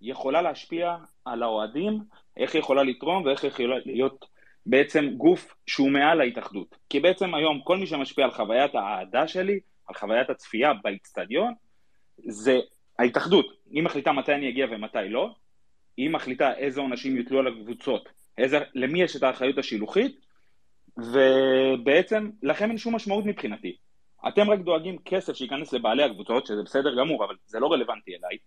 [0.00, 2.00] יכולה להשפיע על האוהדים,
[2.36, 4.24] איך היא יכולה לתרום ואיך היא יכולה להיות
[4.66, 6.76] בעצם גוף שהוא מעל ההתאחדות.
[6.90, 11.54] כי בעצם היום כל מי שמשפיע על חוויית האהדה שלי, על חוויית הצפייה באיצטדיון,
[12.18, 12.58] זה
[12.98, 13.46] ההתאחדות.
[13.70, 15.34] היא מחליטה מתי אני אגיע ומתי לא,
[15.96, 20.20] היא מחליטה איזה עונשים יוטלו על הקבוצות, איזה, למי יש את האחריות השילוחית,
[20.96, 23.76] ובעצם לכם אין שום משמעות מבחינתי.
[24.28, 28.38] אתם רק דואגים כסף שייכנס לבעלי הקבוצות, שזה בסדר גמור, אבל זה לא רלוונטי אליי.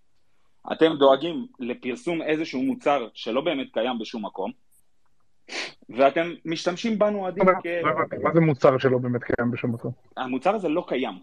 [0.72, 4.52] אתם דואגים לפרסום איזשהו מוצר שלא באמת קיים בשום מקום,
[5.90, 7.66] ואתם משתמשים בנו אוהדים כ...
[8.24, 9.92] מה זה מוצר שלא באמת קיים בשום מקום?
[10.18, 11.14] המוצר הזה לא קיים.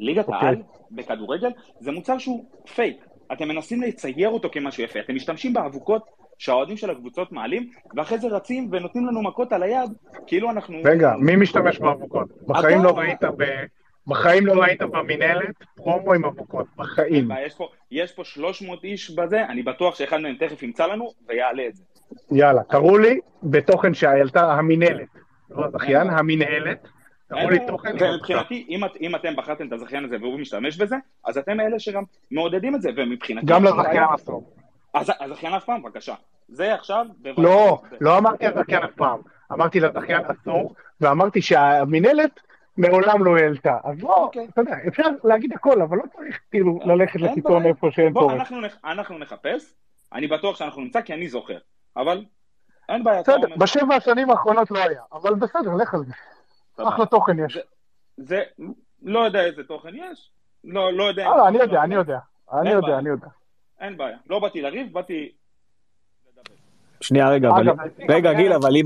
[0.00, 0.40] ליגת אוקיי.
[0.40, 1.50] העל בכדורגל
[1.80, 3.06] זה מוצר שהוא פייק.
[3.32, 5.00] אתם מנסים לצייר אותו כמשהו יפה.
[5.00, 6.02] אתם משתמשים באבוקות
[6.38, 9.90] שהאוהדים של הקבוצות מעלים, ואחרי זה רצים ונותנים לנו מכות על היד,
[10.26, 10.76] כאילו אנחנו...
[10.84, 12.28] רגע, מי משתמש באבוקות?
[12.46, 12.82] בחיים.
[12.84, 13.44] לא ראית ב...
[14.06, 17.28] בחיים לא ראית במינהלת פרומו עם אבוקות, בחיים.
[17.46, 21.66] יש פה, יש פה 300 איש בזה, אני בטוח שאחד מהם תכף ימצא לנו ויעלה
[21.68, 21.84] את זה.
[22.32, 25.08] יאללה, תראו לי בתוכן שהעלתה המינהלת,
[25.50, 26.88] לא הזכיין, המינהלת,
[27.28, 27.92] תראו לי תוכן.
[28.00, 31.78] ומבחינתי, אם, את- אם אתם בחרתם את הזכיין הזה והוא משתמש בזה, אז אתם אלה
[31.78, 33.46] שגם מעודדים את זה, ומבחינתי...
[33.46, 34.52] גם לזכיין אסור.
[34.96, 36.14] אז הזכיין אף פעם, בבקשה.
[36.48, 37.06] זה עכשיו...
[37.38, 39.20] לא, לא אמרתי לזכיין אף פעם,
[39.52, 42.40] אמרתי לזכיין אסור, ואמרתי שהמינהלת
[42.76, 43.76] מעולם לא העלתה.
[43.84, 47.66] אז לא, אתה יודע, אפשר להגיד הכל, אבל לא צריך כאילו ללכת אין לקיצון.
[47.66, 48.34] איפה שאין בוא, צורך.
[48.34, 49.74] אנחנו, נח- אנחנו נחפש,
[50.12, 51.58] אני בטוח שאנחנו נמצא כי אני זוכר,
[51.96, 52.24] אבל
[52.88, 53.20] אין בעיה.
[53.22, 56.12] בסדר, בשבע השנים האחרונות לא היה, אבל בסדר, לך על זה.
[56.88, 57.58] אחלה תוכן יש.
[58.16, 58.42] זה,
[59.02, 60.30] לא יודע איזה תוכן יש,
[60.64, 61.26] לא, לא יודע.
[61.26, 62.18] הלאה, אני יודע, אני יודע.
[62.52, 62.98] אני יודע.
[62.98, 63.26] אני יודע.
[63.80, 64.16] אין בעיה.
[64.30, 65.32] לא באתי לריב, באתי...
[67.00, 67.66] שנייה, רגע, אבל...
[68.08, 68.76] רגע, גיל, אבל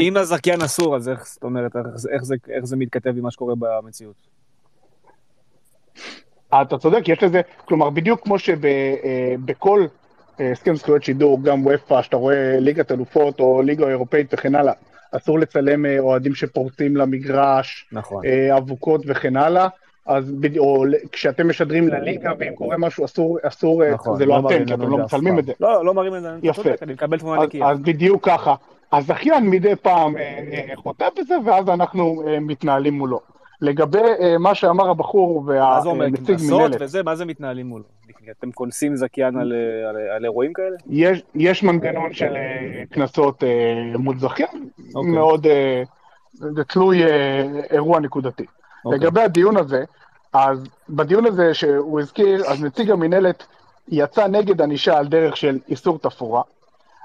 [0.00, 4.14] אם הזכיין, אסור, אז איך, זאת אומרת, איך, זה- מתכתב עם מה שקורה במציאות?
[6.62, 9.86] אתה צודק, יש לזה, כלומר, בדיוק כמו שבכל
[10.38, 14.72] הסכם זכויות שידור, גם וופא, שאתה רואה ליגת אלופות או ליגה אירופאית וכן הלאה,
[15.10, 18.26] אסור לצלם אה, אוהדים שפורצים למגרש, נכון.
[18.26, 19.68] אה, אבוקות וכן הלאה,
[20.06, 24.62] אז או כשאתם משדרים לליגה ואם קורה משהו אסור, אסור, אה, נכון, זה לא מראים
[24.62, 25.38] אתם, כי אתם לא מצלמים.
[25.38, 25.52] את זה.
[25.60, 26.70] לא, לא מראים את זה, יפה.
[26.82, 27.70] אני מקבל תמונה אז, נקייה.
[27.70, 28.54] אז בדיוק ככה.
[28.92, 30.22] הזכיין מדי פעם אה,
[30.52, 33.20] אה, חוטא בזה, ואז אנחנו מתנהלים מולו.
[33.60, 33.98] לגבי
[34.38, 37.84] מה שאמר הבחור מה זה אומר, והנציג קנסות וזה, מה זה מתנהלים מולו?
[38.38, 39.52] אתם קונסים זכיין על,
[39.88, 40.76] על, על אירועים כאלה?
[40.90, 42.34] יש, יש מנגנון של
[42.90, 43.42] קנסות
[43.98, 45.10] מול זכיין, אוקיי.
[45.10, 45.46] מאוד,
[46.32, 47.02] זה תלוי
[47.70, 48.44] אירוע נקודתי.
[48.84, 48.98] אוקיי.
[48.98, 49.84] לגבי הדיון הזה,
[50.32, 53.46] אז בדיון הזה שהוא הזכיר, אז נציג המינהלת
[53.88, 56.42] יצא נגד ענישה על דרך של איסור תפאורה.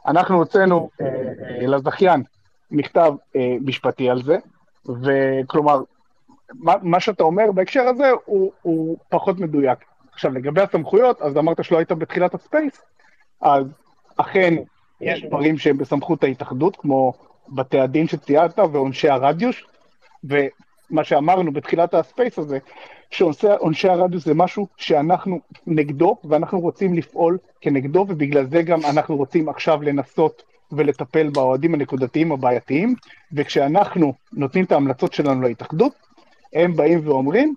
[0.08, 1.06] אנחנו הוצאנו אה,
[1.62, 2.24] אה, לזכיין
[2.72, 4.38] מכתב אה, משפטי על זה,
[4.86, 5.82] וכלומר,
[6.54, 9.80] מה, מה שאתה אומר בהקשר הזה הוא, הוא פחות מדויק.
[10.14, 12.82] עכשיו, לגבי הסמכויות, אז אמרת שלא היית בתחילת הספייס,
[13.42, 13.66] אז
[14.18, 14.54] אכן
[15.02, 17.14] יש דברים שהם בסמכות ההתאחדות, כמו
[17.50, 19.56] בתי הדין שציינת ועונשי הרדיוס,
[20.92, 22.58] ומה שאמרנו בתחילת הספייס הזה,
[23.12, 29.50] שעונשי הרדיוס זה משהו שאנחנו נגדו, ואנחנו רוצים לפעול כנגדו, ובגלל זה גם אנחנו רוצים
[29.50, 32.96] עכשיו לנסות ולטפל באוהדים הנקודתיים הבעייתיים,
[33.34, 35.94] וכשאנחנו נותנים את ההמלצות שלנו להתאחדות,
[36.54, 37.56] הם באים ואומרים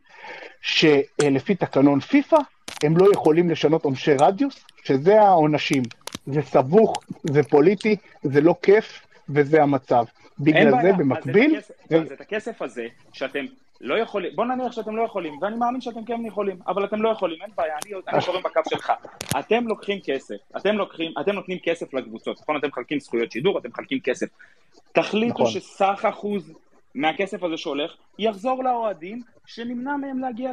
[0.60, 2.36] שלפי תקנון פיפ"א,
[2.82, 5.82] הם לא יכולים לשנות עונשי רדיוס, שזה העונשים.
[6.26, 10.04] זה סבוך, זה פוליטי, זה לא כיף, וזה המצב.
[10.44, 10.92] בגלל זה בעיה.
[10.92, 11.56] במקביל...
[11.56, 13.44] אז את, הכסף, אז את הכסף הזה, שאתם
[13.82, 17.08] לא יכולים, בוא נניח שאתם לא יכולים, ואני מאמין שאתם כן יכולים, אבל אתם לא
[17.08, 18.92] יכולים, אין בעיה, אני, אני זורם בקו שלך.
[19.38, 22.56] אתם לוקחים כסף, אתם לוקחים, אתם נותנים כסף לקבוצות, נכון?
[22.56, 24.26] אתם מחלקים זכויות שידור, אתם מחלקים כסף.
[24.92, 25.46] תחליטו נכון.
[25.46, 26.52] שסך אחוז
[26.94, 30.50] מהכסף הזה שהולך, יחזור לאוהדים, שנמנע מהם להגיע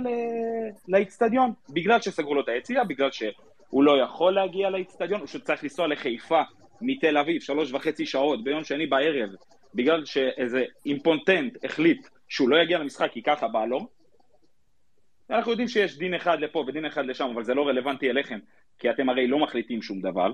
[0.88, 5.64] לאיצטדיון, בגלל שסגרו לו את היציאה, בגלל שהוא לא יכול להגיע לאיצטדיון, הוא פשוט צריך
[5.64, 6.42] לנסוע לחיפה
[6.82, 9.30] מתל אביב, שלוש וחצי שעות ביום שני בערב,
[9.74, 13.88] בגלל שאיזה אימפונטנט החליט שהוא לא יגיע למשחק כי ככה בא לו.
[15.30, 18.40] אנחנו יודעים שיש דין אחד לפה ודין אחד לשם, אבל זה לא רלוונטי אליכם,
[18.80, 20.32] כי אתם הרי לא מחליטים שום דבר.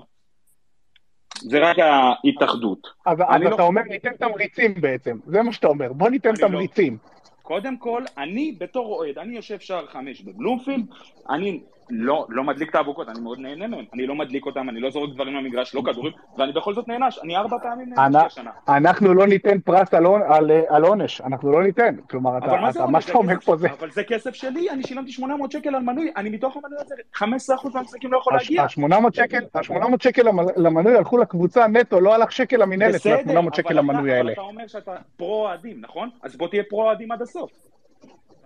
[1.34, 2.86] זה רק ההתאחדות.
[3.06, 6.30] אז, אז אני אתה לא- אומר, ניתן תמריצים בעצם, זה מה שאתה אומר, בוא ניתן
[6.30, 6.98] לא- תמריצים.
[7.42, 10.84] קודם כל, אני בתור אוהד, אני יושב שער חמש בבלומפילד,
[11.30, 14.80] אני לא, לא מדליק את האבוקות, אני מאוד נהנה מהם, אני לא מדליק אותם, אני
[14.80, 18.50] לא זורק דברים למגרש, לא כדורים, ואני בכל זאת נענש, אני ארבע פעמים נענשתי השנה.
[18.68, 21.96] אנחנו לא ניתן פרס על על, על עונש, אנחנו לא ניתן.
[22.10, 22.86] כלומר, אתה, מה אתה?
[22.86, 23.68] מה שאתה אומר פה זה...
[23.78, 27.74] אבל זה כסף שלי, אני שילמתי 800 שקל על מנוי, אני מתוך המנוי הזה, 15%
[27.74, 28.62] מהמשחקים לא יכול להגיע.
[28.62, 33.56] ה-800 שקל, ה-800 שקל למ- למנוי הלכו לקבוצה נטו, לא הלך שקל למינהלת, בסדר, מה-800
[33.56, 34.22] שקל למנוי האלה.
[34.22, 36.10] אבל אתה אומר שאתה פרו-אוהדים, נכון?
[36.22, 37.50] אז בוא תהיה פרו-אוהדים עד הסוף.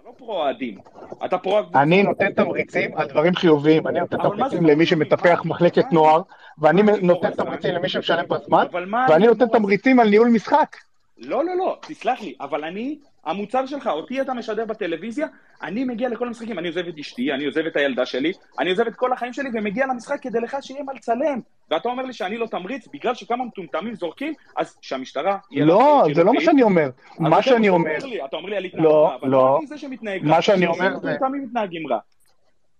[0.00, 0.78] אתה לא פרו-אוהדים,
[1.24, 1.58] אתה פרו...
[1.74, 6.22] אני נותן תמריצים על דברים חיוביים, אני נותן תמריצים למי שמטפח מחלקת נוער,
[6.58, 10.76] ואני נותן תמריצים למי שמשלם בזמן, ואני אני נותן תמריצים על ניהול משחק.
[11.18, 15.26] לא, לא, לא, תסלח לי, אבל אני, המוצר שלך, אותי אתה משדר בטלוויזיה,
[15.62, 18.86] אני מגיע לכל המשחקים, אני עוזב את אשתי, אני עוזב את הילדה שלי, אני עוזב
[18.86, 21.40] את כל החיים שלי ומגיע למשחק כדי לך שיהיה מה לצלם.
[21.70, 25.38] ואתה אומר לי שאני לא תמריץ, בגלל שכמה מטומטמים זורקים, אז שהמשטרה...
[25.50, 26.04] לא.
[26.14, 26.90] זה לא מה שאני אומר.
[27.18, 29.38] מה שאני אומר, אתה אומר לי על התנהגות לא, רע, אבל לא.
[29.38, 30.28] לא אני זה שמתנהג רע.
[30.30, 31.98] מה שאני אומר זה- מתנהגים רע.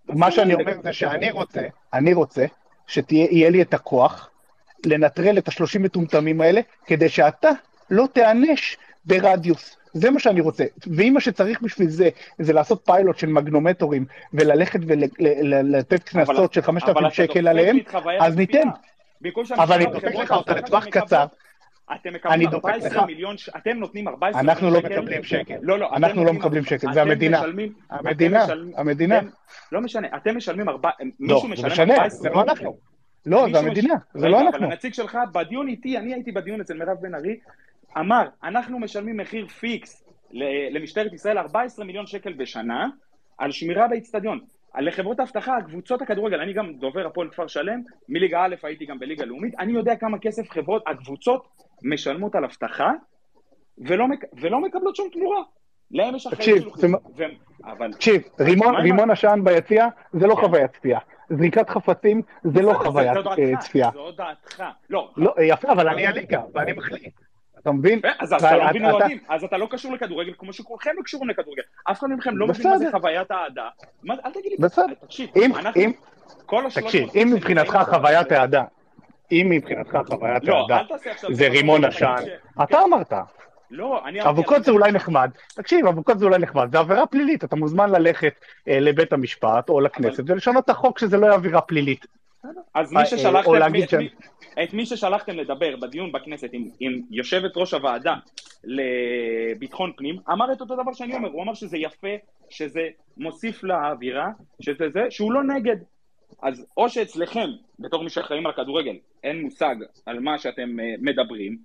[0.08, 1.60] מה שאני אומר זה שאני רוצה,
[1.94, 2.44] אני רוצה
[2.86, 4.30] שיהיה לי את הכוח
[4.86, 7.48] לנטרל את השלושים מטומטמים האלה, כדי שאתה
[7.90, 9.76] לא תיענש ברדיוס.
[9.92, 10.64] זה מה שאני רוצה.
[10.96, 12.08] ואם מה שצריך בשביל זה,
[12.38, 14.04] זה לעשות פיילוט של מגנומטורים,
[14.34, 17.76] וללכת ולתת קנסות של 5,000 שקל עליהם,
[18.20, 18.68] אז ניתן.
[19.54, 21.26] אבל אני דופק לך אותה לטווח קצר.
[21.94, 23.06] אתם מקבלים דופק 14 לך.
[23.06, 25.00] מיליון, ש- אתם נותנים 14 אנחנו מיליון לא שקל.
[25.00, 25.54] מקבלים שקל.
[25.62, 27.42] לא, לא, אנחנו לא מקבלים שקל, זה המדינה.
[27.90, 28.46] המדינה,
[28.76, 29.20] המדינה.
[29.72, 30.90] לא משנה, אתם משלמים ארבע...
[31.00, 32.76] לא, מישהו משלם משנה, 14 זה לא אנחנו.
[33.26, 34.66] לא, זה המדינה, זה לא אבל אנחנו.
[34.66, 37.36] הנציג שלך בדיון איתי, אני הייתי בדיון אצל מירב בן ארי,
[37.98, 40.04] אמר, אנחנו משלמים מחיר פיקס
[40.70, 42.86] למשטרת ישראל 14 מיליון שקל בשנה
[43.38, 44.40] על שמירה באיצטדיון.
[44.78, 49.24] לחברות האבטחה, קבוצות הכדורגל, אני גם דובר הפועל כפר שלם, מליגה א' הייתי גם בליגה
[49.24, 51.48] לאומית, אני יודע כמה כסף חברות, הקבוצות
[51.82, 52.90] משלמות על אבטחה
[53.78, 54.24] ולא, מק...
[54.40, 55.42] ולא מקבלות שום תמורה.
[55.90, 57.34] להם יש אחריות מ- והם-
[57.64, 57.92] אבל...
[57.92, 60.40] תקשיב, רימון, רימון עשן ביציע זה לא כן.
[60.40, 60.98] חוויית צפייה.
[61.30, 63.90] זריקת חפצים זה לא חוויית אה, דעתך, צפייה.
[63.94, 64.62] זו דעתך.
[64.90, 67.14] לא, לא, יפה, אבל אני הליגה, ואני מחליט.
[67.62, 68.00] אתה מבין?
[68.18, 71.62] אז אתה לא מבין אוהדים, אז אתה לא קשור לכדורגל כמו שכולכם לא קשורים לכדורגל.
[71.90, 72.90] אף אחד מכם לא מבין מה זה.
[72.90, 73.68] חוויית אהדה.
[74.10, 74.94] אל תגיד לי, בסדר.
[75.00, 75.82] תקשיב, אם- אנחנו,
[76.74, 78.64] תקשיב, מבחינתך חוויית אהדה,
[79.32, 80.82] אם מבחינתך חוויית לא, אהדה.
[81.32, 82.14] זה רימון עשן,
[82.62, 83.12] אתה אמרת.
[83.70, 84.28] לא, אני...
[84.28, 85.30] אבוקות זה אולי נחמד.
[85.54, 88.32] תקשיב, אבוקות זה אולי נחמד, זה עבירה פלילית, אתה מוזמן ללכת
[88.68, 92.06] אה, לבית המשפט או לכנסת ולשנות את החוק שזה לא יהיה עבירה פלילית.
[92.74, 94.08] אז אה, מי ששלחתם, להגיד את, מי,
[94.62, 98.14] את מי ששלחתם לדבר בדיון בכנסת עם, עם יושבת ראש הוועדה
[98.64, 102.08] לביטחון פנים, אמר את אותו דבר שאני אומר, הוא אמר שזה יפה,
[102.50, 104.28] שזה מוסיף לאווירה,
[104.60, 105.76] שזה זה, שהוא לא נגד.
[106.42, 107.48] אז או שאצלכם,
[107.78, 109.76] בתור מי שאחראים על הכדורגל, אין מושג
[110.06, 111.58] על מה שאתם אה, מדברים,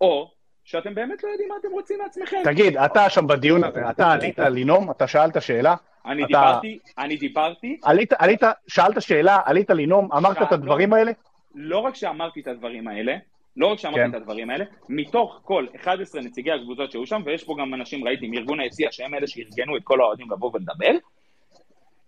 [0.00, 0.30] או
[0.64, 2.36] שאתם באמת לא יודעים מה אתם רוצים מעצמכם.
[2.44, 5.74] תגיד, אתה שם בדיון הזה, אתה עלית לנאום, אתה שאלת שאלה,
[6.06, 7.78] אני דיברתי, אני דיברתי,
[8.18, 11.12] עלית, שאלת שאלה, עלית לנאום, אמרת את הדברים האלה?
[11.54, 13.16] לא רק שאמרתי את הדברים האלה,
[13.56, 14.10] לא רק שאמרתי כן.
[14.10, 18.28] את הדברים האלה, מתוך כל 11 נציגי הקבוצות שהיו שם, ויש פה גם אנשים, ראיתי,
[18.28, 20.92] מארגון היציע, שהם אלה שארגנו את כל האוהדים לבוא ולדבר,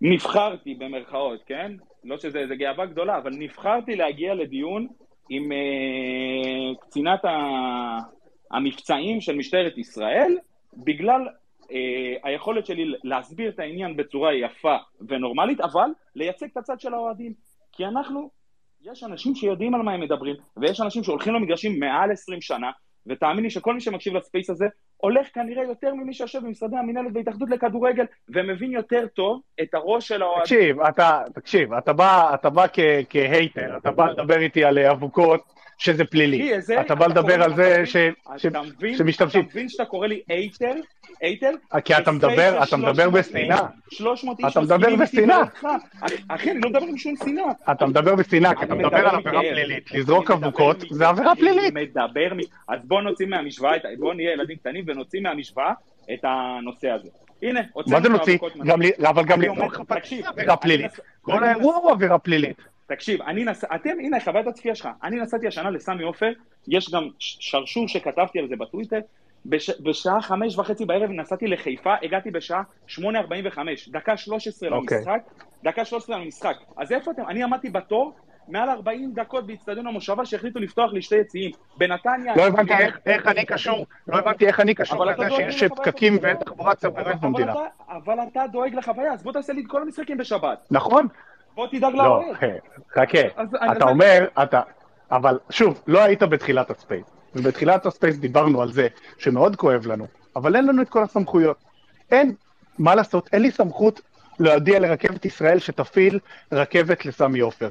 [0.01, 1.73] נבחרתי במרכאות, כן?
[2.05, 4.87] לא שזה איזה גאווה גדולה, אבל נבחרתי להגיע לדיון
[5.29, 7.99] עם אה, קצינת ה-
[8.51, 10.37] המבצעים של משטרת ישראל,
[10.77, 11.29] בגלל
[11.73, 14.77] אה, היכולת שלי להסביר את העניין בצורה יפה
[15.09, 17.33] ונורמלית, אבל לייצג את הצד של האוהדים.
[17.73, 18.31] כי אנחנו,
[18.83, 22.71] יש אנשים שיודעים על מה הם מדברים, ויש אנשים שהולכים למגרשים מעל 20 שנה,
[23.07, 24.67] ותאמין לי שכל מי שמקשיב לספייס הזה,
[24.97, 30.23] הולך כנראה יותר ממי שיושב במשרדי המינהלת בהתאחדות לכדורגל, ומבין יותר טוב את הראש של
[30.23, 30.43] האוהדים.
[30.43, 32.67] תקשיב, אתה, תקשיב, אתה בא, אתה בא
[33.11, 36.51] כהייטר, אתה בא לדבר איתי על אבוקות, שזה פלילי.
[36.81, 39.41] אתה בא לדבר על לי- זה שמשתמשים.
[39.41, 40.73] אתה מבין שאתה קורא לי אייטר?
[41.23, 41.51] אייטר?
[41.85, 43.61] כי אתה מדבר, אתה מדבר בשנאה.
[43.91, 45.77] 300 איש אתה מדבר מסכימים איתי בשנאה.
[46.29, 47.45] אחי, אני לא מדבר עם שום שנאה.
[47.73, 49.41] אתה מדבר בשנאה, כי אתה מדבר על עבירה.
[49.41, 49.91] פלילית.
[49.93, 50.85] לזרוק אבוקות.
[50.91, 51.75] זה עבירה פלילית.
[51.75, 55.73] מדבר, מ- אז בוא נוציא מהמשוואה, בוא נהיה ילדים קטנים ונוציא מהמשוואה
[56.15, 57.09] את הנושא הזה.
[57.43, 58.33] הנה, הוצאנו מה זה את נוציא?
[58.33, 59.41] האבוקות מה- ל- אבל גם
[59.71, 60.91] חפצים תקשיב, זה עבירה פלילית.
[61.23, 62.57] כל האירוע הוא עבירה פלילית.
[62.95, 63.65] תקשיב, אני נס...
[63.65, 64.89] אתם, הנה חוויית הצפייה שלך.
[65.03, 66.33] אני נסעתי השנה לסמי עופר,
[66.69, 68.99] יש גם שרשור שכתבתי על זה בטוויטר.
[69.47, 69.71] בש...
[69.81, 74.99] בשעה חמש וחצי בערב נסעתי לחיפה, הגעתי בשעה שמונה ארבעים וחמש, דקה שלוש עשרה אוקיי.
[74.99, 75.21] למשחק,
[75.65, 76.57] דקה שלוש עשרה למשחק.
[76.77, 77.23] אז איפה אתם?
[77.29, 78.13] אני עמדתי בתור
[78.49, 81.51] מעל 40 דקות באיצטדיון המושבה שהחליטו לפתוח לי שתי יציאים.
[81.79, 82.37] בנתניה...
[82.37, 85.65] לא הבנתי איך- איך אני קשור, לא הבנתי איך אני קשור אבל אתה לזה שיש
[85.65, 86.19] פקקים.
[86.23, 87.55] ואין תחבורה ציבורית במדינה.
[87.89, 90.67] אבל אתה דואג לחוויה, אז בוא תעשה לי את כל המשחקים בשבת.
[90.71, 91.09] נכון?
[91.55, 92.37] בוא תדאג לא, לאוהד.
[92.95, 93.43] חכה.
[93.73, 94.61] אתה אומר, אתה...
[95.11, 97.05] אבל שוב, לא היית בתחילת הספייס.
[97.35, 100.07] ובתחילת הספייס דיברנו על זה שמאוד כואב לנו,
[100.37, 101.57] אבל אין לנו את כל הסמכויות.
[102.11, 102.35] אין,
[102.79, 104.01] מה לעשות, אין לי סמכות
[104.41, 106.19] להודיע לרכבת ישראל שתפעיל
[106.53, 107.69] רכבת לסמי עופר.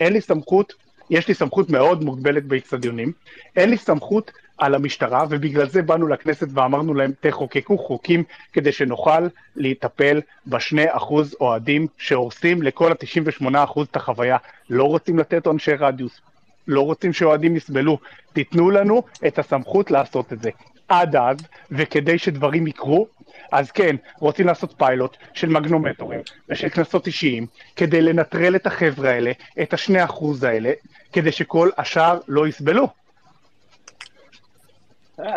[0.00, 0.72] אין לי סמכות,
[1.10, 3.12] יש לי סמכות מאוד מוגבלת באיצטדיונים,
[3.56, 4.30] אין לי סמכות
[4.62, 9.26] על המשטרה, ובגלל זה באנו לכנסת ואמרנו להם, תחוקקו חוקים כדי שנוכל
[9.56, 14.36] להיטפל בשני אחוז אוהדים שהורסים לכל ה-98 אחוז את החוויה.
[14.70, 16.20] לא רוצים לתת עונשי רדיוס,
[16.68, 17.98] לא רוצים שאוהדים יסבלו.
[18.32, 20.50] תיתנו לנו את הסמכות לעשות את זה.
[20.88, 21.36] עד אז,
[21.70, 23.06] וכדי שדברים יקרו,
[23.52, 29.32] אז כן, רוצים לעשות פיילוט של מגנומטורים ושל קנסות אישיים, כדי לנטרל את החבר'ה האלה,
[29.62, 30.72] את השני אחוז האלה,
[31.12, 33.01] כדי שכל השאר לא יסבלו.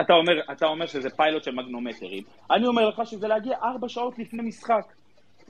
[0.01, 2.23] אתה אומר, אתה אומר שזה פיילוט של מגנומטרים.
[2.51, 4.85] אני אומר לך שזה להגיע ארבע שעות לפני משחק.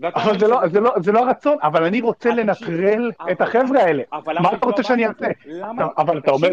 [0.04, 4.04] אבל זה לא, זה, לא, זה לא הרצון, אבל אני רוצה לנטרל את החבר'ה האלה.
[4.12, 5.06] מה אתה רוצה שאני?
[5.08, 5.28] אעשה?
[5.98, 6.50] אבל אתה אומר...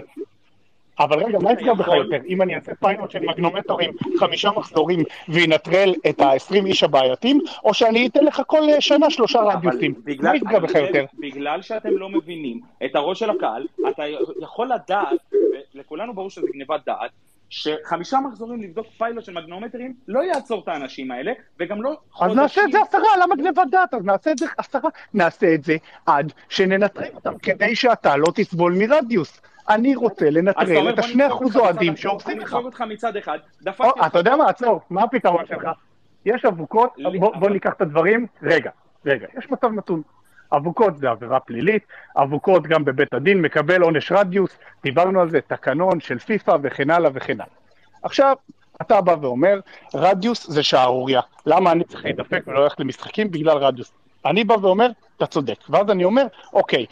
[0.99, 2.17] אבל רגע, מה יפגע בך יותר?
[2.29, 8.07] אם אני אעשה פיילוט של מגנומטורים, חמישה מחזורים, וינטרל את ה-20 איש הבעייתיים, או שאני
[8.07, 9.95] אתן לך כל שנה שלושה רדיוסים?
[10.21, 11.05] מה יפגע בך יותר?
[11.19, 14.03] בגלל שאתם לא מבינים את הראש של הקהל, אתה
[14.41, 15.33] יכול לדעת,
[15.75, 17.11] ולכולנו ברור שזה גניבת דעת,
[17.53, 22.39] שחמישה מחזורים לבדוק פיילוט של מגנומטרים לא יעצור את האנשים האלה, וגם לא אז חודשים.
[22.39, 23.95] נעשה את זה עשרה, למה גנבת דעת?
[23.95, 24.91] אז נעשה את זה עשרה.
[25.15, 25.77] נעשה את זה
[26.07, 29.41] עד שננטרל אותם, כדי שאתה לא תסבול מרדיוס.
[29.69, 32.53] אני רוצה אז לנטרל את השני אחוז אוהדים שהורסים בוא לך.
[32.53, 35.69] נדפוק אותך מצד אחד, דפקתי אתה יודע מה, עצור, מה הפתרון שלך?
[36.25, 38.71] יש אבוקות, בוא, ניקח את הדברים, רגע,
[39.07, 40.03] רגע, יש מצב נתון.
[40.57, 41.83] אבוקות זה עבירה פלילית,
[42.17, 44.51] אבוקות גם בבית הדין מקבל עונש רדיוס,
[44.83, 47.55] דיברנו על זה, תקנון של פיפ"א וכן הלאה וכן הלאה.
[48.03, 48.37] עכשיו,
[48.83, 49.61] אתה בא ואומר,
[49.95, 51.21] רדיוס זה שערורייה.
[51.47, 53.31] למה אני צריך להידפק ולא ללכת למשחקים?
[53.31, 53.93] בגלל רדיוס.
[54.27, 55.59] אני בא ואומר, אתה צודק.
[55.69, 56.87] ואז אני אומר, אוקיי,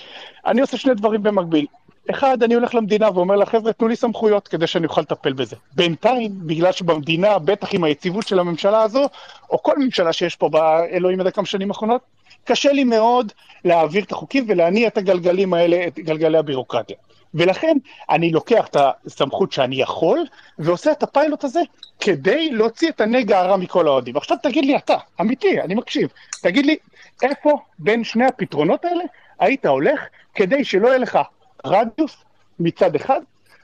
[0.46, 1.66] אני עושה שני דברים במקביל.
[2.10, 5.56] אחד, אני הולך למדינה ואומר לה, חבר'ה, תנו לי סמכויות כדי שאני אוכל לטפל בזה.
[5.72, 9.08] בינתיים, בגלל שבמדינה, בטח עם היציבות של הממשלה הזו,
[9.50, 12.00] או כל ממשלה שיש פה באלוהים יודע כמה שנים האחרונות,
[12.44, 13.32] קשה לי מאוד
[13.64, 16.96] להעביר את החוקים ולהניע את הגלגלים האלה, את גלגלי הבירוקרטיה.
[17.34, 17.76] ולכן
[18.10, 18.76] אני לוקח את
[19.06, 20.24] הסמכות שאני יכול,
[20.58, 21.60] ועושה את הפיילוט הזה
[22.00, 24.16] כדי להוציא את הנגע הרע מכל האוהדים.
[24.16, 26.08] עכשיו תגיד לי אתה, אמיתי, אני מקשיב,
[26.42, 26.76] תגיד לי,
[27.22, 29.04] איפה בין שני הפתרונות האלה
[29.38, 30.00] היית הולך
[30.34, 31.18] כדי שלא יהיה לך
[31.66, 32.16] רדיוס
[32.60, 33.20] מצד אחד,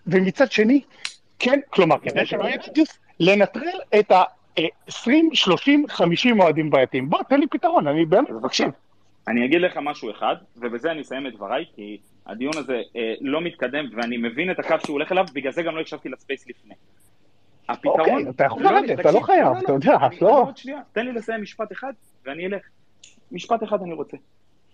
[0.07, 0.81] ומצד שני,
[1.39, 2.89] כן, כלומר, כדי שלא יהיה רדיוס,
[3.21, 4.13] לנטרל את
[4.59, 7.11] ה-20, 30, 50 אוהדים בעייתיים.
[7.11, 8.69] בוא, תן לי פתרון, אני באמת מקשיב.
[9.29, 13.41] אני אגיד לך משהו אחד, ובזה אני אסיים את דבריי, כי הדיון הזה אה, לא
[13.41, 16.75] מתקדם, ואני מבין את הקו שהוא הולך אליו, בגלל זה גם לא הקשבתי לספייס לפני.
[17.69, 18.01] הפתרון...
[18.01, 20.29] אוקיי, אתה יכול לא, לרדת, אתה לא חייב, אתה יודע, אני- לא.
[20.39, 21.93] אני עוד שנייה, תן לי לסיים משפט אחד,
[22.25, 22.63] ואני אלך.
[23.33, 24.17] משפט אחד אני רוצה.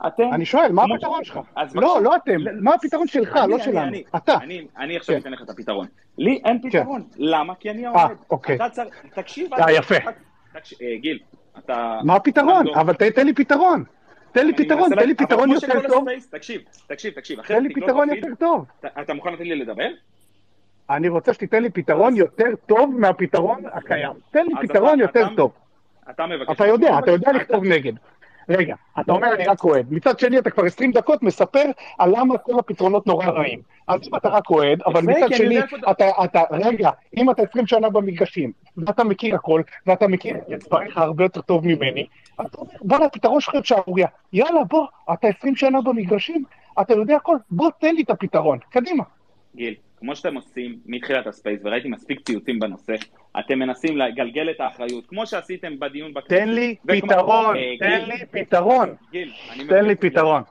[0.06, 0.22] אתם...
[0.32, 1.38] אני שואל, מה כמו- הפתרון שלך?
[1.74, 2.00] לא.
[2.02, 3.96] לא אתם, מה הפתרון שלך, לא שלנו.
[4.16, 4.34] אתה.
[4.76, 5.20] אני- עכשיו כן.
[5.20, 5.86] אתן לך את הפתרון.
[6.18, 7.02] לי אין פתרון.
[7.16, 7.54] למה?
[7.54, 8.16] כי אני אה, האוהד.
[8.30, 8.56] אוקיי.
[8.56, 8.88] אתה צריך...
[9.14, 9.54] תקשיב...
[9.54, 9.94] אה, יפה.
[9.94, 10.60] אה,
[11.00, 11.18] גיל,
[11.58, 12.00] אתה...
[12.04, 12.66] מה הפתרון?
[12.74, 13.84] אבל תן לי פתרון.
[14.32, 16.08] תן לי פתרון, תן לי פתרון יותר טוב.
[16.08, 17.42] הספייס- תקשיב, תקשיב, תקשיב.
[17.42, 18.64] תן לי פתרון יותר טוב.
[19.00, 19.88] אתה- מוכן לתת לי לדבר?
[20.90, 24.10] אני רוצה שתיתן לי פתרון יותר טוב מהפתרון הקיים.
[24.30, 25.52] תן לי פתרון יותר טוב.
[26.10, 26.50] אתה מבקש...
[26.56, 27.92] אתה יודע, אתה יודע לכתוב נגד.
[28.48, 31.64] רגע, אתה אומר אני רק אוהד, מצד שני אתה כבר 20 דקות מספר
[31.98, 33.60] על למה כל הפתרונות נורא רעים.
[33.88, 35.58] אז אם אתה רק אוהד, אבל מצד שני,
[35.90, 40.98] אתה, אתה, רגע, אם אתה 20 שנה במגרשים, ואתה מכיר הכל, ואתה מכיר את דבריך
[40.98, 42.06] הרבה יותר טוב ממני,
[42.38, 44.08] אז אתה אומר, בואנה, הפתרון שלך הוא שערורייה.
[44.32, 46.44] יאללה, בוא, אתה 20 שנה במגרשים,
[46.80, 49.04] אתה יודע הכל, בוא תן לי את הפתרון, קדימה.
[49.56, 52.92] גיל, כמו שאתם עושים מתחילת הספייס, וראיתי מספיק ציוצים בנושא,
[53.40, 56.28] אתם מנסים לגלגל את האחריות, כמו שעשיתם בדיון בכנסת.
[56.28, 60.42] תן לי וכמו- פתרון, אה, תן גיל, לי פתרון, גיל, אני תן לי פתרון.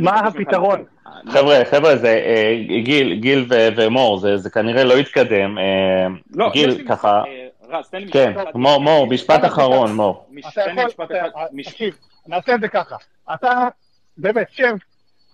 [0.00, 0.84] מה מבקש ממך- הפתרון?
[1.28, 5.58] חבר'ה, חבר'ה, זה אה, גיל, גיל ו- ומור, זה זה כנראה לא יתקדם.
[5.58, 8.50] אה, לא, גיל, ככה, אה, רז, תן לי משפט כן, אחד.
[8.54, 10.26] מור, מור, משפט אחרון, מור.
[10.54, 11.46] תן לי יכול, משפט אחד.
[11.62, 11.94] תקשיב,
[12.26, 12.96] נעשה את זה ככה.
[13.34, 13.68] אתה,
[14.16, 14.74] באמת, שב,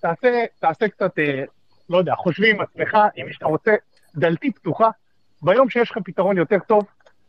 [0.00, 1.42] תעשה, תעשה קצת, אה,
[1.90, 3.74] לא יודע, חושבים עם עצמך, מי שאתה רוצה,
[4.16, 4.88] דלתי פתוחה.
[5.42, 6.84] ביום שיש לך פתרון יותר טוב,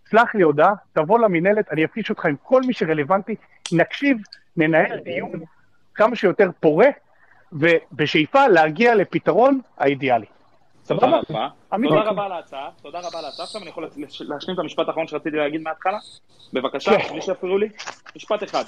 [0.10, 3.36] שלח לי הודעה, תבוא למינהלת, אני אפגיש אותך עם כל מי שרלוונטי,
[3.72, 4.18] נקשיב,
[4.58, 5.32] ננהל דיון
[5.96, 6.88] כמה שיותר פורה,
[7.52, 10.26] ובשאיפה להגיע לפתרון האידיאלי.
[10.90, 11.20] סבבה?
[11.90, 13.46] תודה רבה על ההצעה, תודה רבה על ההצעה.
[13.46, 13.84] עכשיו אני יכול
[14.30, 15.98] להשלים את המשפט האחרון שרציתי להגיד מההתחלה?
[16.54, 17.14] בבקשה, כן.
[17.14, 17.70] בלי שיפריעו לי.
[18.16, 18.64] משפט אחד.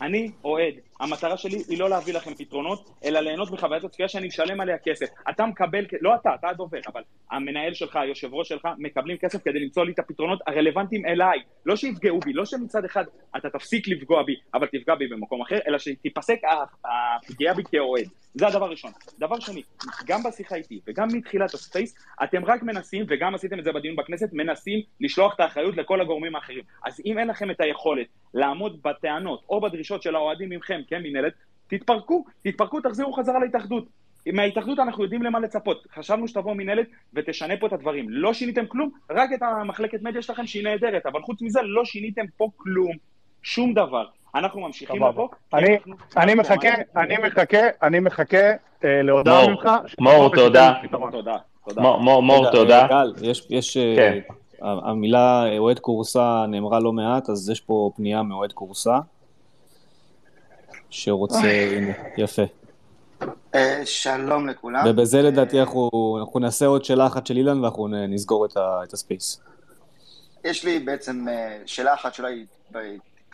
[0.00, 4.60] אני אוהד, המטרה שלי היא לא להביא לכם פתרונות, אלא ליהנות מחוויית הצפייה שאני אשלם
[4.60, 5.06] עליה כסף.
[5.30, 9.60] אתה מקבל, לא אתה, אתה הדובר, אבל המנהל שלך, היושב ראש שלך, מקבלים כסף כדי
[9.60, 11.38] למצוא לי את הפתרונות הרלוונטיים אליי.
[11.66, 13.04] לא שיפגעו בי, לא שמצד אחד
[13.36, 16.38] אתה תפסיק לפגוע בי, אבל תפגע בי במקום אחר, אלא שתיפסק
[16.84, 18.08] הפגיעה בי כאוהד.
[18.34, 18.92] זה הדבר הראשון.
[19.18, 19.62] דבר שני,
[20.06, 21.94] גם בשיחה איתי וגם מתחילת הספייס,
[22.24, 26.36] אתם רק מנסים, וגם עשיתם את זה בדיון בכנסת, מנסים לשלוח את האחריות לכל הגורמים
[26.36, 26.62] האחרים.
[26.84, 31.32] אז אם אין לכם את היכולת לעמוד בטענות או בדרישות של האוהדים ממכם כמינהלת,
[31.68, 33.84] תתפרקו, תתפרקו, תחזירו חזרה להתאחדות.
[34.32, 35.86] מההתאחדות אנחנו יודעים למה לצפות.
[35.94, 38.10] חשבנו שתבוא מינהלת ותשנה פה את הדברים.
[38.10, 42.24] לא שיניתם כלום, רק את המחלקת מדיה שלכם שהיא נהדרת, אבל חוץ מזה לא שיניתם
[42.36, 42.96] פה כלום,
[43.42, 44.04] שום דבר.
[44.34, 45.02] אנחנו ממשיכים.
[45.02, 45.28] לבוא.
[45.50, 45.56] כי
[46.16, 48.50] אני, מחכה, אני מחכה, אני מחכה
[48.82, 49.68] להודעה ממך.
[49.98, 50.72] מור, תודה.
[51.76, 52.86] מור, מור, תודה.
[53.22, 54.18] יש, יש, כן.
[54.60, 58.98] המילה אוהד כורסה נאמרה לא מעט, אז יש פה פנייה מאוהד כורסה,
[60.90, 61.38] שרוצה,
[61.76, 62.42] הנה, יפה.
[63.54, 64.84] אה, שלום לכולם.
[64.86, 68.92] ובזה לדעתי אנחנו, אנחנו נעשה עוד שאלה אחת של אילן ואנחנו נסגור את, ה, את
[68.92, 69.40] הספייס.
[70.44, 72.46] יש לי בעצם אה, שאלה אחת שאולי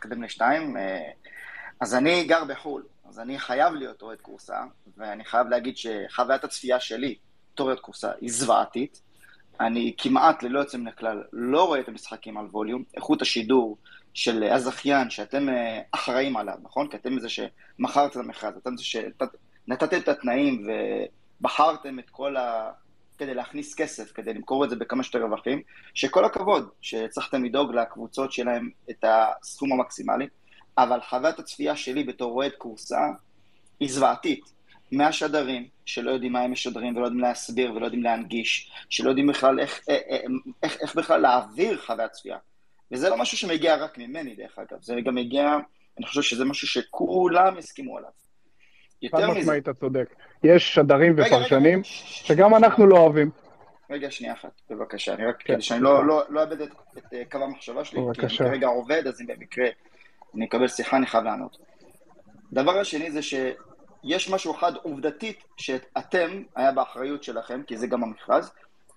[0.01, 0.77] תתקדם לשתיים.
[0.77, 1.10] אה,
[1.81, 4.62] אז אני גר בחו"ל, אז אני חייב להיות אוהד כורסה,
[4.97, 7.14] ואני חייב להגיד שחוויית הצפייה שלי
[7.52, 9.02] בתור אוהד כורסה היא זוועתית.
[9.60, 12.85] אני כמעט ללא יוצא מן הכלל לא רואה את המשחקים על ווליום.
[12.97, 13.77] איכות השידור
[14.14, 16.89] של הזכיין שאתם אה, אחראים עליו, נכון?
[16.89, 20.66] כי אתם זה שמכרתם את המכרז, אתם זה שנתתם את התנאים
[21.40, 22.70] ובחרתם את כל ה...
[23.20, 25.62] כדי להכניס כסף, כדי למכור את זה בכמה שיותר רווחים,
[25.94, 30.26] שכל הכבוד, שצריכתם לדאוג לקבוצות שלהם את הסכום המקסימלי,
[30.78, 33.01] אבל חוויית הצפייה שלי בתור אוהד כורסה
[33.80, 34.44] היא זוועתית.
[34.92, 39.60] מהשדרים, שלא יודעים מה הם משדרים ולא יודעים להסביר ולא יודעים להנגיש, שלא יודעים בכלל
[39.60, 40.02] איך, איך,
[40.62, 42.38] איך, איך בכלל להעביר חוויית צפייה.
[42.92, 45.56] וזה לא משהו שמגיע רק ממני, דרך אגב, זה גם מגיע,
[45.98, 48.10] אני חושב שזה משהו שכולם הסכימו עליו.
[49.09, 50.14] חד יותר מזה, משמעית, אתה צודק.
[50.44, 51.85] יש שדרים רגע, רגע, ופרשנים רגע.
[51.85, 53.31] שגם אנחנו לא אוהבים.
[53.90, 55.81] רגע, שנייה אחת, בבקשה, אני רק, כן, כדי שאני.
[55.81, 56.68] לא, לא, לא אאבד את,
[56.98, 58.44] את אה, קו המחשבה שלי, כי אני בבקשה.
[58.44, 59.66] כרגע עובד, אז אם במקרה
[60.35, 61.56] אני אקבל שיחה, אני חייב לענות.
[62.52, 68.52] דבר השני זה שיש משהו אחד עובדתית שאתם, היה באחריות שלכם, כי זה גם המכרז,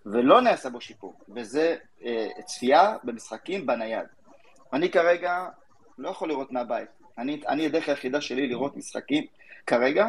[0.05, 1.75] ולא נעשה בו שיפור, וזה
[2.05, 4.05] אה, צפייה במשחקים בנייד.
[4.73, 5.45] אני כרגע
[5.97, 6.89] לא יכול לראות מהבית.
[7.17, 9.25] אני, אני הדרך היחידה שלי לראות משחקים
[9.68, 10.07] כרגע,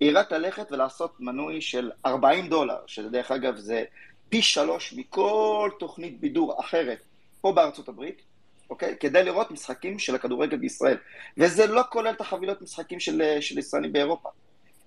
[0.00, 3.84] היא רק ללכת ולעשות מנוי של 40 דולר, שדרך אגב זה
[4.28, 6.98] פי שלוש מכל תוכנית בידור אחרת
[7.40, 8.22] פה בארצות הברית,
[8.70, 8.96] אוקיי?
[9.00, 10.96] כדי לראות משחקים של הכדורגל בישראל.
[11.38, 14.28] וזה לא כולל את החבילות משחקים של, של ישראלים באירופה.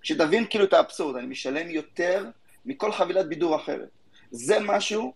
[0.04, 2.26] שתבין כאילו את האבסורד, אני משלם יותר
[2.66, 3.90] מכל חבילת בידור אחרת.
[4.32, 5.14] זה משהו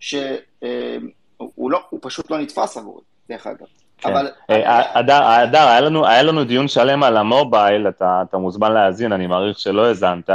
[0.00, 3.66] שהוא לא, הוא פשוט לא נתפס עבורי, דרך אגב.
[4.00, 4.10] כן.
[4.10, 9.12] אבל אה, הדר, היה לנו, היה לנו דיון שלם על המובייל, אתה, אתה מוזמן להאזין,
[9.12, 10.30] אני מעריך שלא האזנת,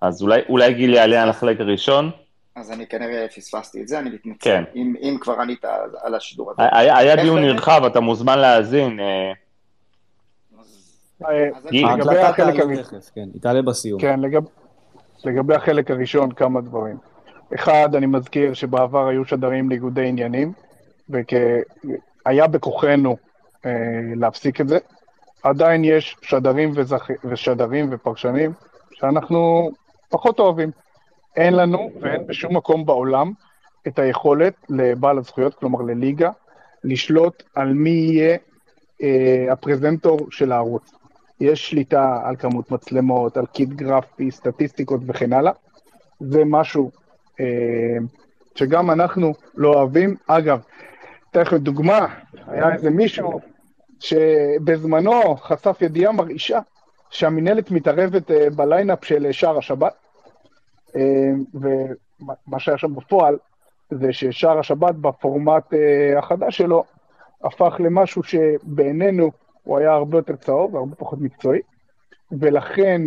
[0.00, 2.10] אז אולי, אולי גיל יעלה על החלק הראשון?
[2.56, 4.50] אז אני כנראה פספסתי את זה, אני מתנצל.
[4.50, 4.64] כן.
[4.74, 6.62] אם, אם כבר ענית על, על השידור הזה.
[6.72, 7.54] היה, היה דיון באמת?
[7.54, 9.00] נרחב, אתה מוזמן להאזין.
[9.00, 9.32] אה,
[11.28, 11.48] אה.
[11.70, 14.00] לגבי החלק הראשון, תכף, כן, היא תעלה בסיום.
[14.00, 14.42] כן, לגב...
[15.24, 16.96] לגבי החלק הראשון כמה דברים.
[17.54, 20.52] אחד, אני מזכיר שבעבר היו שדרים ניגודי עניינים,
[22.26, 23.16] והיה בכוחנו
[23.66, 23.70] אה,
[24.16, 24.78] להפסיק את זה.
[25.42, 27.10] עדיין יש שדרים, וזכ...
[27.24, 28.52] ושדרים ופרשנים
[28.92, 29.70] שאנחנו
[30.08, 30.70] פחות אוהבים.
[31.36, 33.32] אין לנו ואין בשום מקום בעולם
[33.86, 36.30] את היכולת לבעל הזכויות, כלומר לליגה,
[36.84, 38.36] לשלוט על מי יהיה
[39.02, 40.94] אה, הפרזנטור של הערוץ.
[41.40, 45.52] יש שליטה על כמות מצלמות, על קיט גרפי, סטטיסטיקות וכן הלאה.
[46.20, 46.90] זה משהו
[47.40, 47.96] אה,
[48.54, 50.16] שגם אנחנו לא אוהבים.
[50.26, 50.60] אגב,
[51.36, 52.06] אתן לכם דוגמה,
[52.46, 53.40] היה איזה מישהו
[54.00, 56.58] שבזמנו חשף ידיעה מרעישה
[57.10, 59.94] שהמינהלת מתערבת אה, ב lineup של שער השבת,
[60.96, 61.02] אה,
[61.54, 63.38] ומה שהיה שם בפועל
[63.90, 66.84] זה ששער השבת בפורמט אה, החדש שלו
[67.44, 69.30] הפך למשהו שבעינינו
[69.64, 71.60] הוא היה הרבה יותר צהוב והרבה פחות מקצועי,
[72.32, 73.02] ולכן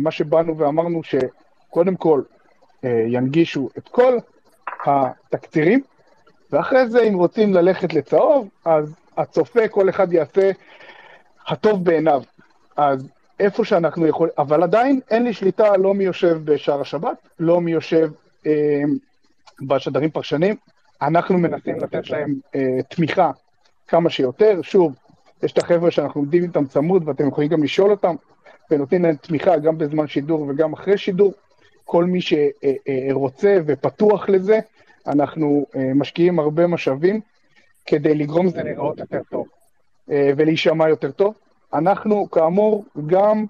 [0.00, 2.22] מה שבאנו ואמרנו שקודם כל
[2.82, 4.18] ינגישו את כל
[4.86, 5.82] התקצירים,
[6.52, 10.50] ואחרי זה אם רוצים ללכת לצהוב, אז הצופה, כל אחד יעשה
[11.48, 12.22] הטוב בעיניו.
[12.76, 13.08] אז
[13.40, 17.72] איפה שאנחנו יכולים, אבל עדיין אין לי שליטה לא מי יושב בשער השבת, לא מי
[17.72, 18.10] יושב
[18.46, 18.82] אה,
[19.66, 20.56] בשדרים פרשנים.
[21.02, 23.30] אנחנו מנסים לתת להם אה, תמיכה
[23.88, 24.62] כמה שיותר.
[24.62, 24.94] שוב,
[25.42, 28.14] יש את החבר'ה שאנחנו עומדים איתם צמוד ואתם יכולים גם לשאול אותם,
[28.70, 31.32] ונותנים להם תמיכה גם בזמן שידור וגם אחרי שידור.
[31.84, 34.58] כל מי שרוצה ופתוח לזה,
[35.08, 37.20] אנחנו אה, משקיעים הרבה משאבים
[37.86, 39.46] כדי לגרום לזה להיראות יותר טוב
[40.10, 41.34] אה, ולהישמע יותר טוב.
[41.74, 43.44] אנחנו, כאמור, גם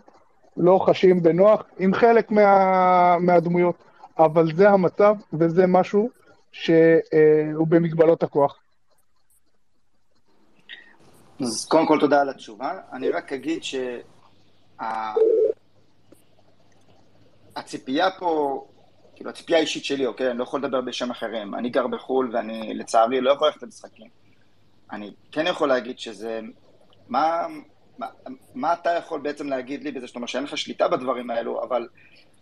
[0.56, 3.74] לא חשים בנוח עם חלק מה, מהדמויות,
[4.18, 6.10] אבל זה המצב וזה משהו
[6.52, 8.58] שהוא במגבלות הכוח.
[11.40, 12.80] אז קודם כל תודה על התשובה.
[12.92, 13.62] אני רק אגיד
[17.54, 18.18] שהציפייה שה...
[18.18, 18.64] פה,
[19.18, 20.30] כאילו הציפייה האישית שלי, אוקיי?
[20.30, 21.54] אני לא יכול לדבר בשם אחרים.
[21.54, 24.06] אני גר בחו"ל ואני לצערי לא יכול ללכת למשחקים.
[24.92, 26.40] אני כן יכול להגיד שזה...
[27.08, 27.46] מה,
[27.98, 28.06] מה,
[28.54, 31.88] מה אתה יכול בעצם להגיד לי בזה שאתה אומר שאין לך שליטה בדברים האלו, אבל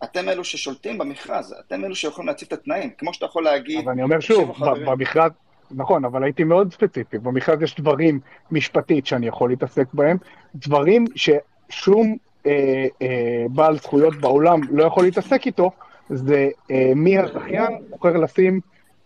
[0.04, 3.80] אתם אלו ששולטים במכרז, אתם אלו שיכולים להציב את התנאים, כמו שאתה יכול להגיד...
[3.80, 4.52] אבל אני אומר שוב,
[4.86, 5.30] במכרז,
[5.70, 8.20] נכון, אבל הייתי מאוד ספציפי, במכרז יש דברים
[8.50, 10.16] משפטית שאני יכול להתעסק בהם,
[10.54, 12.16] דברים ששום
[12.46, 15.70] אה, אה, בעל זכויות בעולם לא יכול להתעסק איתו,
[16.10, 18.60] זה אה, מי הזכיין בוחר לשים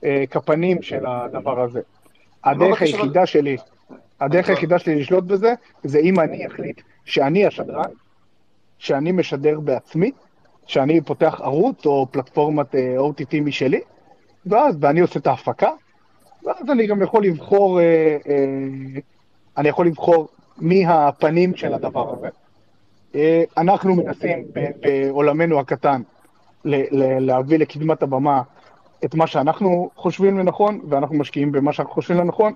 [0.04, 1.80] אה, כפנים של הדבר הזה.
[2.44, 3.56] הדרך היחידה שלי,
[4.20, 5.54] הדרך היחידה שלי לשלוט בזה,
[5.84, 7.90] זה אם אני אחליט שאני השדרן,
[8.78, 10.10] שאני משדר בעצמי,
[10.66, 13.80] שאני פותח ערוץ או פלטפורמת אה, OTT משלי,
[14.46, 15.70] ואז, ואני עושה את ההפקה,
[16.44, 19.00] ואז אני גם יכול לבחור, אה, אה,
[19.56, 20.28] אני יכול לבחור
[20.58, 22.28] מי הפנים של הדבר הזה.
[23.14, 24.44] אה, אנחנו מנסים
[24.80, 26.02] בעולמנו הקטן
[26.64, 28.42] להביא לקדמת הבמה
[29.04, 32.54] את מה שאנחנו חושבים לנכון, ואנחנו משקיעים במה שאנחנו חושבים לנכון,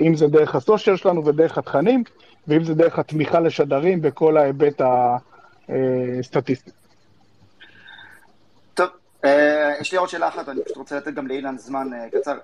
[0.00, 2.04] אם זה דרך הסושיאל שלנו ודרך התכנים,
[2.48, 4.80] ואם זה דרך התמיכה לשדרים בכל ההיבט
[5.68, 6.70] הסטטיסטי.
[8.74, 8.88] טוב,
[9.24, 12.38] אה, יש לי עוד שאלה אחת, אני פשוט רוצה לתת גם לאילן זמן אה, קצר.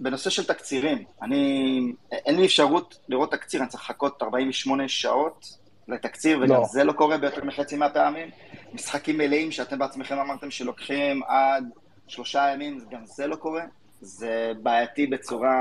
[0.00, 5.56] בנושא של תקצירים, אני, אין לי אפשרות לראות תקציר, אני צריך לחכות 48 שעות
[5.88, 6.64] לתקציר, וגם לא.
[6.64, 8.28] זה לא קורה ביותר מחצי מהפעמים.
[8.74, 11.64] משחקים מלאים שאתם בעצמכם אמרתם שלוקחים עד
[12.06, 13.62] שלושה ימים, גם זה לא קורה.
[14.00, 15.54] זה בעייתי בצורה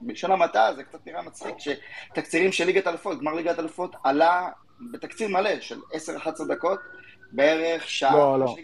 [0.00, 4.48] בלשון המעטה זה קצת נראה מצחיק, שתקצירים של ליגת אלופות, גמר ליגת אלופות, עלה
[4.92, 6.78] בתקציר מלא של 10-11 דקות,
[7.32, 8.54] בערך שעה לא, לא.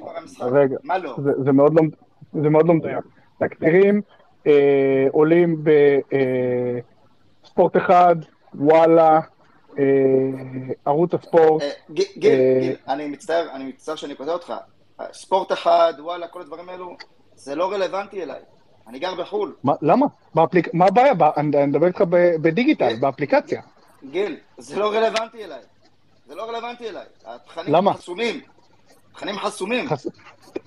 [0.41, 1.17] רגע, מה לא?
[1.25, 1.83] זה, זה, מאוד לא?
[2.43, 3.05] זה מאוד לא מדויק.
[3.39, 4.01] תקצירים
[4.47, 5.65] אה, עולים
[7.43, 8.17] בספורט אה, אחד,
[8.55, 9.21] וואלה,
[10.85, 11.63] ערוץ הספורט.
[11.63, 14.55] אה, גיל, גיל, אה, גיל, אני מצטער, אני מצטער שאני קוטע אותך.
[15.13, 16.97] ספורט אחד, וואלה, כל הדברים האלו,
[17.35, 18.41] זה לא רלוונטי אליי.
[18.89, 19.55] אני גר בחו"ל.
[19.65, 20.07] מה, למה?
[20.35, 20.75] באפליק...
[20.75, 21.13] מה הבעיה?
[21.37, 22.01] אני מדבר איתך
[22.41, 23.63] בדיגיטל, גיל, באפליקציה.
[24.11, 25.61] גיל, זה לא רלוונטי אליי.
[26.27, 27.05] זה לא רלוונטי אליי.
[27.25, 27.93] התכנים?
[27.93, 28.41] חסומים.
[29.15, 29.89] תכנים חסומים.
[29.89, 30.07] חס...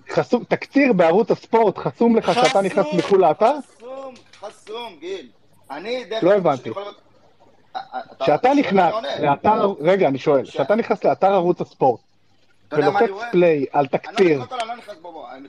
[0.09, 3.53] חסום, תקציר בערוץ הספורט, חסום לך חסום, שאתה נכנס מחו"ל לאתר?
[3.77, 5.29] חסום, חסום, גיל.
[5.71, 6.69] אני דרך לא הבנתי.
[8.19, 11.99] כשאתה נכנס לאתר, רגע, אני שואל, כשאתה נכנס לאתר ערוץ הספורט,
[12.71, 14.45] ולוחץ פליי על תקציר...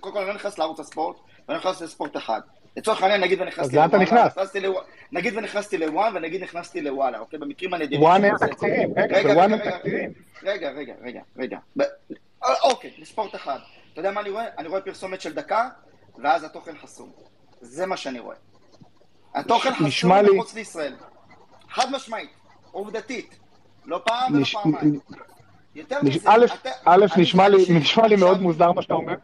[0.01, 1.17] קודם כל אני לא נכנס לערוץ הספורט,
[1.49, 2.41] ואני נכנס לספורט אחד.
[2.77, 4.33] לצורך העניין, נגיד ונכנסתי אז לאן אתה נכנס?
[5.13, 7.39] נגיד ונכנסתי לוואן, ונגיד נכנסתי לוואלה, אוקיי?
[7.39, 8.03] במקרים הנדירים.
[8.03, 9.33] וואן אין תקצירים, רגע, רגע,
[10.43, 11.59] רגע, רגע, רגע, רגע.
[12.63, 13.59] אוקיי, לספורט אחד.
[13.93, 14.45] אתה יודע מה אני רואה?
[14.59, 15.69] אני רואה פרסומת של דקה,
[16.19, 17.13] ואז התוכן חסום.
[17.61, 18.37] זה מה שאני רואה.
[19.35, 20.95] התוכן חסום מחוץ לישראל.
[21.71, 22.31] חד משמעית,
[22.73, 23.39] עובדתית.
[23.87, 25.01] לא פעם ולא פעמיים.
[25.75, 26.31] יותר מזה,
[26.85, 27.07] א',
[27.69, 29.15] נשמע לי מאוד מוזר מה שאתה אומר.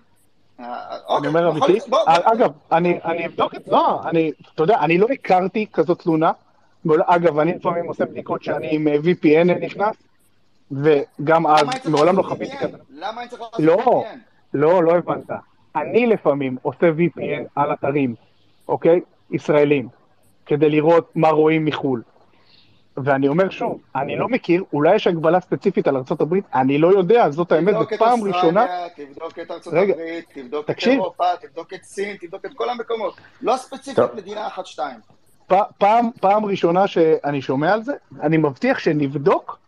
[0.60, 1.78] אה, אני אומר אמיתי.
[2.06, 3.70] אגב, אני אבדוק את זה.
[3.70, 6.32] לא, אני, אתה יודע, אני לא הכרתי כזאת תלונה.
[7.06, 9.96] אגב, אני לפעמים עושה בדיקות שאני עם אה, VPN נכנס,
[10.70, 12.76] וגם אז מעולם לא חוויתי כזה.
[12.90, 13.62] למה אני צריך לעשות VPN?
[13.62, 14.04] לא,
[14.54, 15.30] לא, לא הבנת.
[15.76, 18.14] אני לפעמים עושה VPN על אתרים,
[18.68, 19.00] אוקיי?
[19.30, 19.88] ישראלים,
[20.46, 22.02] כדי לראות מה רואים מחו"ל.
[22.96, 27.30] ואני אומר שוב, אני לא מכיר, אולי יש הגבלה ספציפית על ארה"ב, אני לא יודע,
[27.30, 28.62] זאת האמת, תבדוק את בפעם ראשונה...
[28.62, 30.92] אוסטרליה, תבדוק את ארצות רגע, הברית, תבדוק את תקשיב.
[30.92, 33.14] אירופה, תבדוק את סין, תבדוק את כל המקומות.
[33.42, 34.04] לא ספציפית.
[34.14, 34.96] מדינה אחת-שתיים.
[35.46, 37.92] פ- פעם, פעם ראשונה שאני שומע על זה,
[38.22, 39.58] אני מבטיח שנבדוק,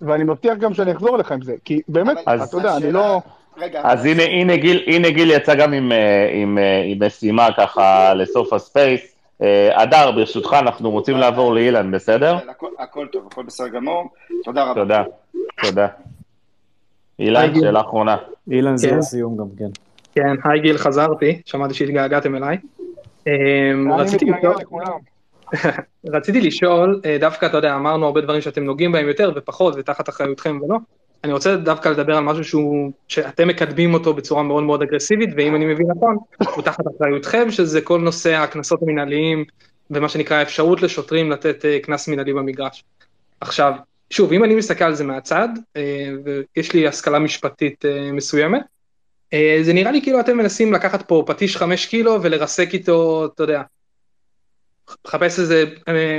[0.00, 3.20] ואני מבטיח גם שאני אחזור אליך עם זה, כי באמת, אבל אתה יודע, אני לא...
[3.56, 7.48] רגע, אז הנה, הנה גיל, הנה גיל יצא גם עם, אה, עם, אה, עם משימה
[7.56, 9.13] ככה לסוף הספייס.
[9.44, 12.36] אה, הדר, ברשותך, אנחנו רוצים לעבור לאילן, בסדר?
[12.50, 14.04] הכל- הכל טוב, הכל בסדר גמור.
[14.44, 14.74] תודה רבה.
[14.80, 15.02] תודה,
[15.62, 15.86] תודה.
[17.18, 18.16] אילן, שאלה אחרונה.
[18.50, 18.98] אילן זה כן.
[18.98, 19.68] הסיום גם כן.
[20.14, 22.56] כן, היי גיל, חזרתי, שמעתי שהתגעגעתם אליי.
[23.26, 24.98] אמ, רציתי לשאול- לכולם.
[26.14, 30.08] רציתי לשאול, אה, דווקא, אתה יודע, אמרנו הרבה דברים שאתם נוגעים בהם יותר ופחות ותחת
[30.08, 30.76] אחריותכם ולא.
[31.24, 35.54] אני רוצה דווקא לדבר על משהו שהוא, שאתם מקדמים אותו בצורה מאוד מאוד אגרסיבית, ואם
[35.56, 36.16] אני מבין נכון,
[36.54, 39.44] הוא תחת אחריותכם, שזה כל נושא הקנסות המנהליים,
[39.90, 42.84] ומה שנקרא האפשרות לשוטרים לתת אה, קנס מנהלי במגרש.
[43.40, 43.72] עכשיו,
[44.10, 48.62] שוב, אם אני מסתכל על זה מהצד, אה, ויש לי השכלה משפטית אה, מסוימת,
[49.62, 53.62] זה נראה לי כאילו אתם מנסים לקחת פה פטיש חמש קילו ולרסק איתו, אתה יודע,
[55.04, 55.64] לחפש איזה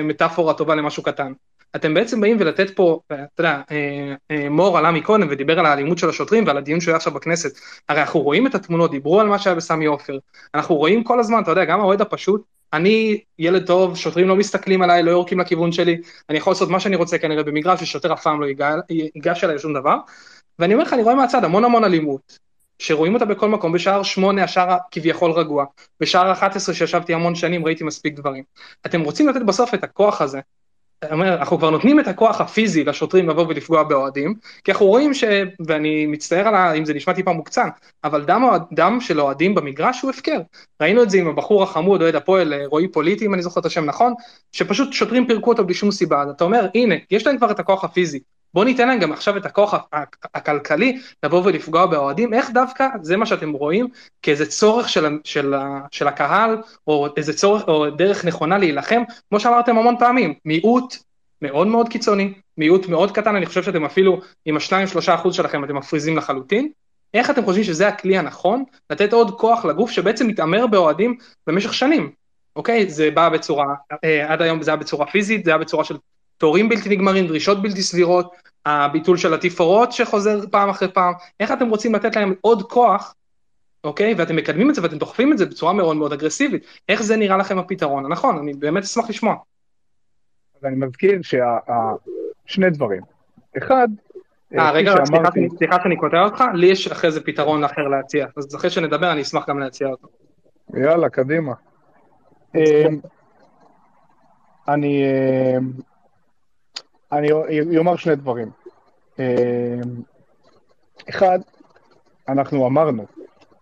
[0.03, 1.32] מטאפורה טובה למשהו קטן.
[1.76, 5.97] אתם בעצם באים ולתת פה, אתה יודע, אה, אה, מור עלה מקודם ודיבר על האלימות
[5.97, 7.60] של השוטרים ועל הדיון שהיה עכשיו בכנסת.
[7.89, 10.18] הרי אנחנו רואים את התמונות, דיברו על מה שהיה בסמי עופר.
[10.53, 12.43] אנחנו רואים כל הזמן, אתה יודע, גם האוהד הפשוט,
[12.73, 16.80] אני ילד טוב, שוטרים לא מסתכלים עליי, לא יורקים לכיוון שלי, אני יכול לעשות מה
[16.80, 18.47] שאני רוצה כנראה במגרש, ושוטר אף פעם לא
[18.89, 19.97] ייגש אליי לשום דבר.
[20.60, 22.39] ואני אומר לך, אני רואה מהצד המון המון אלימות,
[22.80, 25.65] שרואים אותה בכל מקום, בשער שמונה השער הכביכול רגוע,
[25.99, 28.43] בשער 11 שישבתי המון שנים ראיתי מספיק דברים.
[28.85, 30.39] אתם רוצים לתת בסוף את הכוח הזה,
[31.03, 35.23] אנחנו כבר נותנים את הכוח הפיזי לשוטרים לבוא ולפגוע באוהדים, כי אנחנו רואים ש...
[35.67, 36.73] ואני מצטער על ה...
[36.73, 37.69] אם זה נשמע טיפה מוקצן,
[38.03, 40.41] אבל דם, דם של אוהדים במגרש הוא הפקר.
[40.81, 43.65] ראינו את זה עם הבחור החמוד, אוהד הפועל, אה, רועי פוליטי, אם אני זוכר את
[43.65, 44.13] השם נכון,
[44.51, 46.22] שפשוט שוטרים פירקו אותו בלי שום סיבה.
[46.22, 48.19] אז אתה אומר, הנה, יש להם כבר את הכוח הפיזי,
[48.56, 49.73] בוא ניתן להם גם עכשיו את הכוח
[50.34, 53.88] הכלכלי לבוא ולפגוע באוהדים, איך דווקא זה מה שאתם רואים
[54.22, 55.53] כאיזה צורך של, של,
[55.91, 56.57] של הקהל,
[56.88, 60.95] או איזה צורך, או דרך נכונה להילחם, כמו שאמרתם המון פעמים, מיעוט
[61.41, 65.64] מאוד מאוד קיצוני, מיעוט מאוד קטן, אני חושב שאתם אפילו עם השניים שלושה אחוז שלכם
[65.64, 66.69] אתם מפריזים לחלוטין,
[67.14, 68.64] איך אתם חושבים שזה הכלי הנכון?
[68.90, 71.18] לתת עוד כוח לגוף שבעצם מתעמר באוהדים
[71.48, 72.11] במשך שנים,
[72.56, 72.90] אוקיי?
[72.90, 75.98] זה בא בצורה, אה, עד היום זה היה בצורה פיזית, זה היה בצורה של
[76.38, 78.36] תורים בלתי נגמרים, דרישות בלתי סבירות,
[78.66, 83.16] הביטול של התפאורות שחוזר פעם אחרי פעם, איך אתם רוצים לתת להם עוד כוח,
[83.84, 84.14] אוקיי?
[84.18, 87.38] ואתם מקדמים את זה ואתם דוחפים את זה בצורה מאוד מאוד אגרסיבית, איך זה נראה
[87.38, 88.38] לכם הפתרון הנכון?
[88.38, 89.36] אני באמת אשמח לשמוע.
[90.60, 93.02] אז אני מזכיר ששני דברים.
[93.57, 93.88] אחד,
[94.57, 98.28] אה, כפי רגע, שאמרתי- סליחה שאני קוטע אותך, לי יש אחרי זה פתרון אחר להציע,
[98.38, 100.07] אז אחרי שנדבר אני אשמח גם להציע אותו.
[100.74, 101.53] יאללה, קדימה.
[102.56, 102.62] אמ,
[104.68, 105.03] אני
[105.57, 105.72] אמ,
[107.11, 108.49] אני אומר שני דברים.
[109.19, 109.23] אמ,
[111.10, 111.40] אחד,
[112.27, 113.06] אנחנו אמרנו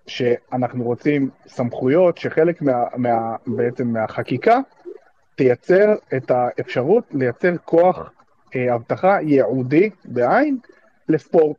[0.08, 4.60] שאנחנו רוצים סמכויות שחלק מה, מה, בעצם מהחקיקה
[5.36, 8.12] תייצר את האפשרות לייצר כוח
[8.56, 10.58] אה, אבטחה ייעודי בעין
[11.10, 11.58] לספורט,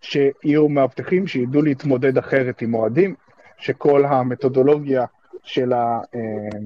[0.00, 3.14] שיהיו מאבטחים שידעו להתמודד אחרת עם אוהדים,
[3.58, 5.04] שכל המתודולוגיה
[5.42, 6.58] של, ה, אה,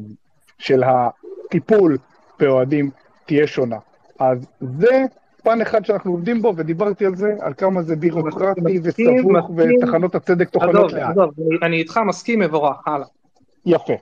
[0.59, 1.99] של הטיפול
[2.39, 2.91] באוהדים
[3.27, 3.79] תהיה שונה.
[4.19, 5.05] אז זה
[5.43, 9.51] פן אחד שאנחנו עובדים בו, ודיברתי על זה, על כמה זה בירוקרטי וסבוך.
[9.57, 11.11] ותחנות הצדק טוחנות לאט.
[11.11, 11.31] עזוב,
[11.63, 13.07] אני- איתך מסכים, מבורך, הלאה.
[13.67, 13.93] יפה.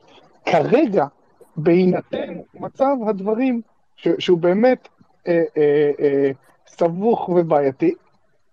[0.44, 1.06] כרגע,
[1.56, 3.60] בהינתן מצב הדברים,
[3.96, 4.88] ש, שהוא באמת
[5.28, 6.30] אה, אה, אה,
[6.66, 7.94] סבוך ובעייתי,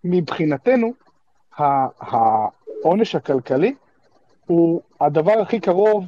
[0.03, 0.94] מבחינתנו,
[1.57, 3.76] העונש הכלכלי
[4.45, 6.06] הוא הדבר הכי קרוב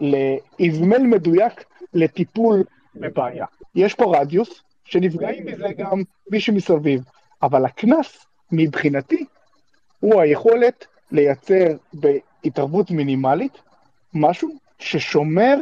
[0.00, 1.64] לאזמל מדויק
[1.94, 2.62] לטיפול
[2.94, 3.46] בבעיה.
[3.74, 7.02] יש פה רדיוס, שנפגעים מזה גם מי שמסביב,
[7.42, 9.24] אבל הקנס, מבחינתי,
[10.00, 13.58] הוא היכולת לייצר בהתערבות מינימלית
[14.14, 14.48] משהו
[14.78, 15.56] ששומר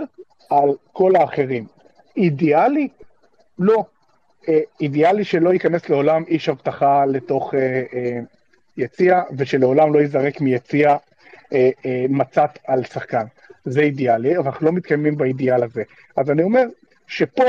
[0.50, 1.66] על כל האחרים.
[2.16, 2.88] אידיאלי?
[3.58, 3.84] לא.
[4.48, 8.20] אה, אידיאלי שלא ייכנס לעולם איש אבטחה לתוך אה, אה,
[8.76, 10.96] יציע, ושלעולם לא ייזרק מיציע
[11.52, 13.24] אה, אה, מצת על שחקן.
[13.64, 15.82] זה אידיאלי, אבל אנחנו לא מתקיימים באידיאל הזה.
[16.16, 16.64] אז אני אומר
[17.06, 17.44] שפה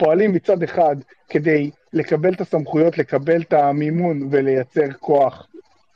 [0.00, 0.96] פועלים מצד אחד
[1.28, 5.46] כדי לקבל את הסמכויות, לקבל את המימון ולייצר כוח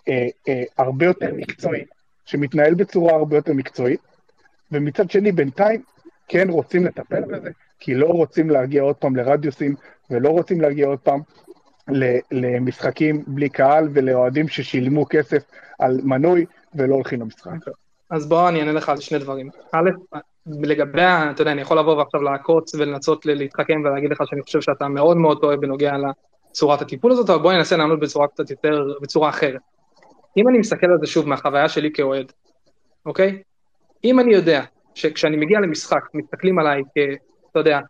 [0.08, 1.84] אה, אה, הרבה יותר מקצועי,
[2.24, 4.00] שמתנהל בצורה הרבה יותר מקצועית,
[4.72, 5.82] ומצד שני בינתיים
[6.28, 7.50] כן רוצים לטפל בזה,
[7.80, 9.74] כי לא רוצים להגיע עוד פעם לרדיוסים,
[10.10, 11.20] ולא רוצים להגיע עוד פעם
[12.30, 15.42] למשחקים בלי קהל ולאוהדים ששילמו כסף
[15.78, 17.58] על מנוי ולא הולכים למשחק.
[18.10, 19.50] אז בוא אני אענה לך על שני דברים.
[19.72, 19.90] א',
[20.46, 24.88] לגבי, אתה יודע, אני יכול לבוא ועכשיו לעקוץ ולנסות להתחכם ולהגיד לך שאני חושב שאתה
[24.88, 25.92] מאוד מאוד טועה בנוגע
[26.50, 29.60] לצורת הטיפול הזאת, אבל בוא ננסה לענות בצורה קצת יותר, בצורה אחרת.
[30.36, 32.32] אם אני מסתכל על זה שוב מהחוויה שלי כאוהד,
[33.06, 33.42] אוקיי?
[34.04, 34.62] אם אני יודע
[34.94, 36.98] שכשאני מגיע למשחק מסתכלים עליי כ...
[37.50, 37.80] אתה יודע,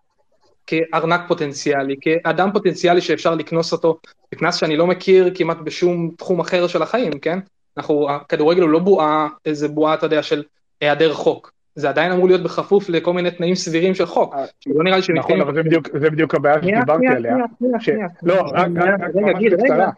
[0.67, 3.99] כארנק פוטנציאלי, כאדם פוטנציאלי שאפשר לקנוס אותו,
[4.33, 7.39] בקנס שאני לא מכיר כמעט בשום תחום אחר של החיים, כן?
[7.77, 10.43] אנחנו, הכדורגל הוא לא בועה, איזה בועה, אתה יודע, של
[10.81, 11.54] היעדר חוק.
[11.75, 14.35] זה עדיין אמור להיות בכפוף לכל מיני תנאים סבירים של חוק.
[14.67, 15.43] לא נראה לי נכון, שמתקיימים...
[15.47, 17.37] אבל זה בדיוק- זה בדיוק הבעיה שדיברתי עליה.
[17.59, 18.07] שנייה, ש- שנייה.
[18.23, 18.69] לא, רק-
[19.15, 19.91] ממש בקצרה.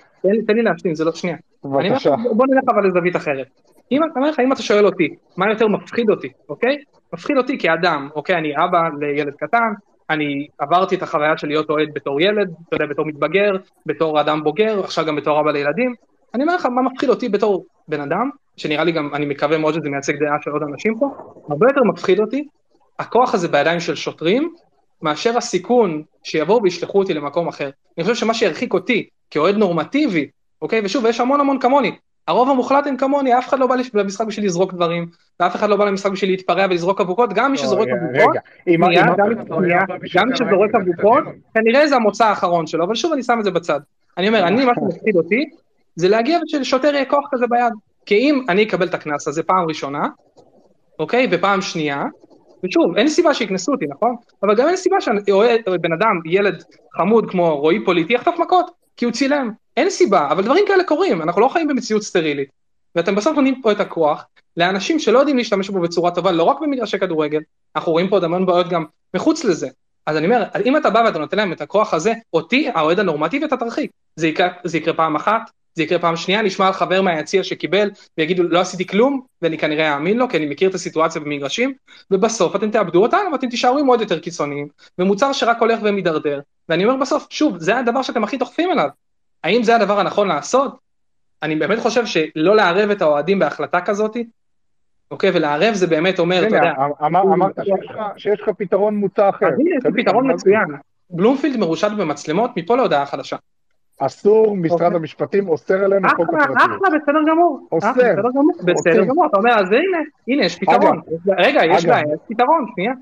[0.47, 1.37] תן לי- להשלים, זה לא שנייה.
[1.65, 2.15] בבקשה.
[2.37, 3.47] בוא נלך אבל לזווית אחרת.
[3.93, 6.77] אם אתה אומר לך, אם אתה שואל אותי, מה יותר מפחיד אותי, אוקיי?
[7.13, 8.37] מפחיד אותי כאדם, אוקיי?
[8.37, 9.73] אני אבא לילד קטן,
[10.11, 14.43] אני עברתי את החוויה של להיות אוהד בתור ילד, אתה יודע, בתור מתבגר, בתור אדם
[14.45, 15.95] בוגר, עכשיו גם בתור אבא לילדים.
[16.35, 19.75] אני אומר לך, מה מפחיד אותי בתור בן אדם, שנראה לי גם, אני מקווה מאוד
[19.75, 21.07] שזה מייצג דעה של עוד אנשים פה,
[21.49, 22.49] הרבה יותר מפחיד אותי
[22.99, 24.53] הכוח הזה בידיים של שוטרים,
[25.03, 27.71] מאשר הסיכון שיבואו וישלחו אותי למקום אחר.
[27.99, 30.29] אני חושב שמה שירחיק אותי כאוהד נורמטיבי,
[30.63, 31.97] אוקיי, ושוב, יש המון המון כמוני,
[32.29, 35.07] הרוב המוחלט הם כמוני, אף אחד לא בא למשחק בשביל לזרוק דברים,
[35.41, 38.37] ואף אחד לא בא למשחק בשביל להתפרע ולזרוק אבוקות, גם מי שזורק רגע, אבוקות,
[38.97, 39.09] גם-
[39.49, 39.57] לא
[40.15, 41.25] גם מי שזורק לא אבוקות,
[41.55, 43.81] כנראה זה המוצא האחרון שלו, אבל שוב אני שם את זה בצד.
[44.19, 45.45] אני אומר, אני, מה שמפחיד אותי,
[45.97, 47.73] זה להגיע ושלשוטר יהיה כוח כזה ביד.
[48.07, 50.09] כי אם אני אקבל את הקנס הזה פעם ראשונה,
[50.99, 52.05] אוקיי, ופעם שנייה,
[52.65, 54.15] ושוב, אין סיבה שיקנסו אותי, נכון?
[54.43, 56.63] אבל גם אין סיבה שבן אדם, ילד
[56.97, 59.51] חמוד כמו רועי פוליטי, יחטוף מכות, כי הוא צילם.
[59.77, 62.49] אין סיבה, אבל דברים כאלה קורים, אנחנו לא חיים במציאות סטרילית.
[62.95, 64.27] ואתם בסוף נותנים פה את הכוח
[64.57, 67.41] לאנשים שלא יודעים להשתמש בו בצורה טובה, לא רק במגרשי כדורגל,
[67.77, 68.85] אנחנו רואים פה עוד המון בעיות גם
[69.15, 69.69] מחוץ לזה.
[70.07, 73.45] אז אני אומר, אם אתה בא ואתה נותן להם את הכוח הזה, אותי, האוהד הנורמטיבי,
[73.45, 73.91] אתה תרחיק.
[74.17, 74.31] זה
[74.65, 78.61] זה יקרה פעם אחת, זה יקרה פעם שנייה, נשמע על חבר מהיציע שקיבל, ויגידו, לא
[78.61, 81.75] עשיתי כלום, ואני כנראה אאמין לו, כי אני מכיר את הסיטואציה במגרשים,
[82.11, 86.41] ובסוף אתם תאבדו אותנו, ואתם תישארו עם עוד יותר קיצוניים, ומוצר שרק הולך ומידרדר.
[86.69, 88.89] ואני אומר בסוף, שוב, זה הדבר שאתם הכי דוחפים אליו.
[89.45, 90.77] האם זה הדבר הנכון לעשות?
[91.43, 94.17] אני באמת חושב שלא לערב את האוהדים בהחלטה כזאת,
[95.11, 96.73] אוקיי, ולערב זה באמת אומר, אתה יודע...
[97.03, 97.55] אמר- אמרת
[98.17, 99.47] שיש לך- פתרון מוצע אחר.
[99.47, 100.67] אז הנה, יש לי פתרון מצוין.
[101.11, 103.37] בלומפילד מרושת במצלמות, מפה להודעה חדשה.
[103.99, 106.59] אסור, משרד המשפטים אוסר עלינו חוק אחלה, הפרטיות.
[106.59, 107.67] אחלה, בסדר גמור.
[107.73, 107.91] אוסר.
[107.91, 108.05] אחלה,
[108.65, 109.27] בסדר גמור.
[109.27, 109.99] אתה אומר, אז הנה,
[110.29, 111.01] הנה, יש פתרון.
[111.39, 111.87] רגע, יש.
[111.87, 112.93] בעיה, יש פתרון, שנייה.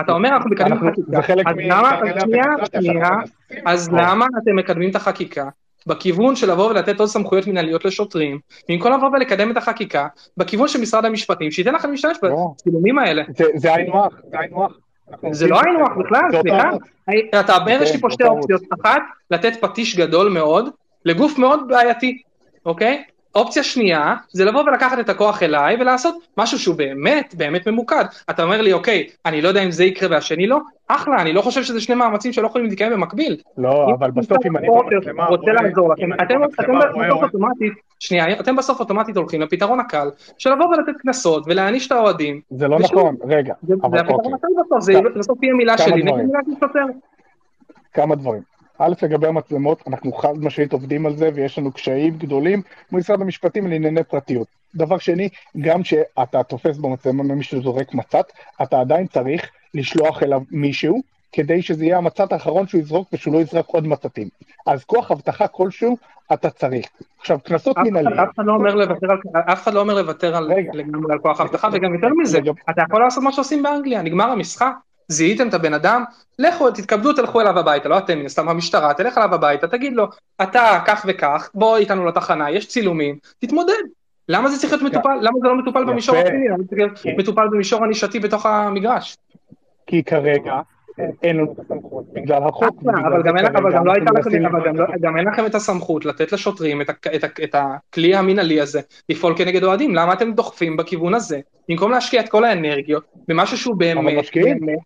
[0.00, 1.10] אתה אומר, אנחנו מקדמים חקיקה.
[1.16, 1.46] זה חלק
[3.66, 5.48] אז מ- למה, אתם מקדמים את החקיקה
[5.86, 10.06] בכיוון של לבוא ולתת עוד סמכויות מנהליות לשוטרים, במקום לבוא ולקדם את החקיקה
[10.36, 13.22] בכיוון של משרד המשפטים, שייתן לכם להשתמש בצילומים האלה.
[13.54, 14.72] זה היינו הך, זה היינו הך.
[15.10, 16.70] אנחנו זה לא היינו הך בכלל, סליחה.
[17.40, 18.62] אתה אומר, יש לי פה שתי אופציות.
[18.80, 20.68] אחת, לתת פטיש גדול מאוד
[21.04, 22.22] לגוף מאוד בעייתי,
[22.66, 23.02] אוקיי?
[23.34, 28.04] אופציה שנייה, זה לבוא ולקחת את הכוח אליי ולעשות משהו שהוא באמת, באמת ממוקד.
[28.30, 30.58] אתה אומר לי, אוקיי, אני לא יודע אם זה יקרה והשני לא,
[30.88, 33.36] אחלה, אני לא חושב שזה שני מאמצים שלא יכולים להתקיים במקביל.
[33.58, 38.80] לא, אבל בסוף אם אני במצלמה רוצה לעזור לכם, אתם בסוף אוטומטית, שנייה, אתם בסוף
[38.80, 42.40] אוטומטית הולכים לפתרון הקל, של לבוא ולתת קנסות ולהעניש את האוהדים.
[42.50, 44.32] זה לא נכון, רגע, זה הפתרון אוקיי.
[44.34, 46.02] הקל בסוף, זה בסוף יהיה מילה שלי.
[46.02, 46.84] נגד מילה שוטר.
[47.92, 48.49] כמה דברים.
[48.82, 52.62] א', לגבי המצלמות, אנחנו חד משמעית עובדים על זה, ויש לנו קשיים גדולים
[52.92, 54.46] מול משרד המשפטים לענייני פרטיות.
[54.74, 55.28] דבר שני,
[55.60, 58.24] גם כשאתה תופס במצלמה ממישהו זורק מצת,
[58.62, 61.00] אתה עדיין צריך לשלוח אליו מישהו,
[61.32, 64.28] כדי שזה יהיה המצת האחרון שהוא יזרוק ושהוא לא יזרק עוד מצתים.
[64.66, 65.96] אז כוח אבטחה כלשהו
[66.32, 66.86] אתה צריך.
[67.20, 68.20] עכשיו, קנסות מנהליים.
[68.20, 69.18] אף אחד לא אומר לוותר על-
[69.52, 72.38] אף אחד לא אומר לוותר על לגמרי על כוח האבטחה, וגם יותר מזה,
[72.70, 74.72] אתה יכול לעשות מה שעושים באנגליה, נגמר המשחק,
[75.10, 76.04] זיהיתם את הבן אדם,
[76.38, 80.06] לכו, תתכבדו, תלכו אליו הביתה, לא אתם, מן הסתם המשטרה, תלך אליו הביתה, תגיד לו,
[80.42, 83.82] אתה כך וכך, בוא איתנו לתחנה, יש צילומים, תתמודד.
[84.28, 86.16] למה זה צריך להיות מטופל, למה זה לא מטופל במישור.
[86.16, 89.16] הפלילי, למה זה צריך להיות מטופל במישור ענישתי בתוך המגרש?
[89.86, 90.60] כי כרגע
[91.22, 92.82] אין לנו את הסמכות בגלל החוק.
[92.82, 93.70] ובגלל אבל גם אין אבל
[95.28, 96.80] לכם, אבל את הסמכות לתת לשוטרים
[97.44, 102.28] את הכלי המינהלי הזה לפעול כנגד אוהדים, למה אתם דוחפים בכיוון הזה, במקום להשקיע את
[102.28, 104.60] כל האנרגיות במשהו שהוא באמת, משקיעים.
[104.60, 104.78] באמת,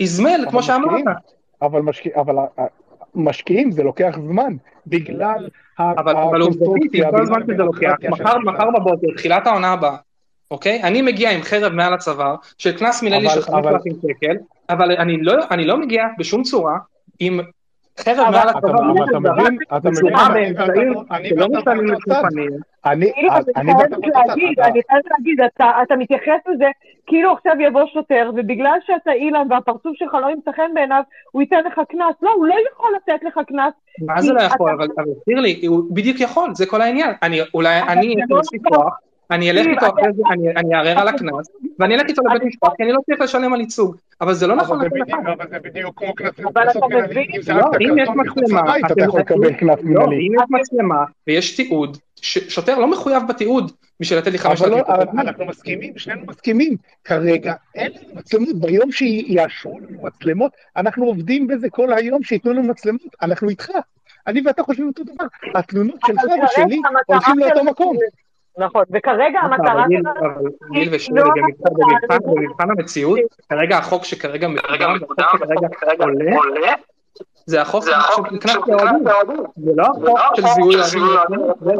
[0.00, 1.04] איזמל, כמו שאמרת.
[1.62, 2.66] אבל משקיע- אבל ה- ה-
[3.14, 4.52] משקיעים זה לוקח זמן,
[4.86, 5.48] בגלל
[5.78, 6.64] אבל עובדתית,
[7.10, 7.94] כל הזמן שזה לוקח,
[8.44, 9.96] מחר בבוקר, תחילת העונה הבאה,
[10.50, 10.82] אוקיי?
[10.82, 14.36] אני מגיע עם חרב מעל הצוואר, של קנס אבל- של 5,000 שקל,
[14.70, 16.78] אבל אני לא אני לא מגיע בשום צורה
[17.20, 17.40] עם
[18.04, 18.48] חרב מעל
[19.82, 22.24] בצורה באמצעים אני שלא כאילו, חייבת צד,
[24.26, 26.64] להגיד, אתה- אני חייבת להגיד, אתה, אתה מתייחס לזה
[27.06, 31.64] כאילו עכשיו יבוא שוטר, ובגלל שאתה אילן והפרצוף שלך לא ימצא חן בעיניו, הוא ייתן
[31.66, 32.16] לך קנס.
[32.22, 33.72] לא, הוא לא יכול לתת לך קנס.
[34.06, 34.70] מה זה לא יכול?
[34.70, 37.10] אבל תסביר לי, הוא בדיוק יכול, זה כל העניין.
[37.22, 38.78] אני, אולי אני, לא יש לי נכון.
[38.78, 38.98] כוח,
[39.30, 42.68] אני אלך איתו אחרי זה, אני- אני אערער על הקנס, ואני אלך איתו לבית משפט,
[42.76, 43.96] כי אני לא צריך לשלם על ייצוג.
[44.20, 45.18] אבל זה לא נכון אבל זה לכל אחד.
[45.22, 47.04] בדיוק- אבל זה בדיוק כמו קנסות אבל אתה מנהליים.
[47.10, 47.24] מבין?
[47.30, 50.16] אם לא, זרקת אם יש קרטון מחוץ מצלמה, לבית, אתה יכול לקבל קנס לא, מנהלי.
[50.28, 54.88] אם יש מצלמה ויש תיעוד, שוטר לא מחויב בתיעוד בשביל לתת לי חמש לא, דקות.
[54.94, 56.76] אבל אנחנו מסכימים, שנינו מסכימים.
[57.04, 62.62] כרגע אין לנו מצלמות, ביום שיאשרו לנו מצלמות, אנחנו עובדים בזה כל היום, שייתנו לנו
[62.62, 63.68] מצלמות, אנחנו איתך.
[64.26, 65.24] אני ואתה חושבים אותו דבר.
[65.54, 67.96] התלונות שלך ושלי הולכים לאותו מקום.
[68.60, 69.88] נכון, וכרגע המטרה אבל
[70.72, 73.18] גיל- שלנו גיל לא במבחן- המטרה, במבחן- במבחן המציאות,
[73.48, 74.96] כרגע החוק שכרגע מקודם,
[75.72, 76.72] שכרגע עולה,
[77.46, 77.92] זה החוק של
[78.38, 79.44] קנס לאוהדים.
[79.56, 81.02] זה לא החוק של זיהוי אוהדים.
[81.60, 81.72] זה- זה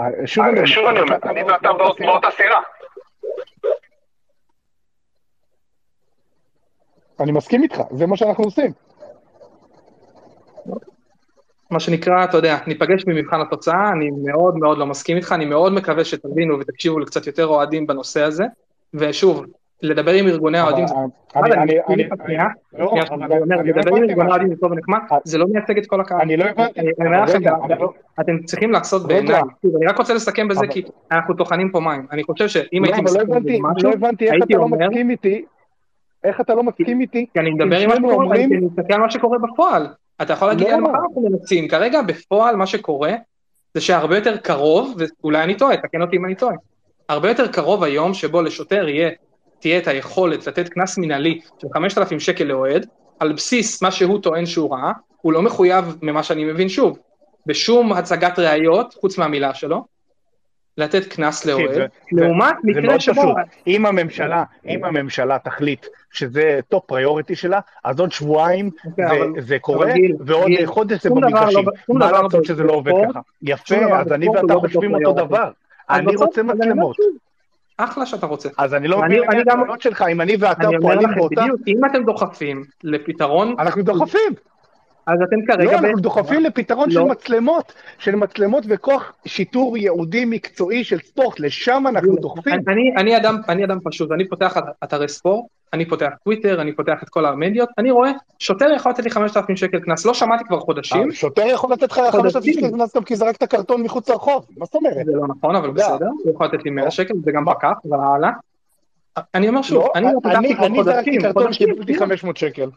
[0.00, 2.60] אה, שוב אני אומר, אני ואתה באותה סירה.
[7.20, 8.72] אני מסכים איתך, זה מה שאנחנו עושים.
[11.72, 15.72] מה שנקרא, אתה יודע, ניפגש במבחן התוצאה, אני מאוד מאוד לא מסכים איתך, אני מאוד
[15.72, 18.44] מקווה שתבינו ותקשיבו לקצת יותר אוהדים בנושא הזה,
[18.94, 19.44] ושוב,
[19.82, 20.94] לדבר עם ארגוני האוהדים זה...
[20.94, 22.06] אה, לדבר עם ארגוני
[24.14, 24.22] משהו.
[24.22, 26.20] האוהדים טוב ונחמד, זה לא מייצג את כל הקהל.
[26.20, 29.08] אני לא הבנתי, אני אבל אומר לכם, רגע, אני לא- אתם צריכים לעשות.
[29.08, 29.40] בעיניי,
[29.76, 30.82] אני רק רוצה לסכם בזה כי
[31.12, 34.28] אנחנו טוחנים פה מים, אני חושב שאם לא, הייתי לא מסכים הבנתי, במשהו, לא הייתי
[34.28, 34.88] אתה לא אומר,
[36.24, 39.10] איך אתה לא מסכים איתי, כי אני מדבר עם מה שקורה, אני מסתכל על מה
[39.10, 39.86] שקורה בפועל.
[40.22, 40.76] אתה יכול להגיד לי לא.
[40.76, 43.12] על מחר אנחנו מנצים, כרגע בפועל מה שקורה
[43.74, 46.54] זה שהרבה יותר קרוב, ואולי אני טועה, תקן אותי אם אני טועה,
[47.08, 49.10] הרבה יותר קרוב היום שבו לשוטר יהיה,
[49.60, 52.86] תהיה את היכולת לתת קנס מינהלי של 5,000 שקל לאוהד,
[53.18, 56.98] על בסיס מה שהוא טוען שהוא ראה, הוא לא מחויב, ממה שאני מבין שוב,
[57.46, 59.84] בשום הצגת ראיות, חוץ מהמילה שלו,
[60.78, 61.80] לתת קנס לאוהד,
[62.12, 63.14] לעומת זה מקרה מאוד שבו...
[63.22, 63.36] פשוט.
[63.66, 69.86] אם הממשלה, אם הממשלה תחליט שזה top priority שלה, אז עוד שבועיים אוקיי, זה- קורה,
[70.20, 71.58] ועוד גיל, חודש זה במגרשים.
[71.88, 73.20] לא- מה לעשות שזה לא עובד ככה?
[73.42, 75.12] יפה, אז אני הוא ואתה לא חושבים אותו.
[75.12, 75.50] דבר.
[75.90, 76.96] אני רוצה מצלמות.
[77.76, 78.48] אחלה שאתה רוצה.
[78.58, 81.40] אז אני לא מבין גם- הטענות שלך, אם אני ואתה אני אומר פועלים לכם באותה...
[81.42, 84.32] בדיוק, אם אתם דוחפים לפתרון, אנחנו דוחפים.
[85.06, 85.72] אז אתם כרגע...
[85.72, 87.08] לא, אנחנו דוחפים לפתרון של לא.
[87.08, 92.54] מצלמות, של מצלמות וכוח שיטור ייעודי מקצועי של ספורט, לשם אנחנו דוחפים.
[92.68, 97.02] אני, אני, אדם, אני אדם פשוט, אני פותח אתרי ספורט, אני פותח טוויטר, אני פותח
[97.02, 100.60] את כל המדיות, אני רואה, שוטר יכול לתת לי 5,000 שקל קנס, לא שמעתי כבר
[100.60, 101.12] חודשים.
[101.12, 104.74] שוטר יכול לתת לך 5,000 שקל קנס גם כי זרקת קרטון מחוץ לרחוב, מה זאת
[104.74, 105.06] אומרת?
[105.06, 105.88] זה לא נכון, אבל יודע.
[105.94, 108.30] בסדר, הוא יכול לתת לי 100 שקל, זה גם פקח, אבל הלאה.
[109.34, 111.98] אני אומר שוב, לא, אני לא פתחתי אני כבר אני זרקתי חודשים, קרטון חודשים, שקיבלתי
[111.98, 112.70] 500 שקל.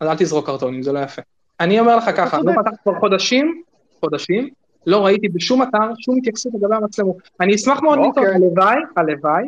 [0.00, 1.22] אז אל תזרוק קרטונים, זה לא יפה.
[1.60, 3.62] אני אומר לך ככה, לא פתחתי כבר חודשים,
[4.00, 4.48] חודשים,
[4.86, 7.16] לא ראיתי בשום אתר שום התייחסות לגבי המצלמות.
[7.40, 8.34] אני אשמח מאוד לטעות, אוקיי.
[8.34, 9.44] הלוואי, הלוואי,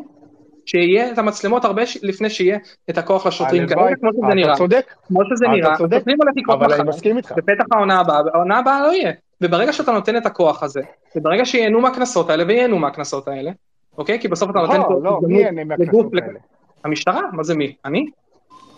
[0.66, 2.58] שיהיה את המצלמות הרבה ש- לפני שיהיה
[2.90, 4.56] את הכוח לשוטרים כרגע, כמו שזה אתה נראה.
[4.56, 7.32] צודק, כמו שזה אתה נראה, הולך לקרות אבל אני מסכים איתך.
[7.36, 9.12] בפתח העונה הבאה, העונה הבאה לא יהיה.
[9.40, 10.80] וברגע שאתה נותן את הכוח הזה,
[11.16, 13.50] וברגע שייהנו מהקנסות האלה, וייהנו מהקנסות האלה,
[13.98, 14.20] אוקיי?
[14.20, 16.38] כי בסוף אתה נותן לא, לא, מי ייהנה מהקנסות האלה?
[16.84, 17.20] המשטרה?
[17.32, 17.74] מה זה מי?
[17.84, 18.06] אני?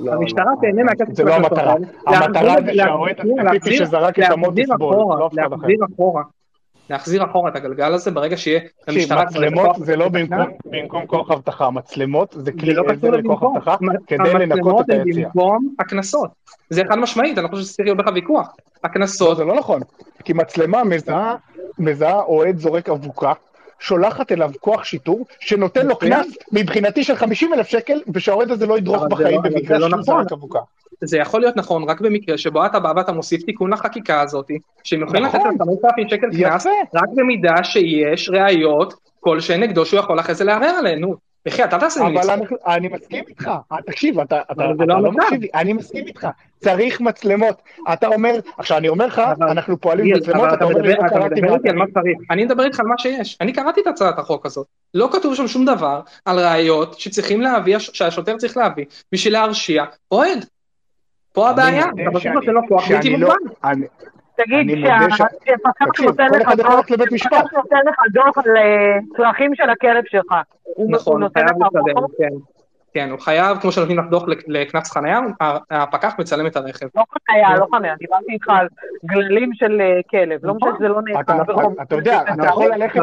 [0.02, 1.74] לא, המשטרה לא, תהנה מהכסף זה לא המטרה.
[2.06, 5.56] המטרה זה שהאוהד הספציפי שזרק את המוט יסבול, לא אף אחד אחר.
[5.56, 6.22] להחזיר אחורה,
[6.90, 10.08] להחזיר אחורה את הגלגל הזה ברגע שיהיה למשטרה מצלמות זה לא.
[10.64, 15.00] במקום- כוח אבטחה, מצלמות זה כלי לא עזר לכוח אבטחה כדי המצלמות לנקות את הן
[15.06, 15.28] היציאה.
[15.34, 16.30] במקום הקנסות,
[16.70, 19.80] זה חד משמעית, אני לא חושב שצריך להיות בכלל ויכוח, הקנסות, זה לא נכון,
[20.24, 20.82] כי מצלמה
[21.78, 23.32] מזהה אוהד זורק אבוקה,
[23.82, 25.96] שולחת אליו כוח שיטור, שנותן לו.
[25.96, 30.00] קנס מבחינתי של 50 אלף שקל, ושהאוהד הזה לא ידרוך בחיים לא- במקרה לא שהוא
[30.00, 30.22] נכון.
[30.22, 30.58] זרק אבוקה.
[31.04, 34.46] זה יכול להיות נכון רק במקרה שבו אתה בא ואתה מוסיף תיקון לחקיקה הזאת,
[34.84, 35.34] שהם יכולים לתת.
[35.34, 40.74] להם 5,000 שקל קנס, רק במידה שיש ראיות כלשהן נגדו שהוא יכול אחרי זה לערער
[40.78, 41.31] עליהן, נו.
[41.46, 42.30] בחייאת, אל תעשה לי אבל
[42.66, 45.12] אני מסכים איתך, אה, תקשיב, אתה אתה- אתה לא לא.
[45.12, 46.26] מקשיב לי, אני מסכים איתך,
[46.58, 47.62] צריך מצלמות.
[47.92, 51.40] אתה אומר, עכשיו אני אומר לך, אנחנו פועלים אבל אתה אומר לי, לא אתה קראתי
[51.40, 51.84] מה...
[51.94, 55.34] צריך, אני מדבר איתך על מה שיש, אני קראתי את הצעת החוק הזאת, לא כתוב
[55.34, 60.46] שם שום דבר על ראיות שצריכים להביא, שהשוטר צריך להביא בשביל להרשיע אוהד.
[61.32, 63.28] פה הבעיה, אתה נותן לו כוח בלתי לא-
[63.62, 63.86] מוגבל.
[64.36, 64.86] תגיד,
[65.88, 66.28] תקשיב, נותן
[67.86, 72.10] לך דוח, על אה, צרכים של הכלב שלך, הוא נכון, נותן חייב לך דוח?
[72.18, 72.28] כן.
[72.94, 75.20] כן, הוא חייב, כמו שנותנים לך דוח לק- לקנס חניה,
[75.70, 76.86] הפקח מצלם את הרכב.
[76.96, 78.68] לא חניה, לא חניה, דיברתי איתך על
[79.04, 81.80] גללים של אה, כלב, לא משנה שזה לא נאכף ברחוב.
[81.80, 83.00] אתה יודע, אתה יכול ללכת...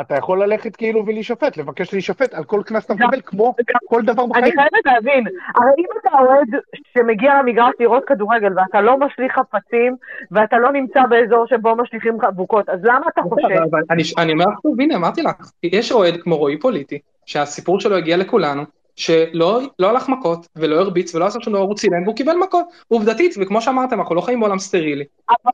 [0.00, 3.54] אתה יכול ללכת כאילו ולהישפט, לבקש להישפט על כל קנס שאתה מקבל, כמו
[3.88, 4.54] כל דבר אני בחיים.
[4.54, 5.24] חייבת להבין,
[5.56, 6.48] הרי אם אתה אוהד
[6.94, 9.96] שמגיע למגרש לראות כדורגל ואתה לא משליך חפצים
[10.30, 13.48] ואתה לא נמצא באזור שבו משליכים אבוקות, אז למה אתה חושב?
[13.90, 18.16] אני- אני אומר לך הנה, אמרתי לך, יש אוהד כמו רועי פוליטי, שהסיפור שלו הגיע
[18.16, 18.62] לכולנו,
[18.98, 22.66] שלא לא הלך מכות ולא הרביץ ולא עשה שום דבר, הוא צילם והוא קיבל מכות,
[22.88, 25.04] עובדתית, וכמו שאמרתם, אנחנו לא חיים בעולם סטרילי.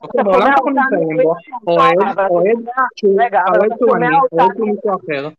[0.01, 1.33] אוקיי, בעולם שאנחנו נמצאים בו,
[1.67, 1.93] אוהד,
[2.29, 2.57] אוהד
[2.95, 3.71] שהוא אבל אוהד
[4.57, 5.29] שהוא מישהו אחר,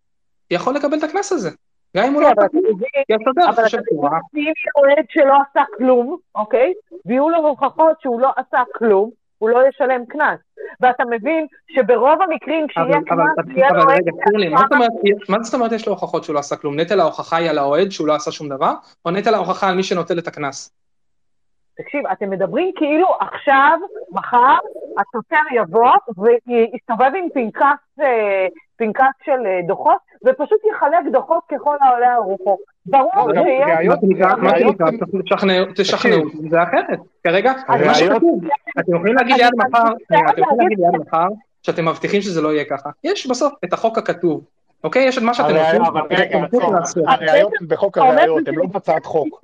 [0.50, 1.50] יכול לקבל את הקנס הזה.
[1.96, 3.76] גם אם הוא לא כן, אבל עשה אתה כלום, מבין- אבל אתה.
[4.32, 6.72] מבין יהיה אוהד שלא עשה כלום, אוקיי?
[7.06, 10.40] ויהיו לו הוכחות שהוא לא עשה כלום, הוא לא ישלם קנס.
[10.80, 14.90] ואתה מבין שברוב המקרים כשיהיה קנס, יהיה לו אבל רגע, שירלי, מה זאת אומרת,
[15.28, 16.80] מה זאת אומרת יש לו הוכחות שהוא לא עשה כלום?
[16.80, 18.72] נטל ההוכחה היא על האוהד שהוא לא עשה שום דבר,
[19.04, 20.70] או נטל ההוכחה על מי שנוטל את הקנס?
[21.76, 23.78] תקשיב, אתם מדברים כאילו עכשיו,
[24.10, 24.56] מחר,
[24.98, 32.14] השוטר יבוא ויסתובב עם פנקס, אה, פנקס של אה, דוחות, ופשוט יחלק דוחות ככל העולה
[32.14, 32.56] על רוחו.
[32.86, 33.88] ברור לא, שיש...
[33.88, 34.46] מה שנקרא, הם-
[35.12, 36.98] לשכנע- תשכנעו, זה אחרת.
[37.24, 37.52] כרגע,
[37.86, 38.40] מה שכתוב,
[38.80, 39.82] אתם יכולים להגיד לי עד מחר,
[40.30, 41.26] אתם יכולים להגיד- לי עד מחר,
[41.62, 42.90] שאתם מבטיחים שזה לא יהיה ככה.
[43.04, 44.44] יש בסוף את החוק הכתוב,
[44.84, 45.02] אוקיי?
[45.04, 46.38] יש את מה שאתם עושים, אבל רגע.
[47.08, 49.40] הראיות בחוק הראיות, הן לא בהצעת חוק.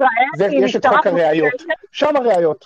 [0.50, 1.62] יש את חוק הראיות.
[1.92, 2.64] שם הראיות.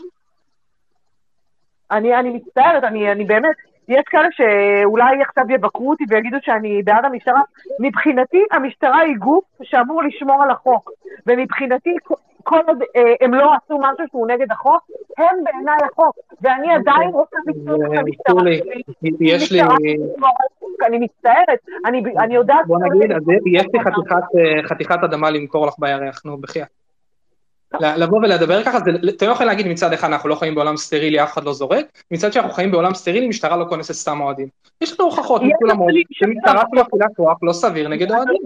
[1.91, 3.57] אני, אני מצטערת, אני, אני באמת,
[3.89, 7.41] יש כאלה שאולי עכשיו יבקרו אותי ויגידו שאני בעד המשטרה.
[7.81, 10.91] מבחינתי, המשטרה היא גוף שאמור לשמור על החוק.
[11.27, 11.95] ומבחינתי,
[12.43, 16.17] כל עוד אה, הם לא עשו משהו שהוא נגד החוק, הם בעיניי החוק.
[16.41, 18.83] ואני עדיין רוצה לפנות את המשטרה שלי.
[19.21, 19.61] יש לי.
[20.87, 22.67] אני מצטערת, אני, אני יודעת...
[22.67, 23.11] בוא נגיד,
[23.47, 26.86] יש לי אה, חתיכת אדמה למכור לך בירח, נו, בחייאת.
[27.81, 30.77] ל- לבוא ולדבר ככה, זה- אתם לא יכולים להגיד מצד אחד אנחנו לא חיים בעולם
[30.77, 34.49] סטרילי, אף אחד לא זורק, מצד שאנחנו חיים בעולם סטרילי, משטרה לא כונסת סתם אוהדים.
[34.81, 38.37] יש לנו הוכחות המות, לי שמשטרה שמפעילה כוח לא סביר נגד אוהדים.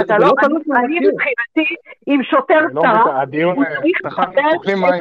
[0.00, 0.32] אתה לא, לא
[0.76, 0.94] אני.
[1.00, 1.74] מבחינתי,
[2.08, 2.82] אם שוטר לא,
[3.22, 4.32] הדיון, הוא צריך לקבל.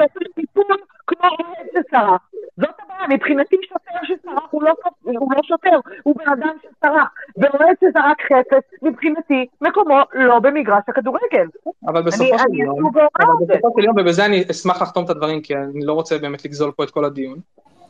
[0.06, 0.66] את הטיפול
[1.08, 2.30] כמו אוהד שסרח.
[2.58, 7.08] זאת הבעיה, מבחינתי שוטר שסרח הוא לא, הוא לא שוטר, הוא בן אדם שסרח.
[7.38, 11.48] ואוהד שזרק חפץ, מבחינתי, מקומו לא במגרש הכדורגל.
[11.88, 13.06] אבל בסופו של יום, אבל.
[13.48, 16.72] בסופו של יום, ובזה אני אשמח לחתום את הדברים, כי אני לא רוצה באמת לגזול
[16.72, 17.38] פה את כל הדיון,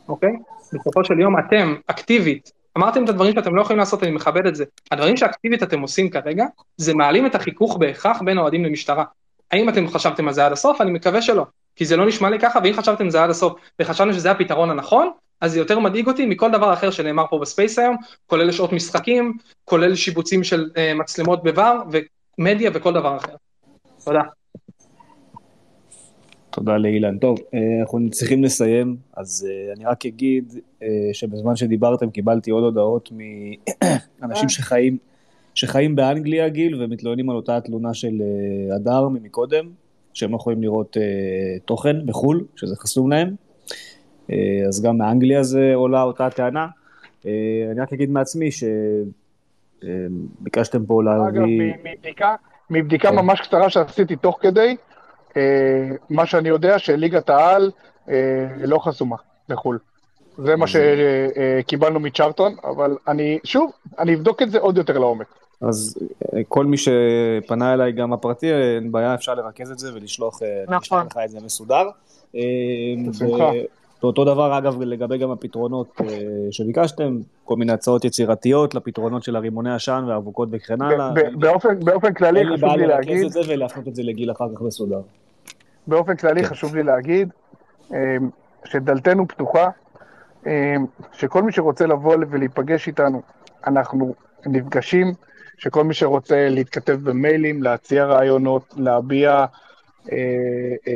[0.08, 0.32] אוקיי?
[0.72, 4.54] בסופו של יום, אתם, אקטיבית, אמרתם את הדברים שאתם לא יכולים לעשות, אני מכבד את
[4.54, 4.64] זה.
[4.90, 6.44] הדברים שאקטיבית אתם עושים כרגע,
[6.76, 9.04] זה מעלים את החיכוך בהכרח בין אוהדים למשטרה.
[9.50, 10.80] האם אתם חשבתם על זה עד הסוף?
[10.80, 11.46] אני מקווה שלא.
[11.78, 14.70] כי זה לא נשמע לי ככה, ואם חשבתם על זה עד הסוף, וחשבנו שזה הפתרון
[14.70, 18.52] הנכון, אז זה יותר מדאיג אותי מכל דבר אחר שנאמר פה ב space היום, כולל
[18.52, 21.80] שעות משחקים, כולל שיבוצים של אה, מצלמות ב VAR,
[22.38, 23.32] ומדיה וכל דבר אחר.
[24.04, 24.20] תודה.
[26.50, 27.18] תודה לאילן.
[27.18, 30.54] טוב, אה, אנחנו צריכים לסיים, אז אה, אני רק אגיד
[31.12, 33.12] שבזמן שדיברתם קיבלתי עוד הודעות
[34.20, 34.98] מאנשים שחיים,
[35.54, 38.22] שחיים באנגליה, גיל, ומתלוננים על אותה תלונה של
[38.76, 39.70] הדר ממקודם,
[40.18, 41.02] שהם לא יכולים לראות אה,
[41.64, 43.34] תוכן בחו"ל, שזה חסום להם.
[44.30, 46.66] אה, אז גם מאנגליה זה עולה אותה טענה.
[47.26, 48.48] אה, אני רק אגיד מעצמי
[49.82, 51.74] שביקשתם פה אגב, להביא...
[51.74, 52.34] מ- מבדיקה,
[52.70, 53.16] מבדיקה כן.
[53.16, 54.76] ממש קצרה שעשיתי תוך כדי,
[55.36, 57.70] אה, מה שאני יודע שליגת העל
[58.08, 58.14] אה,
[58.66, 59.16] לא חסומה
[59.48, 59.78] לחו"ל.
[60.38, 65.26] זה מה שקיבלנו מצ'רטון, אבל אני, שוב, אני אבדוק את זה עוד יותר לעומק.
[65.60, 65.98] אז
[66.34, 70.42] אה, כל מי שפנה אליי, גם הפרטי, אה, אין בעיה, אפשר לרכז את זה ולשלוח
[70.42, 71.06] אה, נכון.
[71.06, 71.88] לך את זה מסודר.
[74.02, 76.00] ואותו דבר, אגב, לגבי גם הפתרונות
[76.50, 81.10] שביקשתם, כל מיני הצעות יצירתיות לפתרונות של הרימוני עשן והאבוקות וכן הלאה.
[81.38, 84.02] באופן, באופן כללי אין לי חשוב בעיה לי לרכז להגיד, את זה ולהפנות את זה
[84.02, 85.00] לגיל אחר כך מסודר.
[85.86, 86.48] באופן כללי כן.
[86.48, 87.28] חשוב לי להגיד
[88.64, 89.68] שדלתנו פתוחה,
[91.12, 93.22] שכל מי שרוצה לבוא ולהיפגש איתנו,
[93.66, 94.14] אנחנו
[94.46, 95.14] נפגשים,
[95.58, 99.44] שכל מי שרוצה להתכתב במיילים, להציע רעיונות, להביע,
[100.12, 100.16] אה,
[100.88, 100.94] אה,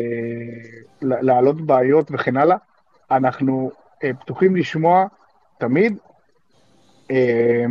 [1.02, 2.56] לה- להעלות בעיות וכן הלאה,
[3.10, 3.70] אנחנו
[4.04, 5.04] אה, פתוחים לשמוע
[5.58, 5.96] תמיד,
[7.10, 7.64] אה,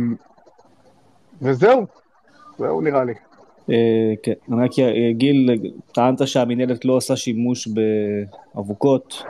[1.42, 1.86] וזהו,
[2.58, 3.14] זהו נראה לי.
[3.70, 3.76] אה,
[4.22, 5.50] כן, אני רק אה, גיל,
[5.94, 7.68] טענת שהמינהלת לא עושה שימוש
[8.54, 9.22] באבוקות.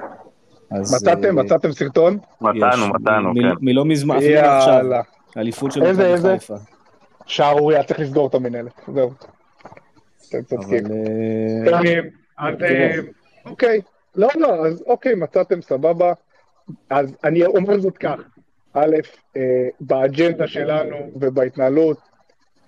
[0.70, 1.38] מצאתם?
[1.38, 2.18] אה, מצאתם סרטון?
[2.40, 3.40] מצאנו, מצאנו, כן.
[3.60, 4.84] מלא מזמן, אפילו עכשיו.
[5.36, 6.16] אליפות של מכבי?
[6.38, 6.54] חיפה.
[7.26, 9.10] שערוריה, צריך לסגור את המינהלת, זהו.
[10.28, 10.84] אתם צודקים.
[12.38, 12.90] אה, אה,
[13.44, 13.80] אוקיי,
[14.16, 16.12] לא, לא, אז אוקיי, מצאתם סבבה.
[16.90, 18.20] אז אני אומר זאת כך,
[18.72, 18.96] א',
[19.36, 21.98] אה, באג'נדה שלנו ובהתנהלות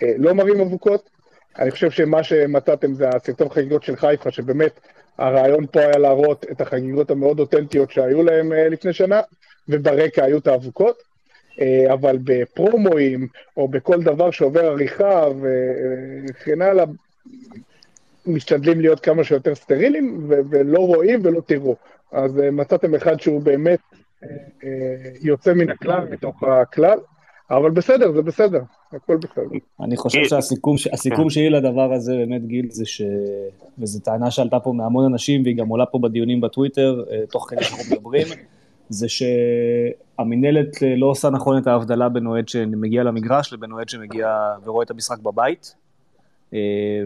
[0.02, 1.10] לא מראים אבוקות.
[1.58, 4.80] אני חושב שמה שמצאתם זה הסרטון חגיגות של חיפה, שבאמת
[5.18, 9.20] הרעיון פה היה להראות את החגיגות המאוד אותנטיות שהיו להם לפני שנה,
[9.68, 11.13] וברקע היו את האבוקות.
[11.60, 16.84] אה, אבל בפרומואים, או בכל דבר שעובר עריכה וכן הלאה,
[18.26, 21.76] משתדלים להיות כמה שיותר סטרילים, ו- ולא רואים ולא תראו.
[22.12, 23.80] אז אה, מצאתם אחד שהוא באמת
[24.24, 24.28] אה,
[25.22, 26.98] יוצא מן הכלל, מתוך הכלל,
[27.50, 28.60] אבל בסדר, זה בסדר.
[28.92, 29.42] הכל בסדר.
[29.80, 30.24] אני חושב.
[30.24, 33.02] שהסיכום הסיכום שלי לדבר הזה, באמת, גיל, זה ש...
[33.78, 37.96] וזו טענה שעלתה פה מהמון אנשים, והיא גם עולה פה בדיונים בטוויטר, תוך כדי שאנחנו
[37.96, 38.26] מדברים,
[38.94, 44.54] זה שהמינהלת אה, לא עושה נכון את ההבדלה בין אוהד שמגיע למגרש לבין אוהד שמגיע
[44.64, 45.74] ורואה את המשחק בבית.
[46.54, 46.58] אה,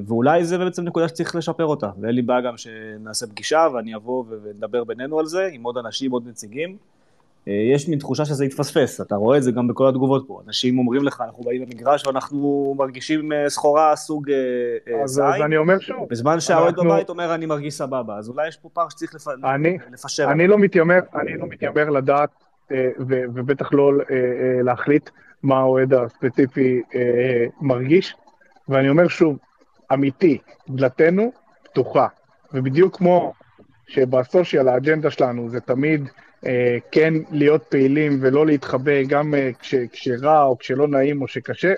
[0.07, 4.25] ואולי זה בעצם נקודה שצריך לשפר אותה, ואין לי בעיה גם שנעשה פגישה ואני אבוא
[4.29, 6.77] ונדבר בינינו על זה, עם עוד אנשים, עוד נציגים.
[7.49, 10.41] אה, יש מין תחושה שזה יתפספס, אתה רואה את זה גם בכל התגובות פה.
[10.47, 15.57] אנשים אומרים לך, אנחנו באים למגרש ואנחנו מרגישים אה, סחורה סוג אה, זין, אז אני
[15.57, 18.17] אומר שוב, בזמן שהאוהד בבית אומר, אני מרגיש סבבה.
[18.19, 19.15] אז אולי יש פה פער שצריך
[19.93, 20.31] לפשר.
[20.33, 22.31] אני לא מתיימר, אני לא מתיימר לדעת,
[23.35, 23.93] ובטח לא
[24.63, 25.11] להחליט
[25.43, 26.83] מה האוהד הספציפי
[27.61, 28.15] מרגיש,
[28.69, 29.37] ואני אומר שוב,
[29.93, 31.33] אמיתי, דלתנו
[31.65, 32.07] פתוחה,
[32.53, 33.33] ובדיוק כמו
[33.87, 36.09] שבסושיאל האג'נדה שלנו זה תמיד
[36.93, 41.73] כן להיות פעילים ולא להתחבא גם אה, כש, כשרע או כשלא נעים או שקשה,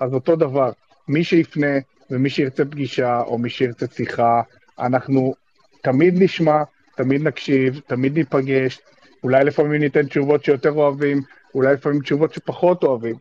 [0.00, 0.70] אז אותו דבר,
[1.08, 1.78] מי שיפנה
[2.10, 4.42] ומי שירצה פגישה או מי שירצה שיחה,
[4.78, 5.34] אנחנו
[5.82, 6.62] תמיד נשמע,
[6.96, 8.80] תמיד נקשיב, תמיד ניפגש,
[9.24, 11.22] אולי לפעמים ניתן תשובות שיותר אוהבים,
[11.54, 13.16] אולי לפעמים תשובות שפחות אוהבים,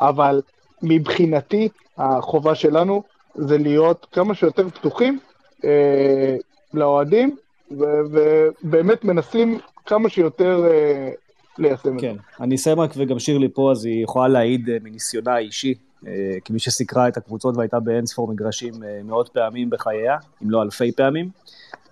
[0.00, 0.42] אבל
[0.82, 3.02] מבחינתי החובה שלנו
[3.34, 5.18] זה להיות כמה שיותר פתוחים
[5.64, 6.36] אה,
[6.74, 7.36] לאוהדים,
[7.70, 11.10] ובאמת מנסים כמה שיותר אה,
[11.58, 12.06] ליישם את זה.
[12.06, 15.74] כן, אני אסיים רק וגם שירלי פה, אז היא יכולה להעיד אה, מניסיונה האישי,
[16.06, 16.12] אה,
[16.44, 20.92] כמי שסיקרה את הקבוצות והייתה באין ספור מגרשים אה, מאות פעמים בחייה, אם לא אלפי
[20.92, 21.30] פעמים.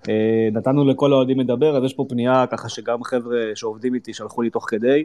[0.08, 4.42] אה, נתנו לכל האוהדים לדבר, אז יש פה פנייה ככה שגם חבר'ה שעובדים איתי שלחו
[4.42, 5.04] לי תוך כדי.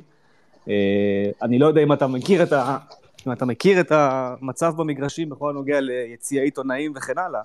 [0.69, 2.77] אה, אני לא יודע אם אתה מכיר את, ה...
[3.27, 7.41] אם אתה מכיר את המצב במגרשים בכל הנוגע ליציעי עיתונאים וכן הלאה,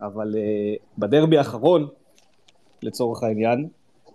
[0.00, 1.88] אבל אה, בדרבי האחרון,
[2.82, 3.68] לצורך העניין,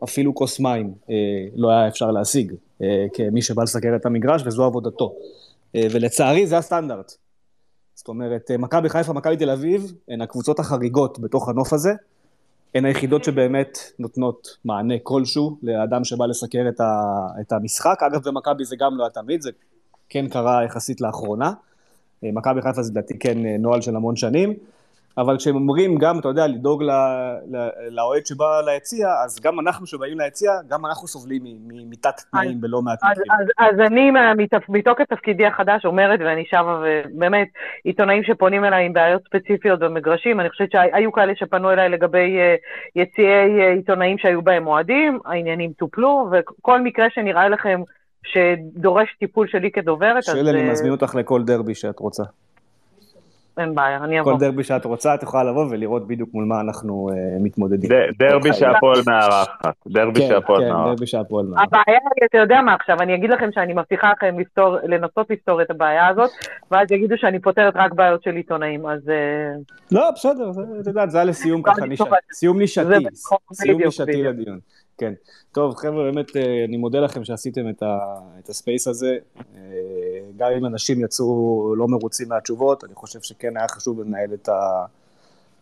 [0.04, 1.16] אפילו כוס מים אה,
[1.56, 5.14] לא היה אפשר להשיג אה, כמי שבא לסקר את המגרש, וזו עבודתו.
[5.76, 7.14] אה, ולצערי זה הסטנדרט.
[7.96, 11.94] זאת אומרת, מכבי חיפה, מכבי תל אביב, הן הקבוצות החריגות בתוך הנוף הזה,
[12.76, 17.04] הן היחידות שבאמת נותנות מענה כלשהו לאדם שבא לסקר את, ה,
[17.42, 18.04] את המשחק.
[18.04, 19.50] אגב, במכבי זה גם לא היה תמיד, זה
[20.10, 21.54] כן קרה יחסית לאחרונה.
[22.24, 24.54] מכבי חיפה זה לדעתי כן נוהל של המון שנים.
[25.18, 26.84] אבל כשהם אומרים גם, אתה יודע, לדאוג
[27.90, 32.62] לאוהד שבא ליציע, אז גם אנחנו שבאים ליציע, גם אנחנו סובלים מ- מ- מתת תנאים
[32.62, 33.32] בלא מעט מקרים.
[33.32, 34.12] אז, אז אני
[34.70, 37.48] מתוקף תפקידי החדש אומרת, ואני שבה, ובאמת,
[37.84, 42.56] עיתונאים שפונים אליי עם בעיות ספציפיות במגרשים, אני חושבת שהיו כאלה שפנו אליי לגבי אה,
[42.96, 47.82] יציעי אה, עיתונאים שהיו בהם אוהדים, העניינים טופלו, וכל מקרה שנראה לכם
[48.24, 52.24] שדורש טיפול שלי כדוברת, אז שירלי, אני אה, מזמין אותך לכל דרבי שאת רוצה.
[53.58, 54.34] אין בעיה, אני אבוא.
[54.34, 57.90] כל דרבי שאת רוצה, את יכולה לבוא ולראות בדיוק מול מה אנחנו אה, מתמודדים.
[58.20, 60.88] דרבי שהפועל מארחת, דרבי כן, שהפועל כן, מארחת.
[60.90, 61.68] דרבי שהפועל מארחת.
[61.68, 61.84] הבעיה
[62.16, 64.36] היא, אתה יודע מה עכשיו, אני אגיד לכם שאני מבטיחה לכם
[64.84, 66.30] לנסות לפתור את הבעיה הזאת,
[66.72, 69.10] ואז יגידו שאני פותרת רק בעיות של עיתונאים, אז...
[69.10, 69.16] אה,
[69.92, 71.76] לא, בסדר, זה- את יודעת, זה היה לסיום ככה,
[72.34, 72.84] סיום נישתי,
[73.54, 74.24] סיום נישתי.
[74.24, 74.60] לדיון.
[74.98, 75.14] כן.
[75.52, 79.18] טוב, חבר'ה, באמת, אה, אני מודה לכם שעשיתם את ה- את הספייס הזה.
[79.38, 79.62] אה,
[80.38, 84.86] גם אם אנשים יצאו לא מרוצים מהתשובות, אני חושב שכן היה חשוב לנהל את ה...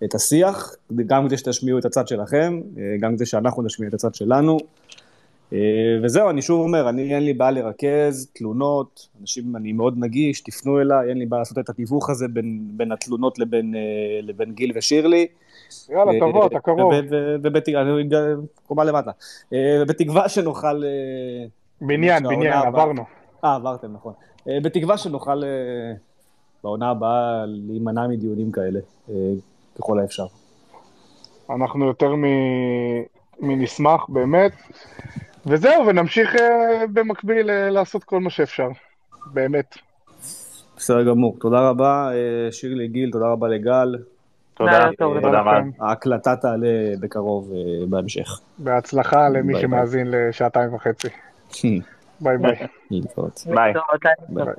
[0.04, 0.76] את השיח,
[1.08, 4.58] גם כדי שתשמיעו את הצד שלכם, אה, גם כדי שאנחנו נשמיע את הצד שלנו.
[6.04, 10.82] וזהו, אני שוב אומר, אני אין לי בעיה לרכז תלונות, אנשים, אני מאוד נגיש, תפנו
[10.82, 13.74] אליי, אין לי בעיה לעשות את התיווך הזה בין, בין התלונות לבין,
[14.22, 15.28] לבין גיל ושירלי.
[15.90, 16.94] יאללה, תבוא, אתה קרוב.
[18.68, 19.12] קומה למטה.
[19.54, 20.84] אה, ובתקווה שנוכל...
[20.84, 21.46] אה,
[21.82, 23.04] בניין, בניין, עברנו.
[23.44, 24.14] אה, עברתם, נכון.
[24.50, 25.94] אה, בתקווה שנוכל אה,
[26.64, 29.16] בעונה הבאה להימנע מדיונים כאלה, אה,
[29.80, 30.26] ככל האפשר.
[31.50, 32.16] אנחנו יותר.
[33.42, 34.52] מנשמח, באמת.
[35.46, 38.68] וזהו, ונמשיך אה, במקביל אה, לעשות כל מה שאפשר.
[39.26, 39.78] באמת.
[40.78, 43.96] בסדר גמור, תודה רבה אה, שירלי גיל, תודה רבה לגל.
[44.98, 45.70] תודה, לכם.
[45.80, 46.68] ההקלטה תעלה
[47.00, 48.40] בקרוב אה, בהמשך.
[48.58, 49.62] בהצלחה למי.
[49.62, 51.08] שמאזין לשעתיים וחצי.
[52.22, 52.38] ביי.
[53.46, 53.74] ביי.
[54.30, 54.54] ביי.